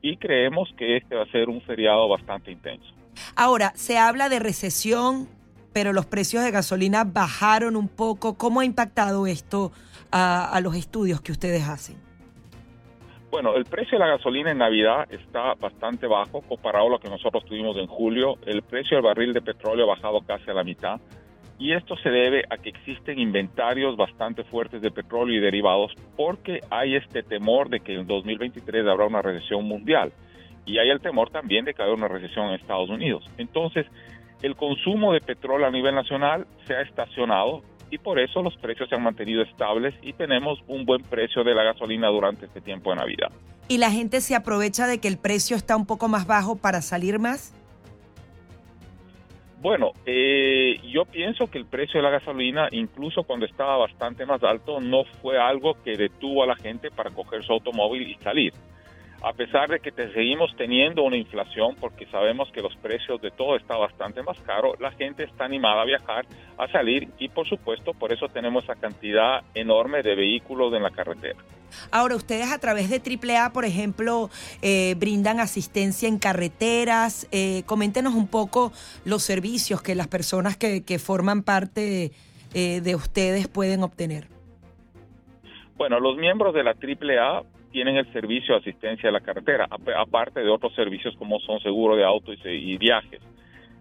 y 0.02 0.18
creemos 0.18 0.68
que 0.78 0.98
este 0.98 1.16
va 1.16 1.24
a 1.24 1.32
ser 1.32 1.48
un 1.48 1.62
feriado 1.62 2.10
bastante 2.10 2.52
intenso. 2.52 2.94
Ahora, 3.38 3.72
se 3.76 3.98
habla 3.98 4.28
de 4.28 4.40
recesión, 4.40 5.30
pero 5.72 5.94
los 5.94 6.06
precios 6.08 6.44
de 6.44 6.52
gasolina 6.52 7.06
bajaron 7.06 7.78
un 7.78 7.88
poco. 7.88 8.38
¿Cómo 8.38 8.60
ha 8.60 8.66
impactado 8.66 9.26
esto 9.26 9.72
a, 10.12 10.52
a 10.52 10.60
los 10.60 10.76
estudios 10.76 11.22
que 11.22 11.32
ustedes 11.32 11.70
hacen? 11.70 11.96
Bueno, 13.32 13.56
el 13.56 13.64
precio 13.64 13.98
de 13.98 14.04
la 14.04 14.12
gasolina 14.12 14.52
en 14.52 14.58
Navidad 14.58 15.08
está 15.10 15.54
bastante 15.54 16.06
bajo 16.06 16.42
comparado 16.42 16.88
a 16.88 16.90
lo 16.90 17.00
que 17.00 17.10
nosotros 17.10 17.46
tuvimos 17.46 17.78
en 17.78 17.88
julio. 17.88 18.38
El 18.46 18.62
precio 18.62 18.98
del 18.98 19.06
barril 19.06 19.32
de 19.32 19.42
petróleo 19.42 19.86
ha 19.86 19.96
bajado 19.96 20.20
casi 20.20 20.50
a 20.50 20.54
la 20.54 20.66
mitad. 20.66 21.00
Y 21.60 21.74
esto 21.74 21.98
se 21.98 22.10
debe 22.10 22.46
a 22.50 22.58
que 22.58 22.70
existen 22.70 23.20
inventarios 23.20 23.98
bastante 23.98 24.46
fuertes 24.46 24.82
de 24.82 24.92
petróleo 24.92 25.38
y 25.38 25.42
derivados 25.42 25.92
porque 26.16 26.62
hay 26.72 26.96
este 26.96 27.22
temor 27.22 27.70
de 27.70 27.82
que 27.82 27.96
en 27.96 28.08
2023 28.08 28.88
habrá 28.88 29.06
una 29.06 29.22
recesión 29.22 29.66
mundial. 29.66 30.14
Y 30.66 30.78
hay 30.78 30.90
el 30.90 31.02
temor 31.02 31.30
también 31.32 31.66
de 31.66 31.74
que 31.74 31.84
haya 31.84 31.94
una 31.94 32.08
recesión 32.08 32.48
en 32.48 32.54
Estados 32.54 32.90
Unidos. 32.90 33.26
Entonces, 33.38 33.86
el 34.42 34.56
consumo 34.56 35.12
de 35.12 35.20
petróleo 35.20 35.68
a 35.68 35.72
nivel 35.72 35.94
nacional 35.96 36.48
se 36.66 36.76
ha 36.76 36.82
estacionado 36.82 37.62
y 37.92 37.98
por 37.98 38.20
eso 38.20 38.42
los 38.42 38.56
precios 38.58 38.88
se 38.88 38.96
han 38.96 39.04
mantenido 39.04 39.42
estables 39.42 39.94
y 40.02 40.14
tenemos 40.14 40.60
un 40.68 40.86
buen 40.86 41.02
precio 41.04 41.44
de 41.44 41.56
la 41.56 41.64
gasolina 41.64 42.08
durante 42.08 42.46
este 42.46 42.62
tiempo 42.62 42.92
de 42.92 42.98
Navidad. 42.98 43.32
¿Y 43.68 43.80
la 43.80 43.92
gente 43.92 44.22
se 44.22 44.34
aprovecha 44.34 44.88
de 44.88 45.00
que 45.00 45.08
el 45.08 45.18
precio 45.18 45.58
está 45.58 45.76
un 45.76 45.86
poco 45.86 46.08
más 46.08 46.26
bajo 46.26 46.56
para 46.56 46.82
salir 46.82 47.20
más? 47.20 47.54
Bueno, 49.62 49.92
eh, 50.06 50.80
yo 50.90 51.04
pienso 51.04 51.48
que 51.48 51.58
el 51.58 51.66
precio 51.66 52.00
de 52.00 52.04
la 52.04 52.12
gasolina, 52.12 52.70
incluso 52.72 53.24
cuando 53.24 53.46
estaba 53.46 53.76
bastante 53.78 54.26
más 54.26 54.42
alto, 54.42 54.80
no 54.80 55.04
fue 55.22 55.38
algo 55.38 55.76
que 55.84 55.98
detuvo 55.98 56.44
a 56.44 56.48
la 56.48 56.56
gente 56.56 56.90
para 56.92 57.12
coger 57.12 57.44
su 57.44 57.52
automóvil 57.52 58.10
y 58.10 58.16
salir 58.24 58.54
a 59.22 59.34
pesar 59.34 59.70
de 59.70 59.80
que 59.80 59.92
te 59.92 60.12
seguimos 60.14 60.56
teniendo 60.56 61.04
una 61.04 61.18
inflación, 61.18 61.76
porque 61.80 62.06
sabemos 62.08 62.50
que 62.52 62.62
los 62.62 62.76
precios 62.78 63.22
de 63.22 63.32
todo 63.32 63.56
está 63.56 63.76
bastante 63.76 64.24
más 64.24 64.40
caro, 64.42 64.74
la 64.80 64.92
gente 64.92 65.24
está 65.24 65.46
animada 65.46 65.82
a 65.82 65.86
viajar, 65.86 66.26
a 66.58 66.68
salir 66.68 67.10
y 67.20 67.30
por 67.30 67.48
supuesto 67.48 67.94
por 67.94 68.14
eso 68.14 68.28
tenemos 68.30 68.64
esa 68.64 68.76
cantidad 68.76 69.44
enorme 69.54 70.02
de 70.04 70.16
vehículos 70.16 70.74
en 70.74 70.84
la 70.84 70.92
carretera. 70.92 71.40
Ahora, 71.92 72.16
ustedes 72.16 72.52
a 72.52 72.58
través 72.60 72.90
de 72.90 73.00
AAA, 73.00 73.52
por 73.52 73.66
ejemplo, 73.66 74.30
eh, 74.62 74.96
brindan 74.98 75.40
asistencia 75.40 76.10
en 76.10 76.18
carreteras. 76.18 77.28
Eh, 77.32 77.62
coméntenos 77.68 78.16
un 78.16 78.28
poco 78.28 78.72
los 79.06 79.22
servicios 79.22 79.82
que 79.82 79.94
las 79.94 80.08
personas 80.08 80.58
que, 80.58 81.00
forman 81.00 81.44
parte 81.44 82.12
eh, 82.54 82.82
de 82.82 82.96
ustedes 82.96 83.48
pueden 83.48 83.84
obtener. 83.84 84.28
Bueno, 85.78 86.00
los 86.00 86.18
miembros 86.18 86.54
de 86.54 86.64
la 86.64 86.72
AAA 86.72 87.44
tienen 87.72 87.98
el 87.98 88.12
servicio 88.14 88.54
de 88.54 88.62
asistencia 88.62 89.10
a 89.10 89.12
la 89.12 89.22
carretera, 89.22 89.68
aparte 89.98 90.42
de 90.42 90.50
otros 90.50 90.74
servicios 90.76 91.16
como 91.18 91.40
son 91.40 91.60
seguro 91.60 91.96
de 91.96 92.04
auto 92.04 92.32
y, 92.34 92.78
viajes. 92.78 93.22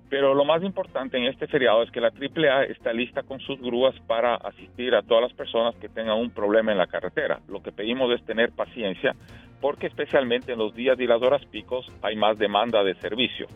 Pero 0.08 0.34
lo 0.34 0.44
más 0.44 0.62
importante 0.62 1.18
en 1.18 1.24
este 1.24 1.46
feriado 1.46 1.82
es 1.82 1.90
que 1.90 2.00
la 2.00 2.08
AAA 2.08 2.64
está 2.64 2.92
lista 2.92 3.22
con 3.22 3.40
sus 3.40 3.60
grúas 3.60 3.94
para 4.06 4.36
asistir 4.36 4.94
a 4.94 5.02
todas 5.02 5.24
las 5.24 5.32
personas 5.34 5.74
que 5.76 5.88
tengan 5.88 6.18
un 6.18 6.30
problema 6.30 6.72
en 6.72 6.78
la 6.78 6.86
carretera. 6.86 7.40
Lo 7.46 7.62
que 7.62 7.72
pedimos 7.72 8.10
es 8.14 8.24
tener 8.24 8.50
paciencia 8.52 9.14
porque 9.60 9.88
especialmente 9.88 10.52
en 10.52 10.58
los 10.58 10.74
días 10.74 10.98
y 11.00 11.06
las 11.06 11.20
horas 11.20 11.44
picos 11.46 11.90
hay 12.02 12.16
más 12.16 12.38
demanda 12.38 12.82
de 12.84 12.94
servicio. 12.94 13.46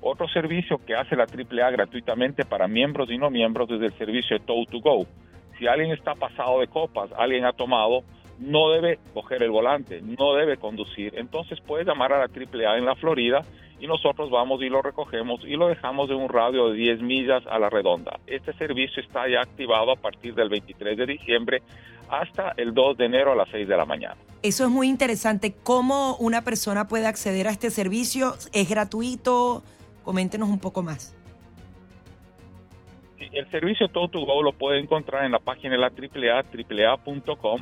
Otro 0.00 0.28
servicio 0.28 0.78
que 0.86 0.94
hace 0.94 1.16
la 1.16 1.24
AAA 1.24 1.70
gratuitamente 1.72 2.44
para 2.44 2.68
miembros 2.68 3.10
y 3.10 3.18
no 3.18 3.30
miembros 3.30 3.68
es 3.70 3.82
el 3.82 3.92
servicio 3.94 4.38
Tow 4.40 4.64
to 4.66 4.80
Go. 4.80 5.06
Si 5.58 5.66
alguien 5.66 5.90
está 5.90 6.14
pasado 6.14 6.60
de 6.60 6.68
copas, 6.68 7.10
alguien 7.16 7.44
ha 7.44 7.52
tomado, 7.52 8.04
no 8.38 8.70
debe 8.70 8.98
coger 9.14 9.42
el 9.42 9.50
volante, 9.50 10.00
no 10.02 10.34
debe 10.34 10.56
conducir. 10.56 11.14
Entonces 11.16 11.60
puede 11.60 11.84
llamar 11.84 12.12
a 12.12 12.18
la 12.18 12.24
AAA 12.24 12.78
en 12.78 12.84
la 12.84 12.94
Florida 12.94 13.42
y 13.80 13.86
nosotros 13.86 14.30
vamos 14.30 14.62
y 14.62 14.68
lo 14.68 14.82
recogemos 14.82 15.40
y 15.44 15.56
lo 15.56 15.68
dejamos 15.68 16.10
en 16.10 16.16
un 16.16 16.28
radio 16.28 16.70
de 16.70 16.76
10 16.76 17.02
millas 17.02 17.42
a 17.46 17.58
la 17.58 17.68
redonda. 17.68 18.18
Este 18.26 18.52
servicio 18.54 19.02
está 19.02 19.28
ya 19.28 19.40
activado 19.40 19.92
a 19.92 19.96
partir 19.96 20.34
del 20.34 20.48
23 20.48 20.96
de 20.96 21.06
diciembre 21.06 21.62
hasta 22.08 22.54
el 22.56 22.74
2 22.74 22.96
de 22.96 23.04
enero 23.04 23.32
a 23.32 23.36
las 23.36 23.48
6 23.50 23.68
de 23.68 23.76
la 23.76 23.84
mañana. 23.84 24.16
Eso 24.42 24.64
es 24.64 24.70
muy 24.70 24.88
interesante. 24.88 25.54
¿Cómo 25.62 26.16
una 26.16 26.42
persona 26.42 26.88
puede 26.88 27.06
acceder 27.06 27.48
a 27.48 27.50
este 27.50 27.70
servicio? 27.70 28.34
¿Es 28.52 28.68
gratuito? 28.68 29.62
Coméntenos 30.04 30.48
un 30.48 30.60
poco 30.60 30.82
más. 30.82 31.14
el 33.18 33.50
servicio 33.50 33.88
Todo 33.88 34.08
to 34.08 34.20
Go 34.20 34.42
lo 34.42 34.52
puede 34.52 34.80
encontrar 34.80 35.24
en 35.24 35.32
la 35.32 35.38
página 35.38 35.72
de 35.72 35.78
la 35.78 35.88
AAA, 35.88 36.38
aaa.com 36.38 37.60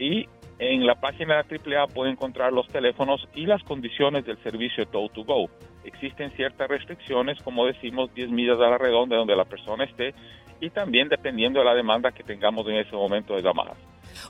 y 0.00 0.26
en 0.58 0.86
la 0.86 0.94
página 0.94 1.42
de 1.42 1.58
la 1.58 1.82
AAA 1.82 1.86
puede 1.88 2.10
encontrar 2.10 2.52
los 2.52 2.66
teléfonos 2.68 3.28
y 3.34 3.46
las 3.46 3.62
condiciones 3.62 4.24
del 4.24 4.42
servicio 4.42 4.86
Tow 4.86 5.08
to 5.10 5.24
Go. 5.24 5.48
Existen 5.84 6.30
ciertas 6.32 6.68
restricciones, 6.68 7.40
como 7.42 7.66
decimos, 7.66 8.12
10 8.14 8.30
millas 8.30 8.58
a 8.58 8.70
la 8.70 8.78
redonda 8.78 9.16
donde 9.16 9.36
la 9.36 9.44
persona 9.44 9.84
esté 9.84 10.14
y 10.60 10.70
también 10.70 11.08
dependiendo 11.08 11.60
de 11.60 11.66
la 11.66 11.74
demanda 11.74 12.12
que 12.12 12.22
tengamos 12.22 12.66
en 12.66 12.76
ese 12.76 12.94
momento 12.94 13.34
de 13.34 13.42
llamadas. 13.42 13.78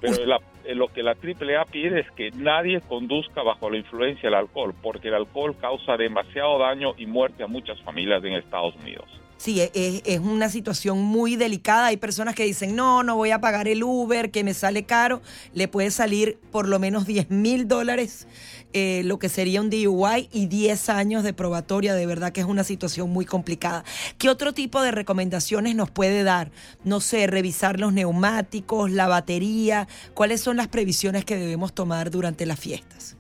Pero 0.01 0.39
eh, 0.65 0.75
lo 0.75 0.89
que 0.89 1.03
la 1.03 1.13
AAA 1.13 1.65
pide 1.65 2.01
es 2.01 2.11
que 2.13 2.31
nadie 2.33 2.81
conduzca 2.83 3.43
bajo 3.43 3.71
la 3.71 3.79
influencia 3.79 4.29
del 4.29 4.39
alcohol, 4.39 4.75
porque 4.83 5.09
el 5.09 5.15
alcohol 5.15 5.57
causa 5.61 5.97
demasiado 5.97 6.59
daño 6.59 6.95
y 6.97 7.07
muerte 7.07 7.43
a 7.43 7.47
muchas 7.49 7.81
familias 7.83 8.23
en 8.25 8.35
Estados 8.35 8.75
Unidos. 8.77 9.09
Sí, 9.41 9.59
e, 9.59 9.71
e, 9.73 10.03
es, 10.05 10.21
una 10.21 10.51
situación 10.51 10.99
muy 10.99 11.35
delicada. 11.35 11.87
Hay 11.87 11.97
personas 11.97 12.35
que 12.35 12.45
dicen, 12.45 12.77
no, 12.77 13.03
no 13.03 13.17
voy 13.17 13.31
a 13.31 13.41
pagar 13.41 13.69
el 13.69 13.83
Uber, 13.83 14.31
que 14.31 14.45
me 14.45 14.53
sale 14.53 14.83
caro. 14.83 15.23
Le 15.55 15.67
puede 15.67 15.91
salir 15.91 16.39
por 16.53 16.69
lo 16.69 16.79
menos 16.79 17.07
10 17.07 17.31
mil 17.31 17.67
dólares, 17.67 18.27
eh, 18.75 19.01
lo 19.07 19.19
que 19.19 19.31
sería 19.31 19.63
un 19.63 19.71
DUI, 19.71 20.29
y 20.31 20.45
10 20.45 20.91
años 20.91 21.25
de 21.25 21.33
probatoria. 21.33 21.95
De 21.95 22.05
verdad 22.05 22.33
que 22.33 22.43
es 22.43 22.47
una 22.47 22.65
situación 22.65 23.09
muy 23.09 23.25
complicada. 23.25 23.83
¿Qué 24.19 24.29
otro 24.29 24.53
tipo 24.53 24.83
de 24.83 24.91
recomendaciones 24.91 25.75
nos 25.75 25.91
puede 25.91 26.23
dar? 26.23 26.51
No 26.85 27.01
sé, 27.01 27.27
revisar 27.27 27.81
los 27.81 27.95
neumáticos, 27.95 28.91
la 28.91 29.09
batería. 29.09 29.89
¿Cuáles 30.13 30.43
son 30.43 30.59
las 30.59 30.69
previsiones 30.69 31.25
que 31.25 31.37
debemos 31.37 31.73
tomar 31.73 32.11
durante 32.11 32.45
las 32.45 32.61
fiestas? 32.61 33.17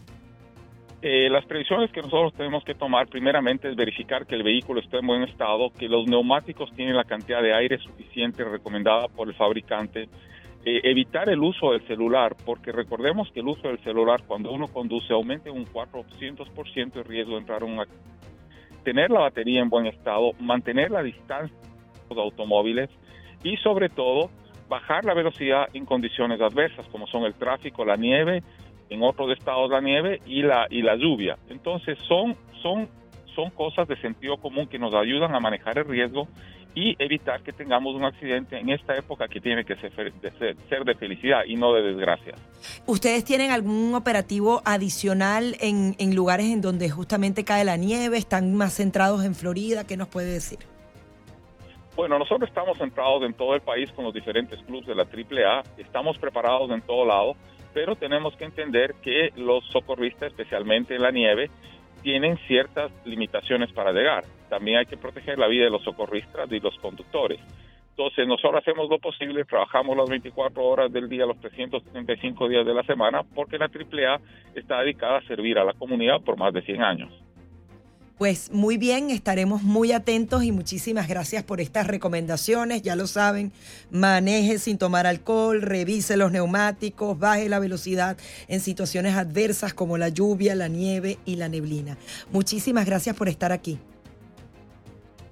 Eh, 1.02 1.30
las 1.30 1.46
previsiones 1.46 1.90
que 1.92 2.02
nosotros 2.02 2.34
tenemos 2.34 2.62
que 2.62 2.74
tomar 2.74 3.08
primeramente 3.08 3.70
es 3.70 3.74
verificar 3.74 4.26
que 4.26 4.34
el 4.34 4.42
vehículo 4.42 4.80
esté 4.80 4.98
en 4.98 5.06
buen 5.06 5.22
estado, 5.22 5.70
que 5.70 5.88
los 5.88 6.06
neumáticos 6.06 6.70
tienen 6.74 6.94
la 6.94 7.04
cantidad 7.04 7.42
de 7.42 7.54
aire 7.54 7.78
suficiente 7.78 8.44
recomendada 8.44 9.08
por 9.08 9.28
el 9.28 9.34
fabricante, 9.34 10.10
eh, 10.66 10.80
evitar 10.84 11.30
el 11.30 11.38
uso 11.38 11.72
del 11.72 11.86
celular, 11.86 12.36
porque 12.44 12.70
recordemos 12.70 13.30
que 13.32 13.40
el 13.40 13.48
uso 13.48 13.68
del 13.68 13.82
celular 13.82 14.20
cuando 14.26 14.52
uno 14.52 14.68
conduce 14.68 15.14
aumenta 15.14 15.50
un 15.50 15.64
400% 15.64 16.96
el 16.96 17.04
riesgo 17.04 17.32
de 17.32 17.38
entrar 17.38 17.62
en 17.62 17.78
un 17.78 17.86
tener 18.84 19.10
la 19.10 19.20
batería 19.20 19.62
en 19.62 19.70
buen 19.70 19.86
estado, 19.86 20.32
mantener 20.38 20.90
la 20.90 21.02
distancia 21.02 21.56
de 21.56 22.14
los 22.14 22.24
automóviles 22.24 22.90
y 23.42 23.56
sobre 23.58 23.88
todo 23.88 24.30
bajar 24.68 25.06
la 25.06 25.14
velocidad 25.14 25.68
en 25.72 25.86
condiciones 25.86 26.40
adversas 26.42 26.86
como 26.88 27.06
son 27.06 27.24
el 27.24 27.34
tráfico, 27.34 27.86
la 27.86 27.96
nieve, 27.96 28.42
en 28.90 29.02
otros 29.02 29.30
estados 29.30 29.70
la 29.70 29.80
nieve 29.80 30.20
y 30.26 30.42
la, 30.42 30.66
y 30.68 30.82
la 30.82 30.96
lluvia. 30.96 31.38
Entonces 31.48 31.96
son, 32.06 32.36
son, 32.60 32.88
son 33.34 33.50
cosas 33.50 33.88
de 33.88 33.96
sentido 34.00 34.36
común 34.36 34.66
que 34.66 34.78
nos 34.78 34.92
ayudan 34.94 35.34
a 35.34 35.40
manejar 35.40 35.78
el 35.78 35.86
riesgo 35.86 36.28
y 36.74 36.94
evitar 37.02 37.42
que 37.42 37.52
tengamos 37.52 37.94
un 37.94 38.04
accidente 38.04 38.58
en 38.58 38.68
esta 38.68 38.96
época 38.96 39.26
que 39.26 39.40
tiene 39.40 39.64
que 39.64 39.74
ser 39.76 39.92
de, 39.92 40.30
ser, 40.68 40.84
de 40.84 40.94
felicidad 40.94 41.40
y 41.46 41.56
no 41.56 41.72
de 41.72 41.82
desgracia. 41.82 42.34
¿Ustedes 42.86 43.24
tienen 43.24 43.50
algún 43.50 43.94
operativo 43.94 44.62
adicional 44.64 45.56
en, 45.60 45.96
en 45.98 46.14
lugares 46.14 46.46
en 46.46 46.60
donde 46.60 46.88
justamente 46.88 47.44
cae 47.44 47.64
la 47.64 47.76
nieve? 47.76 48.18
¿Están 48.18 48.54
más 48.54 48.74
centrados 48.74 49.24
en 49.24 49.34
Florida? 49.34 49.84
¿Qué 49.84 49.96
nos 49.96 50.08
puede 50.08 50.32
decir? 50.32 50.58
Bueno, 51.96 52.18
nosotros 52.18 52.48
estamos 52.48 52.78
centrados 52.78 53.22
en 53.24 53.34
todo 53.34 53.54
el 53.54 53.60
país 53.60 53.90
con 53.92 54.04
los 54.04 54.14
diferentes 54.14 54.58
clubes 54.62 54.86
de 54.86 54.94
la 54.94 55.02
AAA, 55.02 55.64
estamos 55.76 56.16
preparados 56.18 56.70
en 56.70 56.80
todo 56.82 57.04
lado 57.04 57.36
pero 57.72 57.96
tenemos 57.96 58.36
que 58.36 58.44
entender 58.44 58.94
que 59.02 59.30
los 59.36 59.64
socorristas, 59.66 60.30
especialmente 60.30 60.94
en 60.94 61.02
la 61.02 61.10
nieve, 61.10 61.50
tienen 62.02 62.38
ciertas 62.46 62.90
limitaciones 63.04 63.72
para 63.72 63.92
llegar. 63.92 64.24
También 64.48 64.78
hay 64.78 64.86
que 64.86 64.96
proteger 64.96 65.38
la 65.38 65.48
vida 65.48 65.64
de 65.64 65.70
los 65.70 65.84
socorristas 65.84 66.50
y 66.50 66.60
los 66.60 66.76
conductores. 66.78 67.40
Entonces, 67.90 68.26
nosotros 68.26 68.62
hacemos 68.62 68.88
lo 68.88 68.98
posible, 68.98 69.44
trabajamos 69.44 69.96
las 69.96 70.08
24 70.08 70.64
horas 70.64 70.92
del 70.92 71.08
día, 71.08 71.26
los 71.26 71.38
375 71.40 72.48
días 72.48 72.64
de 72.64 72.72
la 72.72 72.82
semana, 72.84 73.22
porque 73.34 73.58
la 73.58 73.66
AAA 73.66 74.20
está 74.54 74.80
dedicada 74.80 75.18
a 75.18 75.22
servir 75.22 75.58
a 75.58 75.64
la 75.64 75.74
comunidad 75.74 76.22
por 76.22 76.38
más 76.38 76.54
de 76.54 76.62
100 76.62 76.82
años. 76.82 77.12
Pues 78.20 78.52
muy 78.52 78.76
bien, 78.76 79.08
estaremos 79.08 79.62
muy 79.62 79.92
atentos 79.92 80.44
y 80.44 80.52
muchísimas 80.52 81.08
gracias 81.08 81.42
por 81.42 81.58
estas 81.58 81.86
recomendaciones. 81.86 82.82
Ya 82.82 82.94
lo 82.94 83.06
saben, 83.06 83.50
maneje 83.90 84.58
sin 84.58 84.76
tomar 84.76 85.06
alcohol, 85.06 85.62
revise 85.62 86.18
los 86.18 86.30
neumáticos, 86.30 87.18
baje 87.18 87.48
la 87.48 87.58
velocidad 87.58 88.18
en 88.46 88.60
situaciones 88.60 89.16
adversas 89.16 89.72
como 89.72 89.96
la 89.96 90.10
lluvia, 90.10 90.54
la 90.54 90.68
nieve 90.68 91.16
y 91.24 91.36
la 91.36 91.48
neblina. 91.48 91.96
Muchísimas 92.30 92.84
gracias 92.84 93.16
por 93.16 93.30
estar 93.30 93.52
aquí. 93.52 93.78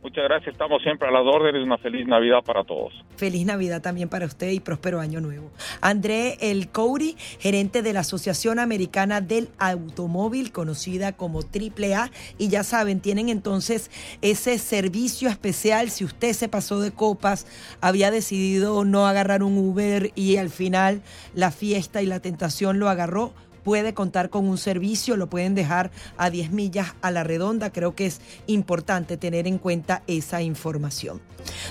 Muchas 0.03 0.25
gracias, 0.25 0.53
estamos 0.53 0.83
siempre 0.83 1.09
a 1.09 1.11
las 1.11 1.25
órdenes. 1.25 1.63
Una 1.63 1.79
feliz 1.79 2.07
Navidad 2.07 2.43
para 2.45 2.65
todos. 2.65 2.93
Feliz 3.17 3.45
Navidad 3.45 3.83
también 3.83 4.09
para 4.09 4.27
usted 4.27 4.51
y 4.51 4.61
próspero 4.61 5.01
año 5.01 5.21
nuevo. 5.21 5.51
André 5.81 6.39
El 6.41 6.69
Couri, 6.69 7.17
gerente 7.41 7.83
de 7.83 7.93
la 7.93 8.01
Asociación 8.01 8.59
Americana 8.59 9.21
del 9.21 9.49
Automóvil, 9.59 10.53
conocida 10.53 11.13
como 11.13 11.41
AAA. 11.41 12.11
Y 12.39 12.49
ya 12.49 12.63
saben, 12.63 13.01
tienen 13.01 13.29
entonces 13.29 13.91
ese 14.23 14.59
servicio 14.59 15.29
especial 15.29 15.91
si 15.91 16.05
usted 16.05 16.33
se 16.33 16.49
pasó 16.49 16.81
de 16.81 16.93
copas, 16.93 17.47
había 17.81 18.11
decidido 18.11 18.85
no 18.85 19.07
agarrar 19.07 19.43
un 19.43 19.59
Uber 19.59 20.13
y 20.15 20.37
al 20.37 20.51
final 20.51 21.03
la 21.35 21.51
fiesta 21.51 22.03
y 22.03 22.07
la 22.07 22.21
tentación 22.21 22.79
lo 22.79 22.89
agarró 22.89 23.33
puede 23.65 23.95
contar 23.95 24.31
con 24.31 24.49
un 24.49 24.59
servicio, 24.59 25.17
lo 25.17 25.29
pueden 25.29 25.55
dejar 25.55 25.91
a 26.17 26.31
10 26.31 26.51
millas 26.53 26.95
a 27.03 27.11
la 27.11 27.25
redonda. 27.25 27.71
Creo 27.71 27.95
que 27.95 28.07
es 28.07 28.21
importante 28.47 29.17
tener 29.17 29.47
en 29.47 29.59
cuenta 29.59 30.03
esa 30.07 30.43
información. 30.43 31.21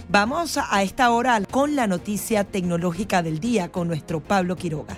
Vamos 0.09 0.57
a 0.57 0.84
esta 0.84 1.11
hora 1.11 1.41
con 1.49 1.76
la 1.76 1.88
noticia 1.88 2.43
tecnológica 2.43 3.22
del 3.22 3.39
día 3.39 3.72
con 3.72 3.88
nuestro 3.88 4.19
Pablo 4.22 4.55
Quiroga. 4.55 4.97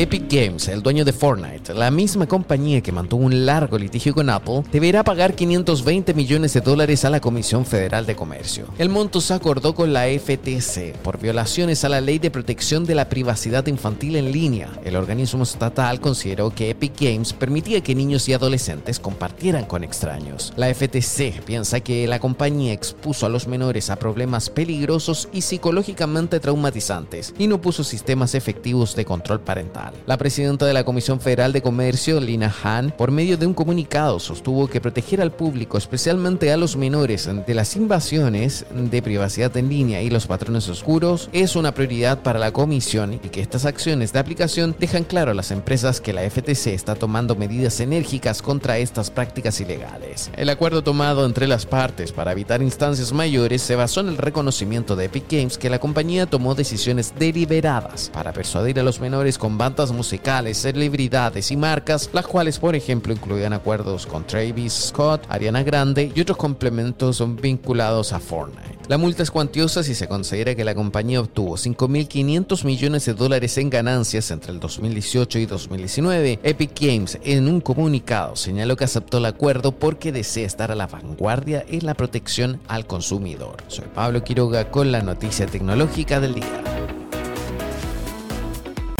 Epic 0.00 0.32
Games, 0.32 0.68
el 0.68 0.80
dueño 0.80 1.04
de 1.04 1.12
Fortnite, 1.12 1.74
la 1.74 1.90
misma 1.90 2.28
compañía 2.28 2.80
que 2.80 2.92
mantuvo 2.92 3.24
un 3.24 3.44
largo 3.44 3.76
litigio 3.76 4.14
con 4.14 4.30
Apple, 4.30 4.62
deberá 4.70 5.02
pagar 5.02 5.34
520 5.34 6.14
millones 6.14 6.54
de 6.54 6.60
dólares 6.60 7.04
a 7.04 7.10
la 7.10 7.18
Comisión 7.18 7.66
Federal 7.66 8.06
de 8.06 8.14
Comercio. 8.14 8.66
El 8.78 8.90
monto 8.90 9.20
se 9.20 9.34
acordó 9.34 9.74
con 9.74 9.92
la 9.92 10.04
FTC 10.04 10.96
por 11.02 11.18
violaciones 11.18 11.82
a 11.82 11.88
la 11.88 12.00
Ley 12.00 12.20
de 12.20 12.30
Protección 12.30 12.86
de 12.86 12.94
la 12.94 13.08
Privacidad 13.08 13.66
Infantil 13.66 14.14
en 14.14 14.30
línea. 14.30 14.70
El 14.84 14.94
organismo 14.94 15.42
estatal 15.42 16.00
consideró 16.00 16.50
que 16.50 16.70
Epic 16.70 16.92
Games 17.00 17.32
permitía 17.32 17.80
que 17.80 17.96
niños 17.96 18.28
y 18.28 18.34
adolescentes 18.34 19.00
compartieran 19.00 19.64
con 19.64 19.82
extraños. 19.82 20.52
La 20.54 20.72
FTC 20.72 21.42
piensa 21.44 21.80
que 21.80 22.06
la 22.06 22.20
compañía 22.20 22.72
expuso 22.72 23.26
a 23.26 23.28
los 23.28 23.48
menores 23.48 23.90
a 23.90 23.96
problemas 23.96 24.48
peligrosos 24.48 25.28
y 25.32 25.40
psicológicamente 25.40 26.38
traumatizantes 26.38 27.34
y 27.36 27.48
no 27.48 27.60
puso 27.60 27.82
sistemas 27.82 28.36
efectivos 28.36 28.94
de 28.94 29.04
control 29.04 29.40
parental. 29.40 29.87
La 30.06 30.16
presidenta 30.16 30.66
de 30.66 30.72
la 30.72 30.84
Comisión 30.84 31.20
Federal 31.20 31.52
de 31.52 31.62
Comercio, 31.62 32.20
Lina 32.20 32.54
Han, 32.62 32.90
por 32.90 33.10
medio 33.10 33.36
de 33.36 33.46
un 33.46 33.54
comunicado 33.54 34.18
sostuvo 34.18 34.68
que 34.68 34.80
proteger 34.80 35.20
al 35.20 35.32
público, 35.32 35.78
especialmente 35.78 36.52
a 36.52 36.56
los 36.56 36.76
menores, 36.76 37.28
de 37.46 37.54
las 37.54 37.76
invasiones 37.76 38.66
de 38.72 39.02
privacidad 39.02 39.56
en 39.56 39.68
línea 39.68 40.02
y 40.02 40.10
los 40.10 40.26
patrones 40.26 40.68
oscuros 40.68 41.28
es 41.32 41.56
una 41.56 41.72
prioridad 41.72 42.22
para 42.22 42.38
la 42.38 42.52
Comisión 42.52 43.14
y 43.14 43.28
que 43.28 43.40
estas 43.40 43.64
acciones 43.64 44.12
de 44.12 44.18
aplicación 44.18 44.74
dejan 44.78 45.04
claro 45.04 45.30
a 45.30 45.34
las 45.34 45.50
empresas 45.50 46.00
que 46.00 46.12
la 46.12 46.28
FTC 46.28 46.68
está 46.68 46.94
tomando 46.94 47.36
medidas 47.36 47.80
enérgicas 47.80 48.42
contra 48.42 48.78
estas 48.78 49.10
prácticas 49.10 49.60
ilegales. 49.60 50.30
El 50.36 50.50
acuerdo 50.50 50.82
tomado 50.82 51.24
entre 51.24 51.46
las 51.46 51.66
partes 51.66 52.12
para 52.12 52.32
evitar 52.32 52.62
instancias 52.62 53.12
mayores 53.12 53.62
se 53.62 53.76
basó 53.76 54.00
en 54.00 54.08
el 54.08 54.18
reconocimiento 54.18 54.96
de 54.96 55.06
Epic 55.06 55.24
Games 55.30 55.58
que 55.58 55.70
la 55.70 55.78
compañía 55.78 56.26
tomó 56.26 56.54
decisiones 56.54 57.14
deliberadas 57.18 58.10
para 58.12 58.32
persuadir 58.32 58.80
a 58.80 58.82
los 58.82 59.00
menores 59.00 59.38
con 59.38 59.58
bandas 59.58 59.77
musicales, 59.86 60.58
celebridades 60.58 61.50
y 61.50 61.56
marcas, 61.56 62.10
las 62.12 62.26
cuales 62.26 62.58
por 62.58 62.74
ejemplo 62.74 63.12
incluían 63.12 63.52
acuerdos 63.52 64.06
con 64.06 64.26
Travis 64.26 64.72
Scott, 64.72 65.24
Ariana 65.28 65.62
Grande 65.62 66.12
y 66.14 66.20
otros 66.20 66.36
complementos 66.36 67.22
vinculados 67.40 68.12
a 68.12 68.18
Fortnite. 68.18 68.78
La 68.88 68.96
multa 68.96 69.22
es 69.22 69.30
cuantiosa 69.30 69.82
si 69.82 69.94
se 69.94 70.08
considera 70.08 70.54
que 70.54 70.64
la 70.64 70.74
compañía 70.74 71.20
obtuvo 71.20 71.56
5.500 71.56 72.64
millones 72.64 73.04
de 73.04 73.12
dólares 73.12 73.58
en 73.58 73.68
ganancias 73.68 74.30
entre 74.30 74.50
el 74.50 74.60
2018 74.60 75.38
y 75.38 75.46
2019. 75.46 76.40
Epic 76.42 76.80
Games 76.80 77.18
en 77.22 77.48
un 77.48 77.60
comunicado 77.60 78.34
señaló 78.34 78.76
que 78.76 78.84
aceptó 78.84 79.18
el 79.18 79.26
acuerdo 79.26 79.72
porque 79.72 80.10
desea 80.10 80.46
estar 80.46 80.72
a 80.72 80.74
la 80.74 80.86
vanguardia 80.86 81.64
en 81.68 81.84
la 81.84 81.92
protección 81.92 82.60
al 82.66 82.86
consumidor. 82.86 83.56
Soy 83.66 83.84
Pablo 83.94 84.24
Quiroga 84.24 84.70
con 84.70 84.90
la 84.90 85.02
noticia 85.02 85.46
tecnológica 85.46 86.18
del 86.18 86.36
día. 86.36 86.87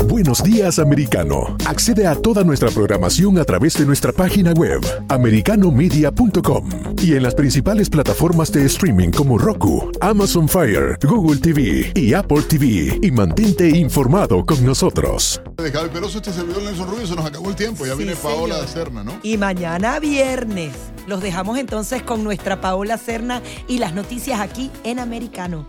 Buenos 0.09 0.43
días, 0.43 0.79
americano. 0.79 1.55
Accede 1.67 2.07
a 2.07 2.15
toda 2.15 2.43
nuestra 2.43 2.71
programación 2.71 3.37
a 3.37 3.45
través 3.45 3.75
de 3.75 3.85
nuestra 3.85 4.11
página 4.11 4.53
web, 4.53 4.81
americanomedia.com, 5.11 6.71
y 7.03 7.13
en 7.13 7.23
las 7.23 7.35
principales 7.35 7.91
plataformas 7.91 8.51
de 8.51 8.65
streaming 8.65 9.11
como 9.11 9.37
Roku, 9.37 9.93
Amazon 10.01 10.49
Fire, 10.49 10.99
Google 11.03 11.37
TV 11.37 11.93
y 11.95 12.15
Apple 12.15 12.41
TV. 12.41 12.99
Y 13.03 13.11
mantente 13.11 13.69
informado 13.69 14.47
con 14.47 14.65
nosotros. 14.65 15.43
De 15.59 15.71
Javi 15.71 15.91
Peroso, 15.91 16.17
este 16.17 16.33
servidor 16.33 16.63
Nelson 16.63 16.89
Rubio, 16.89 17.07
se 17.07 17.15
nos 17.15 17.27
acabó 17.27 17.51
el 17.51 17.57
tiempo. 17.57 17.85
Ya 17.85 17.93
Sí, 17.93 17.99
viene 17.99 18.17
Paola 18.17 18.55
señor. 18.55 18.69
Serna, 18.71 19.05
¿no? 19.05 19.13
Y 19.23 19.37
mañana 19.37 20.01
viernes 20.01 20.73
los 21.07 21.21
dejamos 21.21 21.59
entonces 21.59 22.03
con 22.03 22.25
nuestra 22.25 22.63
Paola 22.63 22.97
Serna 22.97 23.43
y 23.67 23.77
las 23.79 23.93
noticias 23.93 24.41
aquí 24.41 24.71
en 24.85 25.01
Americano. 25.01 25.67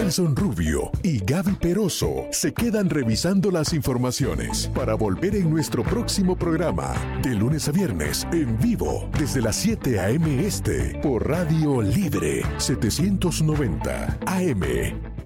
Nelson 0.00 0.34
Rubio 0.34 0.90
y 1.02 1.18
Gaby 1.18 1.56
Peroso 1.56 2.24
se 2.30 2.54
quedan 2.54 2.88
revisando 2.88 3.50
las 3.50 3.74
informaciones 3.74 4.70
para 4.74 4.94
volver 4.94 5.34
en 5.34 5.50
nuestro 5.50 5.82
próximo 5.82 6.36
programa, 6.36 6.94
de 7.22 7.34
lunes 7.34 7.68
a 7.68 7.72
viernes, 7.72 8.26
en 8.32 8.58
vivo, 8.58 9.10
desde 9.18 9.42
las 9.42 9.56
7 9.56 10.00
a.m. 10.00 10.46
Este, 10.46 10.98
por 11.02 11.28
Radio 11.28 11.82
Libre 11.82 12.42
790 12.56 14.18
AM. 14.24 15.19